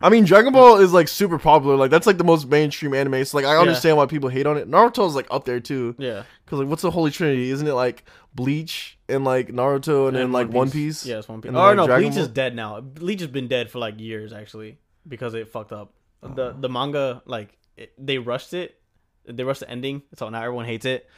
I 0.00 0.10
mean, 0.10 0.24
Dragon 0.24 0.52
Ball 0.52 0.78
is 0.78 0.92
like 0.92 1.08
super 1.08 1.38
popular. 1.38 1.76
Like 1.76 1.90
that's 1.90 2.06
like 2.06 2.18
the 2.18 2.24
most 2.24 2.48
mainstream 2.48 2.92
anime. 2.92 3.24
So 3.24 3.38
like 3.38 3.46
I 3.46 3.56
understand 3.56 3.96
why 3.96 4.06
people 4.06 4.28
hate 4.28 4.46
on 4.46 4.56
it. 4.56 4.70
Naruto's 4.70 5.14
like 5.14 5.26
up 5.30 5.44
there 5.44 5.60
too. 5.60 5.94
yeah. 5.98 6.24
Cause 6.46 6.58
like 6.58 6.68
what's 6.68 6.82
the 6.82 6.90
Holy 6.90 7.10
Trinity? 7.10 7.50
Isn't 7.50 7.66
it 7.66 7.74
like 7.74 8.04
Bleach 8.34 8.98
and 9.08 9.24
like 9.24 9.48
Naruto 9.48 10.08
and, 10.08 10.16
then 10.16 10.32
like 10.32 10.48
One 10.48 10.70
Piece? 10.70 11.04
Yeah, 11.04 11.18
it's 11.18 11.28
One 11.28 11.40
Piece. 11.40 11.48
And 11.48 11.56
Oh 11.56 11.60
like, 11.60 11.76
no, 11.76 11.86
Dragon 11.86 12.10
Bleach 12.10 12.20
is 12.20 12.28
dead 12.28 12.54
now. 12.54 12.80
Bleach 12.80 13.20
has 13.20 13.30
been 13.30 13.48
dead 13.48 13.70
for 13.70 13.78
like 13.78 13.98
years 13.98 14.32
actually 14.32 14.78
because 15.08 15.34
it 15.34 15.48
fucked 15.48 15.72
up. 15.72 15.94
The 16.22 16.52
the 16.58 16.68
manga 16.68 17.22
like 17.24 17.56
it, 17.76 17.92
they 17.98 18.18
rushed 18.18 18.52
it. 18.52 18.78
They 19.24 19.44
rushed 19.44 19.60
the 19.60 19.70
ending, 19.70 20.02
so 20.14 20.28
now 20.28 20.42
everyone 20.42 20.66
hates 20.66 20.84
it. 20.84 21.08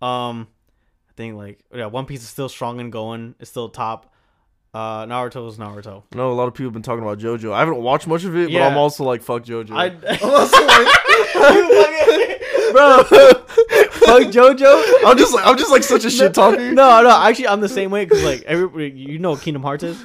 Um, 0.00 0.48
I 1.10 1.12
think 1.16 1.36
like 1.36 1.64
yeah, 1.74 1.86
One 1.86 2.06
Piece 2.06 2.22
is 2.22 2.28
still 2.28 2.48
strong 2.48 2.80
and 2.80 2.92
going. 2.92 3.34
It's 3.40 3.50
still 3.50 3.68
top. 3.68 4.14
Uh, 4.78 5.04
Naruto 5.06 5.48
is 5.48 5.56
Naruto. 5.58 6.04
I 6.12 6.16
know 6.16 6.30
a 6.30 6.34
lot 6.34 6.46
of 6.46 6.54
people 6.54 6.66
have 6.66 6.72
been 6.72 6.82
talking 6.82 7.02
about 7.02 7.18
JoJo. 7.18 7.52
I 7.52 7.58
haven't 7.58 7.78
watched 7.82 8.06
much 8.06 8.22
of 8.22 8.36
it, 8.36 8.48
Yeah. 8.48 8.60
but 8.60 8.70
I'm 8.72 8.78
also 8.78 9.02
like, 9.02 9.22
fuck 9.22 9.42
JoJo. 9.42 9.72
I, 9.72 9.86
I'm 9.86 10.22
also 10.22 10.66
like, 10.66 10.86
bro, 12.72 13.02
fuck 13.02 14.32
JoJo. 14.32 14.82
I'm 15.04 15.18
just 15.18 15.34
like, 15.34 15.44
I'm 15.44 15.58
just 15.58 15.72
like 15.72 15.82
such 15.82 16.04
a 16.04 16.10
shit 16.10 16.32
talker. 16.32 16.70
No, 16.72 17.02
no, 17.02 17.10
actually, 17.10 17.48
I'm 17.48 17.60
the 17.60 17.68
same 17.68 17.90
way 17.90 18.04
because 18.04 18.22
like 18.22 18.42
everybody, 18.42 18.90
you 18.90 19.18
know, 19.18 19.30
what 19.30 19.40
Kingdom 19.40 19.62
Hearts 19.64 19.82
is. 19.82 20.00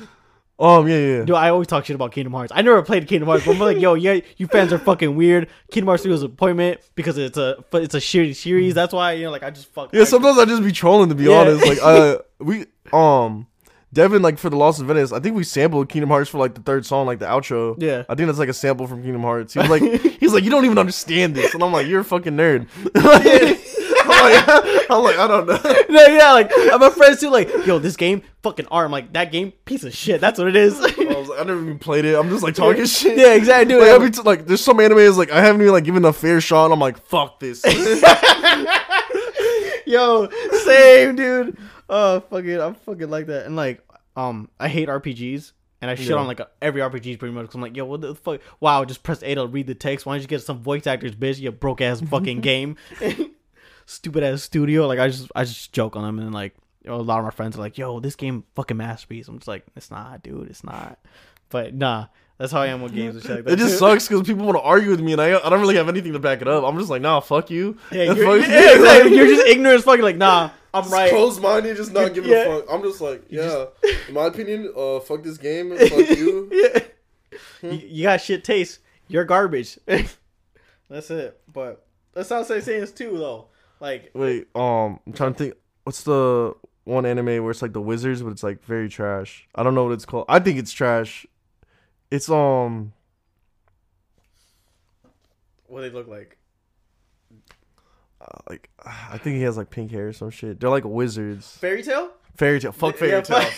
Um, 0.57 0.87
yeah, 0.87 0.97
yeah. 0.97 1.19
Dude, 1.25 1.35
I 1.35 1.49
always 1.49 1.67
talk 1.67 1.85
shit 1.85 1.93
about 1.95 2.11
Kingdom 2.11 2.33
Hearts. 2.33 2.51
I 2.55 2.63
never 2.63 2.81
played 2.81 3.07
Kingdom 3.07 3.27
Hearts, 3.29 3.45
but 3.45 3.51
I'm 3.51 3.59
like, 3.59 3.79
yo, 3.79 3.93
yeah, 3.93 4.21
you 4.37 4.47
fans 4.47 4.73
are 4.73 4.79
fucking 4.79 5.15
weird. 5.15 5.49
Kingdom 5.69 5.89
Hearts 5.89 6.01
3 6.01 6.11
was 6.11 6.23
an 6.23 6.31
appointment 6.31 6.79
because 6.95 7.19
it's 7.19 7.37
a 7.37 7.63
it's 7.73 7.93
a 7.93 7.99
shitty 7.99 8.35
series. 8.35 8.73
That's 8.73 8.91
why 8.93 9.11
you 9.13 9.25
know, 9.25 9.31
like 9.31 9.43
I 9.43 9.51
just 9.51 9.67
fuck. 9.71 9.93
Yeah, 9.93 10.05
sometimes 10.05 10.39
I 10.39 10.45
just 10.45 10.63
be 10.63 10.71
trolling 10.71 11.09
to 11.09 11.15
be 11.15 11.25
Yeah. 11.25 11.41
honest. 11.41 11.63
Like, 11.63 11.77
uh, 11.83 12.17
we 12.39 12.65
um, 12.91 13.45
Devin 13.93 14.23
like 14.23 14.39
for 14.39 14.49
the 14.49 14.57
Lost 14.57 14.79
in 14.79 14.87
Venice. 14.87 15.11
I 15.11 15.19
think 15.19 15.35
we 15.35 15.43
sampled 15.43 15.87
Kingdom 15.87 16.09
Hearts 16.09 16.29
for 16.29 16.39
like 16.39 16.55
the 16.55 16.61
third 16.61 16.85
song, 16.85 17.05
like 17.05 17.19
the 17.19 17.25
outro. 17.25 17.75
Yeah. 17.77 18.03
I 18.09 18.15
think 18.15 18.25
that's 18.25 18.39
like 18.39 18.49
a 18.49 18.53
sample 18.53 18.87
from 18.87 19.03
Kingdom 19.03 19.21
Hearts. 19.21 19.53
He 19.53 19.59
was 19.59 19.69
like, 19.69 19.83
he's 20.19 20.33
like, 20.33 20.43
you 20.43 20.49
don't 20.49 20.65
even 20.65 20.79
understand 20.79 21.35
this, 21.35 21.53
and 21.53 21.63
I'm 21.63 21.71
like, 21.71 21.85
you're 21.87 22.01
a 22.01 22.03
fucking 22.03 22.33
nerd. 22.33 22.67
I'm, 24.05 24.31
like, 24.31 24.89
I'm 24.89 25.03
like, 25.03 25.17
I 25.17 25.27
don't 25.27 25.47
know. 25.47 25.59
no, 25.89 26.07
yeah, 26.07 26.33
like 26.33 26.51
I'm 26.55 26.81
a 26.81 26.89
friend 26.89 27.17
too. 27.17 27.29
Like, 27.29 27.49
yo, 27.67 27.77
this 27.77 27.95
game 27.95 28.23
fucking 28.41 28.65
arm. 28.67 28.91
Like 28.91 29.13
that 29.13 29.31
game, 29.31 29.51
piece 29.65 29.83
of 29.83 29.93
shit. 29.93 30.19
That's 30.19 30.39
what 30.39 30.47
it 30.47 30.55
is. 30.55 30.79
I 30.79 30.87
was 31.13 31.29
like, 31.29 31.39
I 31.39 31.43
never 31.43 31.61
even 31.61 31.77
played 31.79 32.05
it. 32.05 32.15
I'm 32.15 32.29
just 32.29 32.43
like 32.43 32.55
talking 32.55 32.85
shit. 32.85 33.17
yeah, 33.17 33.35
exactly, 33.35 33.75
dude. 33.75 33.81
Like, 33.81 33.91
every 33.91 34.09
t- 34.11 34.21
like 34.23 34.47
there's 34.47 34.63
some 34.63 34.79
anime 34.79 34.97
is 34.97 35.17
like 35.17 35.31
I 35.31 35.41
haven't 35.41 35.61
even 35.61 35.73
like 35.73 35.83
given 35.83 36.03
a 36.03 36.13
fair 36.13 36.41
shot. 36.41 36.71
I'm 36.71 36.79
like, 36.79 36.97
fuck 37.05 37.39
this. 37.39 37.63
Yo, 39.85 40.29
same 40.63 41.15
dude. 41.15 41.57
Oh 41.89 42.21
fuck 42.21 42.45
it, 42.45 42.59
I'm 42.59 42.75
fucking 42.75 43.09
like 43.09 43.27
that. 43.27 43.45
And 43.45 43.55
like, 43.55 43.82
um, 44.15 44.49
I 44.59 44.67
hate 44.67 44.87
RPGs, 44.89 45.51
and 45.81 45.89
I 45.91 45.95
shit 45.95 46.07
Yeah. 46.07 46.15
on 46.15 46.27
like 46.27 46.41
every 46.61 46.81
RPG 46.81 47.17
pretty 47.19 47.33
much. 47.33 47.47
Cause 47.47 47.55
I'm 47.55 47.61
like, 47.61 47.75
yo, 47.75 47.85
what 47.85 48.01
the 48.01 48.15
fuck? 48.15 48.41
Wow, 48.59 48.85
just 48.85 49.03
press 49.03 49.21
A 49.23 49.35
to 49.35 49.45
read 49.47 49.67
the 49.67 49.75
text. 49.75 50.05
Why 50.05 50.13
don't 50.15 50.21
you 50.21 50.27
get 50.27 50.41
some 50.41 50.59
voice 50.59 50.87
actors, 50.87 51.15
bitch? 51.15 51.39
You 51.39 51.51
broke 51.51 51.81
ass 51.81 52.01
fucking 52.01 52.41
game, 52.41 52.75
stupid 53.85 54.23
ass 54.23 54.43
studio. 54.43 54.87
Like 54.87 54.99
I 54.99 55.07
just, 55.09 55.31
I 55.35 55.43
just 55.43 55.73
joke 55.73 55.95
on 55.95 56.03
them, 56.03 56.19
and 56.19 56.33
like, 56.33 56.55
you 56.83 56.89
know, 56.89 56.97
a 56.97 57.01
lot 57.01 57.19
of 57.19 57.25
my 57.25 57.31
friends 57.31 57.55
are 57.57 57.59
like, 57.61 57.77
yo, 57.77 57.99
this 57.99 58.15
game 58.15 58.43
fucking 58.55 58.77
masterpiece. 58.77 59.27
I'm 59.27 59.37
just 59.39 59.47
like, 59.47 59.65
it's 59.75 59.91
not, 59.91 60.23
dude, 60.23 60.49
it's 60.49 60.63
not. 60.63 60.99
But 61.49 61.73
nah, 61.73 62.07
that's 62.37 62.51
how 62.51 62.61
I 62.61 62.67
am 62.67 62.81
with 62.81 62.93
games 62.95 63.15
and 63.15 63.23
shit 63.23 63.35
like 63.37 63.43
that. 63.45 63.53
it 63.53 63.57
just 63.59 63.77
sucks 63.79 64.07
because 64.07 64.25
people 64.27 64.45
want 64.45 64.57
to 64.57 64.61
argue 64.63 64.89
with 64.89 64.99
me, 65.01 65.13
and 65.13 65.21
I 65.21 65.37
I 65.37 65.49
don't 65.49 65.59
really 65.61 65.75
have 65.75 65.89
anything 65.89 66.13
to 66.13 66.19
back 66.19 66.41
it 66.41 66.47
up. 66.47 66.63
I'm 66.63 66.77
just 66.77 66.89
like, 66.89 67.01
nah, 67.01 67.19
fuck 67.19 67.49
you. 67.51 67.77
Yeah, 67.91 68.13
you're, 68.13 68.15
fuck- 68.15 68.47
yeah, 68.49 68.75
exactly. 68.75 69.15
you're 69.15 69.27
just 69.27 69.47
ignorant 69.47 69.77
as 69.79 69.83
fucking 69.83 70.03
like, 70.03 70.17
nah, 70.17 70.49
I'm 70.73 70.89
right. 70.89 71.09
Closed 71.09 71.41
minded, 71.41 71.77
just 71.77 71.93
not 71.93 72.13
giving 72.13 72.31
Yeah. 72.31 72.45
a 72.45 72.59
fuck. 72.61 72.65
I'm 72.71 72.81
just 72.81 72.99
like, 73.01 73.23
yeah. 73.29 73.65
In 74.07 74.13
my 74.13 74.25
opinion, 74.25 74.73
uh, 74.75 74.99
fuck 74.99 75.21
this 75.23 75.37
game. 75.37 75.75
Fuck 75.77 75.91
you. 76.17 76.49
yeah. 76.51 76.79
You, 77.61 77.71
you 77.71 78.03
got 78.03 78.21
shit 78.21 78.43
taste. 78.43 78.79
You're 79.07 79.23
garbage. 79.25 79.77
that's 80.89 81.11
it. 81.11 81.39
But 81.51 81.85
that 82.13 82.25
sounds 82.25 82.49
like 82.49 82.63
saying 82.63 82.87
too 82.95 83.17
though. 83.17 83.47
Like 83.79 84.11
Wait, 84.13 84.47
um, 84.55 84.99
I'm 85.05 85.13
trying 85.13 85.33
to 85.33 85.37
think. 85.37 85.53
What's 85.83 86.03
the 86.03 86.53
one 86.85 87.05
anime 87.05 87.43
where 87.43 87.51
it's 87.51 87.61
like 87.61 87.73
the 87.73 87.81
wizards, 87.81 88.21
but 88.21 88.29
it's 88.29 88.43
like 88.43 88.63
very 88.63 88.89
trash? 88.89 89.47
I 89.55 89.63
don't 89.63 89.75
know 89.75 89.83
what 89.85 89.93
it's 89.93 90.05
called. 90.05 90.25
I 90.29 90.39
think 90.39 90.57
it's 90.57 90.71
trash. 90.71 91.25
It's 92.11 92.29
um, 92.29 92.93
what 95.67 95.81
they 95.81 95.89
look 95.89 96.07
like. 96.07 96.37
Uh, 98.23 98.39
like 98.49 98.69
I 98.85 99.17
think 99.17 99.35
he 99.37 99.41
has 99.43 99.57
like 99.57 99.69
pink 99.69 99.91
hair 99.91 100.07
or 100.07 100.13
some 100.13 100.29
shit. 100.29 100.59
They're 100.59 100.69
like 100.69 100.85
wizards. 100.85 101.57
Fairy 101.57 101.83
Tail? 101.83 102.09
Fairy 102.37 102.59
Tail. 102.59 102.71
Fuck 102.71 102.95
fairy 102.99 103.11
Yeah, 103.11 103.21
tale. 103.21 103.49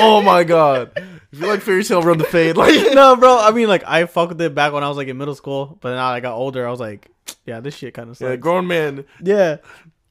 oh 0.00 0.20
my 0.22 0.42
god. 0.44 0.90
If 1.32 1.38
you 1.40 1.46
like 1.46 1.60
Fairy 1.60 1.84
Tail, 1.84 2.02
run 2.02 2.18
the 2.18 2.24
fade. 2.24 2.56
Like 2.56 2.74
no, 2.92 3.14
bro. 3.16 3.38
I 3.38 3.52
mean, 3.52 3.68
like 3.68 3.84
I 3.86 4.04
fucked 4.06 4.30
with 4.30 4.40
it 4.42 4.54
back 4.54 4.72
when 4.72 4.82
I 4.82 4.88
was 4.88 4.96
like 4.96 5.08
in 5.08 5.16
middle 5.16 5.34
school, 5.36 5.78
but 5.80 5.94
now 5.94 6.08
I 6.08 6.20
got 6.20 6.34
older. 6.34 6.66
I 6.66 6.70
was 6.70 6.80
like, 6.80 7.08
yeah, 7.46 7.60
this 7.60 7.76
shit 7.76 7.94
kind 7.94 8.10
of 8.10 8.20
yeah, 8.20 8.34
grown 8.36 8.66
man 8.66 9.04
Yeah, 9.22 9.58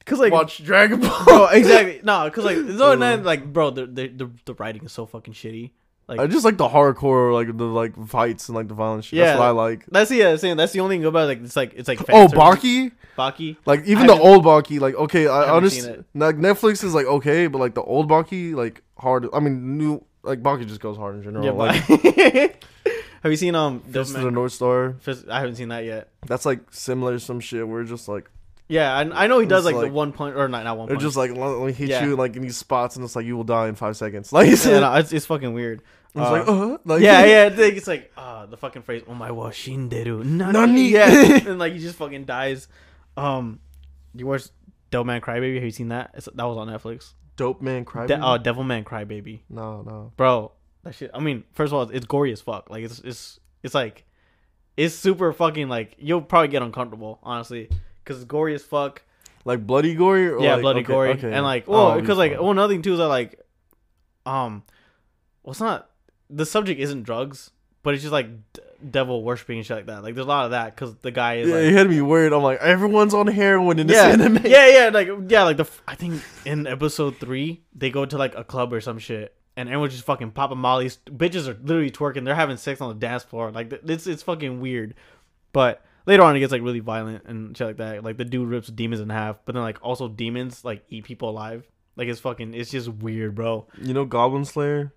cause 0.06 0.18
like, 0.18 0.32
watch 0.32 0.64
Dragon 0.64 1.00
Ball. 1.00 1.24
bro, 1.24 1.46
exactly. 1.48 2.00
No, 2.04 2.30
cause 2.30 2.44
like, 2.44 2.56
no, 2.56 2.94
no, 2.94 3.16
like, 3.16 3.52
bro, 3.52 3.70
the 3.70 3.86
the 3.86 4.30
the 4.46 4.54
writing 4.54 4.84
is 4.84 4.92
so 4.92 5.04
fucking 5.06 5.34
shitty. 5.34 5.72
Like, 6.10 6.20
I 6.20 6.26
just 6.26 6.44
like 6.44 6.56
the 6.56 6.68
hardcore, 6.68 7.32
like 7.32 7.56
the 7.56 7.64
like 7.64 7.94
fights 8.08 8.48
and 8.48 8.56
like 8.56 8.66
the 8.66 8.74
violent 8.74 9.04
shit. 9.04 9.18
Yeah. 9.20 9.26
That's 9.26 9.38
what 9.38 9.46
I 9.46 9.50
like. 9.50 9.86
that's 9.86 10.10
yeah, 10.10 10.34
saying 10.34 10.56
that's 10.56 10.72
the 10.72 10.80
only 10.80 10.96
thing 10.96 11.04
about 11.04 11.22
it. 11.24 11.26
like 11.26 11.42
it's 11.44 11.54
like 11.56 11.72
it's 11.74 11.86
like 11.88 12.00
Oh. 12.08 12.26
Baki. 12.26 12.90
Baki. 13.16 13.56
Like 13.64 13.84
even 13.86 14.08
the 14.08 14.14
old 14.14 14.44
Baki, 14.44 14.80
like 14.80 14.96
okay, 14.96 15.28
I, 15.28 15.40
haven't 15.40 15.54
understand. 15.54 16.04
Like 16.14 16.36
Netflix 16.36 16.82
is 16.82 16.94
like 16.94 17.06
okay, 17.06 17.46
but 17.46 17.58
like 17.58 17.74
the 17.74 17.82
old 17.82 18.08
Baki, 18.10 18.54
like 18.54 18.82
hard. 18.98 19.26
I 19.32 19.38
mean, 19.38 19.78
new 19.78 20.04
like 20.22 20.42
Baki 20.42 20.66
just 20.66 20.80
goes 20.80 20.96
hard 20.96 21.14
in 21.14 21.22
general. 21.22 21.44
Yeah, 21.44 21.52
like 21.52 21.74
have 23.22 23.30
you 23.30 23.36
seen 23.36 23.54
um? 23.54 23.80
Fist 23.80 24.10
of 24.10 24.16
Devilman- 24.16 24.24
the 24.24 24.30
North 24.32 24.52
Star. 24.52 24.96
Fist- 25.00 25.28
I 25.28 25.38
haven't 25.38 25.56
seen 25.56 25.68
that 25.68 25.84
yet. 25.84 26.08
That's 26.26 26.44
like 26.44 26.60
similar 26.72 27.12
to 27.12 27.20
some 27.20 27.38
shit 27.38 27.66
where 27.68 27.82
it's 27.82 27.90
just 27.90 28.08
like 28.08 28.28
Yeah, 28.70 28.94
I, 28.96 29.24
I 29.24 29.26
know 29.26 29.40
he 29.40 29.46
does 29.46 29.64
like, 29.64 29.74
like- 29.74 29.88
the 29.88 29.92
one 29.92 30.12
punch 30.12 30.36
or 30.36 30.48
not 30.48 30.62
not 30.64 30.78
one 30.78 30.86
they're 30.86 30.96
punch. 30.96 31.02
just 31.04 31.16
like 31.16 31.32
let 31.32 31.58
me 31.66 31.72
hit 31.72 31.88
Yeah. 31.88 32.04
you 32.04 32.14
like 32.16 32.36
in 32.36 32.42
these 32.42 32.56
spots 32.56 32.94
and 32.96 33.04
it's 33.04 33.16
like 33.16 33.26
you 33.26 33.36
will 33.36 33.44
die 33.44 33.66
in 33.68 33.74
five 33.74 33.96
seconds. 33.96 34.32
Like 34.32 34.48
it's, 34.48 34.64
yeah, 34.64 34.78
no, 34.80 34.94
it's, 34.94 35.12
it's 35.12 35.26
fucking 35.26 35.52
weird. 35.52 35.82
it's 36.14 36.16
Uh, 36.16 36.30
like 36.30 36.48
uh 36.48 36.78
like 36.84 37.02
yeah, 37.02 37.24
yeah. 37.24 37.48
It's 37.58 37.88
like, 37.88 38.12
uh, 38.16 38.46
the 38.46 38.56
fucking 38.56 38.82
phrase 38.82 39.02
"Oh 39.08 39.14
my 39.14 39.30
wa 39.32 39.50
shinderu 39.50 40.24
nani." 40.24 40.52
Nani? 40.52 40.88
Yeah, 40.90 41.38
and 41.48 41.58
like 41.58 41.72
he 41.72 41.80
just 41.80 41.96
fucking 41.96 42.24
dies. 42.26 42.68
Um, 43.16 43.58
you 44.14 44.26
watch 44.26 44.44
Dope 44.90 45.06
Man 45.06 45.20
Crybaby? 45.20 45.54
Have 45.56 45.64
you 45.64 45.70
seen 45.72 45.88
that? 45.88 46.12
It's, 46.14 46.28
that 46.32 46.44
was 46.44 46.56
on 46.56 46.68
Netflix. 46.68 47.12
Dope 47.36 47.60
man 47.62 47.84
cry. 47.84 48.06
De- 48.06 48.14
uh, 48.14 48.38
Devilman 48.38 48.84
Crybaby, 48.84 49.40
no, 49.48 49.82
no. 49.82 50.12
bro. 50.16 50.52
That 50.84 50.94
shit. 50.94 51.10
I 51.14 51.18
mean, 51.20 51.44
first 51.52 51.72
of 51.72 51.74
all, 51.78 51.90
it's 51.90 52.06
gory 52.06 52.32
as 52.32 52.40
fuck. 52.40 52.70
Like 52.70 52.84
it's 52.84 52.98
it's 53.00 53.40
it's 53.62 53.74
like 53.74 54.04
it's 54.76 54.94
super 54.94 55.32
fucking 55.32 55.68
like 55.68 55.96
you'll 55.98 56.22
probably 56.22 56.48
get 56.48 56.62
uncomfortable 56.62 57.18
honestly 57.22 57.68
because 58.04 58.18
it's 58.18 58.26
gory 58.26 58.54
as 58.54 58.62
fuck. 58.62 59.02
Like 59.44 59.66
bloody 59.66 59.94
gory 59.94 60.28
or 60.28 60.40
yeah, 60.40 60.54
like- 60.54 60.62
bloody 60.62 60.80
okay, 60.80 60.92
gory, 60.92 61.10
okay. 61.10 61.32
and 61.32 61.42
like, 61.44 61.64
Oh, 61.66 61.72
well, 61.72 61.88
it'll 61.90 62.00
because 62.02 62.18
like, 62.18 62.32
well, 62.32 62.50
another 62.50 62.74
thing 62.74 62.82
too 62.82 62.92
is 62.92 62.98
that 62.98 63.08
like, 63.08 63.40
um, 64.26 64.62
well, 65.42 65.52
it's 65.52 65.60
not 65.60 65.90
the 66.28 66.44
subject 66.44 66.78
isn't 66.80 67.04
drugs, 67.04 67.50
but 67.82 67.94
it's 67.94 68.02
just 68.02 68.12
like 68.12 68.28
d- 68.52 68.60
devil 68.90 69.24
worshiping 69.24 69.56
and 69.58 69.66
shit 69.66 69.76
like 69.78 69.86
that. 69.86 70.02
Like, 70.02 70.14
there's 70.14 70.26
a 70.26 70.28
lot 70.28 70.44
of 70.44 70.50
that 70.50 70.74
because 70.76 70.94
the 70.96 71.10
guy 71.10 71.36
is 71.36 71.48
yeah, 71.48 71.54
like, 71.54 71.64
it 71.64 71.72
had 71.72 71.88
me 71.88 72.00
worried. 72.02 72.32
I'm 72.32 72.42
like 72.42 72.60
everyone's 72.60 73.14
on 73.14 73.26
heroin 73.26 73.78
in 73.78 73.86
this 73.86 73.96
yeah, 73.96 74.08
anime. 74.08 74.36
yeah, 74.44 74.68
yeah, 74.68 74.90
like, 74.92 75.08
yeah, 75.28 75.42
like 75.44 75.56
the 75.56 75.64
f- 75.64 75.82
I 75.88 75.94
think 75.94 76.22
in 76.44 76.66
episode 76.66 77.16
three 77.16 77.62
they 77.74 77.90
go 77.90 78.04
to 78.04 78.18
like 78.18 78.34
a 78.36 78.44
club 78.44 78.72
or 78.72 78.80
some 78.80 78.98
shit. 78.98 79.34
And 79.56 79.68
everyone's 79.68 79.92
just 79.94 80.04
fucking 80.06 80.30
popping 80.30 80.58
mollies. 80.58 80.98
Bitches 81.06 81.46
are 81.48 81.58
literally 81.62 81.90
twerking. 81.90 82.24
They're 82.24 82.34
having 82.34 82.56
sex 82.56 82.80
on 82.80 82.88
the 82.88 82.94
dance 82.94 83.24
floor. 83.24 83.50
Like 83.50 83.72
it's 83.86 84.06
it's 84.06 84.22
fucking 84.22 84.60
weird. 84.60 84.94
But 85.52 85.84
later 86.06 86.22
on, 86.22 86.34
it 86.36 86.40
gets 86.40 86.52
like 86.52 86.62
really 86.62 86.80
violent 86.80 87.24
and 87.26 87.56
shit 87.56 87.66
like 87.66 87.76
that. 87.78 88.02
Like 88.04 88.16
the 88.16 88.24
dude 88.24 88.48
rips 88.48 88.68
demons 88.68 89.00
in 89.00 89.08
half, 89.10 89.36
but 89.44 89.54
then 89.54 89.62
like 89.62 89.78
also 89.82 90.08
demons 90.08 90.64
like 90.64 90.84
eat 90.88 91.04
people 91.04 91.28
alive. 91.30 91.66
Like 91.96 92.08
it's 92.08 92.20
fucking, 92.20 92.54
it's 92.54 92.70
just 92.70 92.88
weird, 92.88 93.34
bro. 93.34 93.66
You 93.80 93.92
know 93.94 94.04
Goblin 94.04 94.44
Slayer? 94.44 94.92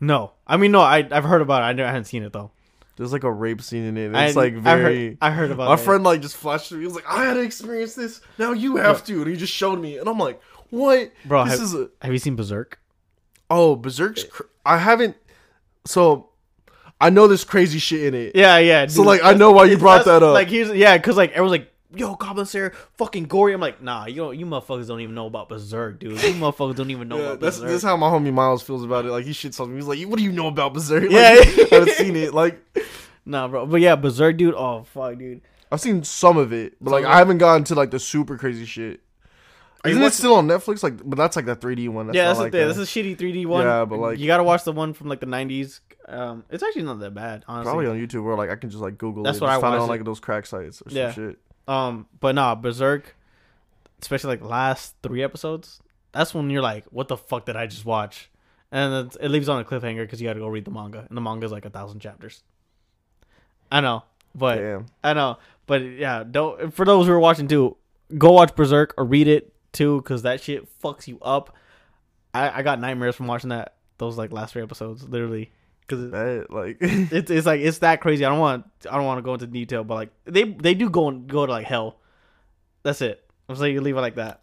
No, 0.00 0.32
I 0.46 0.56
mean 0.56 0.72
no, 0.72 0.80
I 0.80 1.06
I've 1.10 1.24
heard 1.24 1.42
about 1.42 1.62
it. 1.62 1.66
I, 1.66 1.72
never, 1.72 1.88
I 1.88 1.92
haven't 1.92 2.06
seen 2.06 2.22
it 2.24 2.32
though. 2.32 2.50
There's 2.96 3.12
like 3.12 3.24
a 3.24 3.32
rape 3.32 3.62
scene 3.62 3.84
in 3.84 3.96
it. 3.96 4.14
I- 4.14 4.26
It's 4.26 4.36
like 4.36 4.54
I 4.54 4.60
very. 4.60 5.08
heard, 5.10 5.18
I 5.22 5.30
heard 5.30 5.50
about 5.50 5.64
it. 5.64 5.68
My 5.70 5.76
that. 5.76 5.82
friend 5.84 6.04
like 6.04 6.20
just 6.20 6.36
flashed 6.36 6.72
me. 6.72 6.80
He 6.80 6.84
was 6.84 6.94
like, 6.94 7.08
"I 7.08 7.24
had 7.24 7.34
to 7.34 7.40
experience 7.40 7.94
this. 7.94 8.20
Now 8.38 8.52
you 8.52 8.76
have 8.76 9.04
to." 9.06 9.22
And 9.22 9.30
he 9.30 9.36
just 9.36 9.52
showed 9.52 9.80
me, 9.80 9.96
and 9.98 10.08
I'm 10.08 10.18
like, 10.18 10.40
"What, 10.70 11.10
Bro, 11.24 11.44
This 11.46 11.54
have- 11.54 11.62
is 11.62 11.74
a 11.74 11.88
Have 12.02 12.12
you 12.12 12.18
seen 12.18 12.36
Berserk? 12.36 12.78
oh 13.48 13.76
Berserk's. 13.76 14.24
Eh. 14.24 14.28
Cr- 14.30 14.42
I 14.66 14.76
haven't. 14.78 15.16
So, 15.86 16.28
I 17.02 17.10
know 17.10 17.26
there's 17.26 17.44
crazy 17.44 17.78
shit 17.78 18.02
in 18.04 18.14
it. 18.14 18.36
Yeah, 18.36 18.58
yeah. 18.58 18.86
So 18.86 19.02
like 19.02 19.22
I 19.24 19.32
know 19.34 19.50
why 19.52 19.64
you 19.64 19.76
brought 19.76 20.04
that 20.04 20.22
up. 20.22 20.34
Like 20.34 20.48
he's 20.48 20.70
yeah, 20.70 20.96
because 20.96 21.16
like 21.16 21.30
everyone's 21.32 21.50
like, 21.52 21.72
"Yo, 21.96 22.14
Goblin 22.14 22.46
Slayer, 22.46 22.72
fucking 22.96 23.24
gory." 23.24 23.52
I'm 23.52 23.60
like, 23.60 23.82
nah, 23.82 24.06
you 24.06 24.16
don't, 24.16 24.38
you 24.38 24.46
motherfuckers 24.46 24.86
don't 24.86 25.00
even 25.00 25.14
know 25.14 25.26
about 25.26 25.48
Berserk, 25.48 25.98
dude. 25.98 26.12
You 26.12 26.32
motherfuckers 26.34 26.76
don't 26.76 26.90
even 26.90 27.08
know 27.08 27.16
Yeah, 27.18 27.22
about 27.24 27.40
that's 27.40 27.56
Berserk. 27.56 27.68
this 27.68 27.76
is 27.78 27.82
how 27.82 27.96
my 27.96 28.08
homie 28.08 28.32
Miles 28.32 28.62
feels 28.62 28.84
about 28.84 29.04
it. 29.04 29.10
Like 29.10 29.24
he 29.24 29.32
shits 29.32 29.58
on 29.60 29.70
me. 29.70 29.76
He's 29.76 29.86
like, 29.86 30.00
"What 30.08 30.18
do 30.18 30.24
you 30.24 30.32
know 30.32 30.46
about 30.46 30.74
Berserk?" 30.74 31.02
Like, 31.02 31.12
Yeah. 31.12 31.34
I 31.38 31.68
haven't 31.72 31.90
seen 31.96 32.14
it. 32.16 32.32
Like 32.32 32.60
nah, 33.26 33.48
bro. 33.48 33.66
But 33.66 33.80
yeah, 33.80 33.96
Berserk, 33.96 34.36
dude. 34.36 34.54
Oh 34.54 34.84
fuck, 34.84 35.18
dude. 35.18 35.40
I've 35.72 35.80
seen 35.80 36.04
some 36.04 36.36
of 36.36 36.52
it, 36.52 36.74
but 36.80 36.90
like 36.92 37.02
Some 37.04 37.10
of 37.10 37.16
I 37.16 37.18
haven't 37.18 37.38
gotten 37.38 37.64
to 37.64 37.74
like 37.74 37.90
the 37.90 37.98
super 37.98 38.38
crazy 38.38 38.64
shit. 38.64 39.00
Isn't 39.84 40.00
it 40.00 40.04
watching- 40.04 40.14
still 40.16 40.34
on 40.36 40.46
Netflix? 40.46 40.82
Like, 40.82 40.98
but 41.04 41.16
that's 41.16 41.34
like 41.36 41.44
the 41.46 41.56
3D 41.56 41.88
one. 41.88 42.06
That's 42.06 42.16
yeah, 42.16 42.26
that's 42.28 42.38
like 42.38 42.52
the. 42.52 42.58
This 42.58 42.76
is 42.78 42.88
shitty 42.88 43.16
3D 43.16 43.46
one. 43.46 43.64
Yeah, 43.64 43.84
but, 43.84 43.98
like- 43.98 44.18
you 44.18 44.26
gotta 44.26 44.44
watch 44.44 44.62
the 44.64 44.72
one 44.72 44.92
from 44.92 45.08
like 45.08 45.20
the 45.20 45.26
90s. 45.26 45.80
Um, 46.08 46.44
it's 46.50 46.62
actually 46.62 46.82
not 46.82 47.00
that 47.00 47.14
bad, 47.14 47.44
honestly. 47.48 47.70
Probably 47.72 47.86
on 47.88 47.96
YouTube 47.98 48.24
where 48.24 48.36
like 48.36 48.50
I 48.50 48.56
can 48.56 48.70
just 48.70 48.82
like 48.82 48.98
Google 48.98 49.22
That's 49.24 49.38
it. 49.38 49.40
what 49.40 49.50
I 49.50 49.60
find 49.60 49.74
it 49.74 49.80
on 49.80 49.88
like 49.88 50.04
those 50.04 50.20
crack 50.20 50.46
sites 50.46 50.82
or 50.82 50.90
some 50.90 50.96
Yeah. 50.98 51.12
shit. 51.12 51.38
Um, 51.68 52.06
but 52.20 52.34
nah, 52.34 52.54
Berserk, 52.54 53.16
especially 54.00 54.28
like 54.36 54.42
last 54.44 54.94
three 55.02 55.22
episodes. 55.22 55.80
That's 56.12 56.34
when 56.34 56.50
you're 56.50 56.62
like, 56.62 56.84
what 56.86 57.08
the 57.08 57.16
fuck 57.16 57.46
did 57.46 57.56
I 57.56 57.66
just 57.66 57.84
watch? 57.84 58.30
And 58.70 59.06
it, 59.12 59.16
it 59.20 59.28
leaves 59.30 59.48
on 59.48 59.60
a 59.60 59.64
cliffhanger 59.64 60.00
because 60.02 60.20
you 60.20 60.28
got 60.28 60.34
to 60.34 60.40
go 60.40 60.48
read 60.48 60.64
the 60.64 60.70
manga, 60.70 61.06
and 61.08 61.16
the 61.16 61.20
manga 61.20 61.44
is 61.46 61.52
like 61.52 61.64
a 61.64 61.70
thousand 61.70 62.00
chapters. 62.00 62.42
I 63.70 63.80
know, 63.80 64.04
but 64.34 64.56
Damn. 64.56 64.86
I 65.04 65.12
know, 65.14 65.38
but 65.66 65.82
yeah, 65.82 66.24
don't. 66.28 66.72
For 66.74 66.84
those 66.84 67.06
who 67.06 67.12
are 67.12 67.20
watching 67.20 67.48
too, 67.48 67.76
go 68.18 68.32
watch 68.32 68.54
Berserk 68.54 68.94
or 68.98 69.04
read 69.04 69.28
it 69.28 69.51
too, 69.72 70.00
because 70.02 70.22
that 70.22 70.40
shit 70.40 70.68
fucks 70.80 71.06
you 71.08 71.18
up. 71.20 71.56
I, 72.34 72.60
I 72.60 72.62
got 72.62 72.80
nightmares 72.80 73.16
from 73.16 73.26
watching 73.26 73.50
that. 73.50 73.74
those 73.98 74.16
like 74.18 74.32
last 74.32 74.52
three 74.52 74.62
episodes, 74.62 75.06
literally, 75.08 75.50
because 75.82 76.10
That, 76.10 76.46
like 76.50 76.78
it's 76.80 77.30
it's 77.30 77.46
like 77.46 77.60
it's 77.60 77.78
that 77.78 78.00
crazy. 78.00 78.24
I 78.24 78.28
don't 78.28 78.38
want 78.38 78.66
I 78.90 78.96
don't 78.96 79.04
want 79.06 79.18
to 79.18 79.22
go 79.22 79.34
into 79.34 79.46
detail, 79.46 79.84
but 79.84 79.94
like 79.94 80.10
they 80.24 80.44
they 80.44 80.74
do 80.74 80.88
go 80.90 81.08
and 81.08 81.26
go 81.26 81.46
to 81.46 81.52
like 81.52 81.66
hell. 81.66 81.98
That's 82.82 83.00
it. 83.00 83.22
I'm 83.48 83.56
saying 83.56 83.74
you 83.74 83.80
leave 83.80 83.96
it 83.96 84.00
like 84.00 84.16
that. 84.16 84.42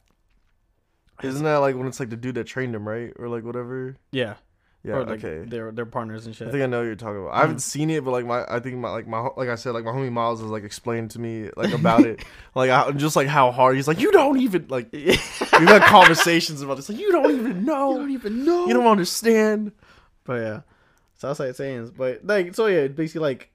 isn't 1.23 1.43
that 1.43 1.57
like 1.57 1.75
when 1.75 1.87
it's 1.87 1.99
like 1.99 2.09
the 2.09 2.15
dude 2.15 2.35
that 2.35 2.45
trained 2.45 2.75
him, 2.75 2.87
right? 2.87 3.11
Or 3.17 3.27
like 3.27 3.43
whatever. 3.43 3.97
Yeah. 4.11 4.35
Yeah, 4.81 4.93
or 4.93 5.05
like 5.05 5.23
okay. 5.23 5.43
they're 5.45 5.73
they're 5.73 5.85
partners 5.85 6.25
and 6.25 6.33
shit. 6.33 6.47
I 6.47 6.51
think 6.51 6.63
I 6.63 6.65
know 6.65 6.79
what 6.79 6.85
you're 6.85 6.95
talking 6.95 7.21
about. 7.21 7.33
I 7.33 7.41
haven't 7.41 7.59
seen 7.59 7.89
it, 7.89 8.05
but 8.05 8.11
like 8.11 8.25
my, 8.25 8.45
I 8.47 8.61
think 8.61 8.77
my 8.77 8.89
like 8.89 9.07
my 9.07 9.27
like 9.35 9.49
I 9.49 9.55
said, 9.55 9.71
like 9.71 9.83
my 9.83 9.91
homie 9.91 10.09
Miles 10.09 10.39
has 10.39 10.49
like 10.49 10.63
explained 10.63 11.11
to 11.11 11.19
me 11.19 11.49
like 11.57 11.73
about 11.73 12.05
it, 12.05 12.23
like 12.55 12.69
I, 12.69 12.89
just 12.91 13.17
like 13.17 13.27
how 13.27 13.51
hard 13.51 13.75
he's 13.75 13.89
like 13.89 13.99
you 13.99 14.09
don't 14.13 14.39
even 14.39 14.67
like 14.69 14.89
we've 14.93 15.17
had 15.17 15.81
conversations 15.81 16.61
about 16.61 16.77
this. 16.77 16.87
Like 16.87 16.97
you 16.97 17.11
don't 17.11 17.29
even 17.29 17.65
know, 17.65 17.91
you 17.91 17.99
don't 17.99 18.11
even 18.11 18.45
know. 18.45 18.67
You 18.67 18.73
don't 18.73 18.87
understand. 18.87 19.73
But 20.23 20.41
yeah, 20.41 20.61
Southside 21.15 21.55
Saiyans. 21.55 21.93
But 21.93 22.25
like, 22.25 22.55
so 22.55 22.67
yeah, 22.67 22.87
basically 22.87 23.21
like 23.21 23.51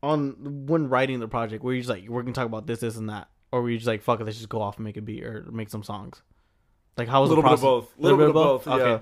on 0.00 0.66
when 0.66 0.88
writing 0.88 1.18
the 1.18 1.26
project, 1.26 1.64
where 1.64 1.74
you 1.74 1.80
just 1.80 1.90
like 1.90 2.08
we're 2.08 2.22
gonna 2.22 2.34
talk 2.34 2.46
about 2.46 2.68
this, 2.68 2.78
this, 2.78 2.96
and 2.96 3.08
that, 3.08 3.28
or 3.50 3.62
were 3.62 3.70
you 3.70 3.78
just 3.78 3.88
like 3.88 4.02
fuck 4.02 4.20
it, 4.20 4.24
let's 4.24 4.36
just 4.36 4.48
go 4.48 4.62
off 4.62 4.76
and 4.76 4.84
make 4.84 4.96
a 4.96 5.02
beat 5.02 5.24
or 5.24 5.44
make 5.50 5.70
some 5.70 5.82
songs. 5.82 6.22
Like 6.96 7.08
how 7.08 7.20
was 7.20 7.30
a 7.30 7.34
little 7.34 7.42
the 7.42 7.48
process? 7.48 7.64
A 7.98 8.00
little, 8.00 8.16
bit 8.16 8.28
of 8.28 8.34
both. 8.34 8.66
Yeah. 8.68 9.00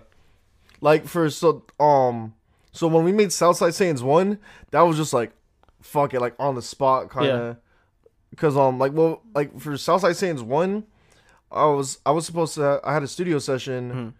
Like 0.85 1.07
for 1.07 1.31
so 1.31 1.65
um 1.81 2.35
so 2.73 2.87
when 2.89 3.05
we 3.05 3.13
made 3.13 3.33
Southside 3.33 3.75
Saints 3.75 4.03
one, 4.03 4.39
that 4.71 4.83
was 4.83 4.97
just 4.99 5.13
like 5.15 5.33
fuck 5.81 6.13
it, 6.15 6.21
like 6.21 6.35
on 6.39 6.55
the 6.55 6.63
spot 6.63 7.09
kind 7.11 7.27
of. 7.35 7.57
Cause 8.37 8.57
um 8.57 8.79
like 8.79 8.93
well 8.93 9.23
like 9.35 9.59
for 9.59 9.77
Southside 9.79 10.17
Saints 10.17 10.43
one, 10.43 10.85
I 11.51 11.67
was 11.67 11.99
I 12.05 12.11
was 12.11 12.27
supposed 12.27 12.55
to 12.57 12.81
I 12.85 12.93
had 12.93 13.03
a 13.03 13.09
studio 13.09 13.39
session. 13.39 14.15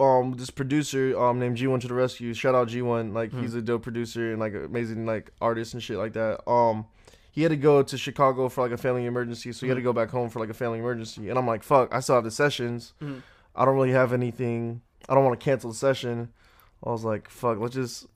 Um, 0.00 0.32
this 0.36 0.50
producer 0.50 1.18
um 1.18 1.38
named 1.38 1.56
G1 1.58 1.80
to 1.82 1.88
the 1.88 1.94
rescue. 1.94 2.32
Shout 2.34 2.54
out 2.54 2.68
G1, 2.68 3.12
like 3.12 3.32
he's 3.32 3.54
a 3.54 3.62
dope 3.62 3.82
producer 3.82 4.30
and 4.32 4.40
like 4.40 4.54
amazing 4.54 5.06
like 5.06 5.30
artist 5.40 5.74
and 5.74 5.82
shit 5.82 5.96
like 5.98 6.12
that. 6.14 6.48
Um, 6.50 6.86
he 7.30 7.42
had 7.42 7.50
to 7.50 7.56
go 7.56 7.82
to 7.82 7.96
Chicago 7.98 8.48
for 8.48 8.62
like 8.62 8.72
a 8.72 8.76
family 8.76 9.04
emergency, 9.06 9.52
so 9.52 9.64
he 9.64 9.68
had 9.68 9.76
to 9.76 9.82
go 9.82 9.92
back 9.92 10.10
home 10.10 10.28
for 10.28 10.38
like 10.40 10.50
a 10.50 10.54
family 10.54 10.78
emergency. 10.80 11.28
And 11.30 11.38
I'm 11.38 11.46
like, 11.46 11.62
fuck, 11.62 11.94
I 11.94 12.00
still 12.00 12.16
have 12.16 12.24
the 12.24 12.30
sessions. 12.30 12.92
Mhm. 13.00 13.22
I 13.54 13.64
don't 13.64 13.74
really 13.74 13.92
have 13.92 14.12
anything. 14.12 14.82
I 15.08 15.14
don't 15.14 15.24
want 15.24 15.38
to 15.38 15.44
cancel 15.44 15.70
the 15.70 15.76
session. 15.76 16.28
I 16.84 16.90
was 16.90 17.04
like, 17.04 17.28
fuck, 17.28 17.58
let's 17.58 17.74
just 17.74 18.06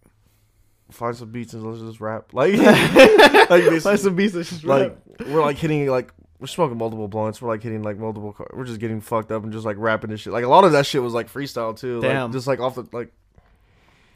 find 0.90 1.16
some 1.16 1.30
beats 1.30 1.52
and 1.52 1.64
let's 1.64 1.80
just 1.80 2.00
rap. 2.00 2.32
Like, 2.32 2.54
like, 2.56 2.94
basically, 3.48 3.80
Play 3.80 3.96
some 3.96 4.14
beats. 4.16 4.34
and 4.34 4.44
just 4.44 4.64
like 4.64 4.96
we're 5.26 5.42
like 5.42 5.56
hitting 5.58 5.86
like 5.88 6.12
we're 6.38 6.46
smoking 6.46 6.76
multiple 6.78 7.08
blunts. 7.08 7.40
We're 7.40 7.48
like 7.48 7.62
hitting 7.62 7.82
like 7.82 7.96
multiple. 7.98 8.32
Car- 8.32 8.50
we're 8.52 8.64
just 8.64 8.80
getting 8.80 9.00
fucked 9.00 9.32
up 9.32 9.42
and 9.42 9.52
just 9.52 9.64
like 9.64 9.76
rapping 9.78 10.10
and 10.10 10.18
shit. 10.20 10.32
Like 10.32 10.44
a 10.44 10.48
lot 10.48 10.64
of 10.64 10.72
that 10.72 10.86
shit 10.86 11.02
was 11.02 11.12
like 11.14 11.32
freestyle 11.32 11.78
too. 11.78 12.00
Damn. 12.00 12.24
Like, 12.24 12.32
just 12.32 12.46
like 12.46 12.60
off 12.60 12.74
the 12.74 12.86
like. 12.92 13.12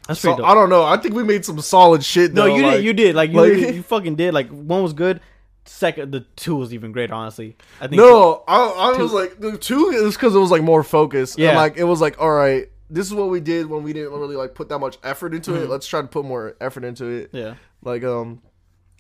that's 0.07 0.21
So, 0.21 0.31
pretty 0.31 0.43
dope. 0.43 0.51
I 0.51 0.55
don't 0.55 0.69
know. 0.71 0.85
I 0.85 0.97
think 0.97 1.15
we 1.15 1.23
made 1.25 1.45
some 1.45 1.61
solid 1.61 2.05
shit. 2.05 2.33
no, 2.35 2.43
though, 2.47 2.55
you 2.57 2.63
like, 2.63 2.77
did. 2.77 2.85
You 2.85 2.93
did. 2.93 3.15
Like 3.15 3.31
you, 3.31 3.41
like- 3.41 3.75
you 3.75 3.83
fucking 3.83 4.17
did. 4.17 4.35
Like 4.35 4.49
one 4.51 4.83
was 4.83 4.93
good. 4.93 5.21
Second, 5.67 6.11
the 6.13 6.21
two 6.37 6.57
was 6.57 6.73
even 6.75 6.91
great. 6.93 7.11
Honestly, 7.11 7.57
I 7.81 7.87
think. 7.87 8.01
No, 8.01 8.43
I, 8.49 8.91
I 8.91 8.97
Two- 8.97 9.03
was 9.03 9.13
like 9.13 9.39
the 9.41 9.57
two 9.59 9.89
is 9.95 10.15
because 10.15 10.35
it 10.35 10.39
was 10.39 10.51
like 10.51 10.63
more 10.63 10.83
focused. 10.83 11.39
Yeah. 11.39 11.51
and 11.51 11.57
like 11.59 11.77
it 11.77 11.85
was 11.85 12.01
like 12.01 12.21
all 12.21 12.31
right. 12.33 12.69
This 12.93 13.07
is 13.07 13.15
what 13.15 13.29
we 13.29 13.39
did 13.41 13.67
when 13.67 13.85
we 13.85 13.93
didn't 13.93 14.13
really 14.13 14.35
like 14.37 14.55
put 14.55 14.69
that 14.71 14.79
much 14.81 14.99
effort 15.05 15.33
into 15.35 15.55
it. 15.55 15.67
Mhm. 15.67 15.69
Let's 15.69 15.87
try 15.87 16.01
to 16.03 16.09
put 16.09 16.25
more 16.25 16.57
effort 16.61 16.85
into 16.85 17.07
it. 17.07 17.31
Yeah. 17.33 17.55
Like 17.85 18.03
um, 18.03 18.43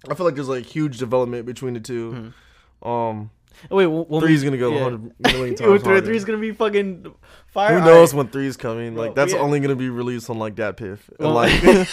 I 0.08 0.14
feel 0.14 0.26
like 0.26 0.36
there's 0.36 0.48
like 0.48 0.64
huge 0.64 0.98
development 0.98 1.44
between 1.44 1.74
the 1.74 1.80
2 1.80 2.32
Um, 2.82 3.30
Oh, 3.70 3.76
wait, 3.76 3.86
when 3.88 4.06
we- 4.08 4.20
three's 4.20 4.44
gonna 4.44 4.56
go 4.56 4.70
yeah. 4.72 4.84
100 4.84 5.12
million 5.34 5.54
times. 5.56 5.82
three, 5.82 6.00
three's 6.02 6.24
gonna 6.24 6.38
be 6.38 6.52
fucking 6.52 7.12
fire. 7.48 7.78
Who 7.80 7.84
knows 7.84 8.14
when 8.14 8.28
three's 8.28 8.56
coming? 8.56 8.94
Bro, 8.94 9.02
Like 9.06 9.14
that's 9.16 9.32
we- 9.34 9.38
only 9.40 9.58
gonna 9.60 9.74
be 9.76 9.90
released 9.90 10.30
on 10.30 10.38
like 10.38 10.54
DatPiff 10.54 10.98
and 11.18 11.18
Well- 11.18 11.32
like 11.34 11.50
it's, 11.62 11.92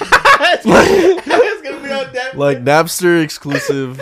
gonna 1.63 1.81
be 1.83 1.91
on 1.91 2.13
that. 2.13 2.37
like 2.37 2.59
Napster 2.63 3.21
exclusive. 3.23 3.99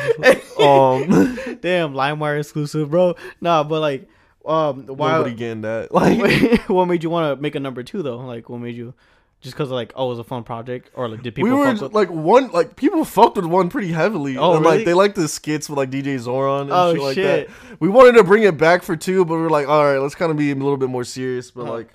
Um, 0.59 1.07
Damn, 1.61 1.93
LimeWire 1.93 2.39
exclusive, 2.39 2.89
bro. 2.91 3.15
Nah, 3.41 3.63
but 3.63 3.79
like, 3.81 4.07
um, 4.45 4.85
why? 4.87 5.13
nobody 5.17 5.35
getting 5.35 5.61
that. 5.61 5.91
Like 5.93 6.67
what 6.69 6.85
made 6.85 7.03
you 7.03 7.09
want 7.09 7.35
to 7.37 7.41
make 7.41 7.55
a 7.55 7.59
number 7.59 7.83
two 7.83 8.01
though? 8.03 8.17
Like, 8.17 8.49
what 8.49 8.59
made 8.59 8.75
you? 8.75 8.93
Just 9.41 9.55
because 9.55 9.69
like, 9.69 9.93
oh, 9.95 10.07
it 10.07 10.09
was 10.09 10.19
a 10.19 10.23
fun 10.23 10.43
project, 10.43 10.89
or 10.95 11.07
like, 11.07 11.21
did 11.21 11.35
people 11.35 11.51
we 11.51 11.55
were 11.55 11.71
with? 11.71 11.93
like 11.93 12.09
one 12.09 12.51
like 12.51 12.75
people 12.75 13.05
fucked 13.05 13.35
with 13.35 13.45
one 13.45 13.69
pretty 13.69 13.91
heavily. 13.91 14.37
Oh, 14.37 14.55
and, 14.55 14.65
really? 14.65 14.77
like 14.77 14.85
they 14.85 14.93
like 14.93 15.13
the 15.13 15.27
skits 15.27 15.69
with 15.69 15.77
like 15.77 15.91
DJ 15.91 16.17
Zoran 16.17 16.63
and 16.63 16.71
Oh, 16.71 16.93
shit 16.93 17.01
like 17.03 17.15
shit. 17.15 17.47
that. 17.47 17.55
We 17.79 17.87
wanted 17.89 18.13
to 18.13 18.23
bring 18.23 18.43
it 18.43 18.57
back 18.57 18.81
for 18.81 18.95
two, 18.95 19.23
but 19.25 19.35
we 19.35 19.41
were 19.41 19.49
like, 19.51 19.67
all 19.67 19.83
right, 19.83 19.99
let's 19.99 20.15
kind 20.15 20.31
of 20.31 20.37
be 20.37 20.51
a 20.51 20.55
little 20.55 20.77
bit 20.77 20.89
more 20.89 21.03
serious. 21.03 21.51
But 21.51 21.63
Uh-huh. 21.63 21.73
like, 21.73 21.89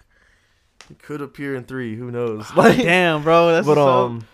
it 0.90 0.98
could 1.02 1.20
appear 1.22 1.56
in 1.56 1.64
three. 1.64 1.96
Who 1.96 2.10
knows? 2.12 2.46
Like, 2.54 2.76
Damn, 2.78 3.22
bro, 3.24 3.52
that's 3.52 3.66
but 3.66 3.78
up. 3.78 3.88
um, 3.88 4.26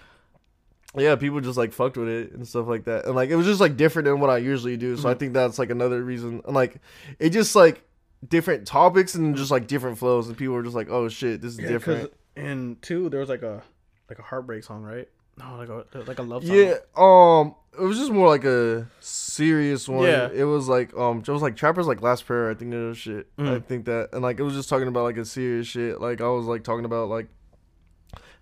yeah, 0.96 1.16
people 1.16 1.40
just 1.40 1.56
like 1.58 1.72
fucked 1.72 1.96
with 1.96 2.08
it 2.08 2.32
and 2.32 2.46
stuff 2.46 2.66
like 2.66 2.84
that, 2.84 3.04
and 3.06 3.14
like 3.14 3.30
it 3.30 3.36
was 3.36 3.46
just 3.46 3.60
like 3.60 3.76
different 3.76 4.06
than 4.06 4.20
what 4.20 4.30
I 4.30 4.38
usually 4.38 4.76
do. 4.76 4.96
So 4.96 5.08
I 5.08 5.14
Mhm. 5.14 5.18
think 5.18 5.32
that's 5.34 5.58
like 5.58 5.70
another 5.70 6.02
reason. 6.02 6.42
And 6.46 6.54
like, 6.54 6.76
it 7.18 7.30
just 7.30 7.54
like 7.56 7.82
different 8.26 8.66
topics 8.66 9.14
and 9.14 9.36
just 9.36 9.50
like 9.50 9.66
different 9.66 9.98
flows, 9.98 10.28
and 10.28 10.36
people 10.36 10.54
were 10.54 10.62
just 10.62 10.76
like, 10.76 10.88
oh 10.90 11.08
shit, 11.08 11.40
this 11.42 11.52
is 11.52 11.60
Yeah, 11.60 11.68
different. 11.68 12.12
And 12.36 12.80
two, 12.82 13.08
there 13.10 13.20
was 13.20 13.28
like 13.28 13.42
a 13.42 13.62
like 14.08 14.18
a 14.18 14.22
heartbreak 14.22 14.64
song, 14.64 14.82
right? 14.82 15.08
No, 15.38 15.56
like 15.56 15.68
a 15.68 15.84
like 16.06 16.18
a 16.18 16.22
love 16.22 16.44
song. 16.46 16.56
Yeah, 16.56 16.74
um, 16.96 17.54
it 17.78 17.82
was 17.82 17.98
just 17.98 18.10
more 18.10 18.26
like 18.28 18.44
a 18.44 18.86
serious 19.00 19.86
one. 19.88 20.06
Yeah. 20.06 20.30
it 20.32 20.44
was 20.44 20.66
like 20.68 20.96
um, 20.96 21.18
it 21.18 21.28
was 21.28 21.42
like 21.42 21.56
Trapper's 21.56 21.86
like 21.86 22.00
last 22.02 22.26
prayer. 22.26 22.50
I 22.50 22.54
think 22.54 22.70
that 22.70 22.78
was 22.78 22.96
shit. 22.98 23.26
I 23.38 23.42
Mm. 23.42 23.64
think 23.66 23.84
that, 23.84 24.10
and 24.12 24.22
like 24.22 24.38
it 24.38 24.42
was 24.44 24.54
just 24.54 24.68
talking 24.68 24.88
about 24.88 25.04
like 25.04 25.18
a 25.18 25.24
serious 25.26 25.66
shit. 25.66 26.00
Like 26.00 26.20
I 26.20 26.28
was 26.28 26.46
like 26.46 26.62
talking 26.64 26.84
about 26.86 27.08
like 27.08 27.28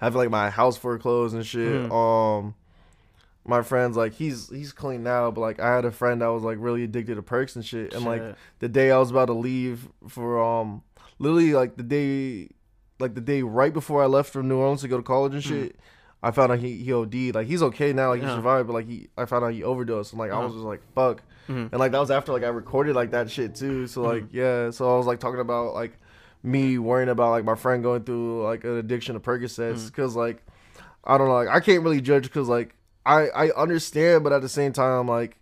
having 0.01 0.18
like 0.18 0.30
my 0.30 0.51
house 0.51 0.76
foreclosed 0.76 1.34
and 1.34 1.47
shit. 1.47 1.82
Mhm. 1.88 1.92
Um, 1.92 2.55
my 3.47 3.61
friends 3.62 3.97
like 3.97 4.14
he's 4.14 4.49
he's 4.49 4.72
clean 4.72 5.03
now, 5.03 5.30
but 5.30 5.40
like 5.42 5.61
I 5.61 5.74
had 5.74 5.84
a 5.84 5.90
friend 5.90 6.22
that 6.22 6.28
was 6.28 6.42
like 6.42 6.57
really 6.61 6.82
addicted 6.84 7.16
to 7.16 7.22
perks 7.22 7.57
and 7.57 7.64
shit. 7.64 7.92
And 7.95 8.05
like 8.05 8.22
the 8.61 8.68
day 8.68 8.90
I 8.90 8.99
was 8.99 9.11
about 9.11 9.26
to 9.26 9.34
leave 9.34 9.88
for 10.09 10.42
um, 10.42 10.82
literally 11.18 11.53
like 11.53 11.76
the 11.76 11.82
day, 11.82 12.49
like 12.99 13.14
the 13.14 13.20
day 13.20 13.42
right 13.42 13.72
before 13.72 14.03
I 14.03 14.07
left 14.07 14.32
from 14.32 14.49
New 14.49 14.57
Orleans 14.57 14.80
to 14.80 14.88
go 14.88 14.97
to 14.97 15.03
college 15.03 15.34
and 15.34 15.42
Mhm. 15.42 15.47
shit. 15.49 15.76
I 16.22 16.30
found 16.30 16.53
out 16.53 16.59
he, 16.59 16.78
he 16.78 16.90
OD'd. 16.90 17.34
Like 17.34 17.47
he's 17.47 17.62
okay 17.64 17.92
now, 17.92 18.09
like 18.09 18.22
he 18.22 18.26
Yeah. 18.26 18.36
survived, 18.36 18.66
but 18.66 18.72
like 18.72 18.86
he 18.86 19.09
I 19.18 19.26
found 19.26 19.45
out 19.45 19.53
he 19.53 19.62
overdosed 19.62 20.14
and 20.14 20.18
like 20.20 20.30
I 20.30 20.34
Uh-huh. 20.36 20.45
was 20.45 20.55
just 20.55 20.64
like 20.64 20.80
fuck. 20.95 21.20
Mhm. 21.51 21.68
And 21.70 21.78
like 21.78 21.92
that 21.92 21.99
was 22.01 22.11
after 22.11 22.32
like 22.32 22.45
I 22.45 22.49
recorded 22.49 22.97
like 22.97 23.11
that 23.11 23.30
shit 23.30 23.55
too. 23.55 23.86
So 23.86 24.01
like 24.01 24.24
yeah, 24.32 24.70
so 24.70 24.90
I 24.92 24.97
was 24.97 25.05
like 25.07 25.20
talking 25.20 25.40
about 25.40 25.74
like 25.74 25.99
me 26.45 26.78
worrying 26.78 27.09
about 27.09 27.30
like 27.30 27.45
my 27.45 27.57
friend 27.57 27.82
going 27.82 28.05
through 28.05 28.45
like 28.45 28.62
an 28.62 28.76
addiction 28.76 29.14
to 29.14 29.20
Percocets 29.20 29.86
because 29.86 30.14
like 30.14 30.45
I 31.03 31.18
don't 31.18 31.26
know, 31.26 31.34
like 31.34 31.49
I 31.49 31.59
can't 31.59 31.82
really 31.82 32.01
judge 32.01 32.24
because 32.24 32.47
like 32.49 32.76
I 33.05 33.28
I 33.30 33.51
understand, 33.51 34.22
but 34.22 34.32
at 34.32 34.42
the 34.42 34.49
same 34.49 34.72
time 34.72 35.09
like. 35.09 35.36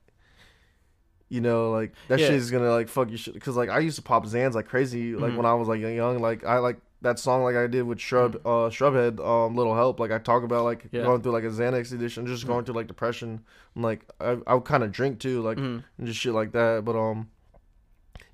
You 1.29 1.41
know, 1.41 1.71
like 1.71 1.95
that 2.09 2.19
Yeah. 2.21 2.27
shit 2.27 2.37
is 2.37 2.51
gonna 2.51 2.71
like 2.71 2.89
fuck 2.89 3.11
you 3.11 3.17
shit. 3.17 3.41
Cause 3.41 3.57
like 3.57 3.71
I 3.71 3.79
used 3.79 3.97
to 3.97 4.03
pop 4.03 4.27
Xans 4.27 4.53
like 4.53 4.69
crazy, 4.69 5.15
like 5.17 5.33
Mhm. 5.33 5.37
when 5.39 5.47
I 5.47 5.55
was 5.55 5.67
like 5.67 5.81
young. 5.81 6.19
Like 6.21 6.45
I 6.45 6.59
like 6.59 6.77
that 7.01 7.19
song 7.19 7.43
like 7.43 7.57
I 7.57 7.67
did 7.67 7.85
with 7.85 7.99
Shrub, 7.99 8.37
uh, 8.45 8.69
Shrubhead, 8.69 9.19
um, 9.27 9.57
Little 9.57 9.75
Help. 9.75 9.99
Like 9.99 10.11
I 10.13 10.19
talk 10.19 10.43
about 10.43 10.65
like 10.65 10.89
Yeah. 10.93 11.05
going 11.05 11.23
through 11.23 11.33
like 11.33 11.45
a 11.45 11.49
Xanax 11.49 11.91
addiction, 11.95 12.27
just 12.27 12.47
going 12.47 12.67
through 12.67 12.75
like 12.75 12.87
depression. 12.87 13.41
And 13.75 13.83
like 13.83 14.05
I 14.21 14.37
I 14.47 14.53
would 14.53 14.65
kind 14.67 14.83
of 14.83 14.93
drink 14.93 15.21
too, 15.21 15.41
like 15.41 15.57
Mhm. 15.57 15.83
and 15.97 16.07
just 16.07 16.21
shit 16.21 16.35
like 16.35 16.53
that. 16.53 16.85
But 16.85 16.97
um, 16.97 17.29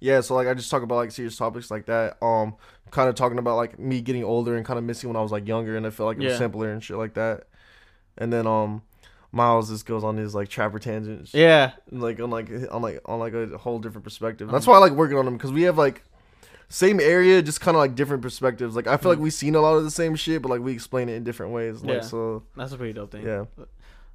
yeah. 0.00 0.20
So 0.20 0.34
like 0.34 0.46
I 0.48 0.54
just 0.54 0.70
talk 0.70 0.82
about 0.82 0.96
like 0.96 1.10
serious 1.10 1.36
topics 1.36 1.70
like 1.70 1.86
that. 1.86 2.16
Um, 2.22 2.54
kind 2.90 3.08
of 3.08 3.14
talking 3.14 3.38
about 3.38 3.56
like 3.56 3.78
me 3.78 4.00
getting 4.00 4.24
older 4.24 4.56
and 4.56 4.64
kind 4.64 4.78
of 4.78 4.84
missing 4.84 5.08
when 5.10 5.16
I 5.16 5.22
was 5.22 5.32
like 5.32 5.46
younger, 5.46 5.76
and 5.76 5.86
I 5.86 5.90
felt 5.90 6.06
like 6.08 6.16
it 6.18 6.24
was 6.24 6.32
Yeah. 6.32 6.38
simpler 6.38 6.70
and 6.70 6.82
shit 6.82 6.96
like 6.96 7.14
that. 7.14 7.44
And 8.16 8.32
then 8.32 8.46
um, 8.46 8.82
Miles 9.30 9.68
just 9.70 9.86
goes 9.86 10.02
on 10.04 10.16
his 10.16 10.34
like 10.34 10.48
trapper 10.48 10.78
tangents, 10.78 11.34
Yeah, 11.34 11.72
and, 11.90 12.00
like 12.02 12.18
on 12.20 12.30
like 12.30 12.50
on 12.70 12.82
like 12.82 13.00
on 13.04 13.18
like 13.20 13.34
a 13.34 13.58
whole 13.58 13.78
different 13.78 14.04
perspective. 14.04 14.50
That's 14.50 14.66
why 14.66 14.76
I 14.76 14.78
like 14.78 14.92
working 14.92 15.18
on 15.18 15.24
them 15.24 15.36
because 15.36 15.52
we 15.52 15.62
have 15.62 15.76
like 15.78 16.02
same 16.70 17.00
area, 17.00 17.40
just 17.42 17.60
kind 17.60 17.76
of 17.76 17.78
like 17.80 17.94
different 17.94 18.22
perspectives. 18.22 18.74
Like 18.76 18.86
I 18.86 18.96
feel 18.96 19.10
like 19.10 19.18
we've 19.18 19.32
seen 19.32 19.54
a 19.54 19.60
lot 19.60 19.74
of 19.76 19.84
the 19.84 19.90
same 19.90 20.16
shit, 20.16 20.42
but 20.42 20.48
like 20.50 20.60
we 20.60 20.72
explain 20.72 21.08
it 21.08 21.14
in 21.14 21.24
different 21.24 21.52
ways. 21.52 21.82
Like 21.82 21.96
Yeah. 21.96 22.00
so, 22.02 22.42
that's 22.56 22.72
a 22.72 22.76
pretty 22.76 22.92
dope 22.94 23.10
thing. 23.12 23.24
yeah. 23.24 23.44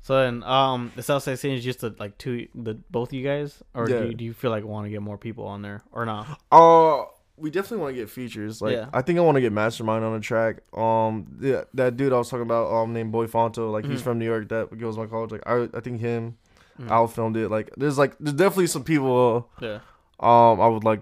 So 0.04 0.22
then, 0.22 0.43
um, 0.43 0.91
the 0.95 1.01
Southside 1.01 1.39
Scene 1.39 1.54
is 1.54 1.64
just 1.64 1.80
the, 1.80 1.95
like 1.97 2.18
two, 2.18 2.47
the 2.54 2.76
both 2.91 3.10
of 3.10 3.14
you 3.14 3.24
guys, 3.24 3.64
or 3.74 3.89
Yeah. 3.89 4.01
do, 4.01 4.08
you, 4.10 4.14
do 4.14 4.24
you 4.26 4.34
feel 4.34 4.51
like 4.51 4.64
want 4.66 4.86
to 4.86 4.89
get 4.91 5.01
more 5.01 5.18
people 5.18 5.45
on 5.47 5.62
there 5.62 5.82
or 5.91 6.06
not? 6.06 6.28
Uh 6.51 7.06
we 7.36 7.49
definitely 7.49 7.78
want 7.80 7.95
to 7.95 7.99
get 8.01 8.10
features. 8.12 8.62
Like 8.62 8.74
Yeah. 8.74 8.89
I 8.93 9.01
think 9.01 9.18
I 9.18 9.22
want 9.24 9.36
to 9.36 9.41
get 9.41 9.51
Mastermind 9.51 10.06
on 10.06 10.14
a 10.14 10.20
track. 10.20 10.58
Um 10.78 11.38
yeah, 11.41 11.64
that 11.74 11.97
dude 11.97 12.14
I 12.14 12.18
was 12.18 12.30
talking 12.30 12.43
about 12.43 12.72
um 12.72 12.93
named 12.93 13.12
Boy 13.12 13.26
Fonto, 13.28 13.72
like 13.72 13.86
he's 13.86 14.01
Mhm. 14.01 14.04
from 14.04 14.20
New 14.20 14.26
York 14.26 14.49
that 14.49 14.78
goes 14.78 14.95
to 14.95 15.01
my 15.01 15.08
college. 15.08 15.32
Like 15.32 15.43
I 15.47 15.68
I 15.74 15.80
think 15.80 15.99
him 15.99 16.38
Mhm. 16.80 16.89
Al 16.89 17.08
filmed 17.08 17.38
it. 17.38 17.49
Like 17.49 17.72
there's 17.78 17.97
like 17.97 18.16
there's 18.20 18.36
definitely 18.36 18.68
some 18.68 18.84
people 18.84 19.49
Yeah, 19.62 19.80
um 20.20 20.60
I 20.62 20.68
would 20.68 20.84
like 20.84 21.01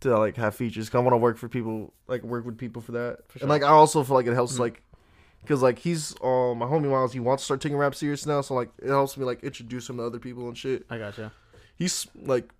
to 0.00 0.16
like 0.18 0.36
have 0.36 0.54
features. 0.54 0.88
Cause 0.90 0.98
I 1.00 1.02
want 1.02 1.14
to 1.14 1.18
work 1.18 1.36
for 1.38 1.48
people 1.48 1.92
like 2.06 2.22
work 2.22 2.44
with 2.44 2.58
people 2.58 2.82
for 2.82 2.92
that. 2.92 3.20
For 3.28 3.38
sure. 3.38 3.44
And 3.44 3.48
like 3.50 3.62
I 3.64 3.68
also 3.68 4.04
feel 4.04 4.14
like 4.14 4.26
it 4.26 4.34
helps 4.34 4.56
Mhm. 4.56 4.60
like 4.60 4.82
because 5.42 5.62
like 5.62 5.78
he's 5.78 6.14
um 6.22 6.58
my 6.58 6.66
homie 6.66 6.90
Miles 6.90 7.12
he 7.12 7.20
wants 7.20 7.42
to 7.42 7.44
start 7.44 7.60
taking 7.60 7.76
rap 7.76 7.94
serious 7.94 8.26
now. 8.26 8.40
So 8.40 8.54
like 8.54 8.70
it 8.80 8.88
helps 8.88 9.16
me 9.16 9.24
like 9.24 9.42
introduce 9.44 9.88
him 9.88 9.98
to 9.98 10.04
other 10.04 10.18
people 10.18 10.48
and 10.48 10.56
shit 10.56 10.86
I 10.88 10.98
gotcha. 10.98 11.32
he's 11.76 12.06
like 12.24 12.50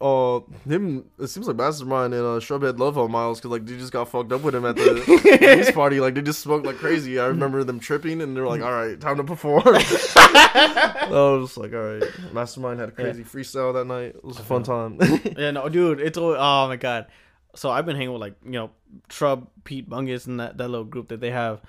uh, 0.00 0.40
him. 0.66 1.04
It 1.18 1.26
seems 1.26 1.46
like 1.46 1.56
Mastermind 1.56 2.14
and 2.14 2.22
uh, 2.22 2.40
Shrubhead 2.40 2.78
love 2.78 2.96
on 2.96 3.10
Miles 3.10 3.38
because 3.38 3.50
like 3.50 3.66
they 3.66 3.76
just 3.76 3.92
got 3.92 4.08
fucked 4.08 4.32
up 4.32 4.42
with 4.42 4.54
him 4.54 4.64
at 4.64 4.76
the 4.76 5.04
release 5.06 5.70
party. 5.72 6.00
Like 6.00 6.14
they 6.14 6.22
just 6.22 6.40
smoked 6.40 6.64
like 6.64 6.76
crazy. 6.76 7.18
I 7.18 7.26
remember 7.26 7.62
them 7.64 7.78
tripping 7.78 8.22
and 8.22 8.34
they 8.34 8.40
were 8.40 8.46
like, 8.46 8.62
"All 8.62 8.72
right, 8.72 8.98
time 8.98 9.18
to 9.18 9.24
perform." 9.24 9.62
I 9.66 11.06
was 11.10 11.56
like, 11.58 11.74
"All 11.74 11.80
right." 11.80 12.02
Mastermind 12.32 12.80
had 12.80 12.88
a 12.88 12.92
crazy 12.92 13.24
freestyle 13.24 13.74
that 13.74 13.84
night. 13.84 14.16
It 14.16 14.24
was 14.24 14.38
a 14.38 14.42
fun 14.42 14.62
time. 14.62 14.98
Yeah, 15.36 15.50
no, 15.50 15.68
dude, 15.68 16.00
it's 16.00 16.16
always, 16.16 16.38
oh 16.40 16.68
my 16.68 16.76
god. 16.76 17.06
So 17.54 17.70
I've 17.70 17.84
been 17.84 17.96
hanging 17.96 18.12
with 18.12 18.22
like 18.22 18.36
you 18.42 18.52
know 18.52 18.70
Trub, 19.10 19.48
Pete 19.64 19.88
Bungus, 19.88 20.26
and 20.26 20.40
that, 20.40 20.56
that 20.56 20.68
little 20.68 20.84
group 20.84 21.08
that 21.08 21.20
they 21.20 21.30
have. 21.30 21.60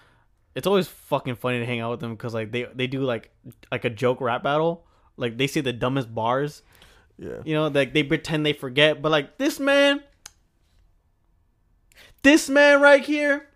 It's 0.53 0.67
always 0.67 0.87
fucking 0.87 1.35
funny 1.35 1.59
to 1.59 1.65
hang 1.65 1.79
out 1.79 1.91
with 1.91 1.99
them 2.01 2.13
because 2.13 2.33
like 2.33 2.51
they 2.51 2.65
they 2.75 2.87
do 2.87 3.01
like 3.01 3.31
like 3.71 3.85
a 3.85 3.89
joke 3.89 4.19
rap 4.21 4.43
battle. 4.43 4.85
Like 5.17 5.37
they 5.37 5.47
say 5.47 5.61
the 5.61 5.73
dumbest 5.73 6.13
bars. 6.13 6.61
yeah. 7.17 7.41
You 7.45 7.53
know, 7.53 7.67
like 7.67 7.93
they 7.93 8.03
pretend 8.03 8.45
they 8.45 8.53
forget, 8.53 9.01
but 9.01 9.11
like 9.11 9.37
this 9.37 9.59
man, 9.59 10.03
this 12.23 12.49
man 12.49 12.81
right 12.81 13.03
here. 13.03 13.47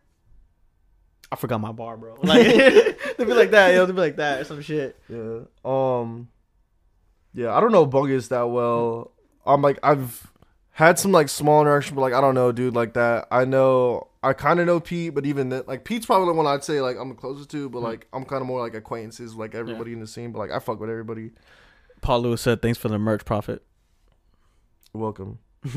I 1.31 1.35
forgot 1.35 1.59
my 1.59 1.71
bar, 1.71 1.97
bro. 1.97 2.15
Like 2.21 2.45
they'd 3.17 3.17
be 3.17 3.33
like 3.33 3.51
that, 3.51 3.73
yo. 3.73 3.85
They'd 3.85 3.93
be 3.93 3.99
like 4.01 4.17
that 4.17 4.41
or 4.41 4.43
some 4.45 4.61
shit. 4.61 4.97
Yeah. 5.09 5.39
Um. 5.65 6.29
Yeah, 7.33 7.53
I 7.53 7.59
don't 7.59 7.73
know 7.73 7.85
Bungus 7.85 8.29
that 8.29 8.43
well. 8.43 9.11
I'm 9.45 9.61
like 9.61 9.79
I've 9.83 10.31
had 10.71 10.97
some 10.97 11.11
like 11.11 11.27
small 11.29 11.61
interaction, 11.61 11.95
but 11.95 12.01
like 12.01 12.13
I 12.13 12.21
don't 12.21 12.35
know, 12.35 12.51
dude, 12.51 12.75
like 12.75 12.93
that. 12.93 13.27
I 13.31 13.43
know 13.43 14.07
I 14.25 14.33
kind 14.33 14.59
of 14.59 14.65
know 14.65 14.79
Pete, 14.79 15.13
but 15.13 15.25
even 15.25 15.49
then, 15.49 15.63
like 15.67 15.83
Pete's 15.85 16.07
probably 16.07 16.27
the 16.27 16.33
one 16.33 16.47
I'd 16.47 16.63
say 16.63 16.81
like 16.81 16.97
I'm 16.97 17.13
closest 17.15 17.51
to, 17.51 17.69
but 17.69 17.81
like 17.81 18.07
I'm 18.11 18.25
kind 18.25 18.41
of 18.41 18.47
more 18.47 18.59
like 18.59 18.73
acquaintances, 18.73 19.35
like 19.35 19.53
everybody 19.53 19.93
in 19.93 19.99
the 19.99 20.07
scene. 20.07 20.31
But 20.31 20.39
like 20.39 20.51
I 20.51 20.57
fuck 20.59 20.79
with 20.79 20.89
everybody. 20.89 21.31
Paul 22.01 22.21
Lewis 22.21 22.41
said, 22.41 22.61
"Thanks 22.61 22.79
for 22.79 22.87
the 22.89 22.97
merch 22.97 23.23
profit." 23.23 23.63
Welcome. 24.93 25.39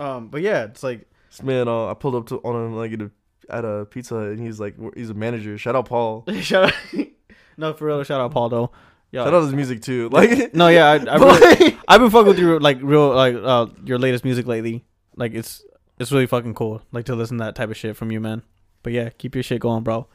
um, 0.00 0.28
but 0.28 0.42
yeah, 0.42 0.64
it's 0.64 0.82
like 0.82 1.08
This 1.30 1.42
man, 1.42 1.68
uh, 1.68 1.86
I 1.86 1.94
pulled 1.94 2.16
up 2.16 2.26
to 2.26 2.36
on 2.38 2.66
him 2.66 2.76
like 2.76 2.92
at 2.92 3.00
a, 3.00 3.10
at 3.48 3.64
a 3.64 3.86
pizza 3.86 4.16
and 4.16 4.40
he's 4.40 4.60
like 4.60 4.74
he's 4.94 5.10
a 5.10 5.14
manager. 5.14 5.56
Shout 5.56 5.74
out 5.76 5.88
Paul. 5.88 6.24
shout 6.40 6.72
out, 6.72 7.06
no 7.56 7.72
for 7.72 7.86
real. 7.86 8.02
Shout 8.02 8.20
out 8.20 8.32
Paul 8.32 8.48
though. 8.48 8.72
Yeah. 9.10 9.24
Shout 9.24 9.34
out 9.34 9.44
his 9.44 9.54
music 9.54 9.80
too. 9.80 10.10
Like 10.10 10.54
No, 10.54 10.68
yeah, 10.68 10.86
I, 10.86 10.96
I 10.96 11.16
really, 11.16 11.78
I've 11.88 12.00
been 12.00 12.10
fucking 12.10 12.28
with 12.28 12.38
your 12.38 12.60
like 12.60 12.78
real 12.82 13.14
like 13.14 13.34
uh 13.34 13.66
your 13.84 13.98
latest 13.98 14.24
music 14.24 14.46
lately. 14.46 14.84
Like 15.16 15.34
it's 15.34 15.62
it's 15.98 16.12
really 16.12 16.26
fucking 16.26 16.54
cool. 16.54 16.82
Like 16.92 17.04
to 17.06 17.14
listen 17.14 17.38
to 17.38 17.44
that 17.44 17.54
type 17.54 17.70
of 17.70 17.76
shit 17.76 17.96
from 17.96 18.10
you, 18.10 18.20
man. 18.20 18.42
But 18.82 18.92
yeah, 18.92 19.10
keep 19.10 19.34
your 19.34 19.42
shit 19.42 19.60
going, 19.60 19.82
bro. 19.82 20.06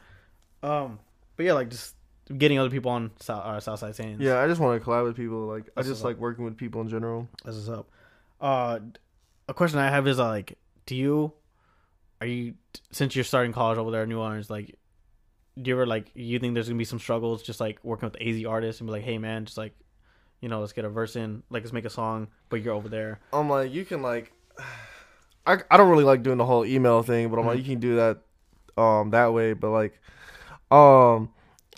Um, 0.62 0.98
but 1.36 1.46
yeah, 1.46 1.52
like 1.52 1.70
just 1.70 1.94
getting 2.36 2.58
other 2.58 2.70
people 2.70 2.90
on 2.90 3.10
South 3.20 3.44
uh, 3.44 3.60
Southside 3.60 3.94
Saints. 3.94 4.22
yeah, 4.22 4.40
I 4.40 4.48
just 4.48 4.60
want 4.60 4.80
to 4.80 4.88
collab 4.88 5.04
with 5.04 5.16
people. 5.16 5.46
Like 5.46 5.68
I 5.76 5.82
just 5.82 5.90
what's 5.90 6.04
like 6.04 6.18
working 6.18 6.44
with 6.44 6.56
people 6.56 6.80
in 6.80 6.88
general. 6.88 7.28
That's 7.44 7.56
what's 7.56 7.68
up. 7.68 7.90
Uh, 8.40 8.80
a 9.48 9.54
question 9.54 9.78
I 9.78 9.90
have 9.90 10.06
is 10.06 10.18
uh, 10.18 10.28
like, 10.28 10.58
do 10.86 10.96
you, 10.96 11.32
are 12.20 12.26
you 12.26 12.54
since 12.90 13.14
you're 13.14 13.24
starting 13.24 13.52
college 13.52 13.78
over 13.78 13.90
there 13.90 14.04
in 14.04 14.08
New 14.08 14.20
Orleans, 14.20 14.48
like, 14.48 14.76
do 15.60 15.68
you 15.68 15.74
ever 15.74 15.86
like 15.86 16.10
you 16.14 16.38
think 16.38 16.54
there's 16.54 16.68
gonna 16.68 16.78
be 16.78 16.84
some 16.84 16.98
struggles 16.98 17.42
just 17.42 17.60
like 17.60 17.78
working 17.84 18.10
with 18.10 18.20
AZ 18.20 18.44
artists 18.44 18.80
and 18.80 18.88
be 18.88 18.92
like, 18.92 19.04
hey 19.04 19.18
man, 19.18 19.44
just 19.44 19.58
like, 19.58 19.74
you 20.40 20.48
know, 20.48 20.60
let's 20.60 20.72
get 20.72 20.84
a 20.84 20.88
verse 20.88 21.16
in, 21.16 21.42
like 21.50 21.62
let's 21.62 21.72
make 21.72 21.84
a 21.84 21.90
song, 21.90 22.28
but 22.48 22.62
you're 22.62 22.74
over 22.74 22.88
there. 22.88 23.20
I'm 23.32 23.48
like, 23.48 23.72
you 23.72 23.84
can 23.84 24.02
like, 24.02 24.32
I, 25.46 25.58
I 25.70 25.76
don't 25.76 25.90
really 25.90 26.04
like 26.04 26.22
doing 26.22 26.38
the 26.38 26.44
whole 26.46 26.64
email 26.64 27.02
thing, 27.02 27.28
but 27.28 27.38
I'm 27.38 27.46
like, 27.46 27.58
Mhm. 27.58 27.64
you 27.64 27.70
can 27.72 27.80
do 27.80 27.96
that, 27.96 28.18
um, 28.80 29.10
that 29.10 29.32
way. 29.32 29.52
But 29.52 29.70
like, 29.70 30.00
um, 30.70 31.30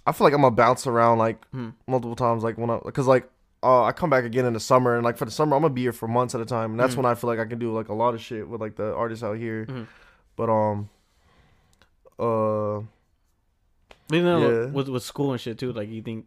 I 0.06 0.12
feel 0.12 0.24
like 0.26 0.34
I'm 0.34 0.40
gonna 0.42 0.54
bounce 0.54 0.86
around 0.86 1.18
like 1.18 1.44
Hmm. 1.50 1.70
multiple 1.88 2.14
times, 2.16 2.44
like 2.44 2.56
when 2.58 2.70
I, 2.70 2.78
cause 2.78 3.06
like, 3.08 3.28
uh, 3.62 3.82
I 3.84 3.92
come 3.92 4.08
back 4.10 4.24
again 4.24 4.44
in 4.44 4.52
the 4.52 4.60
summer, 4.60 4.94
and 4.94 5.02
like 5.04 5.16
for 5.16 5.24
the 5.24 5.30
summer, 5.32 5.56
I'm 5.56 5.62
gonna 5.62 5.74
be 5.74 5.82
here 5.82 5.92
for 5.92 6.06
months 6.06 6.34
at 6.34 6.40
a 6.40 6.44
time, 6.44 6.70
and 6.72 6.80
that's 6.80 6.94
Mhm. 6.94 6.98
when 6.98 7.06
I 7.06 7.14
feel 7.16 7.28
like 7.28 7.40
I 7.40 7.44
can 7.44 7.58
do 7.58 7.72
like 7.72 7.88
a 7.88 7.94
lot 7.94 8.14
of 8.14 8.20
shit 8.20 8.48
with 8.48 8.60
like 8.60 8.76
the 8.76 8.94
artists 8.94 9.24
out 9.24 9.36
here. 9.36 9.66
Mhm. 9.68 9.86
But 10.36 10.48
um, 10.50 10.88
uh, 12.18 12.82
But 14.08 14.16
even 14.18 14.26
though 14.26 14.50
Yeah. 14.66 14.66
with 14.70 14.88
with 14.88 15.02
school 15.02 15.32
and 15.32 15.40
shit 15.40 15.58
too, 15.58 15.72
like 15.72 15.88
you 15.88 16.02
think, 16.02 16.26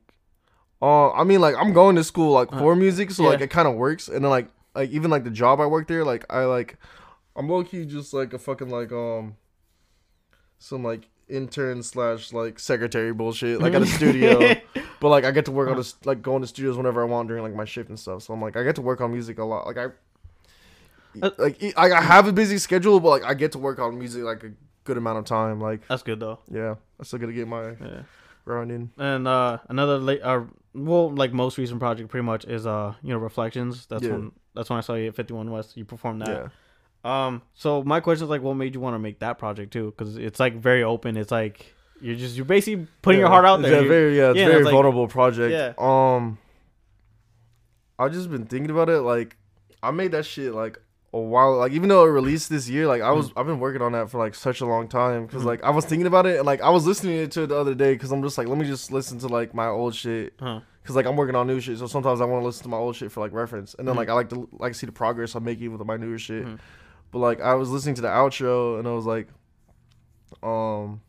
Uh, 0.81 1.11
I 1.11 1.23
mean, 1.25 1.39
like 1.41 1.55
I'm 1.57 1.73
going 1.73 1.95
to 1.97 2.03
school 2.03 2.31
like 2.33 2.51
Uh, 2.53 2.57
for 2.57 2.75
music, 2.75 3.11
so 3.11 3.23
like 3.23 3.41
it 3.41 3.49
kind 3.49 3.67
of 3.67 3.75
works. 3.75 4.07
And 4.07 4.23
then 4.23 4.29
like 4.29 4.47
like 4.75 4.89
even 4.91 5.09
like 5.11 5.23
the 5.23 5.29
job 5.31 5.59
I 5.61 5.65
work 5.65 5.87
there, 5.87 6.03
like 6.05 6.25
I 6.29 6.43
like 6.45 6.77
I'm 7.39 7.47
low 7.49 7.63
key 7.63 7.85
just 7.85 8.13
like 8.13 8.33
a 8.33 8.37
fucking 8.39 8.69
like 8.69 8.91
um 8.91 9.35
some 10.59 10.83
like 10.83 11.07
intern 11.29 11.81
slash 11.83 12.33
like 12.33 12.59
secretary 12.59 13.13
bullshit 13.13 13.61
like 13.61 13.73
at 13.73 13.81
a 13.81 13.85
studio. 13.87 14.55
But 15.01 15.07
like 15.09 15.23
I 15.23 15.31
get 15.31 15.45
to 15.45 15.51
work 15.53 15.69
on 15.69 15.77
this 15.77 15.95
like 16.03 16.21
going 16.21 16.41
to 16.41 16.47
studios 16.47 16.75
whenever 16.75 17.01
I 17.01 17.05
want 17.05 17.29
during 17.29 17.41
like 17.41 17.55
my 17.55 17.63
shift 17.63 17.87
and 17.87 17.97
stuff. 17.97 18.23
So 18.23 18.33
I'm 18.33 18.41
like 18.41 18.57
I 18.57 18.63
get 18.63 18.75
to 18.75 18.81
work 18.81 18.99
on 18.99 19.13
music 19.13 19.39
a 19.39 19.45
lot. 19.45 19.65
Like 19.65 19.77
I 19.77 19.85
Uh, 21.21 21.29
like 21.37 21.77
i 21.77 22.01
have 22.01 22.27
a 22.27 22.33
busy 22.33 22.57
schedule, 22.57 22.99
but 22.99 23.09
like 23.09 23.23
I 23.23 23.33
get 23.33 23.53
to 23.53 23.59
work 23.59 23.79
on 23.79 23.97
music 23.97 24.23
like 24.23 24.43
a 24.43 24.51
good 24.83 24.97
amount 24.97 25.19
of 25.19 25.23
time. 25.25 25.61
Like 25.61 25.87
That's 25.87 26.03
good 26.03 26.19
though. 26.19 26.39
yeah, 26.51 26.75
I 26.99 27.03
still 27.03 27.17
gotta 27.19 27.31
get 27.31 27.47
my 27.47 27.69
Yeah. 27.79 28.01
round 28.43 28.71
in. 28.73 28.91
And 28.97 29.25
uh 29.25 29.59
another 29.69 29.97
late 29.99 30.21
uh 30.21 30.41
well 30.73 31.09
like 31.15 31.31
most 31.31 31.57
recent 31.57 31.79
project 31.79 32.09
pretty 32.09 32.25
much 32.25 32.43
is 32.43 32.67
uh 32.67 32.93
you 33.01 33.13
know 33.13 33.19
Reflections. 33.19 33.85
That's 33.85 34.03
Yeah. 34.03 34.11
when 34.11 34.31
that's 34.55 34.69
when 34.69 34.79
I 34.79 34.81
saw 34.81 34.95
you 34.95 35.07
at 35.07 35.15
51 35.15 35.49
West. 35.49 35.77
You 35.77 35.85
performed 35.85 36.21
that. 36.23 36.27
Yeah. 36.27 36.47
Um. 37.03 37.41
So 37.53 37.81
my 37.83 37.99
question 38.01 38.25
is 38.25 38.29
like, 38.29 38.41
what 38.41 38.55
made 38.55 38.73
you 38.73 38.79
want 38.81 38.93
to 38.95 38.99
make 38.99 39.19
that 39.19 39.37
project 39.39 39.71
too? 39.73 39.93
Because 39.97 40.17
it's 40.17 40.39
like 40.39 40.55
very 40.55 40.83
open. 40.83 41.15
It's 41.17 41.31
like 41.31 41.73
you're 42.01 42.15
just 42.15 42.35
you're 42.35 42.45
basically 42.45 42.87
putting 43.01 43.19
your 43.19 43.29
heart 43.29 43.45
out 43.45 43.61
there. 43.61 43.81
You- 43.83 43.87
very 43.87 44.17
yeah, 44.17 44.29
it's 44.31 44.37
yeah, 44.39 44.45
very 44.45 44.57
it's 44.59 44.65
like- 44.65 44.73
vulnerable 44.73 45.07
project. 45.07 45.51
Yeah. 45.53 45.73
Um, 45.77 46.37
I've 47.97 48.13
just 48.13 48.29
been 48.29 48.45
thinking 48.45 48.71
about 48.71 48.89
it. 48.89 48.99
Like, 49.01 49.35
I 49.83 49.91
made 49.91 50.11
that 50.13 50.25
shit 50.25 50.53
like 50.53 50.79
a 51.13 51.19
while. 51.19 51.57
Like, 51.57 51.71
even 51.73 51.89
though 51.89 52.05
it 52.05 52.09
released 52.09 52.49
this 52.49 52.69
year, 52.69 52.87
like 52.87 53.01
I 53.01 53.11
was 53.11 53.31
I've 53.35 53.45
been 53.45 53.59
working 53.59 53.81
on 53.81 53.91
that 53.93 54.09
for 54.09 54.17
like 54.19 54.35
such 54.35 54.61
a 54.61 54.65
long 54.65 54.87
time. 54.87 55.25
because 55.25 55.43
Mhm. 55.43 55.47
like 55.47 55.63
I 55.63 55.69
was 55.71 55.85
thinking 55.85 56.07
about 56.07 56.25
it 56.25 56.37
and 56.37 56.45
like 56.45 56.61
I 56.61 56.69
was 56.69 56.85
listening 56.85 57.27
to 57.29 57.43
it 57.43 57.47
the 57.47 57.57
other 57.57 57.75
day 57.75 57.93
because 57.93 58.11
I'm 58.11 58.21
just 58.23 58.37
like 58.37 58.47
let 58.47 58.57
me 58.57 58.65
just 58.65 58.91
listen 58.91 59.19
to 59.19 59.27
like 59.27 59.53
my 59.53 59.67
old 59.67 59.95
shit 59.95 60.33
Huh. 60.39 60.61
because 60.81 60.95
like 60.95 61.05
I'm 61.05 61.15
working 61.17 61.35
on 61.35 61.47
new 61.47 61.59
shit. 61.59 61.77
So 61.79 61.87
sometimes 61.87 62.21
I 62.21 62.25
want 62.25 62.41
to 62.41 62.45
listen 62.45 62.63
to 62.63 62.69
my 62.69 62.77
old 62.77 62.95
shit 62.95 63.11
for 63.11 63.19
like 63.21 63.33
reference, 63.33 63.73
and 63.79 63.87
then 63.87 63.95
Mhm. 63.95 63.99
like 63.99 64.09
I 64.09 64.13
like 64.13 64.29
to 64.29 64.47
like 64.59 64.75
see 64.75 64.85
the 64.85 64.91
progress 64.93 65.35
I'm 65.35 65.43
making 65.43 65.71
with 65.75 65.85
my 65.85 65.97
newer 65.97 66.17
shit. 66.19 66.45
Mhm. 66.45 66.59
But 67.11 67.19
like 67.19 67.41
I 67.41 67.53
was 67.55 67.69
listening 67.69 67.95
to 67.95 68.01
the 68.01 68.07
outro 68.07 68.77
and 68.79 68.87
I 68.87 68.91
was 68.91 69.05
like, 69.05 69.27
um, 70.43 71.01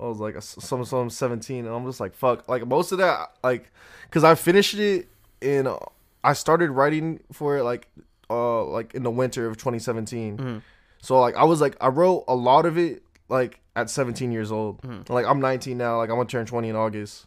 I 0.00 0.04
was 0.04 0.18
like 0.18 0.40
some 0.42 0.84
some 0.84 1.10
17, 1.10 1.66
and 1.66 1.74
I'm 1.74 1.84
just 1.86 2.00
like 2.00 2.14
fuck. 2.14 2.48
Like 2.48 2.66
most 2.66 2.92
of 2.92 2.98
that, 2.98 3.32
like, 3.42 3.70
cause 4.10 4.24
I 4.24 4.34
finished 4.34 4.74
it 4.74 5.08
in, 5.40 5.66
uh, 5.66 5.78
I 6.22 6.32
started 6.32 6.70
writing 6.70 7.20
for 7.32 7.58
it 7.58 7.64
like, 7.64 7.88
uh, 8.30 8.64
like 8.64 8.94
in 8.94 9.02
the 9.02 9.10
winter 9.10 9.46
of 9.46 9.56
2017. 9.56 10.36
Mhm. 10.38 10.62
So 11.00 11.20
like 11.20 11.36
I 11.36 11.44
was 11.44 11.60
like 11.60 11.76
I 11.80 11.88
wrote 11.88 12.24
a 12.26 12.34
lot 12.34 12.64
of 12.66 12.78
it 12.78 13.02
like 13.28 13.60
at 13.76 13.90
17 13.90 14.32
years 14.32 14.50
old. 14.50 14.80
Mhm. 14.82 15.08
Like 15.10 15.26
I'm 15.26 15.40
19 15.40 15.76
now. 15.78 15.98
Like 15.98 16.08
I'm 16.10 16.16
gonna 16.16 16.28
turn 16.28 16.46
20 16.46 16.70
in 16.70 16.76
August, 16.76 17.26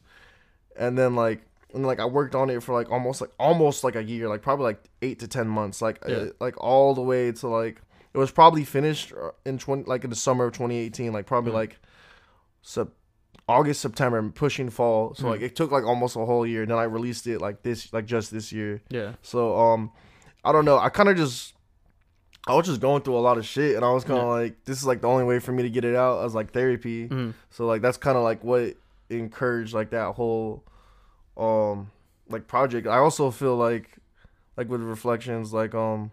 and 0.75 0.97
then 0.97 1.15
like 1.15 1.41
and 1.73 1.85
like 1.85 1.99
I 1.99 2.05
worked 2.05 2.33
on 2.35 2.49
it 2.49 2.63
for 2.63 2.73
like 2.73 2.89
almost 2.91 3.21
like 3.21 3.31
almost 3.39 3.83
like 3.83 3.95
a 3.95 4.03
year. 4.03 4.27
Like 4.29 4.41
probably 4.41 4.63
like 4.65 4.83
eight 5.01 5.19
to 5.19 5.27
10 5.27 5.47
months. 5.47 5.81
Like 5.81 5.99
Yeah. 6.07 6.15
uh, 6.15 6.25
like 6.39 6.55
all 6.63 6.93
the 6.95 7.01
way 7.01 7.31
to 7.31 7.47
like 7.47 7.81
it 8.13 8.17
was 8.17 8.31
probably 8.31 8.63
finished 8.63 9.11
uh, 9.13 9.31
in 9.45 9.57
20 9.57 9.83
like 9.83 10.03
in 10.03 10.09
the 10.09 10.15
summer 10.15 10.45
of 10.45 10.53
2018. 10.53 11.11
Like 11.13 11.25
probably 11.25 11.51
Mhm. 11.51 11.55
like 11.55 11.79
sep- 12.61 12.93
August 13.49 13.81
September 13.81 14.17
and 14.17 14.33
pushing 14.33 14.69
fall. 14.69 15.13
So 15.15 15.23
Mhm. 15.25 15.29
like 15.29 15.41
it 15.41 15.55
took 15.55 15.71
like 15.71 15.83
almost 15.85 16.15
a 16.15 16.25
whole 16.25 16.45
year. 16.45 16.61
And 16.63 16.71
then 16.71 16.77
I 16.77 16.83
released 16.83 17.27
it 17.27 17.39
like 17.41 17.63
this 17.63 17.91
like 17.93 18.05
just 18.05 18.31
this 18.31 18.51
year. 18.51 18.81
Yeah. 18.89 19.13
So 19.21 19.57
um, 19.57 19.91
I 20.43 20.51
don't 20.51 20.65
know. 20.65 20.77
I 20.79 20.89
kind 20.89 21.09
of 21.09 21.17
just 21.17 21.53
I 22.47 22.55
was 22.55 22.65
just 22.65 22.79
going 22.79 23.01
through 23.01 23.17
a 23.17 23.19
lot 23.19 23.37
of 23.37 23.45
shit, 23.45 23.75
and 23.75 23.83
I 23.83 23.91
was 23.91 24.05
kind 24.05 24.19
of 24.19 24.25
Yeah. 24.25 24.31
like, 24.31 24.63
this 24.63 24.77
is 24.79 24.85
like 24.85 25.01
the 25.01 25.07
only 25.09 25.25
way 25.25 25.39
for 25.39 25.51
me 25.51 25.63
to 25.63 25.69
get 25.69 25.83
it 25.83 25.95
out 25.97 26.19
I 26.19 26.23
was 26.23 26.33
like 26.33 26.53
therapy. 26.53 27.09
Mhm. 27.09 27.33
So 27.49 27.65
like 27.67 27.81
that's 27.81 27.97
kind 27.97 28.17
of 28.17 28.23
like 28.23 28.41
what 28.41 28.75
encouraged 29.09 29.73
like 29.73 29.89
that 29.91 30.15
whole 30.15 30.63
um 31.37 31.91
like 32.29 32.47
project. 32.47 32.87
I 32.87 32.97
also 32.97 33.31
feel 33.31 33.55
like 33.55 33.97
like 34.57 34.67
with 34.69 34.81
reflections 34.81 35.53
like 35.53 35.73
um 35.75 36.11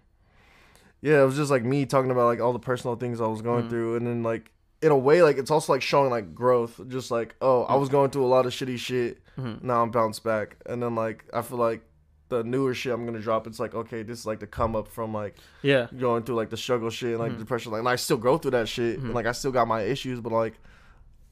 yeah, 1.00 1.22
it 1.22 1.26
was 1.26 1.36
just 1.36 1.50
like 1.50 1.64
me 1.64 1.84
talking 1.86 2.10
about 2.10 2.26
like 2.26 2.40
all 2.40 2.52
the 2.52 2.58
personal 2.58 2.96
things 2.96 3.20
I 3.20 3.26
was 3.26 3.42
going 3.42 3.64
Mhm. 3.64 3.70
through, 3.70 3.96
and 3.96 4.06
then 4.06 4.22
like 4.22 4.50
in 4.82 4.90
a 4.90 4.96
way 4.98 5.22
like 5.22 5.38
it's 5.38 5.50
also 5.50 5.72
like 5.72 5.82
showing 5.82 6.10
like 6.10 6.34
growth. 6.34 6.80
Just 6.88 7.10
like 7.10 7.34
oh, 7.40 7.64
I 7.64 7.76
was 7.76 7.88
going 7.88 8.10
through 8.10 8.24
a 8.24 8.28
lot 8.36 8.46
of 8.46 8.52
shitty 8.52 8.78
shit 8.78 9.18
Mhm. 9.38 9.62
now 9.62 9.82
I'm 9.82 9.90
bounced 9.90 10.22
back. 10.24 10.56
And 10.66 10.82
then 10.82 10.94
like 10.94 11.24
I 11.32 11.42
feel 11.42 11.58
like 11.58 11.82
the 12.30 12.42
newer 12.42 12.72
shit 12.74 12.92
I'm 12.92 13.04
gonna 13.04 13.20
drop, 13.20 13.46
it's 13.46 13.60
like 13.60 13.74
okay, 13.74 14.02
this 14.02 14.20
is 14.20 14.26
like 14.26 14.40
the 14.40 14.46
come 14.46 14.74
up 14.76 14.88
from 14.88 15.12
like 15.12 15.36
Yeah. 15.62 15.88
going 15.98 16.22
through 16.22 16.36
like 16.36 16.50
the 16.50 16.56
struggle 16.56 16.90
shit 16.90 17.10
and 17.10 17.18
like 17.18 17.32
Mhm. 17.32 17.38
depression. 17.38 17.72
Like 17.72 17.80
and 17.80 17.88
I 17.88 17.96
still 17.96 18.16
go 18.16 18.38
through 18.38 18.52
that 18.52 18.68
shit. 18.68 18.98
Mhm. 19.00 19.04
And, 19.06 19.14
like 19.14 19.26
I 19.26 19.32
still 19.32 19.52
got 19.52 19.68
my 19.68 19.82
issues, 19.82 20.20
but 20.20 20.32
like 20.32 20.54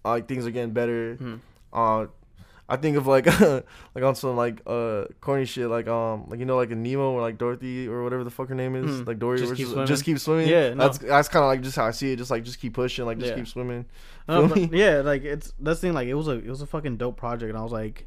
like 0.05 0.28
things 0.28 0.47
are 0.47 0.51
getting 0.51 0.72
better. 0.72 1.16
Mhm. 1.20 1.38
Uh 1.72 2.07
I 2.68 2.76
think 2.76 2.96
of 2.96 3.06
like 3.06 3.26
like 3.40 4.02
on 4.04 4.14
some 4.14 4.36
like 4.36 4.62
uh 4.66 5.04
corny 5.20 5.44
shit 5.44 5.68
like 5.68 5.88
um 5.88 6.26
like 6.28 6.38
you 6.40 6.46
know 6.46 6.56
like 6.56 6.70
a 6.70 6.74
Nemo 6.74 7.12
or 7.12 7.20
like 7.20 7.36
Dorothy 7.36 7.86
or 7.88 8.02
whatever 8.02 8.24
the 8.24 8.30
fuck 8.30 8.48
her 8.48 8.54
name 8.54 8.74
is 8.76 9.00
Mhm. 9.02 9.06
like 9.06 9.18
Dory 9.18 9.38
Just 9.38 9.50
keep 9.50 9.58
just, 9.58 9.70
swimming. 9.72 9.86
just 9.86 10.04
keep 10.04 10.18
swimming 10.18 10.48
Yeah, 10.48 10.70
no. 10.74 10.84
that's 10.84 10.98
that's 10.98 11.28
kind 11.28 11.44
of 11.44 11.48
like 11.48 11.60
just 11.62 11.76
how 11.76 11.84
I 11.86 11.90
see 11.90 12.12
it 12.12 12.16
just 12.16 12.30
like 12.30 12.44
just 12.44 12.60
keep 12.60 12.74
pushing 12.74 13.04
like 13.04 13.18
just 13.18 13.30
Yeah. 13.30 13.36
keep 13.36 13.48
swimming 13.48 13.84
No, 14.28 14.46
but 14.48 14.72
yeah, 14.72 15.00
like 15.00 15.22
it's 15.24 15.52
that's 15.58 15.80
the 15.80 15.88
thing. 15.88 15.94
Like 15.94 16.08
it 16.08 16.14
was 16.14 16.28
a 16.28 16.32
it 16.32 16.46
was 16.48 16.62
a 16.62 16.66
fucking 16.66 16.96
dope 16.96 17.16
project, 17.16 17.50
and 17.50 17.58
I 17.58 17.62
was 17.62 17.72
like, 17.72 18.06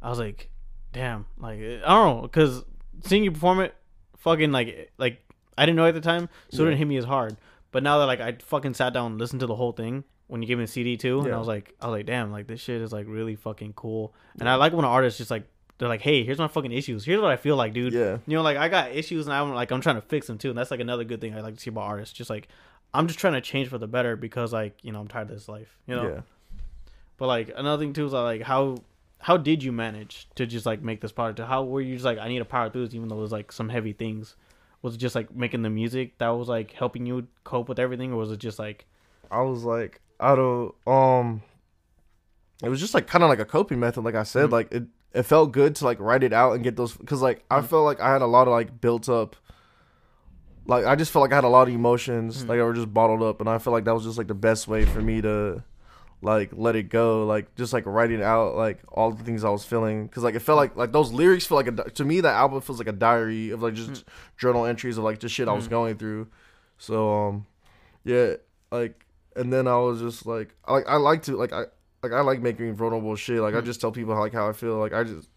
I 0.00 0.08
was 0.08 0.18
like, 0.18 0.50
damn, 0.92 1.26
like 1.38 1.58
I 1.60 1.80
don't 1.86 2.16
know, 2.16 2.22
because 2.22 2.64
seeing 3.04 3.22
you 3.22 3.30
perform 3.30 3.60
it, 3.60 3.74
fucking 4.16 4.50
like 4.50 4.90
like 4.98 5.20
I 5.58 5.66
didn't 5.66 5.76
know 5.76 5.86
at 5.86 5.92
the 5.94 6.00
time, 6.00 6.28
so 6.50 6.62
it 6.62 6.66
didn't 6.66 6.78
hit 6.78 6.88
me 6.88 6.96
as 6.96 7.04
hard. 7.04 7.36
But 7.70 7.82
now 7.82 7.98
that 7.98 8.06
like 8.06 8.20
I 8.20 8.36
fucking 8.40 8.74
sat 8.74 8.94
down 8.94 9.12
and 9.12 9.20
listened 9.20 9.40
to 9.40 9.46
the 9.46 9.54
whole 9.56 9.72
thing 9.72 10.04
when 10.32 10.40
you 10.40 10.48
gave 10.48 10.56
me 10.56 10.64
the 10.64 10.70
CD 10.70 10.96
too, 10.96 11.20
and 11.20 11.34
I 11.34 11.36
was 11.36 11.46
like, 11.46 11.74
I 11.78 11.88
was 11.88 11.92
like, 11.92 12.06
damn, 12.06 12.32
like 12.32 12.46
this 12.46 12.58
shit 12.58 12.80
is 12.80 12.90
like 12.90 13.04
really 13.06 13.36
fucking 13.36 13.74
cool. 13.74 14.14
And 14.40 14.48
I 14.48 14.54
like 14.54 14.72
when 14.72 14.86
an 14.86 14.90
artist 14.90 15.18
just 15.18 15.30
like 15.30 15.46
they're 15.76 15.90
like, 15.90 16.00
hey, 16.00 16.24
here's 16.24 16.38
my 16.38 16.48
fucking 16.48 16.72
issues. 16.72 17.04
Here's 17.04 17.20
what 17.20 17.30
I 17.30 17.36
feel 17.36 17.54
like, 17.54 17.74
dude. 17.74 17.92
Yeah. 17.92 18.16
You 18.26 18.36
know, 18.38 18.42
like 18.42 18.56
I 18.56 18.70
got 18.70 18.92
issues 18.92 19.26
and 19.26 19.34
I'm 19.34 19.52
like 19.52 19.70
I'm 19.70 19.82
trying 19.82 19.96
to 19.96 20.00
fix 20.00 20.28
them 20.28 20.38
too, 20.38 20.48
and 20.48 20.56
that's 20.56 20.70
like 20.70 20.80
another 20.80 21.04
good 21.04 21.20
thing 21.20 21.34
I 21.34 21.42
like 21.42 21.56
to 21.56 21.60
see 21.60 21.68
about 21.68 21.82
artists. 21.82 22.14
Just 22.14 22.30
like 22.30 22.48
I'm 22.94 23.08
just 23.08 23.18
trying 23.18 23.34
to 23.34 23.42
change 23.42 23.68
for 23.68 23.76
the 23.76 23.86
better 23.86 24.16
because 24.16 24.54
like 24.54 24.78
you 24.80 24.90
know 24.90 25.00
I'm 25.00 25.08
tired 25.08 25.28
of 25.28 25.36
this 25.36 25.50
life. 25.50 25.76
You 25.86 25.96
know. 25.96 26.08
Yeah. 26.08 26.20
But 27.18 27.26
like 27.26 27.52
another 27.54 27.82
thing 27.82 27.92
too 27.92 28.06
is 28.06 28.14
like 28.14 28.40
how 28.40 28.78
how 29.18 29.36
did 29.36 29.62
you 29.62 29.70
manage 29.70 30.30
to 30.36 30.46
just 30.46 30.64
like 30.64 30.80
make 30.80 31.02
this 31.02 31.12
product? 31.12 31.46
How 31.46 31.62
were 31.62 31.82
you 31.82 31.92
just 31.92 32.06
like 32.06 32.16
I 32.16 32.28
need 32.28 32.38
to 32.38 32.46
power 32.46 32.70
through 32.70 32.86
this 32.86 32.94
even 32.94 33.08
though 33.08 33.18
there's 33.18 33.32
like 33.32 33.52
some 33.52 33.68
heavy 33.68 33.92
things? 33.92 34.34
Was 34.80 34.94
it 34.94 34.98
just 34.98 35.14
like 35.14 35.36
making 35.36 35.60
the 35.60 35.68
music 35.68 36.16
that 36.16 36.30
was 36.30 36.48
like 36.48 36.72
helping 36.72 37.04
you 37.04 37.26
cope 37.44 37.68
with 37.68 37.78
everything, 37.78 38.14
or 38.14 38.16
was 38.16 38.32
it 38.32 38.38
just 38.38 38.58
like 38.58 38.86
I 39.32 39.40
was 39.40 39.64
like, 39.64 40.00
I 40.22 40.34
don't 40.36 40.74
um 40.86 41.42
it 42.62 42.68
was 42.68 42.80
just 42.80 42.94
like 42.94 43.06
kind 43.08 43.24
of 43.24 43.28
like 43.30 43.40
a 43.40 43.44
coping 43.44 43.80
method 43.80 44.02
like 44.04 44.14
I 44.14 44.22
said, 44.22 44.48
Mhm. 44.48 44.52
like 44.52 44.72
it 44.72 44.84
it 45.14 45.24
felt 45.24 45.52
good 45.52 45.74
to 45.76 45.84
like 45.84 45.98
write 46.00 46.22
it 46.22 46.32
out 46.32 46.52
and 46.54 46.62
get 46.64 46.76
those 46.76 46.96
cuz 47.06 47.20
like 47.20 47.44
I 47.50 47.60
Mhm. 47.60 47.64
felt 47.66 47.84
like 47.84 48.00
I 48.00 48.12
had 48.12 48.22
a 48.22 48.26
lot 48.26 48.46
of 48.46 48.52
like 48.52 48.80
built 48.80 49.08
up 49.08 49.36
like 50.66 50.86
I 50.86 50.94
just 50.94 51.10
felt 51.10 51.22
like 51.22 51.32
I 51.32 51.36
had 51.36 51.44
a 51.44 51.48
lot 51.48 51.68
of 51.68 51.74
emotions 51.74 52.44
Mhm. 52.44 52.48
like 52.48 52.60
I 52.60 52.62
were 52.62 52.72
just 52.72 52.92
bottled 52.94 53.22
up 53.22 53.40
and 53.40 53.48
I 53.50 53.58
felt 53.58 53.72
like 53.72 53.84
that 53.84 53.94
was 53.94 54.04
just 54.04 54.16
like 54.18 54.28
the 54.28 54.34
best 54.34 54.68
way 54.68 54.84
for 54.84 55.00
me 55.02 55.20
to 55.20 55.62
like 56.24 56.50
let 56.52 56.76
it 56.76 56.84
go 56.88 57.26
like 57.26 57.52
just 57.56 57.72
like 57.72 57.84
writing 57.84 58.22
out 58.22 58.54
like 58.54 58.78
all 58.92 59.10
the 59.10 59.24
things 59.24 59.42
I 59.42 59.50
was 59.50 59.64
feeling 59.64 60.08
cuz 60.08 60.22
like 60.22 60.36
it 60.36 60.40
felt 60.40 60.56
like 60.56 60.76
like 60.76 60.92
those 60.92 61.10
lyrics 61.12 61.46
feel 61.46 61.56
like 61.56 61.66
a 61.66 61.72
to 61.90 62.04
me 62.04 62.20
that 62.20 62.34
album 62.36 62.60
feels 62.60 62.78
like 62.78 62.86
a 62.86 62.92
diary 62.92 63.50
of 63.50 63.60
like 63.62 63.74
just 63.74 64.04
journal 64.38 64.64
entries 64.64 64.96
of 64.98 65.04
like 65.04 65.18
just 65.18 65.34
shit 65.34 65.48
I 65.48 65.52
was 65.52 65.66
Mhm. 65.66 65.70
going 65.70 65.96
through 65.96 66.28
so 66.78 67.12
um 67.12 67.46
yeah 68.04 68.34
like 68.70 69.04
and 69.36 69.52
then 69.52 69.66
I 69.66 69.76
was 69.78 70.00
just 70.00 70.26
like 70.26 70.54
I 70.64 70.72
like 70.72 70.84
I 70.88 70.96
like 70.96 71.22
to 71.24 71.36
like 71.36 71.52
I 71.52 71.64
like 72.02 72.12
I 72.12 72.20
like 72.20 72.40
making 72.40 72.74
vulnerable 72.74 73.14
shit 73.16 73.40
like 73.40 73.54
I 73.54 73.60
Mm. 73.60 73.64
just 73.64 73.80
tell 73.80 73.92
people 73.92 74.14
how, 74.14 74.20
like 74.20 74.32
how 74.32 74.48
I 74.48 74.52
feel 74.52 74.76
like 74.78 74.92
I 74.92 75.04
just 75.04 75.28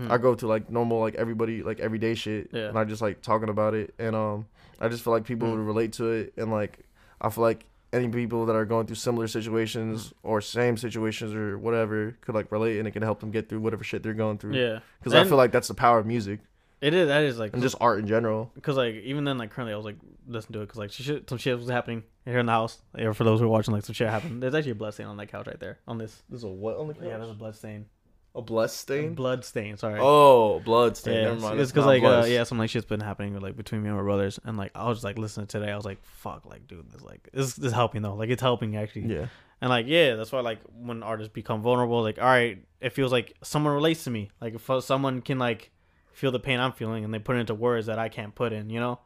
Mm. 0.00 0.10
I 0.10 0.16
go 0.16 0.34
to 0.34 0.46
like 0.46 0.70
normal 0.70 1.00
like 1.00 1.16
everybody 1.16 1.62
like 1.62 1.78
everyday 1.78 2.14
shit 2.14 2.48
Yeah. 2.52 2.68
and 2.70 2.78
I 2.78 2.84
just 2.84 3.02
like 3.02 3.20
talking 3.20 3.50
about 3.50 3.74
it 3.74 3.92
and 3.98 4.16
um 4.16 4.46
I 4.80 4.88
just 4.88 5.04
feel 5.04 5.12
like 5.12 5.24
people 5.24 5.48
Mm. 5.48 5.52
would 5.52 5.66
relate 5.66 5.92
to 5.94 6.06
it 6.10 6.32
and 6.38 6.50
like 6.50 6.78
I 7.20 7.28
feel 7.28 7.42
like 7.44 7.66
any 7.92 8.08
people 8.08 8.46
that 8.46 8.56
are 8.56 8.64
going 8.64 8.86
through 8.86 8.96
similar 8.96 9.26
situations 9.28 10.08
Mm. 10.08 10.12
or 10.22 10.40
same 10.40 10.76
situations 10.78 11.34
or 11.34 11.58
whatever 11.58 12.16
could 12.22 12.34
like 12.34 12.50
relate 12.50 12.78
and 12.78 12.88
it 12.88 12.92
can 12.92 13.02
help 13.02 13.20
them 13.20 13.30
get 13.30 13.48
through 13.50 13.60
whatever 13.60 13.84
shit 13.84 14.02
they're 14.02 14.14
going 14.14 14.38
through 14.38 14.54
yeah? 14.54 14.78
because 14.98 15.12
I 15.14 15.24
feel 15.24 15.36
like 15.36 15.52
that's 15.52 15.68
the 15.68 15.74
power 15.74 15.98
of 15.98 16.06
music 16.06 16.40
it 16.82 16.92
is 16.92 17.08
that 17.08 17.22
is 17.22 17.38
like 17.38 17.54
and 17.54 17.62
just 17.62 17.76
art 17.80 18.00
in 18.00 18.06
general 18.06 18.50
because 18.54 18.76
like 18.76 18.96
even 18.96 19.24
then 19.24 19.38
like 19.38 19.50
currently 19.50 19.72
I 19.72 19.76
was 19.76 19.86
like 19.86 19.96
listening 20.26 20.54
to 20.54 20.60
it 20.60 20.66
because 20.66 20.78
like 20.78 20.90
shit 20.92 21.28
some 21.30 21.38
shit 21.38 21.58
was 21.58 21.68
happening 21.70 22.02
here 22.26 22.38
in 22.38 22.46
the 22.46 22.52
house. 22.52 22.78
Or 22.98 23.14
for 23.14 23.24
those 23.24 23.40
who 23.40 23.46
are 23.46 23.48
watching, 23.48 23.72
like 23.72 23.84
some 23.84 23.94
shit 23.94 24.08
happened. 24.08 24.42
There's 24.42 24.54
actually 24.54 24.72
a 24.72 24.76
blood 24.76 24.92
stain 24.94 25.06
on 25.06 25.16
that 25.16 25.28
couch 25.28 25.46
right 25.46 25.58
there 25.58 25.78
on 25.88 25.96
this. 25.98 26.22
there's 26.28 26.44
a 26.44 26.48
what 26.48 26.76
on 26.76 26.88
the 26.88 26.94
couch? 26.94 27.04
Yeah, 27.06 27.16
there's 27.18 27.30
a 27.30 27.34
blood 27.34 27.54
stain. 27.56 27.86
a 28.34 28.42
blessed 28.42 28.76
stain 28.78 29.14
Blood 29.14 29.44
stain. 29.44 29.76
Sorry. 29.76 29.98
oh 30.02 30.60
blood 30.60 30.96
stain 30.96 31.14
Yeah, 31.14 31.22
never 31.24 31.40
mind 31.40 31.60
it's 31.60 31.70
because 31.72 31.86
like 31.86 32.02
uh, 32.02 32.24
yeah, 32.26 32.44
some 32.44 32.58
like 32.58 32.70
shit's 32.70 32.84
been 32.86 33.00
happening 33.00 33.38
like 33.40 33.56
between 33.56 33.82
me 33.82 33.88
and 33.88 33.96
my 33.96 34.02
brothers, 34.02 34.38
and 34.44 34.56
like 34.56 34.72
I 34.74 34.88
was 34.88 34.98
just 34.98 35.04
like 35.04 35.18
listening 35.18 35.46
today. 35.46 35.70
I 35.70 35.76
was 35.76 35.84
like, 35.84 36.02
fuck, 36.02 36.46
like 36.46 36.66
dude, 36.66 36.90
this 36.90 37.02
like 37.02 37.28
this, 37.32 37.54
this 37.54 37.66
is 37.68 37.72
helping 37.72 38.02
though. 38.02 38.14
Like 38.14 38.30
it's 38.30 38.42
helping 38.42 38.76
actually. 38.76 39.06
yeah 39.14 39.26
And 39.60 39.70
like 39.70 39.86
yeah, 39.86 40.16
that's 40.16 40.32
why 40.32 40.40
like 40.40 40.58
when 40.74 41.02
artists 41.02 41.32
become 41.32 41.62
vulnerable, 41.62 42.02
like 42.02 42.18
all 42.18 42.24
right, 42.24 42.58
it 42.80 42.90
feels 42.90 43.12
like 43.12 43.34
someone 43.42 43.72
relates 43.74 44.02
to 44.04 44.10
me. 44.10 44.30
Like 44.40 44.54
if 44.54 44.68
someone 44.84 45.20
can 45.20 45.38
like 45.38 45.70
feel 46.12 46.30
the 46.30 46.40
pain 46.40 46.60
I'm 46.60 46.72
feeling, 46.72 47.04
and 47.04 47.12
they 47.12 47.18
put 47.18 47.36
it 47.36 47.40
into 47.40 47.54
words 47.54 47.86
that 47.86 47.98
I 47.98 48.08
can't 48.08 48.34
put 48.34 48.52
in, 48.52 48.70
you 48.70 48.80
know, 48.80 49.00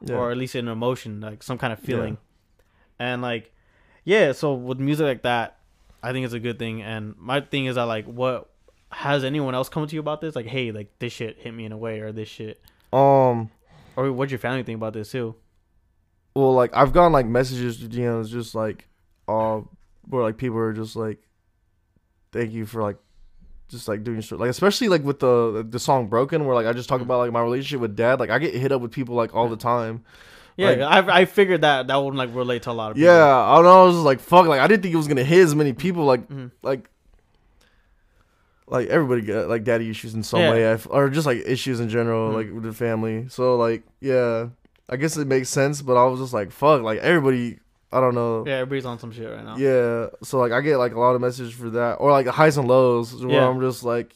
yeah 0.00 0.16
or 0.16 0.30
at 0.30 0.36
least 0.36 0.54
an 0.54 0.68
emotion, 0.68 1.20
like 1.20 1.42
some 1.42 1.58
kind 1.58 1.72
of 1.72 1.78
feeling. 1.78 2.18
And 2.98 3.22
like 3.22 3.52
yeah, 4.04 4.32
so 4.32 4.54
with 4.54 4.78
music 4.80 5.04
like 5.06 5.22
that, 5.22 5.58
I 6.02 6.12
think 6.12 6.24
it's 6.24 6.34
a 6.34 6.40
good 6.40 6.58
thing. 6.58 6.82
And 6.82 7.14
my 7.18 7.40
thing 7.40 7.66
is 7.66 7.76
that 7.76 7.84
like 7.84 8.06
what 8.06 8.50
has 8.90 9.24
anyone 9.24 9.54
else 9.54 9.68
come 9.68 9.86
to 9.86 9.94
you 9.94 10.00
about 10.00 10.20
this? 10.20 10.34
Like 10.36 10.46
hey, 10.46 10.72
like 10.72 10.98
this 10.98 11.12
shit 11.12 11.38
hit 11.38 11.52
me 11.54 11.64
in 11.64 11.72
a 11.72 11.78
way, 11.78 12.00
or 12.00 12.12
this 12.12 12.28
shit. 12.28 12.60
um 12.92 13.50
Or 13.96 14.10
what'd 14.12 14.30
your 14.30 14.38
family 14.38 14.62
think 14.62 14.76
about 14.76 14.92
this 14.94 15.10
too? 15.10 15.34
well 16.34 16.54
like 16.54 16.70
i've 16.74 16.94
gotten 16.94 17.12
like 17.12 17.26
messages 17.26 17.76
to 17.76 17.84
dms 17.84 18.30
just 18.30 18.54
like 18.54 18.88
uh 19.28 19.60
where 20.08 20.22
like 20.22 20.38
people 20.38 20.56
are 20.56 20.72
just 20.72 20.96
like 20.96 21.18
thank 22.32 22.52
you 22.52 22.64
for 22.64 22.80
like 22.82 22.96
just 23.72 23.88
like 23.88 24.04
doing 24.04 24.20
shit 24.20 24.38
like 24.38 24.48
especially 24.50 24.88
like 24.88 25.02
with 25.02 25.18
the 25.18 25.66
the 25.68 25.78
song 25.80 26.06
broken 26.06 26.44
where 26.46 26.54
like 26.54 26.66
i 26.66 26.72
just 26.72 26.88
talk 26.88 27.00
about 27.00 27.18
like 27.18 27.32
my 27.32 27.42
relationship 27.42 27.80
with 27.80 27.96
dad 27.96 28.20
like 28.20 28.30
i 28.30 28.38
get 28.38 28.54
hit 28.54 28.70
up 28.70 28.80
with 28.80 28.92
people 28.92 29.16
like 29.16 29.34
all 29.34 29.48
the 29.48 29.56
time 29.56 30.04
Yeah, 30.56 30.70
Like- 30.72 31.08
I 31.08 31.20
I 31.20 31.24
figured 31.24 31.62
that 31.62 31.86
that 31.88 31.96
would 31.96 32.14
like 32.14 32.32
relate 32.34 32.62
to 32.64 32.70
a 32.70 32.72
lot 32.72 32.90
of 32.92 32.96
people. 32.96 33.10
yeah 33.12 33.36
i 33.36 33.54
don't 33.56 33.64
know 33.64 33.82
i 33.82 33.86
was 33.86 33.94
just 33.96 34.04
like 34.04 34.20
fuck 34.20 34.46
like 34.46 34.60
i 34.60 34.66
didn't 34.68 34.82
think 34.82 34.94
it 34.94 34.98
was 34.98 35.08
gonna 35.08 35.24
hit 35.24 35.42
as 35.42 35.54
many 35.54 35.72
people 35.72 36.04
like 36.04 36.28
Mhm. 36.28 36.50
like 36.62 36.88
like 38.68 38.88
everybody 38.88 39.22
got 39.22 39.48
like 39.48 39.64
daddy 39.64 39.90
issues 39.90 40.14
in 40.14 40.22
some 40.22 40.40
Yeah. 40.40 40.50
way 40.52 40.78
or 40.90 41.08
just 41.10 41.26
like 41.26 41.38
issues 41.46 41.80
in 41.80 41.88
general 41.88 42.30
Mhm. 42.30 42.34
like 42.34 42.52
with 42.52 42.62
the 42.62 42.72
family 42.72 43.26
so 43.28 43.56
like 43.56 43.82
yeah 44.00 44.48
i 44.88 44.96
guess 44.96 45.16
it 45.16 45.26
makes 45.26 45.48
sense 45.48 45.82
but 45.82 45.96
i 45.96 46.04
was 46.04 46.20
just 46.20 46.32
like 46.32 46.52
fuck 46.52 46.82
like 46.82 46.98
everybody 47.00 47.58
i 47.92 48.00
don't 48.00 48.14
know 48.14 48.44
Yeah, 48.46 48.54
everybody's 48.54 48.84
on 48.86 48.98
some 48.98 49.12
shit 49.12 49.28
right 49.30 49.44
now. 49.44 49.56
Yeah, 49.56 50.06
so 50.22 50.38
like 50.38 50.52
I 50.52 50.60
get 50.60 50.76
like 50.78 50.94
a 50.94 50.98
lot 51.00 51.14
of 51.14 51.20
messages 51.20 51.52
for 51.52 51.70
that, 51.70 51.94
or 51.94 52.10
like 52.10 52.26
the 52.26 52.32
highs 52.32 52.56
and 52.56 52.66
lows, 52.68 53.14
where 53.24 53.34
Yeah. 53.36 53.48
I'm 53.48 53.60
just 53.60 53.82
like, 53.84 54.14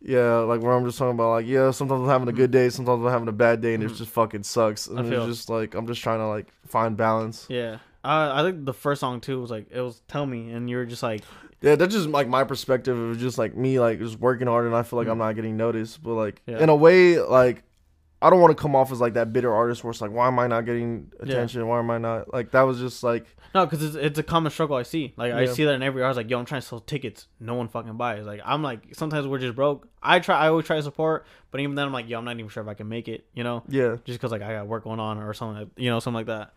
yeah, 0.00 0.36
like 0.38 0.60
where 0.60 0.72
I'm 0.72 0.84
just 0.84 0.98
talking 0.98 1.14
about 1.14 1.30
like, 1.30 1.46
yeah, 1.46 1.70
sometimes 1.70 2.02
I'm 2.02 2.08
having 2.08 2.28
a 2.28 2.32
good 2.32 2.50
day, 2.50 2.68
sometimes 2.68 3.04
I'm 3.04 3.10
having 3.10 3.28
a 3.28 3.32
bad 3.32 3.60
day, 3.60 3.74
and 3.74 3.82
it 3.82 3.90
Mhm. 3.90 3.96
just 3.96 4.10
fucking 4.10 4.42
sucks. 4.42 4.86
And 4.86 4.98
I 4.98 5.02
feel- 5.02 5.22
it's 5.26 5.36
just 5.38 5.48
like 5.50 5.74
I'm 5.74 5.86
just 5.86 6.02
trying 6.02 6.18
to 6.18 6.26
like 6.26 6.46
find 6.66 6.96
balance. 6.96 7.46
Yeah. 7.48 7.78
Uh, 8.04 8.32
I 8.34 8.42
think 8.42 8.66
the 8.66 8.74
first 8.74 9.00
song 9.00 9.20
too 9.22 9.40
was 9.40 9.50
like 9.50 9.66
it 9.70 9.80
was 9.80 10.02
"Tell 10.08 10.26
Me," 10.26 10.50
and 10.50 10.68
you 10.68 10.76
were 10.76 10.84
just 10.84 11.02
like, 11.02 11.22
Yeah, 11.62 11.76
that's 11.76 11.94
just 11.94 12.08
like 12.10 12.28
my 12.28 12.44
perspective. 12.44 12.94
It 12.98 13.08
was 13.08 13.16
just 13.18 13.38
like 13.38 13.56
me 13.56 13.80
like 13.80 13.98
just 13.98 14.20
working 14.20 14.46
hard, 14.48 14.66
and 14.66 14.74
I 14.76 14.82
feel 14.82 14.98
like 14.98 15.08
I'm 15.08 15.14
Mhm. 15.16 15.26
not 15.26 15.34
getting 15.36 15.56
noticed. 15.56 16.02
But 16.02 16.12
like 16.14 16.42
Yeah. 16.46 16.58
in 16.58 16.68
a 16.68 16.76
way, 16.76 17.18
like 17.18 17.62
I 18.24 18.30
don't 18.30 18.40
want 18.40 18.56
to 18.56 18.60
come 18.60 18.74
off 18.74 18.90
as 18.90 19.00
like 19.00 19.14
that 19.14 19.32
bitter 19.34 19.52
artist 19.54 19.84
where 19.84 19.90
it's 19.90 20.00
like, 20.00 20.10
why 20.10 20.26
am 20.28 20.38
I 20.38 20.46
not 20.46 20.64
getting 20.64 21.12
Yeah. 21.18 21.24
attention? 21.24 21.66
Why 21.68 21.78
am 21.78 21.90
I 21.90 21.98
not 21.98 22.32
like 22.32 22.50
that? 22.52 22.62
Was 22.62 22.78
just 22.78 23.02
like 23.02 23.26
no, 23.54 23.66
because 23.66 23.82
it's, 23.84 23.94
it's 23.94 24.18
a 24.18 24.22
common 24.22 24.50
struggle 24.50 24.76
I 24.76 24.82
see. 24.82 25.12
Like 25.16 25.32
I 25.32 25.44
see 25.46 25.64
that 25.64 25.74
in 25.74 25.82
every 25.82 26.02
artist. 26.02 26.16
Like, 26.16 26.30
yo, 26.30 26.38
I'm 26.38 26.44
trying 26.44 26.62
to 26.62 26.66
sell 26.66 26.80
tickets, 26.80 27.28
no 27.38 27.54
one 27.54 27.68
fucking 27.68 27.96
buys. 27.96 28.24
Like 28.24 28.40
I'm 28.44 28.62
like 28.62 28.94
sometimes 28.94 29.26
we're 29.26 29.38
just 29.38 29.54
broke. 29.54 29.86
I 30.02 30.18
try, 30.20 30.36
I 30.38 30.48
always 30.48 30.66
try 30.66 30.76
to 30.76 30.82
support, 30.82 31.26
but 31.50 31.60
even 31.60 31.74
then 31.76 31.86
I'm 31.86 31.92
like, 31.92 32.08
yo, 32.08 32.18
I'm 32.18 32.24
not 32.24 32.36
even 32.38 32.48
sure 32.48 32.62
if 32.62 32.68
I 32.68 32.74
can 32.74 32.88
make 32.88 33.06
it. 33.08 33.26
You 33.34 33.44
know, 33.44 33.62
yeah, 33.68 33.96
just 34.04 34.18
because 34.18 34.32
like 34.32 34.42
I 34.42 34.52
got 34.54 34.66
work 34.66 34.84
going 34.84 35.00
on 35.00 35.18
or 35.18 35.32
something, 35.34 35.60
like, 35.64 35.68
you 35.76 35.90
know, 35.90 36.00
something 36.00 36.16
like 36.16 36.26
that. 36.26 36.54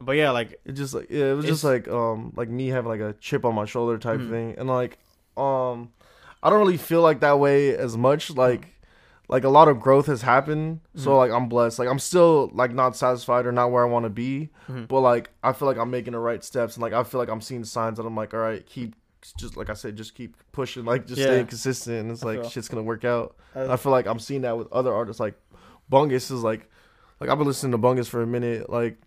But 0.00 0.12
yeah, 0.16 0.30
like 0.32 0.60
it 0.64 0.72
just 0.72 0.92
like 0.92 1.06
yeah, 1.08 1.30
it 1.30 1.34
was 1.34 1.46
just 1.46 1.62
like 1.64 1.86
um 1.88 2.32
like 2.36 2.48
me 2.50 2.66
having 2.68 2.90
like 2.90 3.00
a 3.00 3.14
chip 3.20 3.44
on 3.44 3.54
my 3.54 3.64
shoulder 3.64 3.96
type 3.96 4.20
Mhm. 4.20 4.28
thing, 4.30 4.54
and 4.58 4.68
like 4.68 4.98
um 5.38 5.92
I 6.42 6.50
don't 6.50 6.58
really 6.58 6.76
feel 6.76 7.00
like 7.00 7.20
that 7.20 7.38
way 7.38 7.74
as 7.76 7.96
much. 7.96 8.30
Like 8.30 8.74
like 9.28 9.44
a 9.44 9.48
lot 9.48 9.66
of 9.68 9.80
growth 9.80 10.06
has 10.06 10.22
happened, 10.22 10.80
so 10.94 11.10
Mhm. 11.10 11.16
like 11.18 11.30
I'm 11.32 11.48
blessed. 11.48 11.78
Like 11.78 11.88
I'm 11.88 11.98
still 11.98 12.50
like 12.54 12.72
not 12.72 12.94
satisfied 12.96 13.46
or 13.46 13.52
not 13.52 13.70
where 13.72 13.84
I 13.84 13.88
want 13.88 14.04
to 14.04 14.10
be, 14.10 14.50
Mhm. 14.68 14.86
but 14.88 15.00
like 15.00 15.30
I 15.42 15.52
feel 15.52 15.66
like 15.66 15.76
I'm 15.78 15.90
making 15.90 16.12
the 16.12 16.18
right 16.20 16.42
steps, 16.44 16.76
and 16.76 16.82
like 16.82 16.92
I 16.92 17.02
feel 17.02 17.18
like 17.20 17.28
I'm 17.28 17.40
seeing 17.40 17.64
signs 17.64 17.96
that 17.98 18.06
I'm 18.06 18.14
like, 18.16 18.34
all 18.34 18.40
right, 18.40 18.64
keep 18.66 18.94
just 19.38 19.56
like 19.56 19.68
I 19.70 19.74
said, 19.74 19.96
just 19.96 20.14
keep 20.14 20.36
pushing, 20.52 20.84
like 20.84 21.06
just 21.06 21.18
Yeah. 21.20 21.26
staying 21.26 21.46
consistent, 21.46 21.96
and 21.98 22.10
it's 22.12 22.22
I 22.22 22.26
like 22.26 22.40
feel- 22.42 22.50
shit's 22.50 22.68
gonna 22.68 22.82
work 22.84 23.04
out. 23.04 23.34
uh, 23.56 23.66
I 23.72 23.76
feel 23.76 23.90
like 23.90 24.06
I'm 24.06 24.20
seeing 24.20 24.42
that 24.42 24.56
with 24.56 24.70
other 24.72 24.92
artists. 24.94 25.18
Like 25.18 25.34
Bungus 25.90 26.30
is 26.30 26.42
like, 26.44 26.70
like 27.20 27.28
I've 27.28 27.38
been 27.38 27.46
listening 27.48 27.72
to 27.72 27.78
Bungus 27.78 28.06
for 28.08 28.22
a 28.22 28.26
minute. 28.26 28.70
Like 28.70 28.98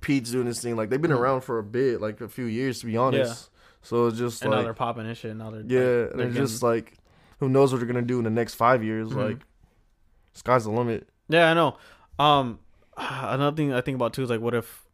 Pete's 0.00 0.30
doing 0.30 0.46
this 0.46 0.60
thing. 0.62 0.76
Like 0.76 0.90
they've 0.90 1.02
been 1.02 1.10
Mhm. 1.10 1.18
around 1.18 1.40
for 1.40 1.58
a 1.58 1.64
bit, 1.64 2.00
like 2.00 2.20
a 2.20 2.28
few 2.28 2.44
years 2.44 2.78
to 2.80 2.86
be 2.86 2.96
honest. 2.96 3.50
So 3.82 4.06
it's 4.06 4.18
just 4.18 4.42
and 4.42 4.52
now 4.52 4.62
they're 4.62 4.74
popping 4.74 5.06
and 5.06 5.16
shit. 5.16 5.34
Now 5.36 5.50
they're 5.50 5.62
yeah, 5.62 5.80
like, 6.02 6.10
and 6.12 6.20
they're 6.20 6.26
getting- 6.28 6.42
just 6.46 6.62
like 6.62 6.94
who 7.40 7.48
knows 7.48 7.72
what 7.72 7.78
they're 7.78 7.86
gonna 7.86 8.02
do 8.02 8.18
in 8.18 8.24
the 8.24 8.30
next 8.30 8.54
five 8.54 8.82
years? 8.84 9.08
Mhm. 9.10 9.16
Like 9.16 9.38
sky's 10.34 10.64
the 10.64 10.70
limit. 10.70 11.08
Yeah, 11.28 11.50
I 11.50 11.54
know. 11.54 11.76
Um, 12.18 12.58
another 12.96 13.56
thing 13.56 13.72
I 13.72 13.80
think 13.80 13.96
about 13.96 14.12
too 14.14 14.22
is 14.22 14.30
like, 14.30 14.40
what 14.40 14.54
if? 14.54 14.84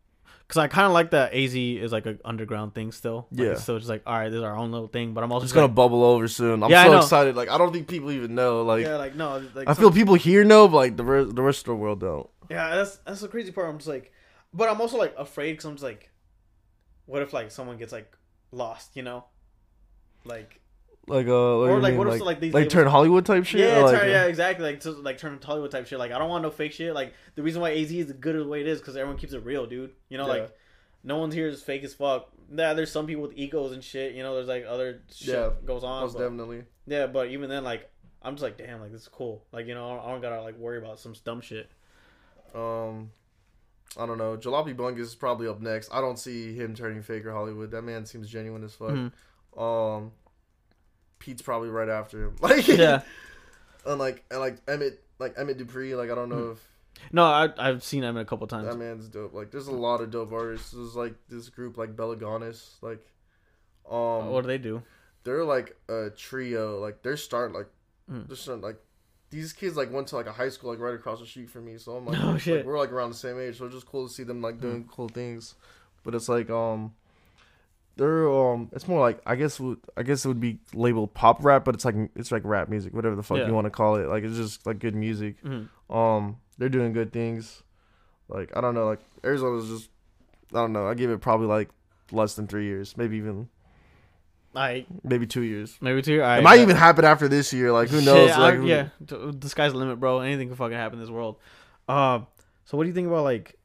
Because 0.46 0.58
I 0.58 0.68
kind 0.68 0.86
of 0.86 0.92
like 0.92 1.12
that 1.12 1.32
AZ 1.32 1.54
is 1.54 1.90
like 1.90 2.04
an 2.04 2.18
underground 2.22 2.74
thing 2.74 2.92
still. 2.92 3.26
Like, 3.30 3.40
Yeah. 3.40 3.52
It's 3.52 3.64
just 3.64 3.88
like, 3.88 4.02
all 4.06 4.18
right, 4.18 4.28
this 4.28 4.36
is 4.36 4.42
our 4.44 4.54
own 4.54 4.72
little 4.72 4.88
thing. 4.88 5.14
But 5.14 5.24
I'm 5.24 5.32
also 5.32 5.44
It's 5.44 5.52
just 5.52 5.54
gonna 5.54 5.68
like, 5.68 5.74
bubble 5.74 6.04
over 6.04 6.28
soon. 6.28 6.62
I'm 6.62 6.70
Yeah, 6.70 6.84
so 6.84 6.98
excited. 6.98 7.34
Like 7.34 7.48
I 7.48 7.56
don't 7.56 7.72
think 7.72 7.88
people 7.88 8.10
even 8.10 8.34
know. 8.34 8.62
Like 8.62 8.84
yeah, 8.84 8.96
like 8.96 9.14
no, 9.14 9.42
like 9.54 9.68
I 9.68 9.74
feel 9.74 9.90
people 9.90 10.14
here 10.14 10.44
know, 10.44 10.68
but 10.68 10.76
like 10.76 10.96
the 10.98 11.04
rest, 11.04 11.34
the 11.34 11.42
rest 11.42 11.60
of 11.60 11.64
the 11.66 11.76
world 11.76 12.00
don't. 12.00 12.28
Yeah, 12.50 12.76
that's 12.76 12.96
that's 12.98 13.20
the 13.22 13.28
crazy 13.28 13.52
part. 13.52 13.70
I'm 13.70 13.78
just 13.78 13.88
like, 13.88 14.12
but 14.52 14.68
I'm 14.68 14.80
also 14.82 14.98
like 14.98 15.14
afraid 15.16 15.52
because 15.52 15.64
I'm 15.64 15.74
just 15.74 15.82
like, 15.84 16.10
what 17.06 17.22
if 17.22 17.32
like 17.32 17.50
someone 17.50 17.78
gets 17.78 17.92
like 17.92 18.14
lost, 18.52 18.96
you 18.96 19.02
know, 19.02 19.24
like 20.26 20.60
Like 21.06 21.26
uh, 21.26 21.30
what 21.30 21.34
or 21.70 21.80
like 21.80 21.92
mean? 21.92 21.98
what 21.98 22.06
if 22.06 22.10
like, 22.12 22.18
so, 22.20 22.24
like 22.24 22.40
these 22.40 22.54
like 22.54 22.68
turn 22.70 22.86
Hollywood 22.86 23.26
type 23.26 23.44
shit. 23.44 23.60
Yeah, 23.60 23.80
like, 23.82 23.98
turn, 24.00 24.08
uh, 24.08 24.10
yeah, 24.10 24.24
exactly. 24.24 24.64
Like 24.64 24.80
to 24.80 24.90
like 24.92 25.18
turn 25.18 25.38
Hollywood 25.44 25.70
type 25.70 25.86
shit. 25.86 25.98
Like 25.98 26.12
I 26.12 26.18
don't 26.18 26.30
want 26.30 26.42
no 26.42 26.50
fake 26.50 26.72
shit. 26.72 26.94
Like 26.94 27.12
the 27.34 27.42
reason 27.42 27.60
why 27.60 27.72
AZ 27.72 27.92
is 27.92 28.06
the 28.06 28.14
good 28.14 28.36
the 28.36 28.46
way 28.48 28.60
it 28.62 28.66
is 28.66 28.78
because 28.78 28.96
everyone 28.96 29.18
keeps 29.18 29.34
it 29.34 29.44
real, 29.44 29.66
dude. 29.66 29.90
You 30.08 30.16
know, 30.18 30.26
Yeah. 30.26 30.32
like 30.42 30.56
no 31.02 31.18
one's 31.18 31.34
here 31.34 31.46
is 31.48 31.62
fake 31.62 31.84
as 31.84 31.92
fuck. 31.92 32.28
Yeah, 32.50 32.72
there's 32.72 32.90
some 32.90 33.06
people 33.06 33.22
with 33.22 33.36
egos 33.36 33.72
and 33.72 33.84
shit. 33.84 34.14
You 34.14 34.22
know, 34.22 34.34
there's 34.34 34.48
like 34.48 34.64
other 34.66 35.02
shit 35.14 35.34
Yeah, 35.34 35.50
goes 35.66 35.84
on. 35.84 36.02
most 36.04 36.14
but- 36.14 36.20
definitely. 36.20 36.64
yeah, 36.86 37.06
but 37.06 37.28
even 37.28 37.50
then, 37.50 37.64
like 37.64 37.90
I'm 38.22 38.34
just 38.34 38.42
like, 38.42 38.56
damn, 38.56 38.80
like 38.80 38.90
this 38.92 39.02
is 39.02 39.08
cool. 39.08 39.44
Like 39.52 39.66
you 39.66 39.74
know, 39.74 40.00
I 40.00 40.10
don't 40.10 40.22
gotta 40.22 40.40
like 40.40 40.56
worry 40.56 40.78
about 40.78 40.98
some 40.98 41.14
dumb 41.24 41.42
shit. 41.42 41.68
Um, 42.54 43.10
I 43.98 44.06
don't 44.06 44.18
know. 44.18 44.36
Jalopy 44.36 44.74
Bungus 44.74 45.00
is 45.00 45.14
probably 45.14 45.48
up 45.48 45.60
next. 45.60 45.90
I 45.92 46.00
don't 46.00 46.18
see 46.18 46.54
him 46.54 46.74
turning 46.74 47.02
fake 47.02 47.26
or 47.26 47.32
Hollywood. 47.32 47.70
That 47.72 47.82
man 47.82 48.06
seems 48.06 48.28
genuine 48.30 48.64
as 48.64 48.74
fuck. 48.74 48.90
Mhm. 48.90 49.12
Um, 49.58 50.12
Pete's 51.24 51.40
probably 51.42 51.70
right 51.70 51.88
after 51.88 52.24
him. 52.24 52.36
Like 52.40 52.68
Yeah. 52.68 53.00
and 53.86 53.98
like 53.98 54.24
and 54.30 54.40
like 54.40 54.58
Emmett, 54.68 55.02
like 55.18 55.34
Emmett 55.38 55.56
Dupree. 55.58 55.94
Like 55.94 56.10
I 56.10 56.14
don't 56.14 56.28
know 56.28 56.50
if 56.52 56.68
No, 57.12 57.24
I 57.24 57.48
I've 57.56 57.82
seen 57.82 58.02
him 58.04 58.16
a 58.18 58.24
couple 58.26 58.46
times. 58.46 58.66
that 58.66 58.76
man's 58.76 59.08
dope. 59.08 59.32
Like 59.32 59.50
there's 59.50 59.68
a 59.68 59.72
lot 59.72 60.00
of 60.02 60.10
dope 60.10 60.32
artists. 60.32 60.72
There's 60.72 60.94
like 60.94 61.14
this 61.28 61.48
group 61.48 61.78
like 61.78 61.96
Belagonis. 61.96 62.74
Like 62.82 63.00
um, 63.90 64.28
what 64.30 64.42
do 64.42 64.48
they 64.48 64.58
do? 64.58 64.82
they're 65.24 65.44
like 65.44 65.74
a 65.88 66.10
trio. 66.10 66.78
Like 66.80 67.02
they're 67.02 67.16
starting 67.16 67.56
like 67.56 67.68
Mm. 68.10 68.28
they're 68.28 68.36
starting 68.36 68.62
like. 68.62 68.76
These 69.30 69.52
kids 69.54 69.76
like 69.76 69.90
went 69.90 70.06
to 70.08 70.16
like 70.16 70.26
a 70.26 70.32
high 70.32 70.50
school 70.50 70.70
like 70.70 70.78
right 70.78 70.94
across 70.94 71.18
the 71.20 71.26
street 71.26 71.50
from 71.50 71.64
me, 71.64 71.76
so 71.78 71.96
I'm 71.96 72.04
like, 72.06 72.18
Oh, 72.22 72.26
like, 72.32 72.40
shit. 72.42 72.62
Hmm. 72.62 72.68
we're 72.68 72.78
like 72.78 72.92
around 72.92 73.10
the 73.10 73.16
same 73.16 73.40
age, 73.40 73.58
so 73.58 73.64
it's 73.64 73.74
just 73.74 73.86
cool 73.86 74.06
to 74.06 74.12
see 74.12 74.22
them 74.22 74.40
like 74.42 74.60
doing 74.60 74.86
cool 74.92 75.08
things. 75.08 75.54
But 76.04 76.14
it's 76.14 76.28
like 76.28 76.50
um, 76.50 76.92
they're 77.96 78.28
um, 78.30 78.68
it's 78.72 78.88
more 78.88 79.00
like 79.00 79.20
I 79.26 79.36
guess 79.36 79.60
I 79.96 80.02
guess 80.02 80.24
it 80.24 80.28
would 80.28 80.40
be 80.40 80.58
labeled 80.72 81.14
pop 81.14 81.44
rap, 81.44 81.64
but 81.64 81.74
it's 81.74 81.84
like 81.84 81.94
it's 82.16 82.32
like 82.32 82.42
rap 82.44 82.68
music, 82.68 82.92
whatever 82.94 83.14
the 83.16 83.22
fuck 83.22 83.38
Yeah. 83.38 83.46
you 83.46 83.54
want 83.54 83.66
to 83.66 83.70
call 83.70 83.96
it. 83.96 84.08
Like 84.08 84.24
it's 84.24 84.36
just 84.36 84.66
like 84.66 84.78
good 84.78 84.94
music. 84.94 85.36
Mhm. 85.44 85.68
Um, 85.90 86.36
they're 86.58 86.68
doing 86.68 86.92
good 86.92 87.12
things. 87.12 87.62
Like 88.28 88.56
I 88.56 88.60
don't 88.60 88.74
know, 88.74 88.86
like 88.86 89.00
Arizona's 89.24 89.68
just 89.68 89.90
I 90.52 90.58
don't 90.58 90.72
know. 90.72 90.86
I 90.88 90.94
give 90.94 91.10
it 91.10 91.20
probably 91.20 91.46
like 91.46 91.68
less 92.12 92.34
than 92.34 92.46
three 92.46 92.64
years, 92.66 92.96
maybe 92.96 93.16
even 93.16 93.48
I 94.56 94.86
maybe 95.02 95.26
two 95.26 95.42
years. 95.42 95.76
maybe 95.80 96.00
two. 96.00 96.22
I 96.22 96.38
It 96.38 96.42
might 96.42 96.60
even 96.60 96.76
happen 96.76 97.04
after 97.04 97.26
this 97.28 97.52
year. 97.52 97.72
Like 97.72 97.88
who 97.88 98.00
knows? 98.00 98.30
I- 98.30 98.38
Like 98.40 98.54
who- 98.54 98.66
yeah, 98.66 98.88
the 99.00 99.48
sky's 99.48 99.72
the 99.72 99.78
limit, 99.78 99.98
bro. 99.98 100.20
Anything 100.20 100.48
can 100.48 100.56
fucking 100.56 100.76
happen 100.76 100.98
in 100.98 101.04
this 101.04 101.10
world. 101.10 101.36
Um, 101.88 102.26
so 102.64 102.76
what 102.76 102.84
do 102.84 102.88
you 102.88 102.94
think 102.94 103.08
about 103.08 103.24
like, 103.24 103.58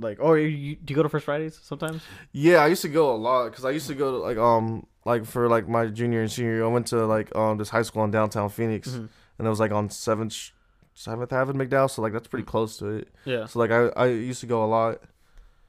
like, 0.00 0.18
oh, 0.20 0.34
you, 0.34 0.76
do 0.76 0.92
you 0.92 0.96
go 0.96 1.02
to 1.02 1.08
First 1.08 1.24
Fridays 1.26 1.58
sometimes? 1.62 2.02
Yeah, 2.32 2.58
I 2.58 2.66
used 2.68 2.82
to 2.82 2.88
go 2.88 3.14
a 3.14 3.16
lot 3.16 3.50
because 3.50 3.64
I 3.64 3.70
used 3.70 3.86
to 3.88 3.94
go 3.94 4.10
to 4.12 4.16
like 4.18 4.36
um 4.38 4.86
like 5.04 5.24
for 5.24 5.48
like 5.48 5.68
my 5.68 5.86
junior 5.86 6.20
and 6.22 6.30
senior 6.30 6.52
year. 6.54 6.64
I 6.64 6.68
went 6.68 6.86
to 6.88 7.06
like 7.06 7.34
um 7.36 7.58
this 7.58 7.68
high 7.70 7.82
school 7.82 8.04
in 8.04 8.10
downtown 8.10 8.48
Phoenix, 8.50 8.88
Mhm. 8.90 9.08
and 9.38 9.46
it 9.46 9.50
was 9.50 9.60
like 9.60 9.72
on 9.72 9.90
Seventh 9.90 10.50
Seventh 10.94 11.32
Avenue, 11.32 11.64
McDowell. 11.66 11.90
So 11.90 12.02
like 12.02 12.12
that's 12.12 12.28
pretty 12.28 12.44
close 12.44 12.76
to 12.78 12.86
it. 12.88 13.08
Yeah, 13.24 13.46
So 13.46 13.58
like 13.58 13.70
I 13.70 13.88
I 13.96 14.06
used 14.06 14.40
to 14.40 14.46
go 14.46 14.64
a 14.64 14.66
lot. 14.66 15.00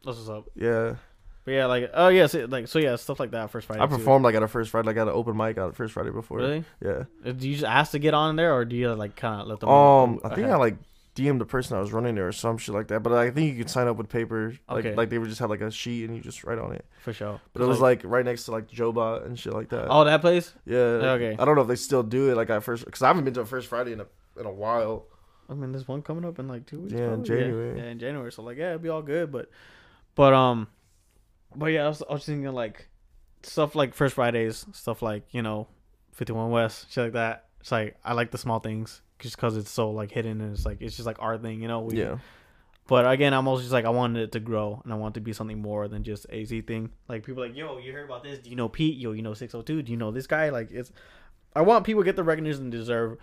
that's 0.03 0.17
what's 0.17 0.29
up. 0.29 0.45
Yeah, 0.55 0.95
But 1.45 1.51
yeah, 1.51 1.65
like, 1.67 1.89
oh 1.93 2.09
yeah, 2.09 2.27
so, 2.27 2.45
like, 2.49 2.67
so 2.67 2.77
yeah, 2.79 2.95
stuff 2.97 3.19
like 3.19 3.31
that. 3.31 3.49
First 3.49 3.67
Friday. 3.67 3.81
I 3.81 3.87
too. 3.87 3.97
performed 3.97 4.23
like 4.25 4.35
at 4.35 4.43
a 4.43 4.47
first 4.47 4.69
Friday, 4.71 4.87
like 4.87 4.97
at 4.97 5.07
an 5.07 5.13
open 5.13 5.35
mic 5.37 5.57
at 5.57 5.69
a 5.69 5.71
first 5.71 5.93
Friday 5.93 6.11
before. 6.11 6.37
Really? 6.39 6.63
Yeah. 6.83 7.03
Uh, 7.25 7.31
Do 7.31 7.47
you 7.47 7.55
just 7.55 7.65
ask 7.65 7.91
to 7.93 7.99
get 7.99 8.13
on 8.13 8.35
there, 8.35 8.53
or 8.53 8.65
do 8.65 8.75
you 8.75 8.93
like 8.93 9.15
kind 9.15 9.41
of 9.41 9.47
let 9.47 9.59
them? 9.59 9.69
Um, 9.69 10.19
I 10.23 10.29
think 10.29 10.39
ahead? 10.41 10.51
I 10.51 10.57
like 10.57 10.75
DM'd 11.15 11.41
the 11.41 11.45
person 11.45 11.75
that 11.75 11.81
was 11.81 11.91
running 11.91 12.15
there 12.15 12.27
or 12.27 12.31
some 12.31 12.57
shit 12.57 12.73
like 12.73 12.87
that. 12.87 13.01
But 13.03 13.11
I 13.13 13.29
think 13.31 13.51
you 13.51 13.57
could 13.57 13.69
sign 13.69 13.87
up 13.87 13.97
with 13.97 14.07
paper. 14.09 14.53
Like 14.69 14.85
Okay. 14.85 14.95
like 14.95 15.09
they 15.09 15.17
would 15.17 15.27
just 15.29 15.39
have 15.41 15.49
like 15.49 15.61
a 15.61 15.69
sheet 15.69 16.05
and 16.05 16.15
you 16.15 16.21
just 16.21 16.43
write 16.43 16.57
on 16.59 16.71
it. 16.73 16.85
for 17.01 17.11
sure. 17.13 17.41
But 17.53 17.61
it 17.61 17.65
was 17.65 17.79
like 17.81 18.01
right 18.05 18.23
next 18.23 18.45
to 18.45 18.51
like 18.51 18.69
Jobot 18.69 19.25
and 19.25 19.37
shit 19.37 19.53
like 19.53 19.69
that. 19.69 19.87
oh, 19.89 20.03
that 20.05 20.21
place. 20.21 20.53
Yeah. 20.65 20.77
Okay. 20.77 21.35
I 21.37 21.43
don't 21.45 21.55
know 21.55 21.61
if 21.63 21.67
they 21.67 21.75
still 21.75 22.03
do 22.03 22.31
it 22.31 22.35
like 22.37 22.49
at 22.49 22.63
first 22.63 22.85
because 22.85 23.01
I 23.01 23.07
haven't 23.07 23.25
been 23.25 23.33
to 23.35 23.41
a 23.41 23.45
first 23.45 23.67
Friday 23.67 23.91
in 23.93 23.99
a 23.99 24.05
in 24.39 24.45
a 24.45 24.51
while. 24.51 25.07
I 25.49 25.53
mean, 25.53 25.73
there's 25.73 25.87
one 25.87 26.01
coming 26.01 26.23
up 26.23 26.39
in 26.39 26.47
like 26.47 26.65
two 26.65 26.79
weeks. 26.79 26.93
Yeah, 26.93 26.99
in 26.99 27.07
probably. 27.09 27.27
January. 27.27 27.77
Yeah, 27.77 27.85
in 27.87 27.99
January. 27.99 28.31
So 28.31 28.41
like, 28.43 28.57
yeah, 28.57 28.69
it'd 28.69 28.81
be 28.83 28.87
all 28.87 29.01
good. 29.01 29.33
But, 29.33 29.49
but 30.15 30.33
um, 30.33 30.67
but 31.53 31.65
yeah, 31.67 31.83
I 31.85 31.87
was, 31.89 32.01
I 32.09 32.13
was 32.13 32.25
thinking 32.25 32.49
like 32.53 32.87
stuff 33.43 33.75
like 33.75 33.93
First 33.93 34.15
Fridays, 34.15 34.65
stuff 34.71 35.01
like 35.01 35.23
you 35.31 35.41
know, 35.41 35.67
51 36.13 36.51
West, 36.51 36.91
shit 36.93 37.03
like 37.03 37.13
that. 37.13 37.47
It's 37.59 37.69
like 37.71 37.97
I 38.05 38.13
like 38.13 38.31
the 38.31 38.37
small 38.37 38.59
things 38.59 39.01
just 39.21 39.35
because 39.37 39.55
it's 39.55 39.71
so 39.71 39.91
like 39.91 40.11
hidden 40.11 40.41
and 40.41 40.53
it's 40.53 40.65
like 40.65 40.81
it's 40.81 40.95
just 40.95 41.05
like 41.05 41.17
our 41.19 41.37
thing, 41.37 41.61
you 41.61 41.67
know. 41.67 41.81
We, 41.81 41.97
Yeah. 42.01 42.17
But 42.87 43.09
again, 43.09 43.33
I'm 43.33 43.47
also 43.47 43.61
just 43.61 43.71
like 43.71 43.85
I 43.85 43.89
wanted 43.89 44.21
it 44.23 44.31
to 44.33 44.39
grow 44.41 44.81
and 44.83 44.91
I 44.91 44.97
want 44.97 45.15
it 45.15 45.19
to 45.19 45.23
be 45.23 45.31
something 45.31 45.61
more 45.61 45.87
than 45.87 46.03
just 46.03 46.25
a 46.29 46.43
Z 46.43 46.61
thing. 46.63 46.89
Like 47.07 47.23
people 47.23 47.41
like, 47.43 47.55
yo, 47.55 47.77
you 47.77 47.93
heard 47.93 48.03
about 48.05 48.23
this? 48.23 48.39
Do 48.39 48.49
you 48.49 48.55
know 48.57 48.67
Pete? 48.67 48.97
Yo, 48.97 49.13
you 49.13 49.21
know 49.21 49.33
602? 49.33 49.83
Do 49.83 49.91
you 49.91 49.97
know 49.97 50.11
this 50.11 50.27
guy? 50.27 50.49
Like 50.49 50.71
it's, 50.71 50.91
I 51.55 51.61
want 51.61 51.85
people 51.85 52.01
to 52.01 52.05
get 52.05 52.15
the 52.17 52.23
recognition 52.23 52.69
they 52.69 52.77
deserve. 52.77 53.17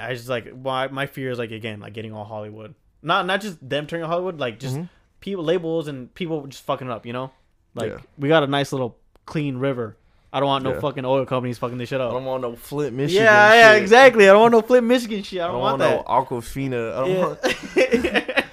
I 0.00 0.14
just 0.14 0.28
like 0.28 0.56
my 0.56 0.88
my 0.88 1.06
fear 1.06 1.30
is 1.30 1.38
like 1.38 1.50
again 1.50 1.80
like 1.80 1.92
getting 1.92 2.12
all 2.14 2.24
Hollywood. 2.24 2.74
Not 3.02 3.26
not 3.26 3.40
just 3.42 3.66
them 3.68 3.86
turning 3.86 4.06
Hollywood, 4.06 4.38
like 4.38 4.58
just 4.60 4.76
Mhm. 4.76 4.88
people 5.20 5.44
labels 5.44 5.88
and 5.88 6.14
people 6.14 6.46
just 6.46 6.62
fucking 6.64 6.86
it 6.86 6.90
up. 6.90 7.04
You 7.06 7.12
know, 7.12 7.30
like 7.74 7.90
Yeah. 7.92 7.98
we 8.18 8.28
got 8.28 8.44
a 8.44 8.46
nice 8.46 8.72
little 8.72 8.96
clean 9.26 9.56
river. 9.58 9.96
I 10.36 10.40
don't 10.40 10.48
want 10.48 10.64
no 10.64 10.74
Yeah. 10.74 10.80
fucking 10.80 11.04
oil 11.06 11.24
companies 11.24 11.56
fucking 11.56 11.78
this 11.78 11.88
shit 11.88 11.98
up. 11.98 12.10
I 12.10 12.14
don't 12.14 12.26
want 12.26 12.42
no 12.42 12.56
Flint, 12.56 12.94
Michigan. 12.94 13.24
Yeah, 13.24 13.54
yeah, 13.54 13.72
shit. 13.72 13.82
exactly. 13.82 14.28
I 14.28 14.32
don't 14.32 14.42
want 14.42 14.52
no 14.52 14.60
Flint, 14.60 14.86
Michigan 14.86 15.22
shit. 15.22 15.40
I 15.40 15.44
I 15.44 15.46
don't, 15.46 15.54
don't 15.54 15.62
want, 15.62 15.80
want, 15.80 16.06
that. 16.06 16.12
no 16.30 16.38
Aquafina. 16.38 16.94
I 16.94 17.06
don't 17.06 18.36
want. 18.36 18.46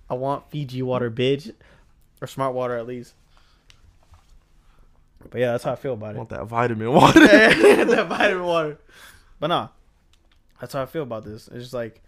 I 0.10 0.14
want 0.14 0.50
Fiji 0.50 0.80
water, 0.82 1.10
bitch, 1.10 1.52
or 2.22 2.26
smart 2.26 2.54
water 2.54 2.76
at 2.78 2.86
least. 2.86 3.12
But 5.30 5.40
yeah, 5.40 5.52
that's 5.52 5.64
how 5.64 5.72
I 5.72 5.76
feel 5.76 5.92
about 5.94 6.10
I 6.10 6.12
it. 6.12 6.16
want 6.16 6.28
that 6.30 6.46
vitamin 6.46 6.92
water. 6.92 7.20
that 7.26 8.06
vitamin 8.08 8.44
water. 8.44 8.78
But 9.40 9.48
nah, 9.48 9.68
that's 10.60 10.72
how 10.72 10.82
I 10.82 10.86
feel 10.86 11.02
about 11.02 11.24
this. 11.24 11.48
It's 11.48 11.64
just 11.64 11.74
like 11.74 12.02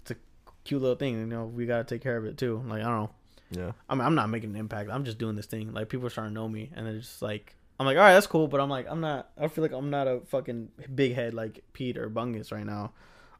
it's 0.00 0.10
a 0.10 0.16
cute 0.64 0.80
little 0.80 0.96
thing. 0.96 1.18
You 1.20 1.26
know, 1.26 1.44
we 1.44 1.66
gotta 1.66 1.84
take 1.84 2.02
care 2.02 2.16
of 2.16 2.24
it 2.24 2.38
too. 2.38 2.62
Like 2.66 2.80
I 2.80 2.84
don't 2.84 3.02
know. 3.02 3.10
yeah. 3.50 3.72
I 3.88 3.94
mean, 3.94 4.04
I'm 4.04 4.14
not 4.14 4.30
making 4.30 4.50
an 4.50 4.56
impact. 4.56 4.90
I'm 4.90 5.04
just 5.04 5.18
doing 5.18 5.36
this 5.36 5.46
thing. 5.46 5.72
Like 5.72 5.88
people 5.88 6.06
are 6.06 6.10
starting 6.10 6.34
to 6.34 6.40
know 6.40 6.48
me, 6.48 6.70
and 6.74 6.86
they're 6.86 6.98
just 6.98 7.20
like, 7.22 7.54
I'm 7.78 7.86
like, 7.86 7.96
all 7.96 8.02
right, 8.02 8.14
that's 8.14 8.26
cool. 8.26 8.48
But 8.48 8.60
I'm 8.60 8.70
like, 8.70 8.86
I'm 8.88 9.00
not. 9.00 9.30
I 9.38 9.48
feel 9.48 9.62
like 9.62 9.72
I'm 9.72 9.90
not 9.90 10.06
a 10.06 10.20
fucking 10.26 10.68
big 10.94 11.14
head 11.14 11.34
like 11.34 11.64
Pete 11.72 11.98
or 11.98 12.08
Bungus 12.08 12.52
right 12.52 12.66
now. 12.66 12.92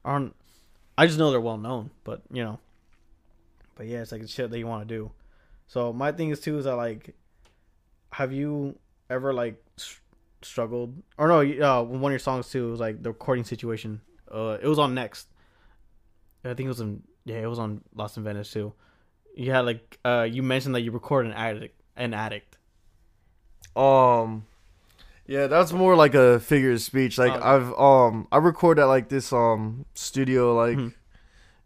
I. 0.05 0.31
I 0.97 1.07
just 1.07 1.19
know 1.19 1.31
they're 1.31 1.41
well 1.41 1.59
known, 1.59 1.91
but 2.05 2.23
you 2.31 2.45
know. 2.45 2.61
But 3.75 3.87
yeah, 3.87 4.03
it's 4.03 4.13
like 4.13 4.23
it's 4.23 4.33
shit 4.33 4.51
that 4.51 4.59
you 4.59 4.67
want 4.67 4.89
to 4.89 4.95
do. 4.95 5.11
So 5.67 5.93
my 5.93 6.13
thing 6.13 6.31
is 6.31 6.41
too 6.41 6.59
is 6.59 6.65
that 6.65 6.77
like, 6.77 7.15
have 8.13 8.33
you 8.33 8.79
ever 9.11 9.33
like 9.33 9.63
struggled 10.43 10.95
or 11.19 11.29
no? 11.29 11.41
Uh, 11.41 11.83
one 11.83 12.11
of 12.11 12.13
your 12.13 12.19
songs 12.19 12.49
too 12.51 12.71
was 12.71 12.81
like 12.81 13.03
the 13.03 13.11
recording 13.11 13.45
situation. 13.45 14.01
Uh, 14.31 14.59
it 14.63 14.69
was 14.69 14.79
on 14.79 14.95
Next. 14.95 15.29
I 16.45 16.55
think 16.55 16.67
it 16.67 16.69
was 16.69 16.81
in 16.81 17.03
yeah, 17.25 17.39
it 17.39 17.47
was 17.47 17.59
on 17.59 17.81
Lost 17.95 18.17
in 18.17 18.25
Venice 18.25 18.51
too. 18.51 18.73
You 19.35 19.51
had 19.51 19.61
like 19.61 19.99
uh, 20.05 20.29
you 20.31 20.43
mentioned 20.43 20.75
that 20.75 20.83
you 20.83 20.93
record 20.93 21.27
an 21.27 21.33
addict, 21.33 21.81
an 21.97 22.15
addict. 22.15 22.54
Um. 23.77 24.45
Yeah, 25.27 25.47
that's 25.47 25.73
more 25.73 25.97
like 25.97 26.15
a 26.15 26.39
figure 26.39 26.73
of 26.73 26.83
speech. 26.83 27.17
Like 27.17 27.33
Okay. 27.33 27.43
I've 27.43 27.73
um 27.79 28.29
I 28.31 28.37
record 28.39 28.79
at 28.79 28.85
like 28.87 29.09
this 29.09 29.33
um 29.33 29.87
studio 29.95 30.55
like 30.55 30.77
Mhm. 30.77 30.93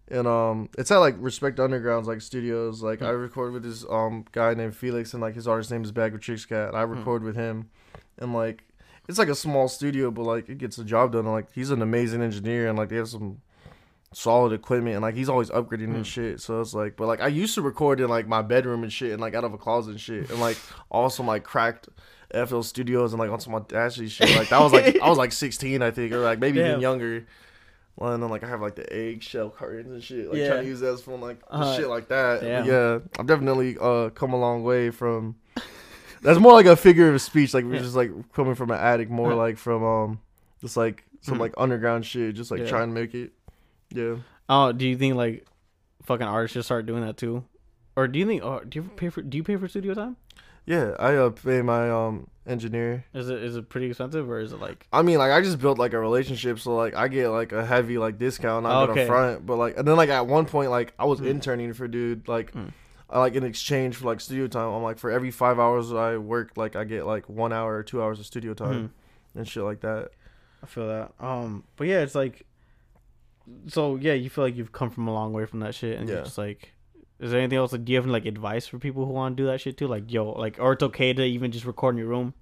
and 0.09 0.27
um 0.29 0.69
it's 0.79 0.91
at 0.93 0.99
like 0.99 1.17
Respect 1.19 1.59
Underground's 1.59 2.07
like 2.07 2.21
studios. 2.21 2.83
Like 2.85 3.03
I 3.03 3.07
Mhm. 3.11 3.21
record 3.21 3.53
with 3.53 3.65
this 3.65 3.85
um 3.91 4.25
guy 4.31 4.55
named 4.55 4.77
Felix 4.77 5.13
and 5.13 5.21
like 5.21 5.35
his 5.35 5.49
artist 5.49 5.73
name 5.73 5.83
is 5.83 5.91
Bag 5.91 6.15
of 6.15 6.21
Tricks 6.21 6.45
Cat. 6.47 6.69
And 6.69 6.77
I 6.77 6.85
Hmm. 6.85 6.99
record 6.99 7.25
with 7.25 7.35
him 7.35 7.69
and 8.17 8.33
like 8.33 8.63
it's 9.09 9.19
like 9.19 9.29
a 9.29 9.35
small 9.35 9.67
studio 9.69 10.11
but 10.13 10.23
like 10.23 10.49
it 10.49 10.59
gets 10.59 10.77
the 10.77 10.85
job 10.85 11.11
done 11.13 11.25
and 11.25 11.33
like 11.35 11.51
he's 11.53 11.71
an 11.71 11.83
amazing 11.83 12.23
engineer 12.23 12.69
and 12.69 12.79
like 12.79 12.91
they 12.91 12.97
have 12.97 13.09
some 13.09 13.41
solid 14.13 14.53
equipment 14.55 14.95
and 14.97 15.03
like 15.03 15.15
he's 15.15 15.29
always 15.29 15.51
upgrading 15.51 15.89
Hmm. 15.89 15.97
and 15.97 16.07
shit. 16.07 16.41
So 16.41 16.61
it's 16.61 16.73
like 16.75 16.97
but 16.97 17.07
like 17.07 17.21
I 17.21 17.29
used 17.29 17.55
to 17.57 17.63
record 17.63 18.01
in 18.01 18.09
like 18.09 18.27
my 18.27 18.41
bedroom 18.43 18.83
and 18.83 18.93
shit 18.93 19.13
and 19.13 19.21
like 19.21 19.35
out 19.35 19.45
of 19.45 19.53
a 19.53 19.59
closet 19.59 19.91
and 19.93 20.01
shit 20.01 20.31
and 20.31 20.41
like 20.41 20.57
also 20.91 21.23
like 21.23 21.45
cracked 21.45 21.89
FL 22.33 22.61
Studios 22.63 23.13
and 23.13 23.21
like 23.21 23.31
on 23.31 23.41
some 23.41 23.55
Audacity 23.55 24.09
shit. 24.09 24.35
Like 24.37 24.49
that 24.51 24.61
was 24.61 24.73
like 24.73 24.99
I 25.01 25.09
was 25.09 25.19
like 25.19 25.33
16, 25.45 25.83
I 25.83 25.91
think, 25.91 26.13
or 26.13 26.21
like 26.21 26.39
maybe 26.39 26.59
Damn. 26.59 26.69
even 26.71 26.81
younger. 26.81 27.27
Well, 27.97 28.13
and 28.13 28.23
then 28.23 28.31
like 28.31 28.45
I 28.45 28.49
have 28.49 28.61
like 28.63 28.77
the 28.77 28.91
eggshell 28.95 29.51
curtains 29.51 29.91
and 29.93 30.03
shit. 30.03 30.29
Like 30.29 30.39
Yeah. 30.39 30.49
trying 30.49 30.63
to 30.63 30.69
use 30.69 30.81
that 30.81 30.93
as 30.95 31.03
phone, 31.03 31.21
like 31.21 31.39
Uh, 31.51 31.77
shit 31.77 31.89
like 31.89 32.09
that. 32.09 32.43
Yeah, 32.43 33.01
I've 33.19 33.27
definitely 33.27 33.77
uh 33.81 34.11
come 34.11 34.33
a 34.33 34.39
long 34.39 34.63
way 34.63 34.91
from. 34.91 35.37
That's 36.23 36.39
more 36.41 36.53
like 36.53 36.67
a 36.67 36.77
figure 36.77 37.13
of 37.13 37.21
speech. 37.23 37.55
Like 37.55 37.65
we're 37.65 37.75
Yeah. 37.75 37.81
just 37.81 37.95
like 37.97 38.11
coming 38.33 38.55
from 38.55 38.71
an 38.71 38.79
attic, 38.79 39.11
more 39.11 39.33
Uh. 39.33 39.37
like 39.37 39.59
from 39.59 39.85
um, 39.85 40.21
just 40.61 40.77
like 40.77 41.05
some 41.21 41.37
Mhm. 41.37 41.41
like 41.41 41.55
underground 41.59 42.07
shit, 42.07 42.35
just 42.37 42.51
like 42.51 42.61
Yeah. 42.61 42.69
trying 42.69 42.89
to 42.89 42.95
make 42.95 43.15
it. 43.15 43.33
Yeah. 43.93 44.17
Oh, 44.49 44.73
do 44.73 44.87
you 44.87 44.97
think 44.97 45.15
like 45.17 45.47
fucking 46.05 46.27
artists 46.27 46.55
should 46.55 46.65
start 46.65 46.87
doing 46.87 47.05
that 47.05 47.17
too? 47.17 47.45
Or 47.97 48.07
do 48.09 48.19
you 48.19 48.27
think? 48.27 48.43
Oh, 48.43 48.61
do 48.61 48.81
you 48.81 48.89
pay 48.97 49.09
for? 49.09 49.23
Do 49.23 49.37
you 49.37 49.43
pay 49.43 49.57
for 49.57 49.69
studio 49.69 49.95
time? 49.95 50.17
Yeah, 50.67 50.93
I 50.99 51.15
uh, 51.17 51.31
pay 51.31 51.63
my 51.63 51.91
um 51.91 52.29
engineer. 52.47 53.05
Is 53.15 53.29
it 53.31 53.43
is 53.43 53.57
it 53.57 53.69
pretty 53.69 53.87
expensive 53.89 54.29
or 54.29 54.39
is 54.41 54.53
it 54.53 54.61
like? 54.61 54.87
I 54.93 55.03
mean, 55.03 55.19
like 55.19 55.33
I 55.33 55.41
just 55.41 55.59
built 55.59 55.79
like 55.79 55.95
a 55.95 55.99
relationship, 55.99 56.59
so 56.61 56.75
like 56.77 56.95
I 56.95 57.09
get 57.09 57.29
like 57.29 57.53
a 57.53 57.65
heavy 57.65 57.99
like 57.99 58.19
discount, 58.19 58.65
not 58.65 58.91
Okay. 58.91 59.01
okay. 59.01 59.07
front, 59.07 59.47
but 59.47 59.57
like 59.57 59.77
and 59.79 59.89
then 59.89 59.97
like 59.97 60.11
at 60.11 60.27
one 60.27 60.45
point 60.47 60.71
like 60.71 60.93
I 60.99 61.07
was 61.07 61.21
Mm. 61.21 61.27
interning 61.29 61.73
for 61.73 61.89
dude, 61.89 62.29
like 62.29 62.53
Mm. 62.53 62.73
I 63.11 63.19
like 63.21 63.35
in 63.35 63.43
exchange 63.45 63.97
for 63.97 64.05
like 64.07 64.21
studio 64.21 64.47
time. 64.47 64.69
I'm 64.73 64.83
like 64.83 64.99
for 64.99 65.11
every 65.11 65.31
five 65.31 65.59
hours 65.59 65.91
I 65.93 66.19
work, 66.19 66.53
like 66.57 66.77
I 66.77 66.85
get 66.85 67.07
like 67.07 67.29
one 67.29 67.53
hour 67.55 67.75
or 67.75 67.83
two 67.83 68.03
hours 68.03 68.21
of 68.21 68.27
studio 68.27 68.53
time 68.55 68.91
Mhm. 69.35 69.39
and 69.41 69.49
shit 69.49 69.63
like 69.65 69.81
that. 69.81 70.11
I 70.63 70.67
feel 70.67 70.87
that. 70.89 71.13
Um, 71.19 71.65
but 71.77 71.87
yeah, 71.87 72.01
it's 72.01 72.15
like. 72.15 72.45
So 73.67 73.97
yeah, 73.97 74.13
you 74.15 74.31
feel 74.31 74.45
like 74.45 74.57
you've 74.57 74.73
come 74.73 74.91
from 74.91 75.09
a 75.09 75.13
long 75.13 75.33
way 75.33 75.45
from 75.47 75.61
that 75.61 75.75
shit, 75.75 75.99
and 75.99 76.09
you're 76.09 76.23
just 76.23 76.39
like, 76.39 76.73
is 77.21 77.31
there 77.31 77.41
anything 77.41 77.59
else? 77.59 77.73
Like, 77.73 77.85
do 77.85 77.93
you 77.93 77.99
have 77.99 78.07
like 78.07 78.25
advice 78.27 78.67
for 78.67 78.79
people 78.79 79.05
who 79.07 79.13
want 79.13 79.37
to 79.37 79.43
do 79.43 79.47
that 79.49 79.61
shit 79.61 79.77
too? 79.77 79.87
Like, 79.89 80.11
yo, 80.13 80.31
like, 80.33 80.57
or 80.59 80.73
it's 80.73 80.83
okay 80.85 81.13
to 81.13 81.23
even 81.25 81.51
just 81.53 81.65
record 81.67 81.95
in 81.95 81.99
your 81.99 82.09
room. 82.09 82.35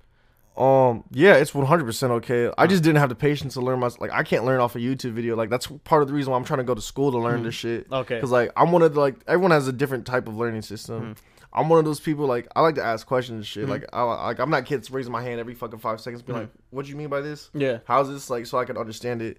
Um, 0.57 1.05
yeah, 1.11 1.35
it's 1.35 1.55
one 1.55 1.67
hundred 1.67 1.85
percent 1.85 2.13
okay. 2.13 2.51
I 2.57 2.67
just 2.67 2.83
didn't 2.83 2.99
have 2.99 3.11
the 3.11 3.15
patience 3.15 3.55
to 3.55 3.61
learn 3.61 3.79
my 3.81 3.91
like. 4.01 4.11
I 4.13 4.23
can't 4.23 4.45
learn 4.47 4.61
off 4.61 4.75
a 4.75 4.79
YouTube 4.79 5.13
video. 5.13 5.37
Like 5.37 5.51
that's 5.51 5.67
part 5.67 6.01
of 6.01 6.09
the 6.09 6.15
reason 6.15 6.31
why 6.31 6.39
I'm 6.39 6.45
trying 6.45 6.59
to 6.59 6.65
go 6.65 6.75
to 6.75 6.81
school 6.81 7.13
to 7.13 7.19
learn 7.19 7.41
Mhm. 7.41 7.45
this 7.45 7.55
shit. 7.55 7.87
Okay. 7.93 8.15
Because 8.15 8.31
like 8.31 8.53
I'm 8.57 8.73
one 8.73 8.81
of 8.83 8.95
the 8.95 9.01
like 9.01 9.17
everyone 9.27 9.51
has 9.51 9.69
a 9.69 9.73
different 9.73 10.07
type 10.07 10.27
of 10.29 10.37
learning 10.37 10.63
system. 10.63 11.15
Mhm. 11.15 11.17
I'm 11.53 11.69
one 11.69 11.79
of 11.79 11.85
those 11.85 12.01
people 12.01 12.25
like 12.27 12.49
I 12.57 12.63
like 12.63 12.75
to 12.77 12.83
ask 12.83 13.07
questions 13.07 13.37
and 13.37 13.47
shit. 13.47 13.67
Mhm. 13.67 13.69
Like 13.71 13.85
I 13.93 14.03
like 14.03 14.39
I'm 14.39 14.49
not 14.49 14.65
kids 14.65 14.91
raising 14.91 15.13
my 15.13 15.23
hand 15.23 15.41
every 15.41 15.55
fucking 15.55 15.79
five 15.79 16.01
seconds, 16.01 16.23
be 16.23 16.33
Mhm. 16.33 16.37
like, 16.37 16.51
"What 16.71 16.87
do 16.87 16.91
you 16.91 16.97
mean 16.97 17.09
by 17.09 17.21
this? 17.21 17.51
Yeah. 17.53 17.81
How's 17.85 18.09
this?" 18.09 18.31
Like 18.31 18.47
so 18.47 18.57
I 18.57 18.65
can 18.65 18.79
understand 18.79 19.21
it. 19.21 19.37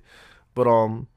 But 0.53 0.67
um, 0.67 1.07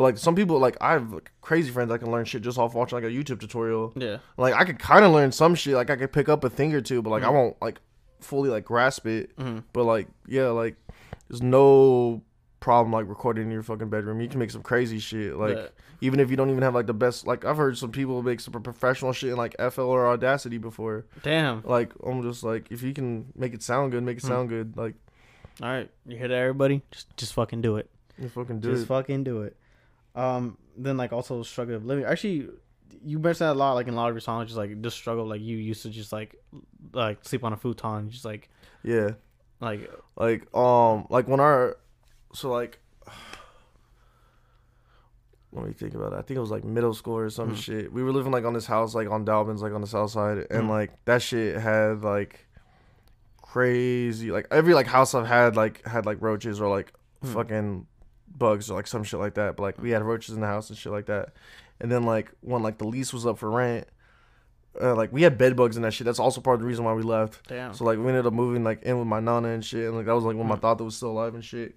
but 0.00 0.04
like 0.04 0.18
some 0.18 0.34
people 0.34 0.58
like 0.58 0.78
I 0.80 0.92
have 0.92 1.12
like, 1.12 1.30
crazy 1.42 1.70
friends 1.70 1.90
I 1.92 1.98
can 1.98 2.10
learn 2.10 2.24
shit 2.24 2.40
just 2.40 2.56
off 2.58 2.72
watching 2.74 2.96
like 2.96 3.04
a 3.04 3.14
YouTube 3.14 3.38
tutorial. 3.40 3.92
Yeah. 3.96 4.18
Like 4.38 4.54
I 4.54 4.64
could 4.64 4.78
kind 4.78 5.04
of 5.04 5.12
learn 5.12 5.30
some 5.30 5.54
shit. 5.54 5.74
Like 5.74 5.90
I 5.90 5.96
could 5.96 6.10
pick 6.12 6.28
up 6.30 6.42
a 6.42 6.48
thing 6.48 6.74
or 6.74 6.80
two, 6.80 7.02
but 7.02 7.10
like 7.10 7.22
I 7.22 7.26
Mhm. 7.26 7.32
won't 7.34 7.56
like 7.60 7.80
fully 8.20 8.48
like 8.48 8.64
grasp 8.64 9.06
it. 9.06 9.30
hmm 9.38 9.58
But 9.74 9.84
like 9.84 10.08
yeah, 10.26 10.46
like 10.48 10.76
there's 11.28 11.42
no 11.42 12.22
problem 12.60 12.92
like 12.92 13.08
recording 13.08 13.44
in 13.44 13.50
your 13.50 13.62
fucking 13.62 13.90
bedroom. 13.90 14.20
You 14.22 14.28
can 14.28 14.38
make 14.38 14.50
some 14.50 14.62
crazy 14.62 14.98
shit. 14.98 15.36
Like 15.36 15.56
Yeah. 15.56 15.66
even 16.00 16.18
if 16.20 16.30
you 16.30 16.36
don't 16.36 16.48
even 16.50 16.62
have 16.62 16.74
like 16.74 16.86
the 16.86 16.94
best. 16.94 17.26
Like 17.26 17.44
I've 17.44 17.58
heard 17.58 17.76
some 17.76 17.92
people 17.92 18.22
make 18.22 18.40
some 18.40 18.54
professional 18.62 19.12
shit 19.12 19.30
in 19.30 19.36
like 19.36 19.54
FL 19.58 19.82
or 19.82 20.06
Audacity 20.08 20.56
before. 20.58 21.04
Damn. 21.22 21.62
Like 21.64 21.92
I'm 22.02 22.22
just 22.22 22.42
like 22.42 22.72
if 22.72 22.82
you 22.82 22.94
can 22.94 23.32
make 23.36 23.52
it 23.52 23.62
sound 23.62 23.92
good, 23.92 24.02
make 24.02 24.16
it 24.16 24.22
Hmm. 24.22 24.28
sound 24.28 24.48
good. 24.48 24.76
Like 24.78 24.94
All 25.62 25.68
right. 25.68 25.90
You 26.06 26.16
hear 26.16 26.28
that, 26.28 26.34
everybody? 26.38 26.80
Just 26.90 27.14
just 27.18 27.34
fucking 27.34 27.60
do 27.60 27.76
it. 27.76 27.90
you 28.18 28.28
fucking 28.28 28.60
do 28.60 28.70
just 28.72 28.84
it. 28.84 28.86
fucking 28.86 29.24
do 29.24 29.42
it. 29.42 29.56
Um. 30.14 30.56
Then 30.76 30.96
like 30.96 31.12
also 31.12 31.42
struggle 31.42 31.76
of 31.76 31.84
living. 31.84 32.04
Actually, 32.04 32.48
you 33.04 33.18
mentioned 33.18 33.48
that 33.48 33.52
a 33.52 33.58
lot. 33.58 33.74
Like 33.74 33.86
in 33.88 33.94
a 33.94 33.96
lot 33.96 34.08
of 34.08 34.14
your 34.14 34.20
songs, 34.20 34.46
just 34.48 34.56
like 34.58 34.80
just 34.80 34.96
struggle. 34.96 35.26
Like 35.26 35.40
you 35.42 35.56
used 35.56 35.82
to 35.82 35.90
just 35.90 36.10
like 36.12 36.36
like 36.92 37.18
sleep 37.24 37.44
on 37.44 37.52
a 37.52 37.56
futon. 37.56 38.10
Just 38.10 38.24
like 38.24 38.48
yeah. 38.82 39.10
like 39.60 39.90
Like 40.16 40.54
um 40.54 41.06
like 41.10 41.28
when 41.28 41.38
our 41.40 41.76
so 42.32 42.50
like 42.50 42.78
let 45.52 45.66
me 45.66 45.72
think 45.72 45.94
about 45.94 46.12
it. 46.12 46.16
I 46.16 46.22
think 46.22 46.36
it 46.38 46.40
was 46.40 46.50
like 46.50 46.64
middle 46.64 46.94
school 46.94 47.16
or 47.18 47.28
some 47.30 47.50
Mhm. 47.52 47.56
shit. 47.56 47.92
We 47.92 48.02
were 48.02 48.12
living 48.12 48.32
like 48.32 48.44
on 48.44 48.52
this 48.54 48.66
house 48.66 48.94
like 48.94 49.10
on 49.10 49.24
Dobbins, 49.24 49.62
like 49.62 49.72
on 49.72 49.80
the 49.80 49.86
south 49.86 50.12
side, 50.12 50.46
and 50.50 50.64
Mhm. 50.64 50.68
like 50.70 51.04
that 51.06 51.22
shit 51.22 51.56
had 51.60 52.02
like 52.02 52.46
crazy 53.42 54.30
like 54.30 54.46
every 54.52 54.74
like 54.74 54.86
house 54.86 55.12
I've 55.12 55.26
had 55.26 55.56
like 55.56 55.84
had 55.86 56.06
like 56.06 56.22
roaches 56.22 56.60
or 56.60 56.68
like 56.68 56.92
Mhm. 57.24 57.32
fucking 57.34 57.86
bugs 58.36 58.70
or 58.70 58.74
like 58.74 58.86
some 58.86 59.04
shit 59.04 59.20
like 59.20 59.34
that. 59.34 59.56
But 59.56 59.62
like 59.62 59.80
we 59.82 59.90
had 59.90 60.02
roaches 60.02 60.34
in 60.34 60.40
the 60.40 60.46
house 60.46 60.68
and 60.70 60.78
shit 60.78 60.92
like 60.92 61.06
that. 61.06 61.30
And 61.80 61.90
then 61.90 62.04
like 62.04 62.30
when 62.40 62.62
like 62.62 62.78
the 62.78 62.86
lease 62.86 63.12
was 63.12 63.26
up 63.26 63.38
for 63.38 63.50
rent, 63.50 63.86
uh, 64.80 64.94
like 64.94 65.12
we 65.12 65.22
had 65.22 65.36
bed 65.38 65.56
bugs 65.56 65.76
and 65.76 65.84
that 65.84 65.92
shit. 65.92 66.04
That's 66.04 66.18
also 66.18 66.40
part 66.40 66.54
of 66.54 66.60
the 66.60 66.66
reason 66.66 66.84
why 66.84 66.92
we 66.92 67.02
left. 67.02 67.48
damn. 67.48 67.74
So 67.74 67.84
like 67.84 67.98
we 67.98 68.06
ended 68.06 68.26
up 68.26 68.32
moving 68.32 68.62
like 68.64 68.82
in 68.82 68.98
with 68.98 69.06
my 69.08 69.20
nana 69.20 69.48
and 69.48 69.64
shit, 69.64 69.86
and 69.88 69.96
like 69.96 70.06
that 70.06 70.14
was 70.14 70.24
like 70.24 70.36
when 70.36 70.46
my 70.46 70.56
Mm. 70.56 70.60
thought 70.60 70.78
that 70.78 70.84
was 70.84 70.96
still 70.96 71.10
alive 71.10 71.34
and 71.34 71.44
shit. 71.44 71.76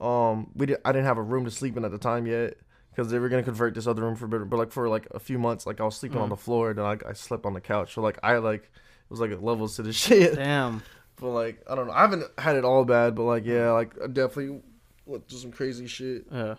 Um, 0.00 0.50
we 0.54 0.66
did. 0.66 0.78
I 0.84 0.92
didn't 0.92 1.06
have 1.06 1.18
a 1.18 1.22
room 1.22 1.44
to 1.44 1.50
sleep 1.50 1.76
in 1.76 1.84
at 1.84 1.90
the 1.90 1.98
time 1.98 2.26
yet 2.26 2.54
because 2.90 3.10
they 3.10 3.18
were 3.18 3.28
gonna 3.28 3.42
convert 3.42 3.74
this 3.74 3.86
other 3.86 4.02
room 4.02 4.16
for. 4.16 4.26
But 4.26 4.56
like 4.56 4.72
for 4.72 4.88
like 4.88 5.06
a 5.10 5.18
few 5.20 5.38
months, 5.38 5.66
like 5.66 5.80
I 5.80 5.84
was 5.84 5.96
sleeping 5.96 6.18
on 6.18 6.28
Mm. 6.28 6.30
the 6.30 6.36
floor, 6.38 6.70
and 6.70 6.78
then 6.78 6.86
I, 6.86 6.96
I 7.08 7.12
slept 7.12 7.44
on 7.44 7.52
the 7.52 7.60
couch. 7.60 7.92
So 7.94 8.00
like 8.00 8.18
I 8.22 8.38
like 8.38 8.62
it 8.62 9.10
was 9.10 9.20
like 9.20 9.30
levels 9.42 9.76
to 9.76 9.82
the 9.82 9.92
shit. 10.04 10.36
damn. 10.36 10.82
But 11.16 11.30
like 11.30 11.62
I 11.68 11.74
don't 11.74 11.88
know. 11.88 11.92
I 11.92 12.00
haven't 12.00 12.24
had 12.38 12.56
it 12.56 12.64
all 12.64 12.84
bad, 12.86 13.14
but 13.14 13.24
like 13.24 13.44
yeah, 13.44 13.72
like 13.72 13.92
I 14.02 14.06
definitely 14.06 14.62
went 15.10 15.28
through 15.28 15.38
some 15.38 15.52
crazy 15.52 15.86
shit. 15.86 16.26
Yeah. 16.32 16.54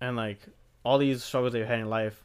And 0.00 0.16
like 0.16 0.40
all 0.84 0.98
these 0.98 1.24
struggles 1.24 1.52
they've 1.52 1.66
had 1.66 1.80
in 1.80 1.88
life, 1.88 2.22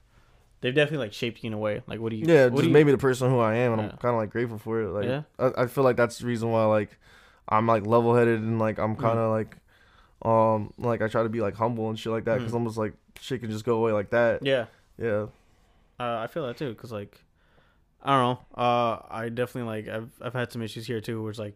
they've 0.61 0.76
definitely 0.76 1.06
like 1.06 1.14
shaped 1.14 1.44
you 1.44 1.48
in 1.48 1.53
a 1.53 1.57
way. 1.57 1.82
Like, 1.88 1.99
what 1.99 2.10
do 2.10 2.15
you? 2.18 2.26
Yeah, 2.28 2.45
what 2.45 2.57
just 2.57 2.68
you, 2.68 2.73
made 2.73 2.86
me 2.86 2.91
the 2.91 2.98
person 2.98 3.30
who 3.30 3.40
I 3.40 3.56
am, 3.56 3.73
and 3.73 3.82
Yeah. 3.82 3.90
I'm 3.91 3.98
kind 3.98 4.14
of 4.14 4.19
like 4.19 4.30
grateful 4.30 4.57
for 4.57 4.82
it. 4.82 4.90
Like 4.90 5.06
Yeah. 5.06 5.22
I, 5.40 5.64
I 5.64 5.65
feel 5.68 5.84
like 5.84 5.95
that's 5.98 6.19
the 6.19 6.28
reason 6.28 6.52
why 6.52 6.65
like 6.65 6.98
I'm 7.49 7.65
like 7.68 7.86
level 7.86 8.14
headed 8.15 8.41
and 8.41 8.60
like 8.60 8.78
I'm 8.78 8.95
kind 8.95 9.18
of 9.18 9.32
like 9.32 9.57
um 10.23 10.73
like 10.78 11.02
I 11.02 11.07
try 11.07 11.23
to 11.23 11.30
be 11.30 11.41
like 11.41 11.56
humble 11.56 11.90
and 11.90 11.98
shit 11.98 12.11
like 12.11 12.26
that 12.26 12.38
because 12.40 12.52
Mhm. 12.53 12.57
I'm 12.57 12.65
just 12.65 12.78
like 12.78 12.94
shit 13.19 13.41
can 13.41 13.49
just 13.49 13.65
go 13.65 13.78
away 13.78 13.91
like 13.94 14.10
that. 14.11 14.45
Yeah. 14.45 14.65
Yeah. 14.98 15.28
Uh, 15.99 16.18
I 16.19 16.28
feel 16.28 16.45
that 16.48 16.57
too, 16.57 16.73
cause 16.76 16.91
like, 16.91 17.19
I 18.03 18.11
don't 18.19 18.22
know. 18.56 18.61
Uh, 18.64 18.99
I 19.10 19.30
definitely 19.30 19.69
like 19.72 19.88
I've 19.88 20.11
I've 20.22 20.34
had 20.34 20.52
some 20.52 20.61
issues 20.61 20.86
here 20.88 20.99
too, 20.99 21.22
where 21.22 21.30
it's 21.30 21.40
like, 21.40 21.56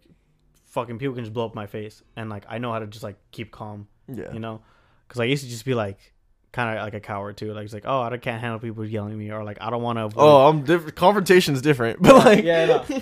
fucking 0.76 1.00
people 1.00 1.16
can 1.16 1.24
just 1.24 1.34
blow 1.34 1.48
up 1.48 1.56
my 1.56 1.66
face, 1.66 2.04
and 2.16 2.30
like 2.30 2.44
I 2.48 2.60
know 2.60 2.72
how 2.72 2.78
to 2.80 2.86
just 2.86 3.04
like 3.04 3.16
keep 3.32 3.50
calm, 3.52 3.88
Yeah. 4.08 4.32
you 4.32 4.40
know, 4.40 4.62
cause 5.08 5.20
I 5.20 5.24
used 5.24 5.44
to 5.44 5.50
just 5.50 5.66
be 5.66 5.74
like, 5.74 5.98
kind 6.52 6.78
of 6.78 6.84
like 6.86 6.94
a 6.94 7.00
coward 7.00 7.36
too, 7.36 7.52
like 7.54 7.66
it's 7.66 7.74
like 7.74 7.84
oh 7.86 8.02
I 8.04 8.16
can't 8.18 8.40
handle 8.40 8.60
people 8.60 8.86
yelling 8.86 9.12
at 9.14 9.18
me, 9.18 9.32
or 9.32 9.44
like 9.44 9.58
I 9.60 9.70
don't 9.72 9.82
want 9.82 9.98
to. 9.98 10.18
Oh, 10.20 10.48
I'm 10.48 10.62
different. 10.64 10.96
Confrontation's 10.96 11.62
different, 11.62 12.02
but 12.04 12.14
like, 12.24 12.44
yeah, 12.46 12.66
no. 12.68 12.86
well, 12.90 13.00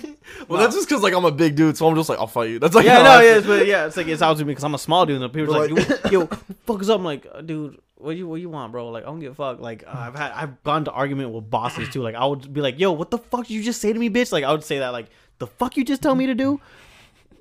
No. 0.49 0.57
that's 0.57 0.75
just 0.75 0.87
because 0.87 1.03
like 1.03 1.13
I'm 1.13 1.25
a 1.25 1.31
big 1.31 1.55
dude, 1.55 1.75
so 1.75 1.87
I'm 1.87 1.95
just 1.95 2.07
like 2.07 2.19
I'll 2.19 2.27
fight 2.27 2.49
you. 2.51 2.59
That's 2.59 2.73
like 2.75 2.85
yeah, 2.85 3.03
no, 3.03 3.19
yeah, 3.19 3.41
feel. 3.41 3.57
but 3.57 3.67
yeah, 3.67 3.85
it's 3.87 3.97
like 3.97 4.07
it's 4.07 4.21
out 4.21 4.37
to 4.37 4.45
me 4.45 4.51
because 4.51 4.63
I'm 4.63 4.75
a 4.75 4.79
small 4.79 5.05
dude, 5.05 5.21
and 5.21 5.33
people 5.33 5.55
are 5.55 5.67
But, 5.67 5.89
like, 5.89 6.11
yo, 6.11 6.21
yo, 6.21 6.25
fuck 6.65 6.81
us 6.81 6.89
up. 6.89 6.99
I'm 6.99 7.05
like, 7.05 7.27
uh, 7.31 7.41
dude, 7.41 7.79
what 7.97 8.15
you 8.17 8.27
what 8.27 8.41
you 8.41 8.49
want, 8.49 8.71
bro? 8.71 8.89
Like, 8.89 9.03
I 9.03 9.07
don't 9.07 9.19
give 9.19 9.31
a 9.33 9.35
fuck. 9.35 9.59
Like, 9.59 9.83
uh, 9.87 9.91
I've 9.97 10.15
had 10.15 10.31
I've 10.31 10.63
gone 10.63 10.85
to 10.85 10.91
argument 10.91 11.31
with 11.31 11.49
bosses 11.49 11.89
too. 11.89 12.01
Like, 12.01 12.15
I 12.15 12.25
would 12.25 12.53
be 12.53 12.61
like, 12.61 12.79
yo, 12.79 12.91
what 12.91 13.11
the 13.11 13.17
fuck 13.17 13.47
did 13.47 13.53
you 13.53 13.63
just 13.63 13.81
say 13.81 13.91
to 13.93 13.99
me, 13.99 14.09
bitch? 14.09 14.31
Like, 14.31 14.43
I 14.43 14.51
would 14.51 14.63
say 14.63 14.79
that, 14.79 14.89
like, 14.89 15.07
the 15.39 15.47
fuck 15.47 15.77
you 15.77 15.83
just 15.85 16.01
tell 16.01 16.15
me 16.15 16.25
to 16.27 16.35
do. 16.35 16.59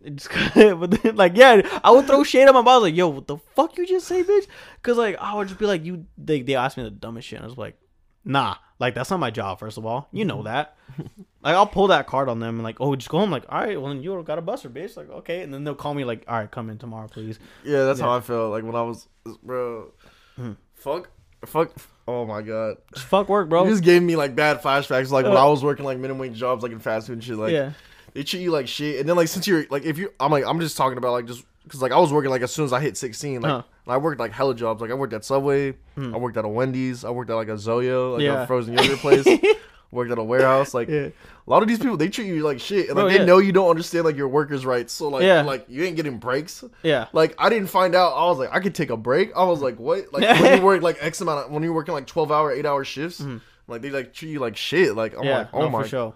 It's, 0.04 0.28
but 0.54 0.90
then, 1.02 1.16
like, 1.16 1.36
yeah, 1.36 1.62
I 1.84 1.90
would 1.90 2.06
throw 2.06 2.24
shade 2.24 2.48
at 2.48 2.54
my 2.54 2.62
boss, 2.62 2.82
like, 2.82 2.94
yo, 2.96 3.08
what 3.08 3.26
the 3.26 3.36
fuck 3.54 3.76
you 3.78 3.86
just 3.86 4.06
say, 4.06 4.22
bitch? 4.22 4.46
Because 4.76 4.98
like, 4.98 5.16
I 5.18 5.34
would 5.34 5.48
just 5.48 5.60
be 5.60 5.66
like, 5.66 5.84
you, 5.84 6.06
they 6.18 6.42
they 6.42 6.54
asked 6.56 6.76
me 6.76 6.82
the 6.82 6.90
dumbest 6.90 7.28
shit, 7.28 7.38
and 7.38 7.44
I 7.44 7.48
was 7.48 7.58
like, 7.58 7.76
nah, 8.24 8.56
like 8.78 8.94
that's 8.94 9.10
not 9.10 9.20
my 9.20 9.30
job. 9.30 9.58
First 9.60 9.78
of 9.78 9.86
all, 9.86 10.08
you 10.12 10.24
know 10.24 10.42
that. 10.44 10.76
Like 11.44 11.56
I'll 11.56 11.66
pull 11.66 11.88
that 11.88 12.06
card 12.06 12.28
on 12.28 12.38
them 12.38 12.54
and 12.54 12.62
like, 12.62 12.76
oh, 12.78 12.94
just 12.94 13.08
go 13.08 13.18
home. 13.18 13.32
Like, 13.32 13.42
all 13.48 13.58
right, 13.60 13.76
well 13.80 13.92
then 13.92 14.00
you 14.00 14.22
got 14.22 14.38
a 14.38 14.40
buster, 14.42 14.70
bitch. 14.70 14.96
Like, 14.96 15.10
okay, 15.10 15.42
and 15.42 15.52
then 15.52 15.64
they'll 15.64 15.74
call 15.74 15.92
me 15.92 16.04
like, 16.04 16.24
all 16.28 16.36
right, 16.38 16.48
come 16.48 16.70
in 16.70 16.78
tomorrow, 16.78 17.08
please. 17.08 17.40
Yeah, 17.64 17.82
that's 17.82 17.98
Yeah. 17.98 18.06
how 18.06 18.16
I 18.16 18.20
felt. 18.20 18.52
Like 18.52 18.62
when 18.62 18.76
I 18.76 18.82
was, 18.82 19.08
bro. 19.42 19.90
Mhm. 20.38 20.56
Fuck, 20.76 21.10
fuck. 21.46 21.72
Oh 22.06 22.24
my 22.26 22.42
god. 22.42 22.76
Just 22.94 23.06
fuck 23.06 23.28
work, 23.28 23.48
bro. 23.48 23.64
You 23.64 23.70
just 23.72 23.82
gave 23.82 24.04
me 24.04 24.14
like 24.14 24.36
bad 24.36 24.62
flashbacks. 24.62 25.10
Like 25.10 25.24
when 25.24 25.36
Uh, 25.36 25.44
I 25.44 25.46
was 25.46 25.64
working 25.64 25.84
like 25.84 25.98
minimum 25.98 26.20
wage 26.20 26.34
jobs, 26.38 26.62
like 26.62 26.70
in 26.70 26.78
fast 26.78 27.08
food 27.08 27.14
and 27.14 27.24
shit. 27.24 27.36
Like 27.36 27.50
yeah, 27.52 27.72
they 28.14 28.22
treat 28.24 28.40
you 28.42 28.50
like 28.50 28.68
shit. 28.68 29.00
And 29.00 29.08
then 29.08 29.16
like 29.16 29.28
since 29.28 29.46
you're 29.46 29.64
like 29.70 29.84
if 29.84 29.98
you, 29.98 30.12
I'm 30.20 30.30
like 30.30 30.44
I'm 30.46 30.60
just 30.60 30.76
talking 30.76 30.98
about 30.98 31.12
like 31.12 31.26
just 31.26 31.44
because 31.64 31.80
like 31.82 31.92
I 31.92 31.98
was 31.98 32.12
working 32.12 32.30
like 32.30 32.42
as 32.42 32.52
soon 32.52 32.64
as 32.64 32.72
I 32.72 32.80
hit 32.80 32.96
16. 32.96 33.40
Like 33.42 33.50
Huh. 33.50 33.62
I 33.86 33.96
worked 33.96 34.20
like 34.20 34.32
hella 34.32 34.54
jobs. 34.54 34.80
Like 34.80 34.90
I 34.90 34.94
worked 34.94 35.12
at 35.12 35.24
Subway. 35.24 35.72
Hmm. 35.96 36.14
I 36.14 36.18
worked 36.18 36.36
at 36.36 36.44
a 36.44 36.48
Wendy's. 36.48 37.04
I 37.04 37.10
worked 37.10 37.30
at 37.30 37.34
like 37.34 37.48
a 37.48 37.52
Zoyo, 37.54 38.14
like 38.14 38.22
Yeah. 38.22 38.42
a 38.42 38.46
frozen 38.46 38.74
yogurt 38.74 38.98
place. 38.98 39.26
worked 39.90 40.10
at 40.10 40.18
a 40.18 40.22
warehouse. 40.24 40.72
Like 40.72 40.88
yeah, 40.88 41.08
a 41.08 41.50
lot 41.50 41.60
of 41.62 41.68
these 41.68 41.78
people, 41.78 41.96
they 41.98 42.08
treat 42.08 42.26
you 42.26 42.42
like 42.42 42.60
shit, 42.60 42.88
and 42.88 42.96
like 42.96 43.02
Bro, 43.04 43.08
they 43.10 43.18
yeah. 43.18 43.24
know 43.26 43.36
you 43.38 43.52
don't 43.52 43.68
understand 43.68 44.04
like 44.06 44.16
your 44.16 44.28
workers' 44.28 44.64
rights. 44.64 44.92
So 44.92 45.08
like, 45.08 45.22
like 45.44 45.66
you 45.68 45.84
ain't 45.84 45.96
getting 45.96 46.16
breaks. 46.18 46.64
yeah. 46.82 47.08
Like 47.12 47.34
I 47.38 47.48
didn't 47.50 47.68
find 47.68 47.94
out. 47.94 48.12
I 48.14 48.24
was 48.26 48.38
like, 48.38 48.48
I 48.52 48.60
could 48.60 48.74
take 48.74 48.88
a 48.90 48.96
break. 48.96 49.32
I 49.36 49.44
was 49.44 49.60
like, 49.60 49.78
what? 49.78 50.10
Like 50.12 50.40
when 50.40 50.58
you 50.58 50.64
work 50.64 50.80
like 50.82 50.96
X 51.00 51.20
amount 51.20 51.46
of 51.46 51.50
when 51.52 51.62
you're 51.62 51.74
working 51.74 51.92
like 51.94 52.06
twelve 52.06 52.32
hour, 52.32 52.50
eight 52.50 52.64
hour 52.64 52.84
shifts, 52.84 53.20
Mhm. 53.20 53.40
like 53.68 53.82
they 53.82 53.90
like 53.90 54.14
treat 54.14 54.30
you 54.30 54.38
like 54.40 54.56
shit. 54.56 54.96
Like 54.96 55.14
I'm 55.18 55.26
like, 55.26 55.48
oh 55.52 55.60
no, 55.62 55.68
my, 55.70 55.82
for 55.82 55.88
sure. 55.88 56.14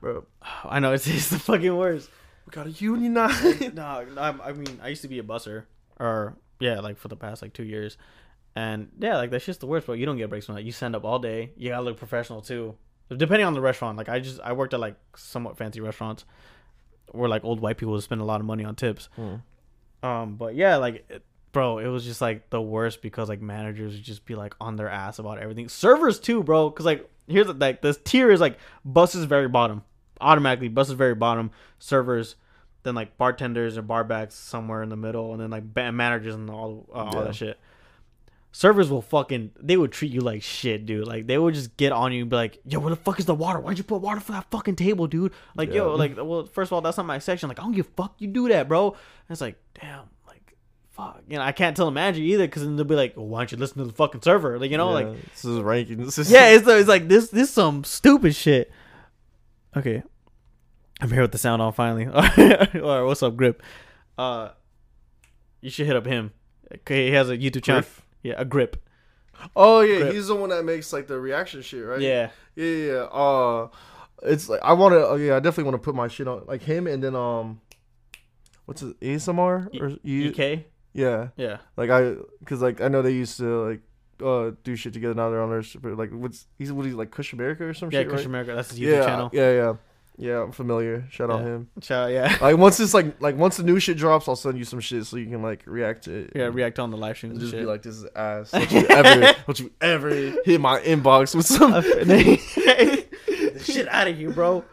Bro, 0.00 0.24
I 0.64 0.80
know 0.80 0.92
it's, 0.94 1.06
it's 1.06 1.30
the 1.30 1.38
fucking 1.38 1.76
worst. 1.76 2.10
we 2.46 2.50
got 2.50 2.66
a 2.66 2.70
unionize. 2.70 3.72
no, 3.74 4.06
I, 4.16 4.34
I 4.48 4.52
mean, 4.52 4.80
I 4.82 4.88
used 4.88 5.02
to 5.02 5.08
be 5.08 5.18
a 5.18 5.22
busser, 5.22 5.64
or 5.98 6.36
yeah, 6.58 6.80
like 6.80 6.98
for 6.98 7.08
the 7.08 7.16
past 7.16 7.42
like 7.42 7.52
two 7.52 7.64
years, 7.64 7.96
and 8.54 8.90
yeah, 8.98 9.16
like 9.16 9.30
that's 9.30 9.44
just 9.44 9.60
the 9.60 9.66
worst. 9.66 9.86
But 9.86 9.94
you 9.94 10.06
don't 10.06 10.16
get 10.16 10.30
breaks 10.30 10.46
from 10.46 10.56
that. 10.56 10.64
You 10.64 10.72
send 10.72 10.96
up 10.96 11.04
all 11.04 11.18
day. 11.18 11.52
You 11.56 11.70
gotta 11.70 11.82
look 11.82 11.96
professional 11.96 12.40
too, 12.40 12.76
depending 13.14 13.46
on 13.46 13.54
the 13.54 13.60
restaurant. 13.60 13.96
Like 13.96 14.08
I 14.08 14.20
just 14.20 14.40
I 14.42 14.52
worked 14.52 14.74
at 14.74 14.80
like 14.80 14.96
somewhat 15.16 15.56
fancy 15.56 15.80
restaurants, 15.80 16.24
where 17.12 17.28
like 17.28 17.44
old 17.44 17.60
white 17.60 17.78
people 17.78 17.92
would 17.94 18.02
spend 18.02 18.20
a 18.20 18.24
lot 18.24 18.40
of 18.40 18.46
money 18.46 18.64
on 18.64 18.74
tips. 18.74 19.08
Hmm. 19.16 19.36
Um, 20.02 20.36
but 20.36 20.54
yeah, 20.54 20.76
like, 20.76 21.04
it, 21.10 21.22
bro, 21.52 21.78
it 21.78 21.88
was 21.88 22.04
just 22.04 22.20
like 22.20 22.50
the 22.50 22.60
worst 22.60 23.02
because 23.02 23.28
like 23.28 23.40
managers 23.40 23.92
would 23.92 24.02
just 24.02 24.24
be 24.24 24.34
like 24.34 24.54
on 24.60 24.76
their 24.76 24.88
ass 24.88 25.18
about 25.18 25.38
everything. 25.38 25.68
Servers 25.68 26.18
too, 26.18 26.42
bro. 26.42 26.70
Because 26.70 26.86
like 26.86 27.08
here's 27.26 27.46
the 27.46 27.54
like 27.54 27.82
this 27.82 27.98
tier 28.04 28.30
is 28.30 28.40
like 28.40 28.58
buses 28.84 29.24
very 29.24 29.48
bottom, 29.48 29.82
automatically 30.20 30.68
buses 30.68 30.94
very 30.94 31.14
bottom, 31.14 31.50
servers, 31.78 32.36
then 32.82 32.94
like 32.94 33.16
bartenders 33.18 33.76
or 33.76 33.82
barbacks 33.82 34.32
somewhere 34.32 34.82
in 34.82 34.88
the 34.88 34.96
middle, 34.96 35.32
and 35.32 35.40
then 35.40 35.50
like 35.50 35.64
managers 35.94 36.34
and 36.34 36.48
all 36.50 36.86
uh, 36.92 36.98
all 36.98 37.14
Yeah. 37.14 37.24
that 37.24 37.34
shit. 37.34 37.58
Servers 38.52 38.90
will 38.90 39.02
fucking 39.02 39.52
they 39.60 39.76
would 39.76 39.92
treat 39.92 40.10
you 40.10 40.20
like 40.22 40.42
shit, 40.42 40.84
dude. 40.84 41.06
Like 41.06 41.28
they 41.28 41.38
would 41.38 41.54
just 41.54 41.76
get 41.76 41.92
on 41.92 42.12
you 42.12 42.22
and 42.22 42.30
be 42.30 42.34
like, 42.34 42.58
"Yo, 42.66 42.80
where 42.80 42.90
the 42.90 42.96
fuck 42.96 43.20
is 43.20 43.26
the 43.26 43.34
water? 43.34 43.60
Why'd 43.60 43.78
you 43.78 43.84
put 43.84 44.00
water 44.00 44.18
for 44.18 44.32
that 44.32 44.50
fucking 44.50 44.74
table, 44.74 45.06
dude?" 45.06 45.32
Like, 45.54 45.72
yo, 45.72 45.94
like, 45.94 46.16
well, 46.16 46.46
first 46.46 46.70
of 46.70 46.72
all, 46.72 46.80
that's 46.80 46.96
not 46.96 47.06
my 47.06 47.20
section. 47.20 47.48
Like, 47.48 47.60
I 47.60 47.62
don't 47.62 47.72
give 47.76 47.86
a 47.86 47.90
fuck. 48.02 48.14
You 48.18 48.26
do 48.26 48.48
that, 48.48 48.66
bro. 48.66 48.88
And 48.90 48.96
it's 49.28 49.40
like, 49.40 49.54
damn, 49.80 50.06
like, 50.26 50.56
fuck. 50.90 51.22
You 51.28 51.36
know, 51.36 51.44
I 51.44 51.52
can't 51.52 51.76
tell 51.76 51.86
the 51.86 51.92
manager 51.92 52.22
either 52.22 52.46
because 52.48 52.64
then 52.64 52.74
they'll 52.74 52.84
be 52.84 52.96
like, 52.96 53.16
well, 53.16 53.26
"Why 53.26 53.38
don't 53.40 53.52
you 53.52 53.58
listen 53.58 53.78
to 53.78 53.84
the 53.84 53.92
fucking 53.92 54.22
server?" 54.22 54.58
Like, 54.58 54.72
you 54.72 54.78
know, 54.78 54.90
like, 54.90 55.06
this 55.30 55.44
is 55.44 55.60
ranking. 55.60 55.98
This 56.04 56.18
is 56.18 56.32
yeah, 56.32 56.48
it's 56.48 56.66
it's 56.66 56.88
like 56.88 57.06
this 57.06 57.28
this 57.28 57.50
some 57.52 57.84
stupid 57.84 58.34
shit. 58.34 58.72
Okay, 59.76 60.02
I'm 61.00 61.10
here 61.10 61.22
with 61.22 61.32
the 61.32 61.38
sound 61.38 61.62
on 61.62 61.72
finally. 61.72 62.06
All 62.12 62.22
right, 62.22 63.02
what's 63.02 63.22
up, 63.22 63.36
Grip? 63.36 63.62
Uh, 64.18 64.50
you 65.60 65.70
should 65.70 65.86
hit 65.86 65.96
up 65.96 66.06
him. 66.06 66.32
Okay, 66.72 67.06
he 67.08 67.12
has 67.14 67.30
a 67.30 67.36
YouTube 67.36 67.62
channel. 67.62 67.82
Griff? 67.82 68.02
Yeah, 68.22 68.34
a 68.36 68.44
Grip. 68.44 68.76
Oh 69.54 69.80
yeah, 69.80 69.98
Grip. 70.00 70.14
he's 70.14 70.26
the 70.26 70.34
one 70.34 70.50
that 70.50 70.64
makes 70.64 70.92
like 70.92 71.06
the 71.06 71.18
reaction 71.18 71.62
shit, 71.62 71.84
right? 71.84 72.00
Yeah, 72.00 72.30
yeah, 72.56 72.64
yeah. 72.66 72.92
yeah. 72.92 72.98
Uh, 73.04 73.68
it's 74.24 74.48
like 74.48 74.60
I 74.62 74.72
want 74.72 74.92
to. 74.94 75.06
Oh 75.06 75.14
yeah, 75.16 75.36
I 75.36 75.40
definitely 75.40 75.70
want 75.70 75.82
to 75.82 75.84
put 75.84 75.94
my 75.94 76.08
shit 76.08 76.26
on 76.28 76.42
like 76.46 76.62
him, 76.62 76.86
and 76.86 77.02
then 77.02 77.14
um, 77.14 77.60
what's 78.66 78.82
it 78.82 78.98
ASMR 79.00 79.80
or 79.80 79.96
EK. 80.04 80.66
yeah 80.92 81.28
Yeah. 81.36 81.58
like 81.76 81.90
I 81.90 82.16
because 82.40 82.60
like 82.60 82.80
I 82.80 82.88
know 82.88 83.02
they 83.02 83.12
used 83.12 83.36
to 83.38 83.68
like 83.68 83.80
uh 84.22 84.52
do 84.64 84.76
shit 84.76 84.92
together 84.92 85.14
now 85.14 85.30
they're 85.30 85.42
on 85.42 85.64
but, 85.82 85.96
like 85.96 86.10
what's 86.10 86.46
he's 86.58 86.72
what 86.72 86.86
he's 86.86 86.94
like 86.94 87.10
Kush 87.10 87.32
America 87.32 87.64
or 87.64 87.74
some 87.74 87.90
Yeah, 87.90 88.00
shit 88.00 88.06
Yeah, 88.06 88.10
Kush 88.10 88.18
right? 88.20 88.26
America. 88.26 88.54
That's 88.54 88.70
his 88.70 88.80
YouTube 88.80 88.92
yeah 88.98 89.04
channel. 89.06 89.30
yeah 89.32 89.52
yeah 89.52 89.72
yeah 90.18 90.42
I'm 90.42 90.52
familiar 90.52 91.06
shout 91.10 91.30
out 91.30 91.40
Yeah. 91.40 91.46
him 91.46 91.68
Shout 91.80 92.04
out, 92.04 92.12
yeah. 92.12 92.36
like 92.42 92.58
once 92.58 92.76
this 92.76 92.92
like 92.92 93.20
like 93.20 93.36
once 93.36 93.56
the 93.56 93.62
new 93.62 93.78
shit 93.80 93.96
drops 93.96 94.28
I'll 94.28 94.36
send 94.36 94.58
you 94.58 94.64
some 94.64 94.80
shit 94.80 95.06
so 95.06 95.16
you 95.16 95.26
can 95.26 95.40
like 95.42 95.62
react 95.66 96.04
to 96.04 96.14
it 96.24 96.32
Yeah, 96.34 96.50
react 96.52 96.78
on 96.78 96.90
the 96.90 96.96
live 96.98 97.22
and 97.24 97.38
just 97.40 97.52
shit. 97.52 97.60
be 97.60 97.66
like 97.66 97.82
this 97.82 97.96
is 97.96 98.04
ass 98.14 98.50
don't 98.50 98.70
you 98.72 98.86
ever 98.88 99.34
don't 99.46 99.60
you 99.60 99.70
ever 99.80 100.10
hit 100.44 100.60
my 100.60 100.78
inbox 100.80 101.34
with 101.34 101.46
some 101.46 101.72
shit 103.62 103.88
out 103.88 104.08
of 104.08 104.20
you, 104.20 104.30
bro. 104.30 104.64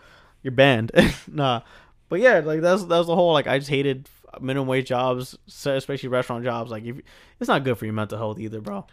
You're 0.44 0.52
banned. 0.52 0.92
nah, 1.32 1.62
but 2.10 2.20
yeah, 2.20 2.40
like 2.40 2.62
that's 2.62 2.84
that's 2.86 3.08
the 3.08 3.16
whole 3.16 3.34
like 3.34 3.48
I 3.48 3.58
just 3.58 3.70
hated 3.70 4.10
minimum 4.40 4.68
wage 4.68 4.88
jobs, 4.88 5.38
especially 5.66 6.10
restaurant 6.10 6.44
jobs. 6.44 6.72
Like 6.72 6.84
if 6.86 6.98
it's 7.40 7.48
not 7.48 7.64
good 7.64 7.78
for 7.78 7.86
your 7.86 7.94
mental 7.94 8.18
health 8.18 8.40
either, 8.40 8.62
bro. 8.62 8.86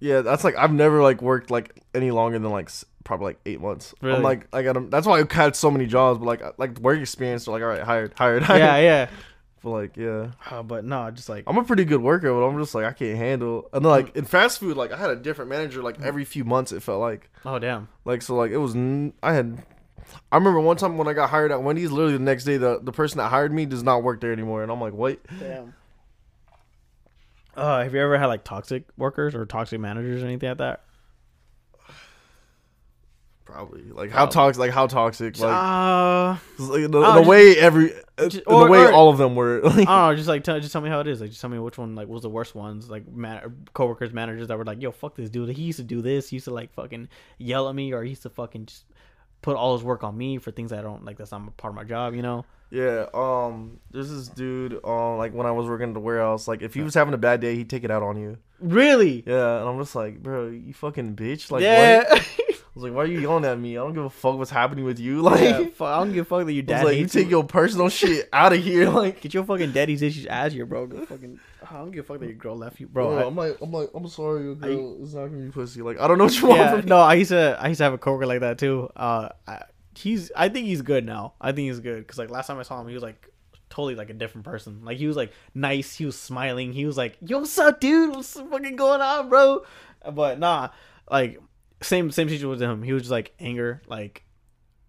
Yeah, 0.00 0.22
that's 0.22 0.44
like 0.44 0.56
I've 0.56 0.72
never 0.72 1.02
like 1.02 1.22
worked 1.22 1.50
like 1.50 1.82
any 1.94 2.10
longer 2.10 2.38
than 2.38 2.50
like 2.50 2.66
s- 2.66 2.84
probably 3.04 3.26
like 3.26 3.40
eight 3.46 3.60
months. 3.60 3.94
Really? 4.00 4.16
I'm 4.16 4.22
like 4.22 4.48
I 4.52 4.62
got 4.62 4.72
them. 4.72 4.90
that's 4.90 5.06
why 5.06 5.20
I 5.20 5.24
had 5.30 5.54
so 5.54 5.70
many 5.70 5.86
jobs, 5.86 6.18
but 6.18 6.26
like 6.26 6.42
uh, 6.42 6.52
like 6.56 6.78
work 6.78 6.98
experience. 6.98 7.44
So 7.44 7.52
like 7.52 7.62
all 7.62 7.68
right, 7.68 7.82
hired, 7.82 8.14
hired, 8.16 8.42
hired. 8.42 8.60
Yeah, 8.60 8.76
yeah. 8.78 9.08
But 9.62 9.70
like 9.70 9.96
yeah, 9.98 10.30
Uh, 10.50 10.62
but 10.62 10.86
no, 10.86 11.10
just 11.10 11.28
like 11.28 11.44
I'm 11.46 11.58
a 11.58 11.64
pretty 11.64 11.84
good 11.84 12.00
worker, 12.00 12.32
but 12.32 12.42
I'm 12.46 12.58
just 12.58 12.74
like 12.74 12.86
I 12.86 12.92
can't 12.92 13.18
handle. 13.18 13.68
And 13.74 13.84
then 13.84 13.90
mm. 13.90 14.04
like 14.04 14.16
in 14.16 14.24
fast 14.24 14.58
food, 14.58 14.74
like 14.76 14.90
I 14.90 14.96
had 14.96 15.10
a 15.10 15.16
different 15.16 15.50
manager 15.50 15.82
like 15.82 15.98
mm. 15.98 16.04
every 16.04 16.24
few 16.24 16.44
months. 16.44 16.72
It 16.72 16.82
felt 16.82 16.98
like 16.98 17.28
oh 17.44 17.58
damn. 17.58 17.88
like 18.06 18.22
so 18.22 18.36
like 18.36 18.52
it 18.52 18.56
was 18.56 18.74
n- 18.74 19.12
I 19.22 19.34
had. 19.34 19.62
I 20.32 20.36
remember 20.36 20.60
one 20.60 20.76
time 20.76 20.96
when 20.96 21.08
I 21.08 21.12
got 21.12 21.28
hired 21.28 21.52
at 21.52 21.62
Wendy's. 21.62 21.90
Literally 21.90 22.14
the 22.14 22.24
next 22.24 22.44
day, 22.44 22.56
the 22.56 22.80
the 22.82 22.90
person 22.90 23.18
that 23.18 23.28
hired 23.28 23.52
me 23.52 23.66
does 23.66 23.82
not 23.82 24.02
work 24.02 24.22
there 24.22 24.32
anymore, 24.32 24.62
and 24.62 24.72
I'm 24.72 24.80
like, 24.80 24.94
what? 24.94 25.18
Damn. 25.38 25.74
Uh, 27.56 27.82
have 27.82 27.92
you 27.94 28.00
ever 28.00 28.16
had 28.18 28.26
like 28.26 28.44
toxic 28.44 28.84
workers 28.96 29.34
or 29.34 29.44
toxic 29.46 29.80
managers 29.80 30.22
or 30.22 30.26
anything 30.26 30.48
like 30.50 30.58
that? 30.58 30.84
Probably 33.44 33.82
like 33.90 34.10
how 34.12 34.26
toxic, 34.26 34.60
like 34.60 34.70
how 34.70 34.86
toxic, 34.86 35.36
like, 35.40 35.50
uh, 35.52 36.36
like, 36.60 36.88
the, 36.88 36.98
Oh, 36.98 37.14
the 37.14 37.18
just- 37.20 37.28
way 37.28 37.56
every, 37.58 37.92
uh, 38.16 38.28
just- 38.28 38.44
the 38.46 38.66
way 38.66 38.84
or- 38.84 38.92
all 38.92 39.10
of 39.10 39.18
them 39.18 39.34
were. 39.34 39.60
Like, 39.64 39.72
I 39.74 39.76
don't 39.78 39.86
know. 40.10 40.14
Just 40.14 40.28
like 40.28 40.44
tell, 40.44 40.60
just 40.60 40.72
tell 40.72 40.80
me 40.82 40.88
how 40.88 41.00
it 41.00 41.08
is. 41.08 41.20
Like, 41.20 41.30
just 41.30 41.40
tell 41.40 41.50
me 41.50 41.58
which 41.58 41.76
one 41.76 41.96
like 41.96 42.06
was 42.06 42.22
the 42.22 42.28
worst 42.30 42.54
ones. 42.54 42.88
Like, 42.88 43.08
man, 43.10 43.66
coworkers, 43.74 44.12
managers 44.12 44.46
that 44.48 44.56
were 44.56 44.64
like, 44.64 44.80
"Yo, 44.80 44.92
fuck 44.92 45.16
this 45.16 45.30
dude. 45.30 45.48
He 45.56 45.62
used 45.64 45.78
to 45.78 45.84
do 45.84 46.00
this. 46.00 46.28
He 46.30 46.36
used 46.36 46.44
to 46.44 46.54
like 46.54 46.72
fucking 46.74 47.08
yell 47.38 47.68
at 47.68 47.74
me, 47.74 47.92
or 47.92 48.04
he 48.04 48.10
used 48.10 48.22
to 48.22 48.30
fucking 48.30 48.66
just 48.66 48.84
put 49.42 49.56
all 49.56 49.74
his 49.76 49.82
work 49.82 50.04
on 50.04 50.16
me 50.16 50.38
for 50.38 50.52
things 50.52 50.72
I 50.72 50.80
don't 50.82 51.04
like. 51.04 51.16
That's 51.18 51.32
not 51.32 51.56
part 51.56 51.72
of 51.72 51.76
my 51.76 51.84
job, 51.84 52.14
you 52.14 52.22
know." 52.22 52.44
Yeah, 52.70 53.06
um, 53.14 53.80
there's 53.90 54.10
this 54.10 54.28
dude, 54.28 54.78
um, 54.84 55.18
like 55.18 55.32
when 55.34 55.46
I 55.46 55.50
was 55.50 55.66
working 55.66 55.88
at 55.88 55.94
the 55.94 56.00
warehouse, 56.00 56.46
like 56.46 56.62
if 56.62 56.72
he 56.74 56.82
was 56.82 56.94
having 56.94 57.14
a 57.14 57.18
bad 57.18 57.40
day, 57.40 57.56
he'd 57.56 57.68
take 57.68 57.82
it 57.84 57.90
out 57.90 58.02
on 58.02 58.16
you. 58.20 58.38
Really? 58.60 59.24
Yeah, 59.26 59.58
and 59.60 59.68
I'm 59.68 59.78
just 59.78 59.94
like, 59.96 60.22
bro, 60.22 60.48
you 60.48 60.72
fucking 60.74 61.16
bitch. 61.16 61.50
Like, 61.50 61.62
yeah. 61.62 62.04
what? 62.08 62.20
I 62.22 62.72
was 62.76 62.84
like, 62.84 62.92
why 62.92 63.02
are 63.02 63.06
you 63.06 63.18
yelling 63.18 63.44
at 63.44 63.58
me? 63.58 63.76
I 63.76 63.80
don't 63.80 63.94
give 63.94 64.04
a 64.04 64.10
fuck 64.10 64.38
what's 64.38 64.50
happening 64.52 64.84
with 64.84 65.00
you. 65.00 65.20
Like, 65.30 65.40
yeah 65.40 65.64
fuck, 65.74 65.88
I 65.88 65.98
don't 65.98 66.12
give 66.12 66.24
a 66.24 66.28
fuck 66.28 66.46
that 66.46 66.52
your 66.52 66.62
I 66.62 66.66
dad 66.66 66.84
like, 66.84 66.98
you 66.98 67.06
take 67.08 67.24
you. 67.24 67.30
your 67.30 67.44
personal 67.44 67.88
shit 68.00 68.28
out 68.32 68.52
of 68.52 68.62
here. 68.62 68.88
Like, 68.88 69.20
Get 69.20 69.34
your 69.34 69.42
fucking 69.44 69.72
daddy's 69.72 70.02
issues 70.02 70.28
out 70.28 70.46
of 70.48 70.52
here, 70.52 70.66
bro. 70.66 70.88
Fucking. 70.88 71.40
I 71.68 71.74
don't 71.74 71.90
give 71.90 72.04
a 72.04 72.06
fuck 72.06 72.20
that 72.20 72.26
your 72.26 72.36
girl 72.36 72.56
left 72.56 72.78
you, 72.78 72.86
bro. 72.86 73.08
bro, 73.08 73.18
I- 73.18 73.26
I'm 73.26 73.34
like, 73.34 73.56
I'm 73.60 73.72
like, 73.72 73.90
I'm 73.92 74.06
sorry, 74.06 74.44
your 74.44 74.52
I- 74.52 74.66
girl. 74.68 74.98
it's 75.02 75.14
not 75.14 75.26
gonna 75.26 75.42
be 75.42 75.50
pussy. 75.50 75.82
Like, 75.82 75.98
I 75.98 76.06
don't 76.06 76.18
know 76.18 76.24
what 76.24 76.40
you 76.40 76.46
want 76.46 76.60
yeah, 76.60 76.76
from 76.80 76.86
no, 76.88 76.98
I 76.98 77.14
used 77.14 77.30
to 77.32 77.58
I 77.60 77.66
used 77.68 77.78
to 77.78 77.84
have 77.84 77.94
a 77.94 77.98
coworker 77.98 78.26
like 78.26 78.40
that 78.40 78.58
too. 78.58 78.88
Uh, 78.94 79.30
I, 79.48 79.62
he's 80.00 80.30
I 80.36 80.48
think 80.48 80.66
he's 80.66 80.82
good 80.82 81.04
now. 81.04 81.34
I 81.40 81.52
think 81.52 81.68
he's 81.68 81.80
good 81.80 81.98
because 81.98 82.18
like 82.18 82.30
last 82.30 82.46
time 82.46 82.58
I 82.58 82.62
saw 82.62 82.80
him, 82.80 82.88
he 82.88 82.94
was 82.94 83.02
like 83.02 83.28
totally 83.68 83.94
like 83.94 84.10
a 84.10 84.14
different 84.14 84.44
person. 84.44 84.80
Like 84.84 84.98
he 84.98 85.06
was 85.06 85.16
like 85.16 85.32
nice, 85.54 85.94
he 85.96 86.04
was 86.06 86.18
smiling, 86.18 86.72
he 86.72 86.86
was 86.86 86.96
like, 86.96 87.16
"Yo, 87.20 87.38
what's 87.38 87.58
up, 87.58 87.80
dude? 87.80 88.10
What's 88.10 88.32
fucking 88.34 88.76
going 88.76 89.00
on, 89.00 89.28
bro?" 89.28 89.64
But 90.12 90.38
nah, 90.38 90.70
like 91.10 91.40
same 91.82 92.10
same 92.10 92.28
situation 92.28 92.48
with 92.48 92.60
him. 92.62 92.82
He 92.82 92.92
was 92.92 93.02
just 93.02 93.10
like 93.12 93.32
anger, 93.38 93.80
like, 93.86 94.24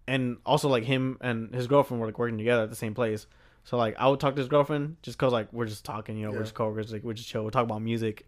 and 0.08 0.38
also 0.46 0.68
like 0.70 0.84
him 0.84 1.18
and 1.22 1.54
his 1.54 1.68
girlfriend 1.68 2.02
were 2.02 2.08
like 2.08 2.20
working 2.20 2.38
together 2.38 2.64
at 2.64 2.70
the 2.70 2.76
same 2.76 2.94
place. 2.96 3.28
So 3.64 3.78
like 3.78 3.96
I 4.00 4.08
would 4.08 4.20
talk 4.20 4.36
to 4.36 4.40
his 4.42 4.50
girlfriend 4.50 4.98
just 5.04 5.18
cause 5.20 5.32
like 5.32 5.54
we're 5.54 5.68
just 5.68 5.86
talking, 5.86 6.18
you 6.18 6.26
know, 6.26 6.32
Yeah. 6.32 6.38
we're 6.38 6.44
just 6.44 6.56
coworkers, 6.56 6.92
like 6.92 7.04
we're 7.04 7.14
just 7.14 7.30
chill, 7.30 7.46
we 7.46 7.52
talk 7.52 7.64
about 7.64 7.82
music, 7.82 8.26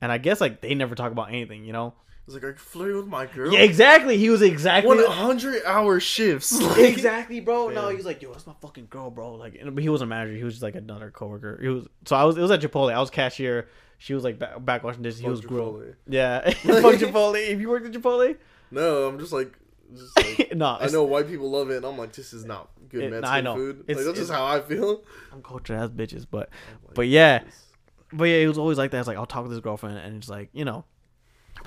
and 0.00 0.10
I 0.10 0.18
guess 0.18 0.40
like 0.40 0.60
they 0.60 0.74
never 0.74 0.94
talk 0.94 1.12
about 1.12 1.28
anything, 1.28 1.64
you 1.64 1.72
know. 1.72 1.94
It's 2.26 2.34
like, 2.34 2.44
are 2.44 2.50
you 2.50 2.54
flirting 2.56 2.96
with 2.96 3.08
my 3.08 3.26
girl? 3.26 3.52
Yeah, 3.52 3.60
exactly. 3.60 4.16
He 4.16 4.30
was 4.30 4.42
exactly 4.42 4.96
One 4.96 5.04
hundred 5.10 5.62
hour 5.66 5.98
shifts. 5.98 6.52
Like, 6.62 6.78
exactly, 6.78 7.40
bro. 7.40 7.68
No, 7.70 7.88
he 7.88 7.96
was 7.96 8.06
like, 8.06 8.22
"Yo, 8.22 8.30
that's 8.32 8.46
my 8.46 8.52
fucking 8.60 8.86
girl, 8.90 9.10
bro." 9.10 9.34
Like, 9.34 9.56
and- 9.60 9.74
but 9.74 9.82
he 9.82 9.88
wasn't 9.88 10.08
a 10.08 10.14
manager. 10.14 10.36
He 10.36 10.44
was 10.44 10.54
just 10.54 10.62
like 10.62 10.76
another 10.76 11.10
coworker. 11.10 11.58
He 11.60 11.68
was 11.68 11.86
so 12.04 12.14
I 12.16 12.24
was. 12.24 12.36
It 12.36 12.40
was 12.40 12.50
at 12.52 12.60
Chipotle. 12.60 12.92
I 12.94 13.00
was 13.00 13.10
cashier. 13.10 13.68
She 13.98 14.14
was 14.14 14.22
like 14.24 14.38
back, 14.38 14.64
back 14.64 14.84
washing 14.84 15.02
dishes. 15.02 15.20
He 15.20 15.28
was 15.28 15.40
grill. 15.40 15.82
Yeah, 16.08 16.48
fuck 16.50 16.94
Chipotle. 16.94 17.44
If 17.44 17.60
you 17.60 17.68
worked 17.68 17.86
at 17.86 17.92
Chipotle, 17.92 18.36
No, 18.70 19.08
I'm 19.08 19.18
just 19.18 19.32
like, 19.32 19.52
just 19.94 20.16
like 20.16 20.54
no, 20.56 20.76
I 20.80 20.86
know 20.88 21.02
white 21.04 21.28
people 21.28 21.50
love 21.50 21.70
it, 21.70 21.78
and 21.78 21.86
I'm 21.86 21.98
like, 21.98 22.12
this 22.12 22.32
is 22.32 22.44
not 22.44 22.70
good 22.88 23.02
It- 23.02 23.10
Mexican 23.20 23.54
food. 23.56 23.84
It's- 23.88 23.96
like, 23.96 24.06
that's 24.06 24.18
just 24.18 24.30
how 24.32 24.44
I 24.46 24.60
feel. 24.60 25.02
I'm 25.32 25.42
culture 25.42 25.74
ass 25.74 25.88
bitches, 25.90 26.24
but 26.30 26.50
oh 26.52 26.88
I'm 26.88 26.94
But 26.94 27.08
yeah. 27.08 27.40
this- 27.44 27.66
but 28.12 28.24
yeah, 28.24 28.36
it 28.36 28.46
was 28.46 28.58
always 28.58 28.78
like 28.78 28.90
that. 28.92 28.98
It's 28.98 29.08
like 29.08 29.16
I'll 29.16 29.26
talk 29.26 29.42
with 29.42 29.52
his 29.52 29.60
girlfriend, 29.60 29.98
and 29.98 30.16
it's 30.16 30.28
like 30.28 30.50
you 30.52 30.64
know, 30.64 30.84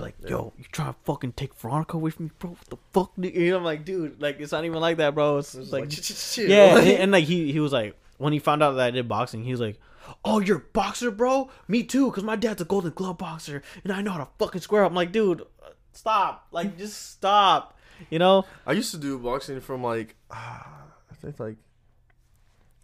like, 0.00 0.14
"Yo, 0.28 0.52
you 0.58 0.64
trying 0.72 0.92
to 0.92 0.98
fucking 1.04 1.32
take 1.32 1.54
Veronica 1.54 1.96
away 1.96 2.10
from 2.10 2.26
me, 2.26 2.30
bro? 2.38 2.50
What 2.50 2.68
the 2.68 2.76
fuck?" 2.92 3.12
dude?" 3.18 3.34
You 3.34 3.50
know, 3.50 3.58
I'm 3.58 3.64
like, 3.64 3.84
dude, 3.84 4.20
like 4.20 4.40
it's 4.40 4.52
not 4.52 4.64
even 4.64 4.80
like 4.80 4.98
that, 4.98 5.14
bro. 5.14 5.38
It's, 5.38 5.54
it's 5.54 5.72
like, 5.72 5.90
yeah, 6.38 6.78
and, 6.78 6.88
and, 6.88 7.12
like 7.12 7.24
he 7.24 7.52
he 7.52 7.60
was 7.60 7.72
like 7.72 7.96
when 8.18 8.32
he 8.32 8.38
found 8.38 8.62
out 8.62 8.72
that 8.72 8.86
I 8.86 8.90
did 8.90 9.08
boxing, 9.08 9.44
he 9.44 9.50
was 9.52 9.60
like, 9.60 9.78
"Oh, 10.24 10.40
you're 10.40 10.58
a 10.58 10.72
boxer, 10.72 11.10
bro? 11.10 11.50
Me 11.68 11.82
too, 11.82 12.10
cause 12.10 12.24
my 12.24 12.36
dad's 12.36 12.62
a 12.62 12.64
Golden 12.64 12.92
Glove 12.92 13.18
boxer, 13.18 13.62
and 13.84 13.92
I 13.92 14.02
know 14.02 14.12
how 14.12 14.18
to 14.18 14.28
fucking 14.38 14.60
square 14.60 14.84
up." 14.84 14.90
I'm 14.90 14.96
like, 14.96 15.12
dude, 15.12 15.42
uh, 15.42 15.70
stop, 15.92 16.46
like 16.52 16.78
just 16.78 17.12
stop, 17.12 17.76
you 18.10 18.18
know? 18.18 18.44
I 18.66 18.72
used 18.72 18.90
to 18.92 18.98
do 18.98 19.18
boxing 19.18 19.60
from 19.60 19.82
like, 19.82 20.16
I 20.30 21.14
think 21.20 21.40
like 21.40 21.56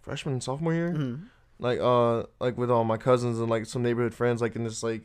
freshman 0.02 0.34
and 0.34 0.42
sophomore 0.42 0.74
year. 0.74 0.92
Mhm. 0.92 1.28
Like 1.58 1.78
uh, 1.80 2.24
like 2.40 2.58
with 2.58 2.70
all 2.70 2.84
my 2.84 2.96
cousins 2.96 3.38
and 3.38 3.48
like 3.48 3.66
some 3.66 3.82
neighborhood 3.82 4.14
friends, 4.14 4.40
like 4.40 4.56
in 4.56 4.64
this 4.64 4.82
like, 4.82 5.02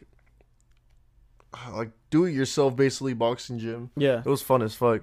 like 1.72 1.91
do 2.10 2.26
it 2.26 2.32
yourself 2.32 2.76
basically 2.76 3.14
boxing 3.14 3.60
gym. 3.60 3.91
Yeah, 3.95 4.19
It 4.19 4.26
was 4.26 4.41
fun 4.41 4.61
as 4.61 4.74
fuck. 4.76 5.02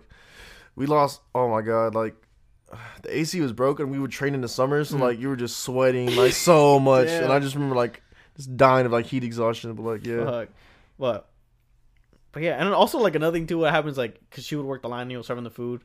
We 0.77 0.87
lost. 0.87 1.21
Oh 1.35 1.49
my 1.49 1.63
god! 1.63 1.95
Like 1.95 2.15
the 3.03 3.17
AC 3.19 3.41
was 3.41 3.53
broken. 3.53 3.91
We 3.91 3.99
would 3.99 4.11
train 4.11 4.35
in 4.35 4.41
the 4.41 4.49
summer, 4.49 4.83
so 4.85 4.97
Mhm. 4.97 5.01
like 5.01 5.19
you 5.21 5.29
were 5.29 5.37
just 5.37 5.59
sweating 5.61 6.15
like 6.17 6.33
so 6.33 6.79
much, 6.91 7.09
and 7.09 7.33
I 7.33 7.39
just 7.39 7.55
remember 7.55 7.77
like 7.77 8.03
just 8.37 8.57
dying 8.57 8.87
of 8.87 8.93
like 8.93 9.07
heat 9.07 9.23
exhaustion. 9.25 9.73
But 9.75 9.83
like 9.83 10.07
yeah, 10.07 10.25
Fuck. 10.25 10.49
But 10.99 11.29
but 12.33 12.43
yeah, 12.43 12.61
and 12.61 12.73
also 12.75 12.99
like 12.99 13.15
another 13.15 13.37
thing 13.37 13.47
too, 13.47 13.59
what 13.59 13.71
happens 13.71 13.97
like 13.97 14.19
because 14.29 14.45
she 14.45 14.57
would 14.57 14.67
work 14.67 14.83
the 14.83 14.89
line, 14.89 15.09
you 15.11 15.17
know, 15.17 15.23
serving 15.23 15.45
the 15.45 15.51
food, 15.51 15.83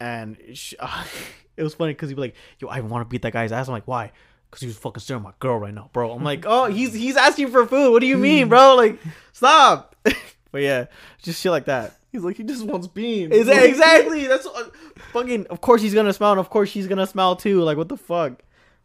and 0.00 0.38
she, 0.54 0.76
it 1.56 1.62
was 1.62 1.74
funny 1.74 1.92
because 1.92 2.08
he'd 2.08 2.14
be 2.14 2.20
like, 2.22 2.34
"Yo, 2.58 2.68
I 2.68 2.80
want 2.80 3.02
to 3.04 3.08
beat 3.10 3.22
that 3.22 3.32
guy's 3.34 3.52
ass." 3.52 3.68
I'm 3.68 3.72
like, 3.72 3.86
"Why?" 3.86 4.12
Because 4.50 4.60
he 4.60 4.66
was 4.66 4.76
fucking 4.78 5.00
staring 5.00 5.22
at 5.22 5.24
my 5.24 5.32
girl 5.38 5.58
right 5.58 5.74
now, 5.74 5.90
bro. 5.92 6.12
I'm 6.12 6.24
like, 6.24 6.44
"Oh, 6.46 6.66
he's 6.66 6.92
he's 6.92 7.16
asking 7.16 7.48
for 7.48 7.66
food. 7.66 7.92
What 7.92 8.00
do 8.00 8.06
you 8.06 8.16
mean, 8.16 8.48
bro? 8.48 8.74
Like, 8.74 8.98
stop." 9.32 9.96
but 10.52 10.62
yeah, 10.62 10.86
just 11.22 11.40
shit 11.40 11.52
like 11.52 11.66
that. 11.66 11.96
he's 12.12 12.22
like 12.22 12.36
he 12.36 12.44
just 12.44 12.64
wants 12.64 12.86
beans. 12.86 13.32
Is 13.32 13.46
that 13.46 13.64
exactly? 13.68 14.26
That's 14.26 14.46
what, 14.46 14.74
fucking. 15.12 15.46
Of 15.48 15.60
course 15.60 15.82
he's 15.82 15.94
gonna 15.94 16.12
smile, 16.12 16.32
and 16.32 16.40
of 16.40 16.50
course 16.50 16.68
she's 16.70 16.86
gonna 16.86 17.06
smile 17.06 17.36
too. 17.36 17.62
Like, 17.62 17.76
what 17.76 17.88
the 17.88 17.96
fuck? 17.96 18.42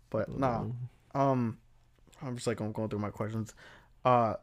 But 0.10 0.30
nah. 0.38 0.66
Um, 1.14 1.58
I'm 2.22 2.36
just 2.36 2.48
like 2.48 2.60
I'm 2.60 2.72
going 2.72 2.90
through 2.90 3.00
my 3.00 3.10
questions. 3.10 3.54
Uh, 4.04 4.36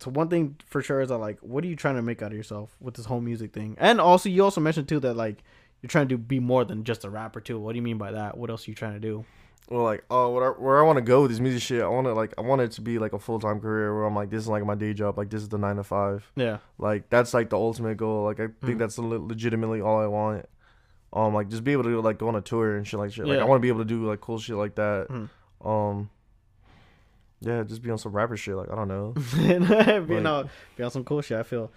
so 0.00 0.10
one 0.10 0.28
thing 0.28 0.56
for 0.66 0.82
sure 0.82 1.00
is 1.00 1.10
that 1.10 1.18
like, 1.18 1.38
what 1.40 1.62
are 1.62 1.66
you 1.66 1.76
trying 1.76 1.96
to 1.96 2.02
make 2.02 2.22
out 2.22 2.32
of 2.32 2.36
yourself 2.36 2.74
with 2.80 2.94
this 2.94 3.06
whole 3.06 3.20
music 3.20 3.52
thing? 3.52 3.76
And 3.78 4.00
also, 4.00 4.28
you 4.28 4.42
also 4.42 4.60
mentioned 4.60 4.88
too 4.88 5.00
that 5.00 5.14
like 5.14 5.42
you're 5.82 5.88
trying 5.88 6.08
to 6.08 6.18
be 6.18 6.40
more 6.40 6.64
than 6.64 6.84
just 6.84 7.04
a 7.04 7.10
rapper 7.10 7.40
too. 7.40 7.58
What 7.58 7.72
do 7.72 7.76
you 7.76 7.82
mean 7.82 7.98
by 7.98 8.12
that? 8.12 8.36
What 8.36 8.50
else 8.50 8.66
are 8.66 8.70
you 8.70 8.74
trying 8.74 8.94
to 8.94 9.00
do? 9.00 9.24
Well, 9.68 9.84
like, 9.84 10.04
oh, 10.10 10.30
what 10.30 10.42
I, 10.42 10.48
where 10.48 10.78
I 10.80 10.82
want 10.82 10.96
to 10.96 11.02
go 11.02 11.22
with 11.22 11.30
this 11.30 11.38
music 11.38 11.62
shit, 11.62 11.80
I 11.82 11.86
want 11.86 12.06
to 12.06 12.12
like, 12.14 12.34
I 12.36 12.40
want 12.40 12.60
it 12.60 12.72
to 12.72 12.80
be 12.80 12.98
like 12.98 13.12
a 13.12 13.18
full 13.20 13.38
time 13.38 13.60
career 13.60 13.94
where 13.94 14.04
I'm 14.04 14.16
like, 14.16 14.28
this 14.30 14.42
is 14.42 14.48
like 14.48 14.64
my 14.64 14.74
day 14.74 14.92
job, 14.94 15.16
like 15.16 15.30
this 15.30 15.42
is 15.42 15.48
the 15.48 15.58
nine 15.58 15.76
to 15.76 15.84
five, 15.84 16.28
Yeah, 16.34 16.58
like 16.78 17.08
that's 17.08 17.32
like 17.34 17.50
the 17.50 17.56
ultimate 17.56 17.96
goal. 17.96 18.24
Like 18.24 18.40
I 18.40 18.48
think 18.64 18.76
Mhm. 18.76 18.78
that's 18.78 18.98
le- 18.98 19.16
legitimately 19.24 19.80
all 19.80 20.00
I 20.00 20.06
want. 20.06 20.46
Um, 21.12 21.34
like 21.34 21.48
just 21.48 21.62
be 21.64 21.72
able 21.72 21.84
to 21.84 22.00
like 22.00 22.18
go 22.18 22.26
on 22.28 22.34
a 22.36 22.40
tour 22.40 22.76
and 22.76 22.86
shit 22.86 22.98
like 22.98 23.12
shit. 23.12 23.26
Like 23.26 23.36
Yeah. 23.36 23.42
I 23.42 23.46
want 23.46 23.58
to 23.58 23.62
be 23.62 23.68
able 23.68 23.80
to 23.80 23.84
do 23.84 24.06
like 24.06 24.20
cool 24.20 24.38
shit 24.38 24.56
like 24.56 24.74
that. 24.74 25.06
Mhm. 25.08 25.28
Um, 25.64 26.10
yeah, 27.40 27.62
just 27.62 27.82
be 27.82 27.90
on 27.90 27.98
some 27.98 28.12
rapper 28.12 28.36
shit. 28.36 28.54
Like 28.56 28.70
I 28.70 28.74
don't 28.74 28.88
know, 28.88 29.12
be, 29.36 29.58
Like- 29.58 30.24
on, 30.26 30.50
be 30.76 30.82
on 30.82 30.90
some 30.90 31.04
cool 31.04 31.20
shit. 31.22 31.38
I 31.38 31.42
feel. 31.44 31.70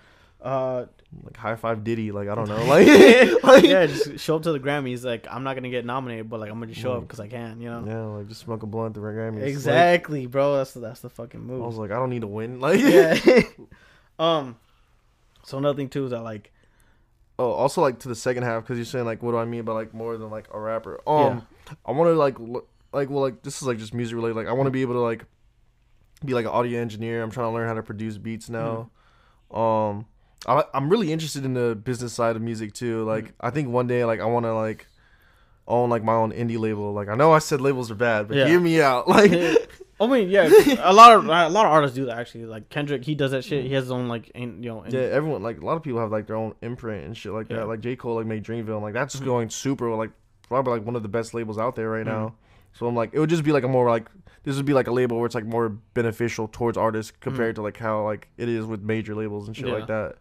Uh, 0.43 0.87
like 1.23 1.37
high 1.37 1.55
five 1.55 1.83
Diddy. 1.85 2.11
Like 2.11 2.27
I 2.27 2.35
don't 2.35 2.49
know, 2.49 2.65
like, 2.65 2.85
like 3.43 3.63
yeah, 3.63 3.85
just 3.85 4.19
show 4.19 4.35
up 4.35 4.43
to 4.43 4.51
the 4.51 4.59
Grammys. 4.59 5.03
Like 5.05 5.25
I'm 5.31 5.43
not 5.43 5.55
gonna 5.55 5.69
get 5.69 5.85
nominated, 5.85 6.29
but 6.29 6.39
like 6.41 6.51
I'm 6.51 6.59
gonna 6.59 6.67
just 6.73 6.81
show 6.81 6.91
up 6.93 6.99
Mm. 6.99 7.07
because 7.07 7.19
I 7.21 7.27
can. 7.29 7.61
You 7.61 7.69
know. 7.69 7.83
yeah, 7.87 8.01
like 8.17 8.27
just 8.27 8.41
smoke 8.41 8.61
a 8.63 8.65
blunt 8.65 8.95
at 8.97 9.01
the 9.01 9.07
Grammys. 9.07 9.35
Like, 9.39 9.43
Exactly, 9.49 10.25
bro. 10.25 10.57
That's 10.57 10.73
the, 10.73 10.81
that's 10.81 10.99
the 10.99 11.09
fucking 11.09 11.39
move. 11.39 11.63
I 11.63 11.65
was 11.65 11.77
like, 11.77 11.91
I 11.91 11.95
don't 11.95 12.09
need 12.09 12.21
to 12.21 12.27
win. 12.27 12.59
Like, 12.59 12.79
yeah. 12.81 13.17
um. 14.19 14.57
So 15.45 15.57
another 15.57 15.75
thing 15.77 15.89
too 15.89 16.05
is 16.05 16.11
that 16.11 16.21
like 16.23 16.51
Oh, 17.39 17.51
also 17.51 17.81
like 17.81 17.99
to 17.99 18.07
the 18.09 18.15
second 18.15 18.43
half 18.43 18.63
because 18.63 18.77
you're 18.77 18.85
saying 18.85 19.05
like, 19.05 19.23
what 19.23 19.31
do 19.31 19.37
I 19.37 19.45
mean 19.45 19.63
by 19.63 19.73
like 19.73 19.93
more 19.93 20.17
than 20.17 20.29
like 20.29 20.47
a 20.53 20.59
rapper? 20.59 20.99
Um, 21.07 21.47
I 21.85 21.91
want 21.91 22.09
to 22.09 22.13
like, 22.13 22.39
l- 22.39 22.65
like 22.91 23.09
well 23.09 23.21
like 23.21 23.41
this 23.43 23.61
is 23.61 23.67
like 23.67 23.77
just 23.79 23.93
music 23.93 24.15
related. 24.15 24.35
Like 24.35 24.47
I 24.47 24.51
want 24.53 24.67
to 24.67 24.71
be 24.71 24.81
able 24.81 24.93
to 24.93 24.99
like 24.99 25.25
be 26.23 26.33
like 26.33 26.45
an 26.45 26.51
audio 26.51 26.79
engineer. 26.79 27.23
I'm 27.23 27.31
trying 27.31 27.47
to 27.49 27.53
learn 27.53 27.67
how 27.67 27.73
to 27.73 27.81
produce 27.83 28.17
beats 28.17 28.49
now. 28.49 28.89
Um, 29.51 30.05
I, 30.47 30.63
I'm 30.73 30.89
really 30.89 31.11
interested 31.11 31.45
in 31.45 31.53
the 31.53 31.75
business 31.75 32.13
side 32.13 32.35
of 32.35 32.41
music 32.41 32.73
too. 32.73 33.03
Like 33.05 33.33
I 33.39 33.49
think 33.49 33.69
one 33.69 33.87
day 33.87 34.03
like 34.05 34.19
I 34.19 34.25
want 34.25 34.45
to 34.45 34.53
like 34.53 34.87
own 35.67 35.89
like 35.89 36.03
my 36.03 36.13
own 36.13 36.31
indie 36.33 36.59
label. 36.59 36.91
Like 36.93 37.07
I 37.07 37.15
know 37.15 37.31
I 37.31 37.39
said 37.39 37.61
labels 37.61 37.89
are 37.91 37.95
bad, 37.95 38.27
but 38.27 38.37
Yeah. 38.37 38.47
hear 38.47 38.59
me 38.59 38.81
out. 38.81 39.07
Like 39.99 40.01
I 40.01 40.07
mean, 40.07 40.27
yeah, 40.29 40.49
a 40.79 40.91
lot 40.91 41.13
of 41.13 41.23
a 41.23 41.27
lot 41.49 41.65
of 41.65 41.71
artists 41.71 41.95
do 41.95 42.05
that 42.07 42.17
actually. 42.17 42.45
Like 42.45 42.67
Kendrick, 42.67 43.05
he 43.05 43.15
does 43.15 43.31
that 43.31 43.43
shit. 43.45 43.63
He 43.63 43.73
has 43.73 43.85
his 43.85 43.91
own 43.91 44.09
like, 44.09 44.29
in, 44.31 44.61
you 44.61 44.69
know, 44.69 44.81
in- 44.83 44.91
yeah, 44.91 45.01
everyone 45.01 45.43
like 45.43 45.61
a 45.61 45.65
lot 45.65 45.77
of 45.77 45.83
people 45.83 45.99
have 46.01 46.11
like 46.11 46.27
their 46.27 46.35
own 46.35 46.55
imprint 46.61 47.05
and 47.05 47.15
shit 47.15 47.31
like 47.31 47.49
Yeah. 47.49 47.57
that. 47.57 47.67
Like 47.67 47.79
J 47.79 47.95
Cole 47.95 48.15
like 48.15 48.25
made 48.25 48.43
Dreamville, 48.43 48.73
and, 48.73 48.81
like 48.81 48.93
that's 48.95 49.15
Mhm. 49.17 49.25
going 49.25 49.49
super 49.49 49.89
like 49.95 50.09
probably 50.49 50.73
like 50.73 50.85
one 50.85 50.95
of 50.97 51.03
the 51.03 51.09
best 51.09 51.33
labels 51.33 51.57
out 51.57 51.75
there 51.75 51.89
right 51.89 52.03
Mhm. 52.03 52.07
now. 52.09 52.35
So 52.73 52.87
I'm 52.87 52.95
like, 52.95 53.11
it 53.13 53.19
would 53.19 53.29
just 53.29 53.43
be 53.43 53.51
like 53.51 53.63
a 53.63 53.67
more 53.67 53.89
like 53.89 54.09
this 54.43 54.57
would 54.57 54.65
be 54.65 54.73
like 54.73 54.87
a 54.87 54.91
label 54.91 55.17
where 55.17 55.25
it's 55.25 55.35
like 55.35 55.45
more 55.45 55.69
beneficial 55.69 56.47
towards 56.47 56.77
artists 56.77 57.13
compared 57.21 57.55
to 57.55 57.61
like 57.61 57.77
how 57.77 58.03
like 58.03 58.27
it 58.37 58.49
is 58.49 58.65
with 58.65 58.81
major 58.81 59.15
labels 59.15 59.47
and 59.47 59.55
shit. 59.55 59.67
Yeah. 59.67 59.73
like 59.73 59.87
that. 59.87 60.15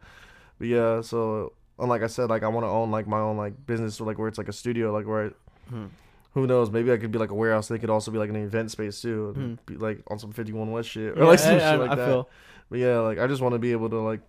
But 0.59 0.69
yeah, 0.69 1.01
so 1.01 1.55
and 1.79 1.89
like 1.89 2.03
I 2.03 2.07
said, 2.07 2.31
like 2.31 2.43
I 2.43 2.49
want 2.49 2.65
to 2.65 2.69
own 2.71 2.91
like 2.91 3.07
my 3.09 3.19
own 3.19 3.37
like 3.37 3.67
business, 3.67 4.01
or 4.01 4.07
like 4.07 4.19
where 4.19 4.29
it's 4.29 4.39
like 4.39 4.49
a 4.49 4.53
studio, 4.53 4.93
like 4.93 5.07
where. 5.07 5.27
I, 5.27 5.31
Mhm. 5.73 5.89
who 6.35 6.47
knows? 6.47 6.71
Maybe 6.71 6.93
I 6.93 6.97
could 6.99 7.11
be 7.13 7.19
like 7.19 7.31
a 7.31 7.35
warehouse. 7.35 7.69
They 7.69 7.79
could 7.79 7.89
also 7.91 8.11
be 8.11 8.19
like 8.19 8.29
an 8.31 8.37
event 8.37 8.71
space 8.71 9.01
too, 9.01 9.35
Mhm. 9.37 9.59
be 9.67 9.77
like 9.77 10.03
on 10.09 10.19
some 10.19 10.33
Fifty 10.33 10.53
One 10.53 10.71
West 10.71 10.89
shit 10.91 11.17
or 11.17 11.23
Yeah, 11.23 11.29
like 11.29 11.39
some 11.39 11.55
I, 11.55 11.59
shit 11.59 11.63
I- 11.63 11.75
like 11.77 11.91
I 11.91 11.95
that. 11.95 12.07
feel. 12.07 12.29
But 12.71 12.79
yeah, 12.81 12.99
like 13.01 13.19
I 13.19 13.27
just 13.27 13.41
want 13.43 13.55
to 13.55 13.59
be 13.59 13.73
able 13.73 13.89
to 13.91 14.01
like 14.01 14.21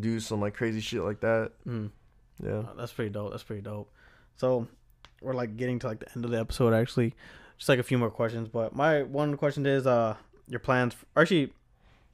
do 0.00 0.20
some 0.20 0.40
like 0.40 0.54
crazy 0.54 0.80
shit 0.80 1.02
like 1.02 1.20
that. 1.20 1.52
Mm. 1.66 1.90
Yeah. 2.42 2.50
Uh, 2.60 2.74
That's 2.76 2.92
pretty 2.92 3.10
dope. 3.10 3.30
That's 3.30 3.42
pretty 3.42 3.62
dope. 3.62 3.90
So 4.36 4.66
we're 5.22 5.34
like 5.34 5.56
getting 5.56 5.78
to 5.80 5.86
like 5.88 6.00
the 6.00 6.12
end 6.14 6.24
of 6.24 6.30
the 6.30 6.38
episode 6.40 6.74
actually. 6.74 7.14
Just 7.58 7.68
like 7.68 7.78
a 7.78 7.82
few 7.84 7.98
more 7.98 8.10
questions, 8.10 8.48
but 8.48 8.74
my 8.74 9.02
one 9.02 9.36
question 9.36 9.64
is 9.66 9.86
uh 9.86 10.16
your 10.48 10.60
plans 10.60 10.94
for, 10.94 11.06
actually 11.20 11.52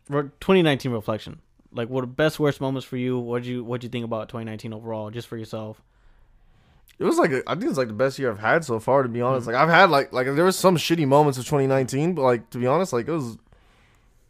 re- 0.09 0.30
2019 0.40 0.93
reflection. 0.93 1.40
Like 1.72 1.89
what 1.89 2.05
are 2.05 2.06
best 2.06 2.39
worst 2.40 2.60
moments 2.60 2.86
for 2.86 2.97
you? 2.97 3.18
What 3.18 3.44
you 3.44 3.64
what 3.64 3.82
you 3.82 3.89
think 3.89 4.05
about 4.05 4.28
2019 4.28 4.72
overall 4.72 5.10
just 5.10 5.26
for 5.28 5.36
yourself? 5.36 5.80
It 6.98 7.05
was 7.05 7.16
like 7.16 7.30
a, 7.30 7.43
I 7.47 7.55
think 7.55 7.66
it's 7.66 7.78
like 7.78 7.89
the 7.89 7.94
best 7.94 8.18
year 8.18 8.30
I've 8.30 8.40
had 8.40 8.64
so 8.64 8.80
far. 8.80 9.02
To 9.05 9.09
be 9.09 9.20
honest, 9.20 9.44
Mhm. 9.47 9.52
like 9.52 9.62
I've 9.62 9.68
had 9.68 9.89
like 9.90 10.12
like 10.12 10.26
there 10.35 10.44
was 10.44 10.59
some 10.59 10.76
shitty 10.76 11.06
moments 11.06 11.39
of 11.39 11.44
2019, 11.44 12.14
but 12.14 12.22
like 12.22 12.51
to 12.51 12.59
be 12.59 12.66
honest, 12.66 12.93
like 12.93 13.06
it 13.09 13.12
was 13.12 13.39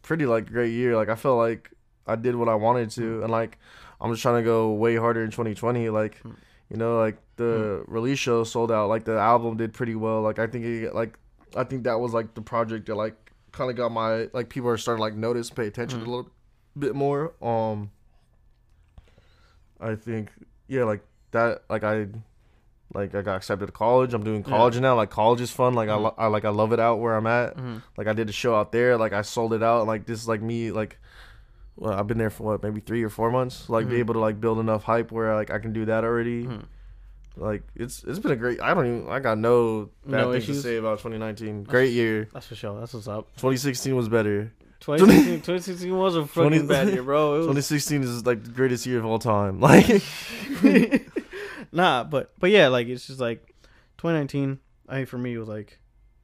pretty 0.03 0.25
like 0.25 0.45
great 0.51 0.71
year. 0.71 0.95
Like 0.95 1.09
I 1.09 1.15
felt 1.15 1.37
like 1.37 1.71
I 2.07 2.15
did 2.15 2.35
what 2.35 2.47
I 2.49 2.55
wanted 2.55 2.91
to, 2.91 3.23
and 3.23 3.31
like 3.31 3.57
I'm 3.99 4.11
just 4.11 4.21
trying 4.21 4.35
to 4.41 4.43
go 4.43 4.71
way 4.71 4.95
harder 4.95 5.23
in 5.23 5.31
2020. 5.31 5.89
Like 5.89 6.21
Mhm. 6.23 6.35
You 6.69 6.77
know, 6.77 6.97
like 6.99 7.17
the 7.37 7.83
release 7.87 8.19
show 8.19 8.43
sold 8.43 8.71
out. 8.71 8.89
Like 8.89 9.05
the 9.05 9.17
album 9.17 9.57
did 9.57 9.73
pretty 9.73 9.95
well. 9.95 10.21
Like 10.21 10.39
I 10.39 10.47
think 10.47 10.65
it, 10.65 10.93
like 10.95 11.17
I 11.55 11.63
think 11.63 11.83
that 11.83 11.99
was 11.99 12.13
like 12.13 12.33
the 12.35 12.41
project 12.41 12.87
that 12.87 12.95
like 12.95 13.15
kind 13.51 13.69
of 13.71 13.75
got 13.77 13.91
my 13.91 14.29
like 14.33 14.49
people 14.49 14.69
are 14.69 14.77
starting 14.77 14.99
to 14.99 15.03
like 15.03 15.15
notice, 15.15 15.49
pay 15.49 15.67
attention 15.67 15.99
Mhm. 16.01 16.07
a 16.07 16.09
little 16.09 16.31
bit 16.77 16.93
more. 16.95 17.33
Um, 17.41 17.89
I 19.79 19.95
think 19.95 20.29
yeah, 20.67 20.83
like 20.83 21.01
that. 21.31 21.63
Like 21.69 21.83
I 21.83 22.07
like 22.93 23.13
I 23.15 23.21
got 23.21 23.35
accepted 23.37 23.67
to 23.67 23.71
college. 23.71 24.13
I'm 24.13 24.23
doing 24.23 24.43
Yeah. 24.43 24.49
college 24.57 24.79
now. 24.79 24.95
Like 24.95 25.09
college 25.09 25.41
is 25.41 25.51
fun. 25.51 25.73
Like 25.73 25.89
I, 25.89 25.93
Mhm. 25.97 26.01
lo- 26.03 26.15
I 26.17 26.27
like 26.27 26.45
I 26.45 26.49
love 26.49 26.73
it 26.73 26.79
out 26.79 26.99
where 26.99 27.15
I'm 27.15 27.27
at. 27.27 27.55
Mm-hmm. 27.55 27.77
Like 27.97 28.07
I 28.07 28.13
did 28.13 28.29
a 28.29 28.33
show 28.33 28.55
out 28.55 28.71
there. 28.71 28.97
Like 28.97 29.13
I 29.13 29.21
sold 29.21 29.53
it 29.53 29.63
out. 29.63 29.87
Like 29.87 30.05
this 30.05 30.19
is 30.21 30.27
like 30.27 30.41
me. 30.41 30.71
Like 30.71 30.99
well, 31.79 31.93
I've 31.93 32.07
been 32.07 32.17
there 32.17 32.29
for 32.29 32.43
what 32.43 32.61
maybe 32.63 32.81
three 32.81 33.03
or 33.03 33.09
four 33.09 33.31
months. 33.31 33.69
Like 33.69 33.85
Mhm. 33.87 33.89
be 33.89 33.95
able 33.99 34.13
to 34.15 34.19
like 34.19 34.39
build 34.39 34.59
enough 34.59 34.83
hype 34.83 35.11
where 35.11 35.33
like 35.35 35.49
I 35.49 35.59
can 35.59 35.73
do 35.73 35.85
that 35.85 36.03
already. 36.03 36.45
Mhm. 36.45 36.65
Like 37.37 37.63
it's 37.75 38.03
it's 38.03 38.19
been 38.19 38.31
a 38.31 38.35
great. 38.35 38.59
I 38.61 38.73
don't 38.73 38.85
even. 38.85 39.09
I 39.09 39.19
got 39.19 39.37
no 39.37 39.89
bad 40.05 40.11
No 40.11 40.31
things 40.33 40.43
issues? 40.43 40.57
to 40.57 40.61
say 40.63 40.75
about 40.77 40.99
2019. 40.99 41.63
Great 41.63 41.93
year. 41.93 42.27
That's 42.33 42.47
for 42.47 42.55
sure. 42.55 42.77
That's 42.79 42.93
what's 42.93 43.07
up. 43.07 43.27
2016 43.37 43.95
was 43.95 44.09
better. 44.09 44.51
2016, 44.81 45.33
2016 45.41 45.97
was 45.97 46.15
a 46.15 46.25
fucking 46.25 46.49
20 46.65 46.67
bad 46.67 46.87
year, 46.89 47.03
bro. 47.03 47.35
It 47.35 47.37
was 47.39 47.45
2016 47.47 48.03
is 48.03 48.25
like 48.25 48.43
the 48.43 48.51
greatest 48.51 48.85
year 48.85 48.99
of 48.99 49.05
all 49.05 49.19
time. 49.19 49.59
Like 49.69 50.01
nah, 51.71 52.03
but 52.03 52.31
but 52.39 52.49
yeah, 52.49 52.67
like 52.67 52.87
it's 52.87 53.07
just 53.07 53.19
like 53.19 53.45
2019. 53.97 54.59
I 54.87 54.95
think 54.95 55.09
for 55.09 55.17
me 55.17 55.33
it 55.35 55.37
was 55.37 55.47
like 55.47 55.79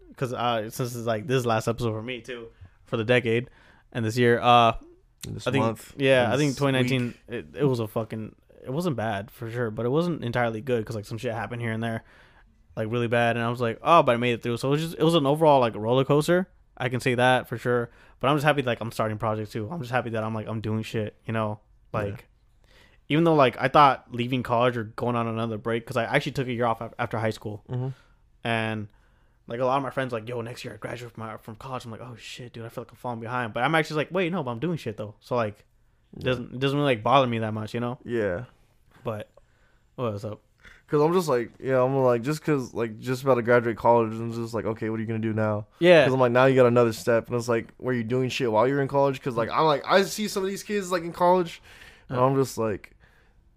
because 0.09 0.33
uh 0.33 0.69
since 0.69 0.95
it's 0.95 1.05
like 1.05 1.27
this 1.27 1.45
last 1.45 1.67
episode 1.67 1.91
for 1.91 2.01
me 2.01 2.21
too 2.21 2.47
for 2.85 2.97
the 2.97 3.03
decade 3.03 3.49
and 3.91 4.03
this 4.05 4.17
year. 4.17 4.39
Uh, 4.39 4.73
this 5.33 5.47
I 5.47 5.51
think 5.51 5.65
month. 5.65 5.93
yeah, 5.97 6.31
I 6.31 6.37
think 6.37 6.55
2019 6.57 7.13
it, 7.27 7.45
it 7.59 7.63
was 7.65 7.79
a 7.79 7.87
fucking 7.87 8.35
it 8.63 8.71
wasn't 8.71 8.95
bad 8.95 9.31
for 9.31 9.49
sure, 9.49 9.71
but 9.71 9.85
it 9.85 9.89
wasn't 9.89 10.23
entirely 10.23 10.61
good 10.61 10.79
because 10.79 10.95
like 10.95 11.05
some 11.05 11.17
shit 11.17 11.33
happened 11.33 11.61
here 11.61 11.71
and 11.71 11.83
there, 11.83 12.03
like 12.75 12.91
really 12.91 13.07
bad, 13.07 13.35
and 13.37 13.45
I 13.45 13.49
was 13.49 13.61
like, 13.61 13.79
oh, 13.83 14.03
but 14.03 14.13
I 14.13 14.17
made 14.17 14.33
it 14.33 14.43
through. 14.43 14.57
So 14.57 14.69
it 14.69 14.71
was 14.71 14.81
just 14.81 14.95
it 14.97 15.03
was 15.03 15.15
an 15.15 15.25
overall 15.25 15.59
like 15.59 15.75
roller 15.75 16.05
coaster. 16.05 16.47
I 16.77 16.89
can 16.89 16.99
say 16.99 17.15
that 17.15 17.47
for 17.47 17.57
sure. 17.57 17.89
But 18.19 18.29
I'm 18.29 18.35
just 18.37 18.45
happy 18.45 18.61
like 18.61 18.81
I'm 18.81 18.91
starting 18.91 19.17
projects 19.17 19.51
too. 19.51 19.69
I'm 19.71 19.79
just 19.81 19.91
happy 19.91 20.11
that 20.11 20.23
I'm 20.23 20.33
like 20.33 20.47
I'm 20.47 20.61
doing 20.61 20.83
shit. 20.83 21.15
You 21.25 21.33
know, 21.33 21.59
like 21.93 22.25
even 23.07 23.23
though 23.23 23.35
like 23.35 23.55
I 23.59 23.67
thought 23.67 24.05
leaving 24.11 24.41
college 24.43 24.75
or 24.77 24.83
going 24.85 25.15
on 25.15 25.27
another 25.27 25.57
break 25.57 25.83
because 25.83 25.95
I 25.97 26.05
actually 26.05 26.31
took 26.31 26.47
a 26.47 26.53
year 26.53 26.65
off 26.65 26.81
after 26.97 27.17
high 27.19 27.29
school 27.29 27.63
Mhm. 27.69 27.93
and 28.43 28.87
like 29.47 29.59
a 29.59 29.65
lot 29.65 29.77
of 29.77 29.83
my 29.83 29.89
friends 29.91 30.11
like 30.13 30.27
yo 30.27 30.41
next 30.41 30.63
year 30.65 30.73
I 30.73 30.77
graduate 30.77 31.11
from, 31.13 31.23
my, 31.23 31.37
from 31.37 31.55
college 31.55 31.85
I'm 31.85 31.91
like 31.91 32.01
oh 32.01 32.15
shit 32.17 32.53
dude 32.53 32.65
I 32.65 32.69
feel 32.69 32.83
like 32.83 32.91
I'm 32.91 32.97
falling 32.97 33.19
behind 33.19 33.53
but 33.53 33.63
I'm 33.63 33.75
actually 33.75 33.97
like 33.97 34.09
wait 34.11 34.31
no 34.31 34.43
but 34.43 34.51
I'm 34.51 34.59
doing 34.59 34.77
shit 34.77 34.97
though 34.97 35.15
so 35.19 35.35
like 35.35 35.63
it 36.17 36.23
doesn't 36.23 36.53
it 36.55 36.59
doesn't 36.59 36.77
really 36.77 36.93
like 36.95 37.03
bother 37.03 37.27
me 37.27 37.39
that 37.39 37.53
much 37.53 37.73
you 37.73 37.79
know 37.79 37.99
Yeah. 38.05 38.45
but 39.03 39.29
what's 39.95 40.23
up 40.25 40.41
Cause 40.87 41.01
I'm 41.01 41.13
just 41.13 41.27
like, 41.27 41.51
yeah, 41.59 41.81
I'm 41.81 41.95
like, 42.03 42.21
just 42.21 42.43
cause 42.43 42.71
like 42.75 42.99
just 42.99 43.23
about 43.23 43.35
to 43.35 43.41
graduate 43.41 43.75
college, 43.75 44.13
I'm 44.13 44.31
just 44.31 44.53
like, 44.53 44.65
okay, 44.65 44.91
what 44.91 44.97
are 44.99 45.01
you 45.01 45.07
gonna 45.07 45.17
do 45.17 45.33
now? 45.33 45.65
yeah 45.79 46.03
Cause 46.05 46.13
I'm 46.13 46.19
like, 46.19 46.31
now 46.31 46.45
you 46.45 46.53
got 46.55 46.67
another 46.67 46.93
step, 46.93 47.25
and 47.27 47.35
it's 47.35 47.49
like, 47.49 47.69
were 47.79 47.91
you 47.91 48.03
doing 48.03 48.29
shit 48.29 48.51
while 48.51 48.67
you're 48.67 48.79
in 48.83 48.87
college? 48.87 49.19
Cause 49.19 49.35
like, 49.35 49.49
I'm 49.49 49.65
like, 49.65 49.83
I 49.87 50.03
see 50.03 50.27
some 50.27 50.43
of 50.43 50.49
these 50.49 50.61
kids 50.61 50.91
like 50.91 51.01
in 51.01 51.11
college, 51.11 51.59
and 52.07 52.19
Uh. 52.19 52.23
I'm 52.27 52.35
just 52.35 52.59
like, 52.59 52.91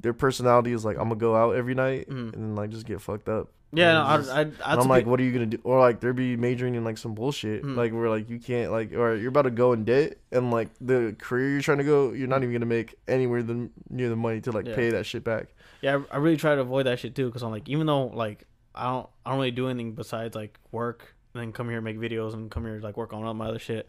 their 0.01 0.15
personality 0.15 0.73
is 0.73 0.87
like, 0.87 0.97
I'm 0.97 1.05
gonna 1.11 1.17
go 1.17 1.37
out 1.37 1.55
every 1.55 1.75
night 1.75 2.09
Mhm. 2.09 2.33
and 2.33 2.33
then 2.33 2.55
like 2.57 2.71
just 2.71 2.87
get 2.87 2.99
fucked 3.03 3.29
up. 3.29 3.51
Yeah 3.73 3.93
no, 3.93 4.07
And 4.07 4.31
I, 4.63 4.71
I, 4.71 4.75
I 4.77 4.81
am 4.81 4.89
like, 4.89 5.05
what 5.07 5.21
are 5.21 5.23
you 5.23 5.33
gonna 5.33 5.47
do? 5.47 5.59
Or 5.65 5.79
like, 5.81 6.01
they'll 6.01 6.13
be 6.13 6.37
majoring 6.37 6.75
in 6.75 6.85
like 6.85 6.97
some 6.99 7.15
bullshit, 7.15 7.63
Mhm. 7.65 7.77
like 7.77 7.93
where 7.93 8.09
like 8.09 8.29
you 8.31 8.39
can't 8.39 8.73
like, 8.73 8.93
or 8.93 9.15
you're 9.17 9.29
about 9.29 9.43
to 9.43 9.51
go 9.51 9.73
in 9.73 9.85
debt, 9.85 10.19
and 10.33 10.51
like 10.51 10.69
the 10.81 11.15
career 11.19 11.51
you're 11.51 11.61
trying 11.61 11.79
to 11.79 11.85
go, 11.85 12.13
you're 12.13 12.29
not 12.29 12.43
even 12.43 12.53
gonna 12.53 12.67
make 12.67 12.95
anywhere 13.07 13.43
than 13.43 13.71
near 13.91 14.09
the 14.09 14.17
money 14.17 14.41
to 14.43 14.53
like 14.53 14.67
Yeah. 14.67 14.75
pay 14.75 14.91
that 14.91 15.05
shit 15.07 15.25
back. 15.25 15.49
yeah 15.83 16.01
I, 16.11 16.15
I 16.17 16.19
really 16.19 16.37
try 16.37 16.55
to 16.55 16.61
avoid 16.63 16.87
that 16.87 16.99
shit 16.99 17.15
too 17.15 17.27
because 17.27 17.43
I'm 17.43 17.51
like 17.51 17.69
even 17.69 17.87
though 17.87 18.07
like 18.07 18.45
I 18.75 18.85
don't 18.91 19.09
I 19.27 19.31
don't 19.31 19.39
really 19.39 19.51
do 19.51 19.69
anything 19.69 19.93
besides 19.93 20.35
like 20.35 20.59
work 20.73 21.15
and 21.35 21.43
then 21.43 21.53
come 21.53 21.69
here 21.69 21.79
and 21.79 21.85
make 21.85 21.99
videos 21.99 22.33
and 22.35 22.51
come 22.51 22.65
here 22.65 22.81
like 22.83 22.97
work 22.97 23.13
on 23.13 23.23
all 23.25 23.35
my 23.35 23.47
other 23.49 23.59
shit 23.59 23.87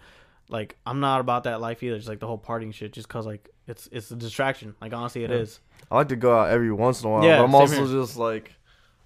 like 0.49 0.75
I'm 0.85 0.99
not 0.99 1.19
about 1.21 1.43
that 1.45 1.61
life 1.61 1.81
either 1.83 1.95
just 1.97 2.09
like 2.09 2.19
the 2.19 2.27
whole 2.27 2.37
partying 2.39 2.73
shit 2.73 2.91
just 2.93 3.07
cause 3.07 3.25
like 3.25 3.49
it's 3.67 3.87
it's 3.91 4.09
a 4.11 4.15
distraction 4.15 4.75
like 4.81 4.93
honestly 4.93 5.23
it 5.23 5.29
Yeah. 5.29 5.37
is 5.37 5.59
I 5.91 5.95
like 5.95 6.09
to 6.09 6.15
go 6.15 6.37
out 6.37 6.49
every 6.49 6.71
once 6.71 7.01
in 7.01 7.07
a 7.07 7.11
while, 7.11 7.23
Yeah, 7.23 7.37
but 7.37 7.45
I'm 7.45 7.55
also 7.55 7.85
here. 7.85 8.01
just 8.01 8.17
like, 8.17 8.51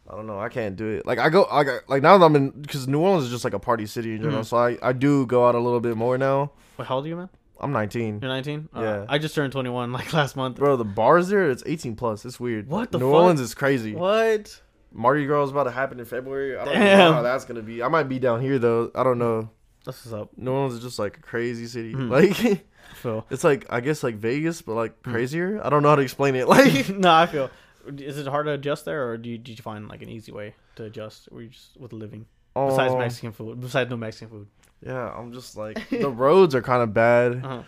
I 0.09 0.15
don't 0.15 0.27
know, 0.27 0.39
I 0.39 0.49
can't 0.49 0.75
do 0.75 0.87
it. 0.89 1.05
Like 1.05 1.17
I 1.19 1.29
go, 1.29 1.45
I 1.49 1.63
got, 1.63 1.87
like 1.89 2.01
now 2.03 2.17
that 2.17 2.25
I'm 2.25 2.35
in, 2.35 2.49
because 2.51 2.87
New 2.87 2.99
Orleans 2.99 3.25
is 3.25 3.31
just 3.31 3.43
like 3.45 3.53
a 3.53 3.59
party 3.59 3.85
city 3.85 4.15
in 4.15 4.21
general, 4.21 4.41
Mhm. 4.41 4.45
so 4.45 4.57
I 4.57 4.77
I 4.81 4.91
do 4.93 5.25
go 5.25 5.47
out 5.47 5.55
a 5.55 5.59
little 5.59 5.79
bit 5.79 5.95
more 5.95 6.17
now. 6.17 6.51
What 6.75 6.87
how 6.87 6.95
old 6.97 7.05
are 7.05 7.09
you 7.09 7.15
man 7.15 7.29
I'm 7.61 7.71
19, 7.71 8.19
You're 8.21 8.29
19? 8.29 8.67
Uh, 8.75 8.81
Yeah. 8.81 9.05
I 9.07 9.17
just 9.19 9.33
turned 9.35 9.53
21 9.53 9.93
like 9.93 10.11
last 10.19 10.35
month. 10.35 10.57
bro. 10.57 10.75
The 10.75 10.83
bars 10.83 11.29
there, 11.29 11.49
it's 11.49 11.63
18 11.65 11.95
plus. 11.95 12.25
It's 12.25 12.37
weird. 12.39 12.67
What 12.67 12.91
the 12.91 12.97
New 12.99 13.05
fuck? 13.05 13.13
Orleans 13.21 13.39
is 13.39 13.53
crazy. 13.53 13.95
What? 13.95 14.61
Mardi 14.91 15.25
Gras 15.25 15.45
is 15.45 15.51
about 15.51 15.63
to 15.63 15.71
happen 15.71 15.99
in 15.99 16.05
February. 16.05 16.57
I 16.57 16.65
don't 16.65 16.73
know 16.73 16.79
Damn. 16.79 17.13
how 17.13 17.21
that's 17.21 17.45
gonna 17.45 17.61
be. 17.61 17.81
I 17.81 17.87
might 17.87 18.09
be 18.09 18.19
down 18.19 18.41
here 18.41 18.59
though. 18.59 18.91
I 18.93 19.03
don't 19.03 19.17
know. 19.19 19.49
This 19.85 20.05
is 20.05 20.13
up. 20.13 20.29
New 20.37 20.51
Orleans 20.51 20.75
is 20.75 20.81
just 20.81 20.99
like 20.99 21.17
a 21.17 21.21
crazy 21.21 21.65
city. 21.67 21.93
Mhm. 21.93 22.09
Like 22.49 22.65
Phil. 22.95 23.25
it's 23.29 23.43
like 23.43 23.65
I 23.69 23.79
guess 23.79 24.03
like 24.03 24.15
Vegas, 24.15 24.61
but 24.61 24.73
like 24.75 25.01
Mhm. 25.03 25.11
crazier. 25.11 25.61
I 25.63 25.69
don't 25.69 25.81
know 25.83 25.89
how 25.89 25.95
to 25.95 26.01
explain 26.01 26.35
it. 26.35 26.47
Like 26.53 26.89
no, 26.89 27.11
I 27.11 27.25
feel. 27.27 27.49
Is 27.97 28.17
it 28.17 28.27
hard 28.27 28.45
to 28.45 28.53
adjust 28.53 28.85
there, 28.85 29.09
or 29.09 29.17
do 29.17 29.29
you, 29.29 29.37
did 29.37 29.57
you 29.57 29.63
find 29.63 29.87
like 29.87 30.01
an 30.01 30.09
easy 30.09 30.31
way 30.31 30.55
to 30.75 30.85
adjust, 30.85 31.27
or 31.31 31.41
you 31.41 31.49
just 31.49 31.75
with 31.77 31.93
living 31.93 32.25
besides 32.53 32.93
um, 32.93 32.99
Mexican 32.99 33.31
food, 33.31 33.59
besides 33.59 33.89
no 33.89 33.97
Mexican 33.97 34.29
food? 34.29 34.47
Yeah, 34.85 35.09
I'm 35.09 35.31
just 35.33 35.55
like 35.57 35.89
the 35.89 36.09
roads 36.09 36.55
are 36.55 36.61
kind 36.61 36.83
of 36.83 36.93
bad. 36.93 37.43
Uh-huh. 37.43 37.63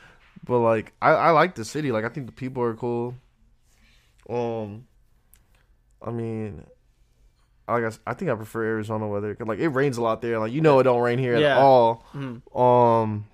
But 0.45 0.59
like 0.59 0.93
I, 1.01 1.11
I 1.11 1.29
like 1.31 1.55
the 1.55 1.65
city. 1.65 1.91
Like 1.91 2.05
I 2.05 2.09
think 2.09 2.27
the 2.27 2.31
people 2.33 2.61
are 2.63 2.75
cool. 2.75 3.15
Um 4.29 4.85
I 6.01 6.11
mean 6.11 6.65
I 7.67 7.79
guess 7.79 7.99
I 8.05 8.13
think 8.13 8.29
I 8.31 8.35
prefer 8.35 8.63
Arizona 8.63 9.07
weather 9.07 9.33
'cause, 9.33 9.47
like 9.47 9.59
it 9.59 9.69
rains 9.69 9.97
a 9.97 10.01
lot 10.01 10.21
there. 10.21 10.37
Like 10.39 10.51
you 10.51 10.61
know 10.61 10.79
it 10.79 10.83
don't 10.83 11.01
rain 11.01 11.17
here 11.19 11.37
Yeah. 11.37 11.57
at 11.57 11.63
all. 11.63 12.05
Mhm. 12.13 12.41
Um 12.57 13.25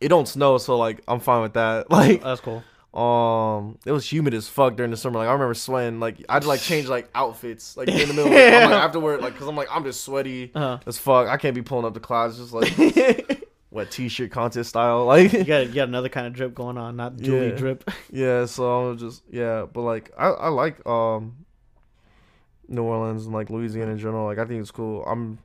it 0.00 0.08
don't 0.08 0.26
snow, 0.28 0.58
so 0.58 0.76
like 0.76 1.00
I'm 1.08 1.20
fine 1.20 1.42
with 1.42 1.54
that. 1.54 1.90
Like 1.90 2.22
That's 2.22 2.40
cool. 2.40 2.62
Um 2.96 3.78
it 3.84 3.92
was 3.92 4.10
humid 4.10 4.32
as 4.32 4.48
fuck 4.48 4.74
during 4.76 4.90
the 4.90 4.96
summer. 4.96 5.18
Like 5.18 5.28
I 5.28 5.32
remember 5.32 5.52
sweating. 5.54 6.00
Like 6.00 6.24
I'd 6.28 6.44
like 6.44 6.60
change 6.60 6.88
like 6.88 7.08
outfits 7.14 7.76
like 7.76 7.88
in 7.88 8.08
the 8.08 8.14
middle. 8.14 8.26
Of, 8.32 8.38
I'm 8.38 8.70
like 8.70 8.82
afterward 8.84 9.20
like 9.20 9.36
cuz 9.36 9.46
I'm 9.46 9.54
like 9.56 9.68
I'm 9.70 9.84
just 9.84 10.02
sweaty 10.02 10.50
Uh-huh. 10.54 10.78
as 10.86 10.96
fuck. 10.96 11.28
I 11.28 11.36
can't 11.36 11.54
be 11.54 11.60
pulling 11.62 11.84
up 11.84 11.92
the 11.94 12.00
clouds 12.00 12.38
just 12.38 12.52
like 12.54 13.44
wet 13.70 13.90
t-shirt 13.90 14.30
contest 14.30 14.70
style. 14.70 15.04
Like 15.12 15.32
you 15.34 15.44
got 15.44 15.66
you 15.66 15.74
got 15.74 15.88
another 15.88 16.08
kind 16.08 16.26
of 16.26 16.32
drip 16.32 16.54
going 16.54 16.78
on, 16.78 16.96
not 16.96 17.16
Julie 17.18 17.48
Yeah. 17.50 17.54
drip. 17.56 17.90
Yeah, 18.10 18.46
so 18.46 18.88
I'm 18.90 18.96
just 18.98 19.22
yeah, 19.30 19.66
but 19.70 19.82
like 19.82 20.10
I 20.16 20.28
I 20.28 20.48
like 20.48 20.84
um 20.86 21.44
New 22.68 22.82
Orleans 22.82 23.26
and 23.26 23.34
like 23.34 23.50
Louisiana 23.50 23.92
in 23.92 23.98
general. 23.98 24.24
Like 24.24 24.38
I 24.38 24.44
think 24.46 24.60
it's 24.62 24.70
cool. 24.70 25.04
I'm 25.04 25.38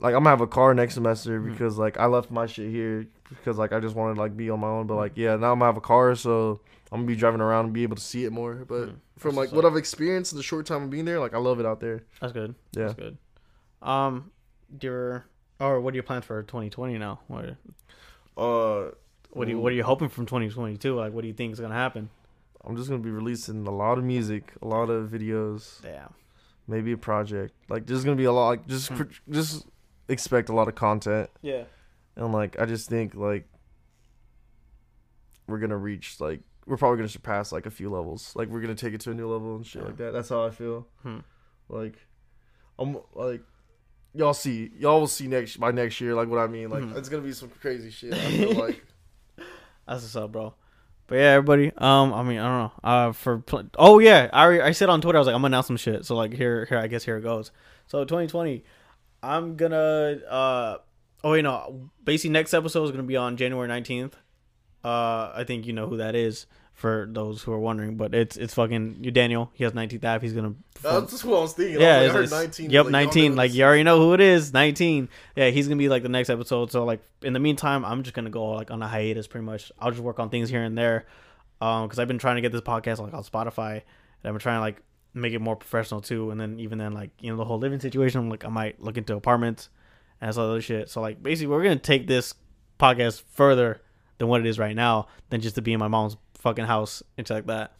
like 0.00 0.14
I'm 0.14 0.20
gonna 0.20 0.30
have 0.30 0.40
a 0.40 0.46
car 0.46 0.74
next 0.74 0.94
semester 0.94 1.40
Mhm. 1.40 1.52
because 1.52 1.78
like 1.78 1.98
I 1.98 2.06
left 2.06 2.30
my 2.30 2.46
shit 2.46 2.70
here 2.70 3.06
because 3.28 3.56
like 3.58 3.72
I 3.72 3.80
just 3.80 3.94
wanted 3.96 4.14
to 4.14 4.20
like 4.20 4.36
be 4.36 4.50
on 4.50 4.60
my 4.60 4.68
own. 4.68 4.86
But 4.86 4.96
like 4.96 5.12
yeah, 5.16 5.36
now 5.36 5.52
I'm 5.52 5.58
gonna 5.58 5.66
have 5.66 5.76
a 5.76 5.80
car, 5.80 6.14
so 6.14 6.60
I'm 6.92 7.00
gonna 7.00 7.06
be 7.06 7.16
driving 7.16 7.40
around 7.40 7.66
and 7.66 7.74
be 7.74 7.82
able 7.84 7.96
to 7.96 8.02
see 8.02 8.24
it 8.24 8.32
more. 8.32 8.54
But 8.66 8.88
Mm, 8.90 8.94
from 9.18 9.34
like 9.36 9.52
what. 9.52 9.64
I've 9.64 9.76
experienced 9.76 10.32
in 10.32 10.36
the 10.38 10.42
short 10.42 10.66
time 10.66 10.82
of 10.84 10.90
being 10.90 11.04
there, 11.04 11.20
like 11.20 11.34
I 11.34 11.38
love 11.38 11.60
it 11.60 11.66
out 11.66 11.80
there. 11.80 12.02
That's 12.20 12.32
good. 12.32 12.54
Yeah. 12.72 12.82
That's 12.88 12.94
good. 12.94 13.18
Um, 13.82 14.30
your 14.80 15.24
or 15.60 15.80
what 15.80 15.92
are 15.92 15.96
your 15.96 16.02
plans 16.02 16.24
for 16.24 16.42
2020 16.42 16.98
now? 16.98 17.20
What 17.28 17.56
Uh, 18.36 18.90
what 19.30 19.44
do 19.46 19.52
you 19.52 19.58
what 19.58 19.72
are 19.72 19.76
you 19.76 19.84
hoping 19.84 20.08
from 20.08 20.26
2022? 20.26 20.94
Like, 20.94 21.12
what 21.12 21.22
do 21.22 21.28
you 21.28 21.34
think 21.34 21.52
is 21.52 21.60
gonna 21.60 21.74
happen? 21.74 22.10
I'm 22.64 22.76
just 22.76 22.88
gonna 22.88 23.02
be 23.02 23.10
releasing 23.10 23.66
a 23.66 23.70
lot 23.70 23.98
of 23.98 24.04
music, 24.04 24.52
a 24.62 24.66
lot 24.66 24.88
of 24.90 25.10
videos, 25.10 25.84
Yeah. 25.84 26.08
maybe 26.66 26.92
a 26.92 26.96
project. 26.96 27.54
Like 27.68 27.86
there's 27.86 28.04
gonna 28.04 28.16
be 28.16 28.24
a 28.24 28.32
lot. 28.32 28.48
Like 28.48 28.66
just 28.66 28.90
Mm. 28.92 29.10
just 29.30 29.66
expect 30.08 30.48
a 30.48 30.52
lot 30.54 30.68
of 30.68 30.74
content. 30.74 31.30
Yeah. 31.42 31.64
And 32.16 32.32
like 32.32 32.58
I 32.60 32.66
just 32.66 32.88
think 32.88 33.14
like 33.14 33.46
we're 35.46 35.58
gonna 35.58 35.76
reach 35.76 36.20
like 36.20 36.40
we're 36.66 36.76
probably 36.76 36.96
gonna 36.98 37.08
surpass 37.08 37.52
like 37.52 37.66
a 37.66 37.70
few 37.70 37.90
levels. 37.90 38.32
Like 38.34 38.48
we're 38.48 38.60
gonna 38.60 38.74
take 38.74 38.94
it 38.94 39.00
to 39.02 39.10
a 39.10 39.14
new 39.14 39.30
level 39.30 39.56
and 39.56 39.66
shit 39.66 39.82
Yeah. 39.82 39.88
like 39.88 39.96
that. 39.98 40.12
That's 40.12 40.28
how 40.28 40.44
I 40.46 40.50
feel. 40.50 40.86
Hmm. 41.02 41.18
Like 41.68 41.94
I'm 42.78 42.96
like 43.14 43.42
y'all 44.14 44.34
see 44.34 44.70
y'all 44.78 45.00
will 45.00 45.06
see 45.06 45.26
next 45.26 45.56
by 45.58 45.70
next 45.72 46.00
year 46.00 46.14
like 46.14 46.28
what 46.28 46.38
I 46.38 46.46
mean. 46.46 46.70
Like 46.70 46.84
Mhm. 46.84 46.96
it's 46.96 47.08
gonna 47.08 47.22
be 47.22 47.32
some 47.32 47.50
crazy 47.60 47.90
shit. 47.90 48.14
I 48.14 48.16
feel 48.30 48.52
like 48.58 48.84
That's 49.86 50.02
what's 50.02 50.16
up, 50.16 50.32
bro. 50.32 50.54
But 51.06 51.16
yeah, 51.16 51.32
everybody. 51.32 51.70
Um, 51.76 52.14
I 52.14 52.22
mean, 52.22 52.38
I 52.38 52.48
don't 52.48 52.58
know. 52.58 52.72
Uh, 52.82 53.12
for 53.12 53.38
pl- 53.40 53.68
oh 53.78 53.98
yeah, 53.98 54.30
I 54.32 54.60
I 54.62 54.70
said 54.72 54.88
on 54.88 55.02
Twitter 55.02 55.18
I 55.18 55.20
was 55.20 55.26
like 55.26 55.34
I'm 55.34 55.42
gonna 55.42 55.48
announce 55.52 55.66
some 55.66 55.76
shit. 55.76 56.06
So 56.06 56.16
like 56.16 56.32
here 56.32 56.64
here 56.66 56.78
I 56.78 56.86
guess 56.86 57.04
here 57.04 57.18
it 57.18 57.22
goes. 57.22 57.50
So 57.86 58.02
2020, 58.04 58.64
I'm 59.24 59.56
gonna 59.56 60.18
uh 60.28 60.78
oh 61.22 61.34
you 61.34 61.42
know 61.42 61.90
basically 62.04 62.30
next 62.30 62.54
episode 62.54 62.84
is 62.84 62.90
gonna 62.90 63.02
be 63.02 63.16
on 63.16 63.36
January 63.36 63.68
19th. 63.68 64.12
Uh, 64.84 65.32
I 65.34 65.44
think 65.46 65.66
you 65.66 65.72
know 65.72 65.88
who 65.88 65.96
that 65.96 66.14
is 66.14 66.46
for 66.74 67.08
those 67.10 67.40
who 67.42 67.52
are 67.52 67.58
wondering, 67.58 67.96
but 67.96 68.14
it's 68.14 68.36
it's 68.36 68.52
fucking 68.52 68.98
you 69.00 69.10
Daniel. 69.10 69.50
He 69.54 69.64
has 69.64 69.72
19th 69.72 70.04
Ave. 70.04 70.26
He's 70.26 70.34
gonna 70.34 70.54
that's 70.82 71.10
just 71.12 71.24
what 71.24 71.38
I 71.38 71.40
was 71.40 71.52
thinking. 71.54 71.80
yeah, 71.80 71.96
I, 72.00 72.06
like, 72.06 72.16
I 72.16 72.18
it's- 72.18 72.30
heard 72.30 72.30
19. 72.30 72.70
Yep, 72.70 72.84
like, 72.84 72.92
nineteen. 72.92 73.36
Like 73.36 73.54
you 73.54 73.64
already 73.64 73.82
know 73.82 73.98
who 73.98 74.12
it 74.12 74.20
is. 74.20 74.52
Nineteen. 74.52 75.08
Yeah, 75.36 75.48
he's 75.50 75.66
gonna 75.68 75.78
be 75.78 75.88
like 75.88 76.02
the 76.02 76.08
next 76.10 76.28
episode. 76.30 76.70
So 76.70 76.84
like 76.84 77.00
in 77.22 77.32
the 77.32 77.38
meantime, 77.40 77.84
I'm 77.84 78.02
just 78.02 78.14
gonna 78.14 78.28
go 78.30 78.44
like 78.50 78.70
on 78.70 78.82
a 78.82 78.88
hiatus, 78.88 79.26
pretty 79.26 79.46
much. 79.46 79.72
I'll 79.78 79.90
just 79.90 80.02
work 80.02 80.18
on 80.18 80.28
things 80.28 80.50
here 80.50 80.62
and 80.62 80.76
there, 80.76 81.06
um, 81.62 81.86
because 81.86 81.98
I've 81.98 82.08
been 82.08 82.18
trying 82.18 82.36
to 82.36 82.42
get 82.42 82.52
this 82.52 82.60
podcast 82.60 82.98
like 82.98 83.14
on 83.14 83.22
Spotify, 83.24 83.72
and 83.76 83.82
I've 84.24 84.32
been 84.34 84.40
trying 84.40 84.56
to 84.58 84.60
like 84.60 84.82
make 85.14 85.32
it 85.32 85.40
more 85.40 85.56
professional 85.56 86.00
too. 86.00 86.30
And 86.30 86.40
then 86.40 86.58
even 86.60 86.78
then, 86.78 86.92
like 86.92 87.10
you 87.20 87.30
know 87.30 87.36
the 87.36 87.44
whole 87.44 87.58
living 87.58 87.80
situation, 87.80 88.20
I'm 88.20 88.28
like 88.28 88.44
I 88.44 88.48
might 88.48 88.80
look 88.80 88.96
into 88.98 89.16
apartments 89.16 89.68
and 90.20 90.34
some 90.34 90.44
other 90.44 90.60
shit. 90.60 90.90
So 90.90 91.00
like 91.00 91.22
basically, 91.22 91.48
we're 91.48 91.62
gonna 91.62 91.76
take 91.76 92.06
this 92.06 92.34
podcast 92.78 93.22
further 93.32 93.80
than 94.18 94.28
what 94.28 94.40
it 94.40 94.46
is 94.46 94.58
right 94.58 94.76
now, 94.76 95.06
than 95.30 95.40
just 95.40 95.54
to 95.54 95.62
be 95.62 95.72
in 95.72 95.80
my 95.80 95.88
mom's 95.88 96.16
fucking 96.34 96.66
house 96.66 97.02
and 97.16 97.26
shit 97.26 97.34
like 97.34 97.46
that. 97.46 97.72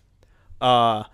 Uh 0.61 1.05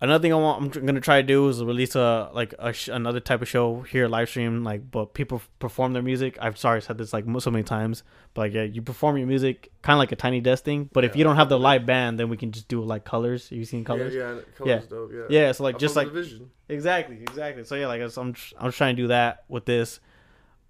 another 0.00 0.22
thing 0.22 0.32
I 0.32 0.36
want 0.36 0.76
I'm 0.76 0.86
gonna 0.86 1.00
try 1.00 1.20
to 1.20 1.26
do 1.26 1.48
is 1.48 1.62
release 1.62 1.94
a 1.96 2.30
like 2.32 2.54
a 2.58 2.72
sh- 2.72 2.88
another 2.88 3.20
type 3.20 3.42
of 3.42 3.48
show 3.48 3.80
here 3.82 4.06
live 4.08 4.28
stream 4.28 4.62
like 4.64 4.90
but 4.90 5.14
people 5.14 5.42
perform 5.58 5.92
their 5.92 6.02
music. 6.02 6.38
I've 6.40 6.56
sorry 6.58 6.80
said 6.82 6.98
this 6.98 7.12
like 7.12 7.24
so 7.40 7.50
many 7.50 7.64
times, 7.64 8.02
but 8.34 8.42
like 8.42 8.52
yeah, 8.54 8.62
you 8.62 8.82
perform 8.82 9.16
your 9.16 9.26
music 9.26 9.70
kind 9.82 9.94
of 9.96 9.98
like 9.98 10.12
a 10.12 10.16
tiny 10.16 10.40
desk 10.40 10.64
thing. 10.64 10.88
But 10.92 11.04
if 11.04 11.16
you 11.16 11.24
don't 11.24 11.36
have 11.36 11.48
the 11.48 11.58
live 11.58 11.84
band, 11.86 12.18
then 12.18 12.28
we 12.28 12.36
can 12.36 12.52
just 12.52 12.68
do 12.68 12.82
like 12.82 13.04
colors. 13.04 13.48
Have 13.48 13.58
you 13.58 13.64
seen 13.64 13.84
colors? 13.84 14.14
Yeah, 14.14 14.34
yeah, 14.34 14.40
colors 14.56 14.82
Yeah. 14.84 14.88
dope. 14.90 15.10
Yeah, 15.12 15.40
Yeah, 15.46 15.52
so 15.52 15.64
like 15.64 15.74
I 15.74 15.78
just 15.78 15.96
like 15.96 16.08
vision. 16.12 16.50
exactly, 16.68 17.16
exactly. 17.20 17.64
So 17.64 17.74
yeah, 17.74 17.86
like 17.88 18.00
I'm 18.02 18.10
I'm 18.16 18.32
tr- 18.32 18.54
I'm 18.58 18.72
trying 18.72 18.96
to 18.96 19.02
do 19.02 19.08
that 19.08 19.44
with 19.48 19.64
this, 19.64 20.00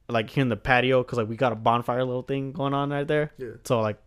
like 0.08 0.30
here 0.30 0.42
in 0.42 0.48
the 0.48 0.56
patio 0.56 1.02
because 1.02 1.18
like 1.18 1.28
we 1.28 1.36
got 1.36 1.52
a 1.52 1.56
bonfire 1.56 2.04
little 2.04 2.22
thing 2.22 2.52
going 2.52 2.72
on 2.74 2.90
right 2.90 3.06
there. 3.06 3.32
Yeah. 3.36 3.48
So 3.64 3.80
like 3.80 3.98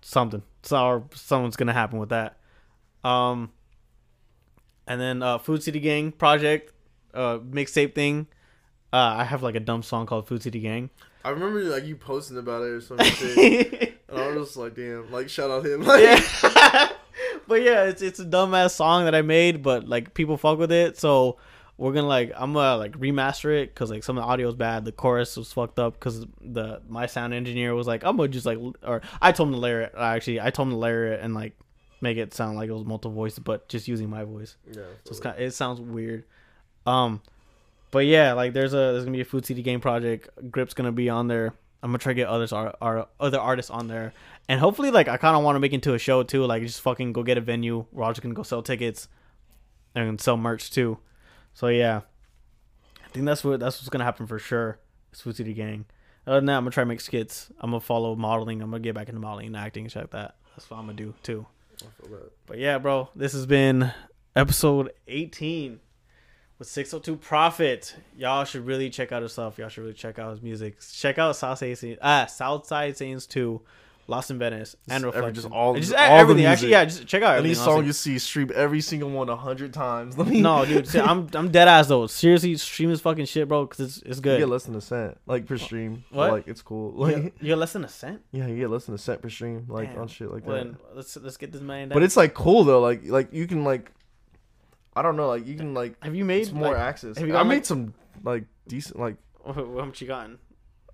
something. 0.00 0.42
So 0.64 1.04
something's 1.14 1.56
gonna 1.56 1.72
happen 1.72 1.98
with 1.98 2.08
that. 2.08 2.38
Um 3.04 3.52
and 4.86 5.00
then 5.00 5.22
uh 5.22 5.38
Food 5.38 5.62
City 5.62 5.80
Gang 5.80 6.12
project, 6.12 6.72
uh 7.12 7.38
mixtape 7.38 7.94
thing. 7.94 8.26
Uh 8.92 9.16
I 9.18 9.24
have 9.24 9.42
like 9.42 9.54
a 9.54 9.60
dumb 9.60 9.82
song 9.82 10.06
called 10.06 10.28
Food 10.28 10.42
City 10.42 10.60
Gang. 10.60 10.90
I 11.24 11.30
remember 11.30 11.60
like 11.62 11.84
you 11.84 11.96
posting 11.96 12.36
about 12.36 12.62
it 12.62 12.68
or 12.68 12.80
something, 12.82 13.06
and 14.08 14.18
I 14.18 14.28
was 14.28 14.48
just 14.48 14.56
like, 14.58 14.74
damn, 14.74 15.10
like 15.10 15.30
shout 15.30 15.50
out 15.50 15.64
him. 15.64 15.82
Like, 15.82 16.02
yeah. 16.02 16.88
but 17.46 17.62
yeah, 17.62 17.84
it's 17.84 18.02
it's 18.02 18.20
a 18.20 18.24
dumbass 18.24 18.72
song 18.72 19.04
that 19.04 19.14
I 19.14 19.22
made, 19.22 19.62
but 19.62 19.88
like 19.88 20.14
people 20.14 20.36
fuck 20.36 20.58
with 20.58 20.72
it, 20.72 20.98
so 20.98 21.38
we're 21.76 21.92
gonna 21.92 22.06
like 22.06 22.32
I'm 22.36 22.52
gonna 22.52 22.76
like 22.76 22.92
remaster 22.98 23.62
it 23.62 23.74
because 23.74 23.90
like 23.90 24.04
some 24.04 24.18
of 24.18 24.24
the 24.24 24.28
audio 24.28 24.48
is 24.48 24.54
bad. 24.54 24.84
The 24.84 24.92
chorus 24.92 25.36
was 25.36 25.52
fucked 25.52 25.78
up 25.78 25.94
because 25.94 26.26
the 26.40 26.82
my 26.88 27.06
sound 27.06 27.34
engineer 27.34 27.74
was 27.74 27.86
like 27.86 28.04
I'm 28.04 28.16
gonna 28.16 28.28
just 28.28 28.46
like 28.46 28.58
or 28.82 29.02
I 29.20 29.32
told 29.32 29.48
him 29.48 29.54
to 29.54 29.60
layer 29.60 29.82
it. 29.82 29.94
Actually, 29.96 30.40
I 30.40 30.50
told 30.50 30.68
him 30.68 30.74
to 30.74 30.78
layer 30.78 31.12
it 31.12 31.20
and 31.20 31.34
like 31.34 31.56
make 32.04 32.16
it 32.16 32.32
sound 32.32 32.56
like 32.56 32.68
it 32.68 32.72
was 32.72 32.84
multiple 32.84 33.12
voices, 33.14 33.40
but 33.40 33.68
just 33.68 33.88
using 33.88 34.08
my 34.08 34.22
voice. 34.22 34.56
yeah. 34.70 34.82
So 35.04 35.10
it's 35.10 35.20
kind 35.20 35.38
it 35.38 35.52
sounds 35.52 35.80
weird. 35.80 36.24
Um, 36.86 37.20
but 37.90 38.06
yeah, 38.06 38.32
like 38.34 38.52
there's 38.52 38.72
a 38.74 38.76
there's 38.92 39.04
gonna 39.04 39.16
be 39.16 39.22
a 39.22 39.24
Food 39.24 39.44
City 39.44 39.62
Gang 39.62 39.80
project. 39.80 40.28
Grip's 40.50 40.74
gonna 40.74 40.92
be 40.92 41.08
on 41.08 41.26
there. 41.28 41.52
I'm 41.82 41.90
gonna 41.90 41.98
try 41.98 42.12
to 42.12 42.14
get 42.14 42.28
others 42.28 42.52
are 42.52 42.74
are 42.80 43.08
other 43.18 43.40
artists 43.40 43.70
on 43.70 43.88
there, 43.88 44.12
and 44.48 44.60
hopefully 44.60 44.90
like 44.90 45.08
I 45.08 45.16
kind 45.16 45.36
of 45.36 45.42
want 45.42 45.56
to 45.56 45.60
make 45.60 45.72
it 45.72 45.76
into 45.76 45.94
a 45.94 45.98
show 45.98 46.22
too. 46.22 46.44
Like 46.44 46.62
just 46.62 46.80
fucking 46.80 47.12
go 47.12 47.22
get 47.22 47.38
a 47.38 47.40
venue. 47.40 47.86
We're 47.92 48.04
all 48.04 48.12
just 48.12 48.22
gonna 48.22 48.34
go 48.34 48.42
sell 48.42 48.62
tickets 48.62 49.08
and 49.94 50.20
sell 50.20 50.36
merch 50.36 50.70
too. 50.70 50.98
So 51.52 51.68
yeah, 51.68 52.02
I 53.04 53.08
think 53.10 53.26
that's 53.26 53.44
what 53.44 53.60
that's 53.60 53.78
what's 53.78 53.88
gonna 53.88 54.04
happen 54.04 54.26
for 54.26 54.38
sure. 54.38 54.78
It's 55.12 55.20
Food 55.20 55.36
City 55.36 55.54
Gang. 55.54 55.84
Other 56.26 56.38
than 56.38 56.46
that, 56.46 56.56
I'm 56.56 56.62
gonna 56.64 56.70
try 56.72 56.82
to 56.84 56.88
make 56.88 57.00
skits. 57.02 57.50
I'm 57.60 57.70
gonna 57.70 57.80
follow 57.80 58.16
modeling. 58.16 58.62
I'm 58.62 58.70
gonna 58.70 58.80
get 58.80 58.94
back 58.94 59.08
into 59.08 59.20
modeling 59.20 59.48
and 59.48 59.56
acting 59.56 59.84
and 59.84 59.92
shit 59.92 60.04
like 60.04 60.10
that. 60.12 60.36
That's 60.56 60.68
what 60.70 60.78
I'm 60.78 60.86
gonna 60.86 60.96
do 60.96 61.14
too. 61.22 61.46
But 62.46 62.58
yeah, 62.58 62.78
bro, 62.78 63.08
this 63.14 63.32
has 63.32 63.46
been 63.46 63.92
episode 64.36 64.92
18 65.08 65.80
with 66.58 66.68
602 66.68 67.16
Profit. 67.16 67.96
Y'all 68.16 68.44
should 68.44 68.66
really 68.66 68.90
check 68.90 69.12
out 69.12 69.22
his 69.22 69.32
stuff. 69.32 69.58
Y'all 69.58 69.68
should 69.68 69.82
really 69.82 69.94
check 69.94 70.18
out 70.18 70.30
his 70.30 70.42
music. 70.42 70.78
Check 70.92 71.18
out 71.18 71.36
Southside 71.36 71.76
Saiyans, 71.76 71.98
ah, 72.02 72.26
Southside 72.26 72.94
Saiyans 72.94 73.28
2, 73.28 73.60
Lost 74.06 74.30
in 74.30 74.38
Venice, 74.38 74.76
and 74.88 75.02
Just 75.04 75.16
every- 75.16 75.32
just 75.32 75.50
all- 75.50 75.74
just 75.76 75.94
all 75.94 75.98
the 75.98 76.12
everything. 76.12 76.44
Actually, 76.44 76.72
yeah, 76.72 76.84
just 76.84 77.06
check 77.06 77.22
out 77.22 77.38
Any 77.38 77.54
song 77.54 77.78
honestly. 77.78 78.12
you 78.12 78.18
see, 78.18 78.18
stream 78.18 78.50
every 78.54 78.82
single 78.82 79.08
one 79.08 79.30
a 79.30 79.36
hundred 79.36 79.72
times. 79.72 80.18
Let 80.18 80.28
me 80.28 80.42
no, 80.42 80.64
dude, 80.66 80.86
see, 80.92 81.00
I'm 81.00 81.26
I'm 81.32 81.50
dead 81.50 81.68
ass 81.68 81.86
though. 81.86 82.06
Seriously, 82.06 82.54
stream 82.58 82.90
his 82.90 83.00
fucking 83.00 83.24
shit, 83.24 83.48
bro, 83.48 83.64
because 83.64 83.80
it's 83.80 83.96
it's 84.02 84.16
You 84.18 84.22
good. 84.22 84.38
get 84.40 84.48
less 84.50 84.64
than 84.64 84.74
a 84.74 84.80
cent, 84.82 85.16
like 85.26 85.46
per 85.46 85.56
stream. 85.56 86.04
What? 86.10 86.32
Like 86.32 86.48
it's 86.48 86.60
cool. 86.60 86.92
You 86.92 86.98
Like 87.00 87.14
get- 87.22 87.32
you 87.40 87.46
get 87.48 87.56
less 87.58 87.72
than 87.72 87.84
a 87.84 87.88
cent. 87.88 88.20
yeah, 88.32 88.46
you 88.46 88.56
get 88.58 88.68
less 88.68 88.84
than 88.84 88.94
a 88.94 88.98
cent 88.98 89.22
per 89.22 89.30
stream, 89.30 89.64
like 89.68 89.90
Damn. 89.92 90.02
on 90.02 90.08
shit 90.08 90.30
like 90.30 90.46
Well, 90.46 90.64
that. 90.64 90.96
let's 90.96 91.16
let's 91.16 91.38
get 91.38 91.52
this 91.52 91.62
man. 91.62 91.88
But 91.88 92.02
it's 92.02 92.16
like 92.16 92.34
cool 92.34 92.64
though. 92.64 92.80
Like 92.80 93.06
like 93.06 93.32
you 93.32 93.46
can 93.46 93.64
like, 93.64 93.90
I 94.94 95.00
don't 95.02 95.16
know. 95.16 95.28
Like 95.28 95.46
you 95.46 95.56
can 95.56 95.72
like 95.72 95.96
have 96.04 96.14
you 96.14 96.26
made 96.26 96.52
more 96.52 96.68
like, 96.72 96.76
access. 96.76 97.16
have 97.18 97.26
you 97.26 97.36
I 97.36 97.42
made 97.42 97.54
like- 97.56 97.64
some 97.64 97.94
like 98.22 98.44
decent 98.68 98.98
like 98.98 99.16
how 99.46 99.52
much 99.62 100.00
you 100.02 100.06
gotten? 100.08 100.38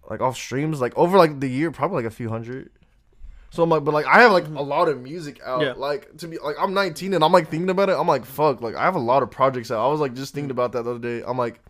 like 0.08 0.20
off 0.20 0.36
streams 0.36 0.80
like 0.80 0.96
over 0.96 1.16
like 1.18 1.38
the 1.38 1.48
year 1.48 1.70
probably 1.70 1.96
like 1.96 2.04
a 2.06 2.14
few 2.14 2.28
hundred. 2.28 2.70
So 3.50 3.64
I'm 3.64 3.68
like, 3.68 3.84
but 3.84 3.92
like 3.92 4.06
I 4.06 4.20
have 4.20 4.32
like 4.32 4.44
mm-hmm. 4.44 4.56
a 4.56 4.62
lot 4.62 4.88
of 4.88 5.00
music 5.00 5.40
out. 5.44 5.60
Yeah. 5.60 5.72
Like 5.76 6.16
to 6.18 6.28
be 6.28 6.38
like 6.38 6.56
I'm 6.58 6.72
19 6.72 7.14
and 7.14 7.24
I'm 7.24 7.32
like 7.32 7.48
thinking 7.48 7.68
about 7.68 7.88
it. 7.88 7.96
I'm 7.98 8.06
like 8.06 8.24
fuck. 8.24 8.60
Like 8.60 8.76
I 8.76 8.84
have 8.84 8.94
a 8.94 9.00
lot 9.00 9.22
of 9.22 9.30
projects 9.30 9.70
out. 9.70 9.84
I 9.84 9.90
was 9.90 10.00
like 10.00 10.14
just 10.14 10.32
thinking 10.32 10.48
mm. 10.48 10.52
about 10.52 10.72
that 10.72 10.84
the 10.84 10.90
other 10.90 10.98
day. 11.00 11.24
I'm 11.26 11.36
like, 11.36 11.60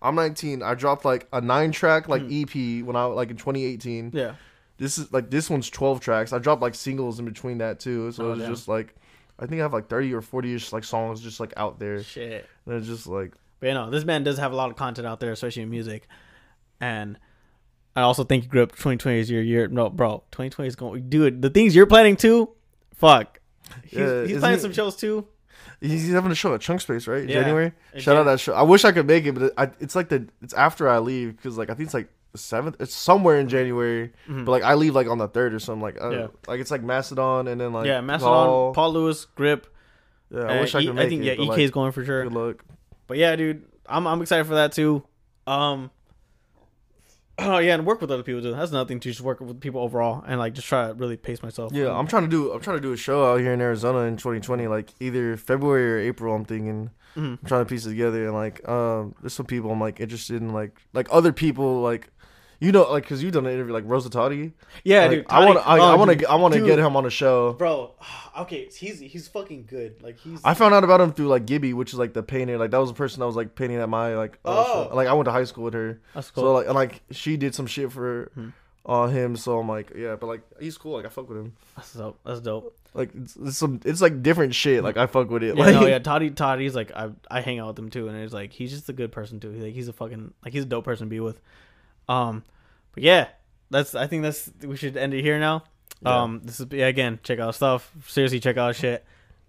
I'm 0.00 0.14
19. 0.14 0.62
I 0.62 0.74
dropped 0.74 1.04
like 1.04 1.26
a 1.32 1.40
nine 1.40 1.72
track 1.72 2.08
like 2.08 2.22
mm. 2.22 2.80
EP 2.80 2.86
when 2.86 2.94
I 2.94 3.04
like 3.04 3.30
in 3.30 3.36
2018. 3.36 4.12
Yeah. 4.14 4.34
This 4.78 4.96
is 4.96 5.12
like 5.12 5.28
this 5.28 5.50
one's 5.50 5.68
12 5.70 6.00
tracks. 6.00 6.32
I 6.32 6.38
dropped 6.38 6.62
like 6.62 6.76
singles 6.76 7.18
in 7.18 7.24
between 7.24 7.58
that 7.58 7.80
too. 7.80 8.12
So 8.12 8.26
Oh, 8.26 8.32
it's 8.34 8.46
just 8.46 8.68
like 8.68 8.94
I 9.38 9.46
think 9.46 9.60
I 9.60 9.64
have 9.64 9.72
like 9.72 9.88
30 9.88 10.14
or 10.14 10.22
40 10.22 10.54
ish 10.54 10.72
like 10.72 10.84
songs 10.84 11.20
just 11.20 11.40
like 11.40 11.52
out 11.56 11.80
there. 11.80 12.02
Shit. 12.04 12.48
And 12.66 12.76
it's 12.76 12.86
just 12.86 13.08
like 13.08 13.32
But 13.58 13.68
you 13.68 13.74
know, 13.74 13.90
this 13.90 14.04
man 14.04 14.22
does 14.22 14.38
have 14.38 14.52
a 14.52 14.56
lot 14.56 14.70
of 14.70 14.76
content 14.76 15.06
out 15.06 15.18
there, 15.18 15.32
especially 15.32 15.62
in 15.62 15.70
music. 15.70 16.06
And 16.80 17.18
I 17.96 18.02
also 18.02 18.24
think 18.24 18.48
Grip 18.48 18.70
2020 18.72 19.18
is 19.20 19.30
your 19.30 19.42
year. 19.42 19.68
No, 19.68 19.88
bro, 19.90 20.24
2020 20.32 20.68
is 20.68 20.76
going. 20.76 21.08
Dude, 21.08 21.40
the 21.42 21.50
things 21.50 21.74
you're 21.76 21.86
planning 21.86 22.16
too. 22.16 22.50
Fuck. 22.94 23.40
He's, 23.84 23.98
Yeah, 23.98 24.24
he's 24.26 24.38
planning 24.38 24.58
it- 24.58 24.62
some 24.62 24.72
shows 24.72 24.96
too. 24.96 25.26
he's 25.80 26.10
having 26.10 26.30
a 26.32 26.34
show 26.34 26.54
at 26.54 26.60
Trunk 26.60 26.80
Space, 26.80 27.06
right? 27.06 27.28
Yeah. 27.28 27.40
January. 27.42 27.72
In 27.92 28.00
Shout 28.00 28.16
out 28.16 28.24
that 28.24 28.40
show. 28.40 28.54
I 28.54 28.62
wish 28.62 28.84
I 28.84 28.92
could 28.92 29.06
make 29.06 29.24
it, 29.26 29.32
but 29.32 29.52
I, 29.56 29.70
it's 29.80 29.94
like 29.94 30.08
the 30.08 30.26
it's 30.42 30.54
after 30.54 30.88
I 30.88 30.98
leave 30.98 31.36
because 31.36 31.56
like 31.58 31.70
I 31.70 31.74
think 31.74 31.86
it's 31.86 31.94
like 31.94 32.08
the 32.32 32.38
seventh. 32.38 32.76
It's 32.80 32.94
somewhere 32.94 33.38
in 33.38 33.48
January, 33.48 34.12
Mhm. 34.28 34.44
but 34.44 34.50
like 34.52 34.62
I 34.64 34.74
leave 34.74 34.94
like 34.94 35.06
on 35.08 35.18
the 35.18 35.28
third 35.28 35.54
or 35.54 35.58
something. 35.60 35.82
Like 35.82 36.00
uh, 36.02 36.10
Yeah. 36.10 36.26
like 36.48 36.60
it's 36.60 36.70
like 36.70 36.82
Macedon 36.82 37.46
and 37.48 37.60
then 37.60 37.72
like 37.72 37.86
yeah, 37.86 38.00
Mastodon, 38.00 38.46
Paul. 38.48 38.74
Paul 38.74 38.92
Lewis, 38.92 39.24
Grip. 39.24 39.66
Yeah, 40.30 40.40
I 40.40 40.50
and 40.52 40.60
wish 40.62 40.74
I 40.74 40.80
E- 40.80 40.86
could 40.86 40.94
make 40.96 41.02
it. 41.04 41.06
I 41.06 41.08
think 41.10 41.22
it. 41.22 41.24
yeah, 41.26 41.32
EK 41.34 41.48
like, 41.48 41.58
is 41.60 41.70
going 41.70 41.92
for 41.92 42.04
sure. 42.04 42.24
Good 42.24 42.32
luck. 42.32 42.64
But 43.06 43.18
yeah, 43.18 43.36
dude, 43.36 43.64
I'm 43.86 44.06
I'm 44.06 44.20
excited 44.22 44.46
for 44.46 44.54
that 44.54 44.72
too. 44.72 45.04
Um, 45.46 45.90
Oh 47.38 47.58
yeah, 47.58 47.74
and 47.74 47.84
work 47.86 48.00
with 48.00 48.10
other 48.10 48.22
people 48.22 48.42
too. 48.42 48.52
That's 48.52 48.70
another 48.70 48.86
thing 48.88 49.00
too. 49.00 49.10
Just 49.10 49.20
work 49.20 49.40
with 49.40 49.60
people 49.60 49.80
overall 49.80 50.22
and 50.26 50.38
like 50.38 50.54
just 50.54 50.68
try 50.68 50.88
to 50.88 50.94
really 50.94 51.16
pace 51.16 51.42
myself. 51.42 51.72
Yeah, 51.72 51.92
I'm 51.92 52.06
trying 52.06 52.22
to 52.24 52.28
do 52.28 52.52
I'm 52.52 52.60
trying 52.60 52.76
to 52.76 52.82
do 52.82 52.92
a 52.92 52.96
show 52.96 53.24
out 53.32 53.40
here 53.40 53.52
in 53.52 53.60
Arizona 53.60 54.00
in 54.00 54.16
2020, 54.16 54.66
like 54.68 54.90
either 55.00 55.36
February 55.36 55.92
or 55.94 55.98
April. 55.98 56.34
I'm 56.34 56.44
thinking 56.44 56.90
Mhm. 57.16 57.38
I'm 57.40 57.46
trying 57.46 57.64
to 57.64 57.68
piece 57.68 57.86
it 57.86 57.90
together, 57.90 58.24
and 58.24 58.34
like 58.34 58.68
um, 58.68 59.14
there's 59.20 59.32
some 59.34 59.46
people 59.46 59.70
I'm 59.70 59.80
like 59.80 60.00
interested 60.00 60.42
in, 60.42 60.52
like 60.52 60.80
like 60.92 61.06
other 61.12 61.32
people, 61.32 61.80
like 61.80 62.08
you 62.64 62.72
know, 62.72 62.90
like 62.90 63.02
because 63.04 63.22
you've 63.22 63.32
done 63.32 63.46
an 63.46 63.52
interview 63.52 63.72
like 63.72 63.84
Rosa 63.86 64.08
Totti. 64.10 64.52
Yeah, 64.84 65.02
Like, 65.02 65.10
dude. 65.10 65.26
I 65.28 65.44
want 65.44 65.58
I, 65.58 65.76
I 65.76 65.92
oh, 65.92 65.96
want 65.96 66.18
to 66.18 66.26
I 66.30 66.34
want 66.36 66.54
to 66.54 66.60
get 66.64 66.78
him 66.78 66.96
on 66.96 67.04
a 67.06 67.10
show. 67.10 67.52
bro. 67.54 67.92
Okay, 68.36 68.68
he's 68.76 68.98
he's 68.98 69.28
fucking 69.28 69.66
good. 69.66 70.02
Like 70.02 70.18
he's. 70.18 70.40
I 70.44 70.54
found 70.54 70.74
out 70.74 70.82
about 70.82 71.00
him 71.00 71.12
through 71.12 71.28
like 71.28 71.46
Gibby, 71.46 71.72
which 71.72 71.92
is 71.92 72.00
like 72.00 72.14
the 72.14 72.22
painter. 72.24 72.58
Like 72.58 72.72
that 72.72 72.78
was 72.78 72.90
the 72.90 72.96
person 72.96 73.20
that 73.20 73.26
was 73.26 73.36
like 73.36 73.54
painting 73.54 73.76
at 73.76 73.88
my 73.88 74.16
like. 74.16 74.40
Oh. 74.44 74.90
like 74.92 75.06
I 75.06 75.12
went 75.12 75.26
to 75.26 75.30
high 75.30 75.44
school 75.44 75.62
with 75.62 75.74
her, 75.74 76.00
that's 76.14 76.32
cool. 76.32 76.42
so 76.42 76.52
like 76.54 76.66
and 76.66 76.74
like 76.74 77.02
she 77.12 77.36
did 77.36 77.54
some 77.54 77.68
shit 77.68 77.92
for 77.92 78.32
Hmm. 78.34 78.48
uh 78.86 79.06
him. 79.06 79.36
So 79.36 79.60
I'm 79.60 79.68
like, 79.68 79.92
yeah, 79.94 80.16
but 80.16 80.26
like 80.26 80.40
he's 80.58 80.76
cool. 80.76 80.94
Like 80.96 81.06
I 81.06 81.10
fuck 81.10 81.28
with 81.28 81.38
him. 81.38 81.52
that's 81.76 81.92
dope. 81.92 82.18
That's 82.24 82.40
dope. 82.40 82.76
Like 82.92 83.10
it's, 83.14 83.36
it's 83.36 83.56
some 83.56 83.78
it's 83.84 84.00
like 84.00 84.20
different 84.24 84.52
shit. 84.56 84.82
Like 84.82 84.96
I 84.96 85.06
fuck 85.06 85.30
with 85.30 85.44
it. 85.44 85.56
Yeah, 85.56 85.64
like, 85.66 85.74
no, 85.76 85.86
yeah. 85.86 86.00
Toddy, 86.00 86.30
Toddy's 86.30 86.74
like 86.74 86.90
I 86.90 87.10
I 87.30 87.40
hang 87.40 87.60
out 87.60 87.68
with 87.68 87.78
him 87.78 87.88
too, 87.90 88.08
and 88.08 88.16
it's 88.18 88.32
like 88.32 88.52
he's 88.52 88.72
just 88.72 88.88
a 88.88 88.92
good 88.92 89.12
person 89.12 89.38
too. 89.38 89.52
He's 89.52 89.62
like 89.62 89.74
he's 89.74 89.86
a 89.86 89.92
fucking 89.92 90.34
like 90.44 90.52
he's 90.52 90.64
a 90.64 90.66
dope 90.66 90.84
person 90.86 91.06
to 91.06 91.10
be 91.10 91.20
with. 91.20 91.40
Um, 92.08 92.42
but 92.94 93.02
yeah, 93.02 93.28
that's 93.70 93.94
I 93.94 94.06
think 94.06 94.22
that's 94.22 94.50
we 94.62 94.76
should 94.76 94.96
end 94.96 95.14
it 95.14 95.22
here 95.22 95.38
now. 95.38 95.64
Yeah. 96.02 96.22
Um, 96.22 96.40
this 96.44 96.60
is 96.60 96.66
yeah 96.70 96.86
again. 96.86 97.18
Check 97.22 97.38
out 97.38 97.54
stuff. 97.54 97.90
Seriously, 98.08 98.40
check 98.40 98.56
out 98.56 98.76
shit. 98.76 99.04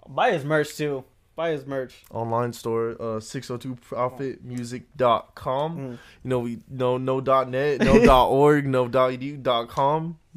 Buy 0.07 0.31
his 0.31 0.45
merch 0.45 0.75
too. 0.77 1.03
Buy 1.35 1.49
his 1.51 1.65
merch. 1.65 1.93
online 2.11 2.53
store 2.53 2.91
uh 2.91 3.19
602profitmusic.com 3.19 5.77
Mm. 5.77 5.91
you 5.91 5.97
know 6.29 6.39
we 6.39 6.59
no 6.69 6.97
no 6.97 7.19
dot 7.19 7.49
net 7.49 7.81
no 7.81 8.05
dot 8.05 8.29
org 8.29 8.65
no 8.65 8.87
dot 8.87 9.11
edu 9.11 9.41
dot 9.43 9.67
com 9.67 10.17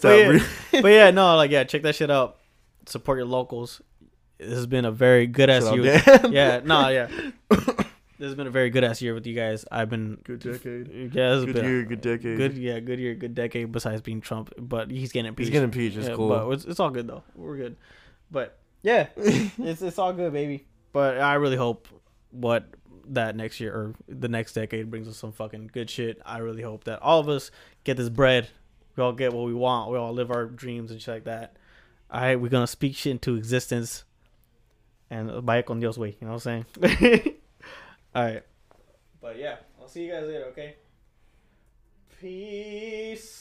But 0.00 0.18
yeah, 0.18 0.38
but 0.80 0.88
yeah, 0.88 1.10
no, 1.10 1.36
like 1.36 1.50
yeah, 1.50 1.64
check 1.64 1.82
that 1.82 1.94
shit 1.96 2.10
out. 2.10 2.38
Support 2.86 3.18
your 3.18 3.26
locals. 3.26 3.82
This 4.38 4.54
has 4.54 4.66
been 4.66 4.84
a 4.86 4.92
very 4.92 5.26
good 5.26 5.50
ass 5.50 5.64
year. 5.72 5.82
with- 5.82 6.32
Yeah, 6.32 6.60
no, 6.64 6.88
yeah. 6.88 7.08
this 8.20 8.26
has 8.26 8.34
been 8.34 8.46
a 8.46 8.50
very 8.50 8.68
good 8.68 8.84
ass 8.84 9.00
year 9.00 9.14
with 9.14 9.26
you 9.26 9.34
guys. 9.34 9.64
I've 9.72 9.88
been 9.88 10.18
good 10.24 10.40
decade 10.40 11.14
Yeah, 11.14 11.36
good 11.36 11.54
been 11.54 11.64
year 11.64 11.84
good 11.84 12.02
decade 12.02 12.36
good. 12.36 12.58
Yeah, 12.58 12.78
good 12.78 12.98
year, 13.00 13.14
good 13.14 13.34
decade. 13.34 13.72
Besides 13.72 14.02
being 14.02 14.20
Trump, 14.20 14.52
but 14.58 14.90
he's 14.90 15.10
getting 15.10 15.28
impeached. 15.28 15.46
he's 15.46 15.52
getting 15.52 15.64
impeached 15.64 15.96
it's 15.96 16.06
Yeah, 16.06 16.16
cool 16.16 16.28
But 16.28 16.48
it's, 16.50 16.66
it's 16.66 16.78
all 16.80 16.90
good 16.90 17.06
though. 17.06 17.22
We're 17.34 17.56
good. 17.56 17.76
But 18.30 18.58
yeah, 18.82 19.06
it's 19.16 19.80
it's 19.80 19.98
all 19.98 20.12
good, 20.12 20.34
baby. 20.34 20.66
But 20.92 21.18
I 21.18 21.34
really 21.34 21.56
hope 21.56 21.88
what 22.30 22.66
that 23.08 23.36
next 23.36 23.58
year 23.58 23.72
or 23.72 23.94
the 24.06 24.28
next 24.28 24.52
decade 24.52 24.90
brings 24.90 25.08
us 25.08 25.16
some 25.16 25.32
fucking 25.32 25.70
good 25.72 25.88
shit. 25.88 26.20
I 26.26 26.38
really 26.38 26.62
hope 26.62 26.84
that 26.84 27.00
all 27.00 27.20
of 27.20 27.28
us 27.30 27.50
get 27.84 27.96
this 27.96 28.10
bread. 28.10 28.48
We 28.96 29.02
all 29.02 29.14
get 29.14 29.32
what 29.32 29.46
we 29.46 29.54
want. 29.54 29.90
We 29.90 29.96
all 29.96 30.12
live 30.12 30.30
our 30.30 30.44
dreams 30.44 30.90
and 30.90 31.00
shit 31.00 31.14
like 31.14 31.24
that. 31.24 31.56
All 32.10 32.20
right, 32.20 32.38
we're 32.38 32.50
gonna 32.50 32.66
speak 32.66 32.96
shit 32.96 33.12
into 33.12 33.36
existence. 33.36 34.04
And 35.08 35.42
vaya 35.42 35.62
con 35.62 35.80
Dios, 35.80 35.96
way. 35.96 36.18
You 36.20 36.26
know 36.26 36.34
what 36.34 36.46
I'm 36.46 36.66
saying? 36.80 37.36
all 38.14 38.24
right. 38.24 38.42
But 39.20 39.38
yeah, 39.38 39.56
I'll 39.80 39.88
see 39.88 40.04
you 40.04 40.12
guys 40.12 40.26
later. 40.26 40.46
Okay. 40.46 40.74
Peace. 42.20 43.39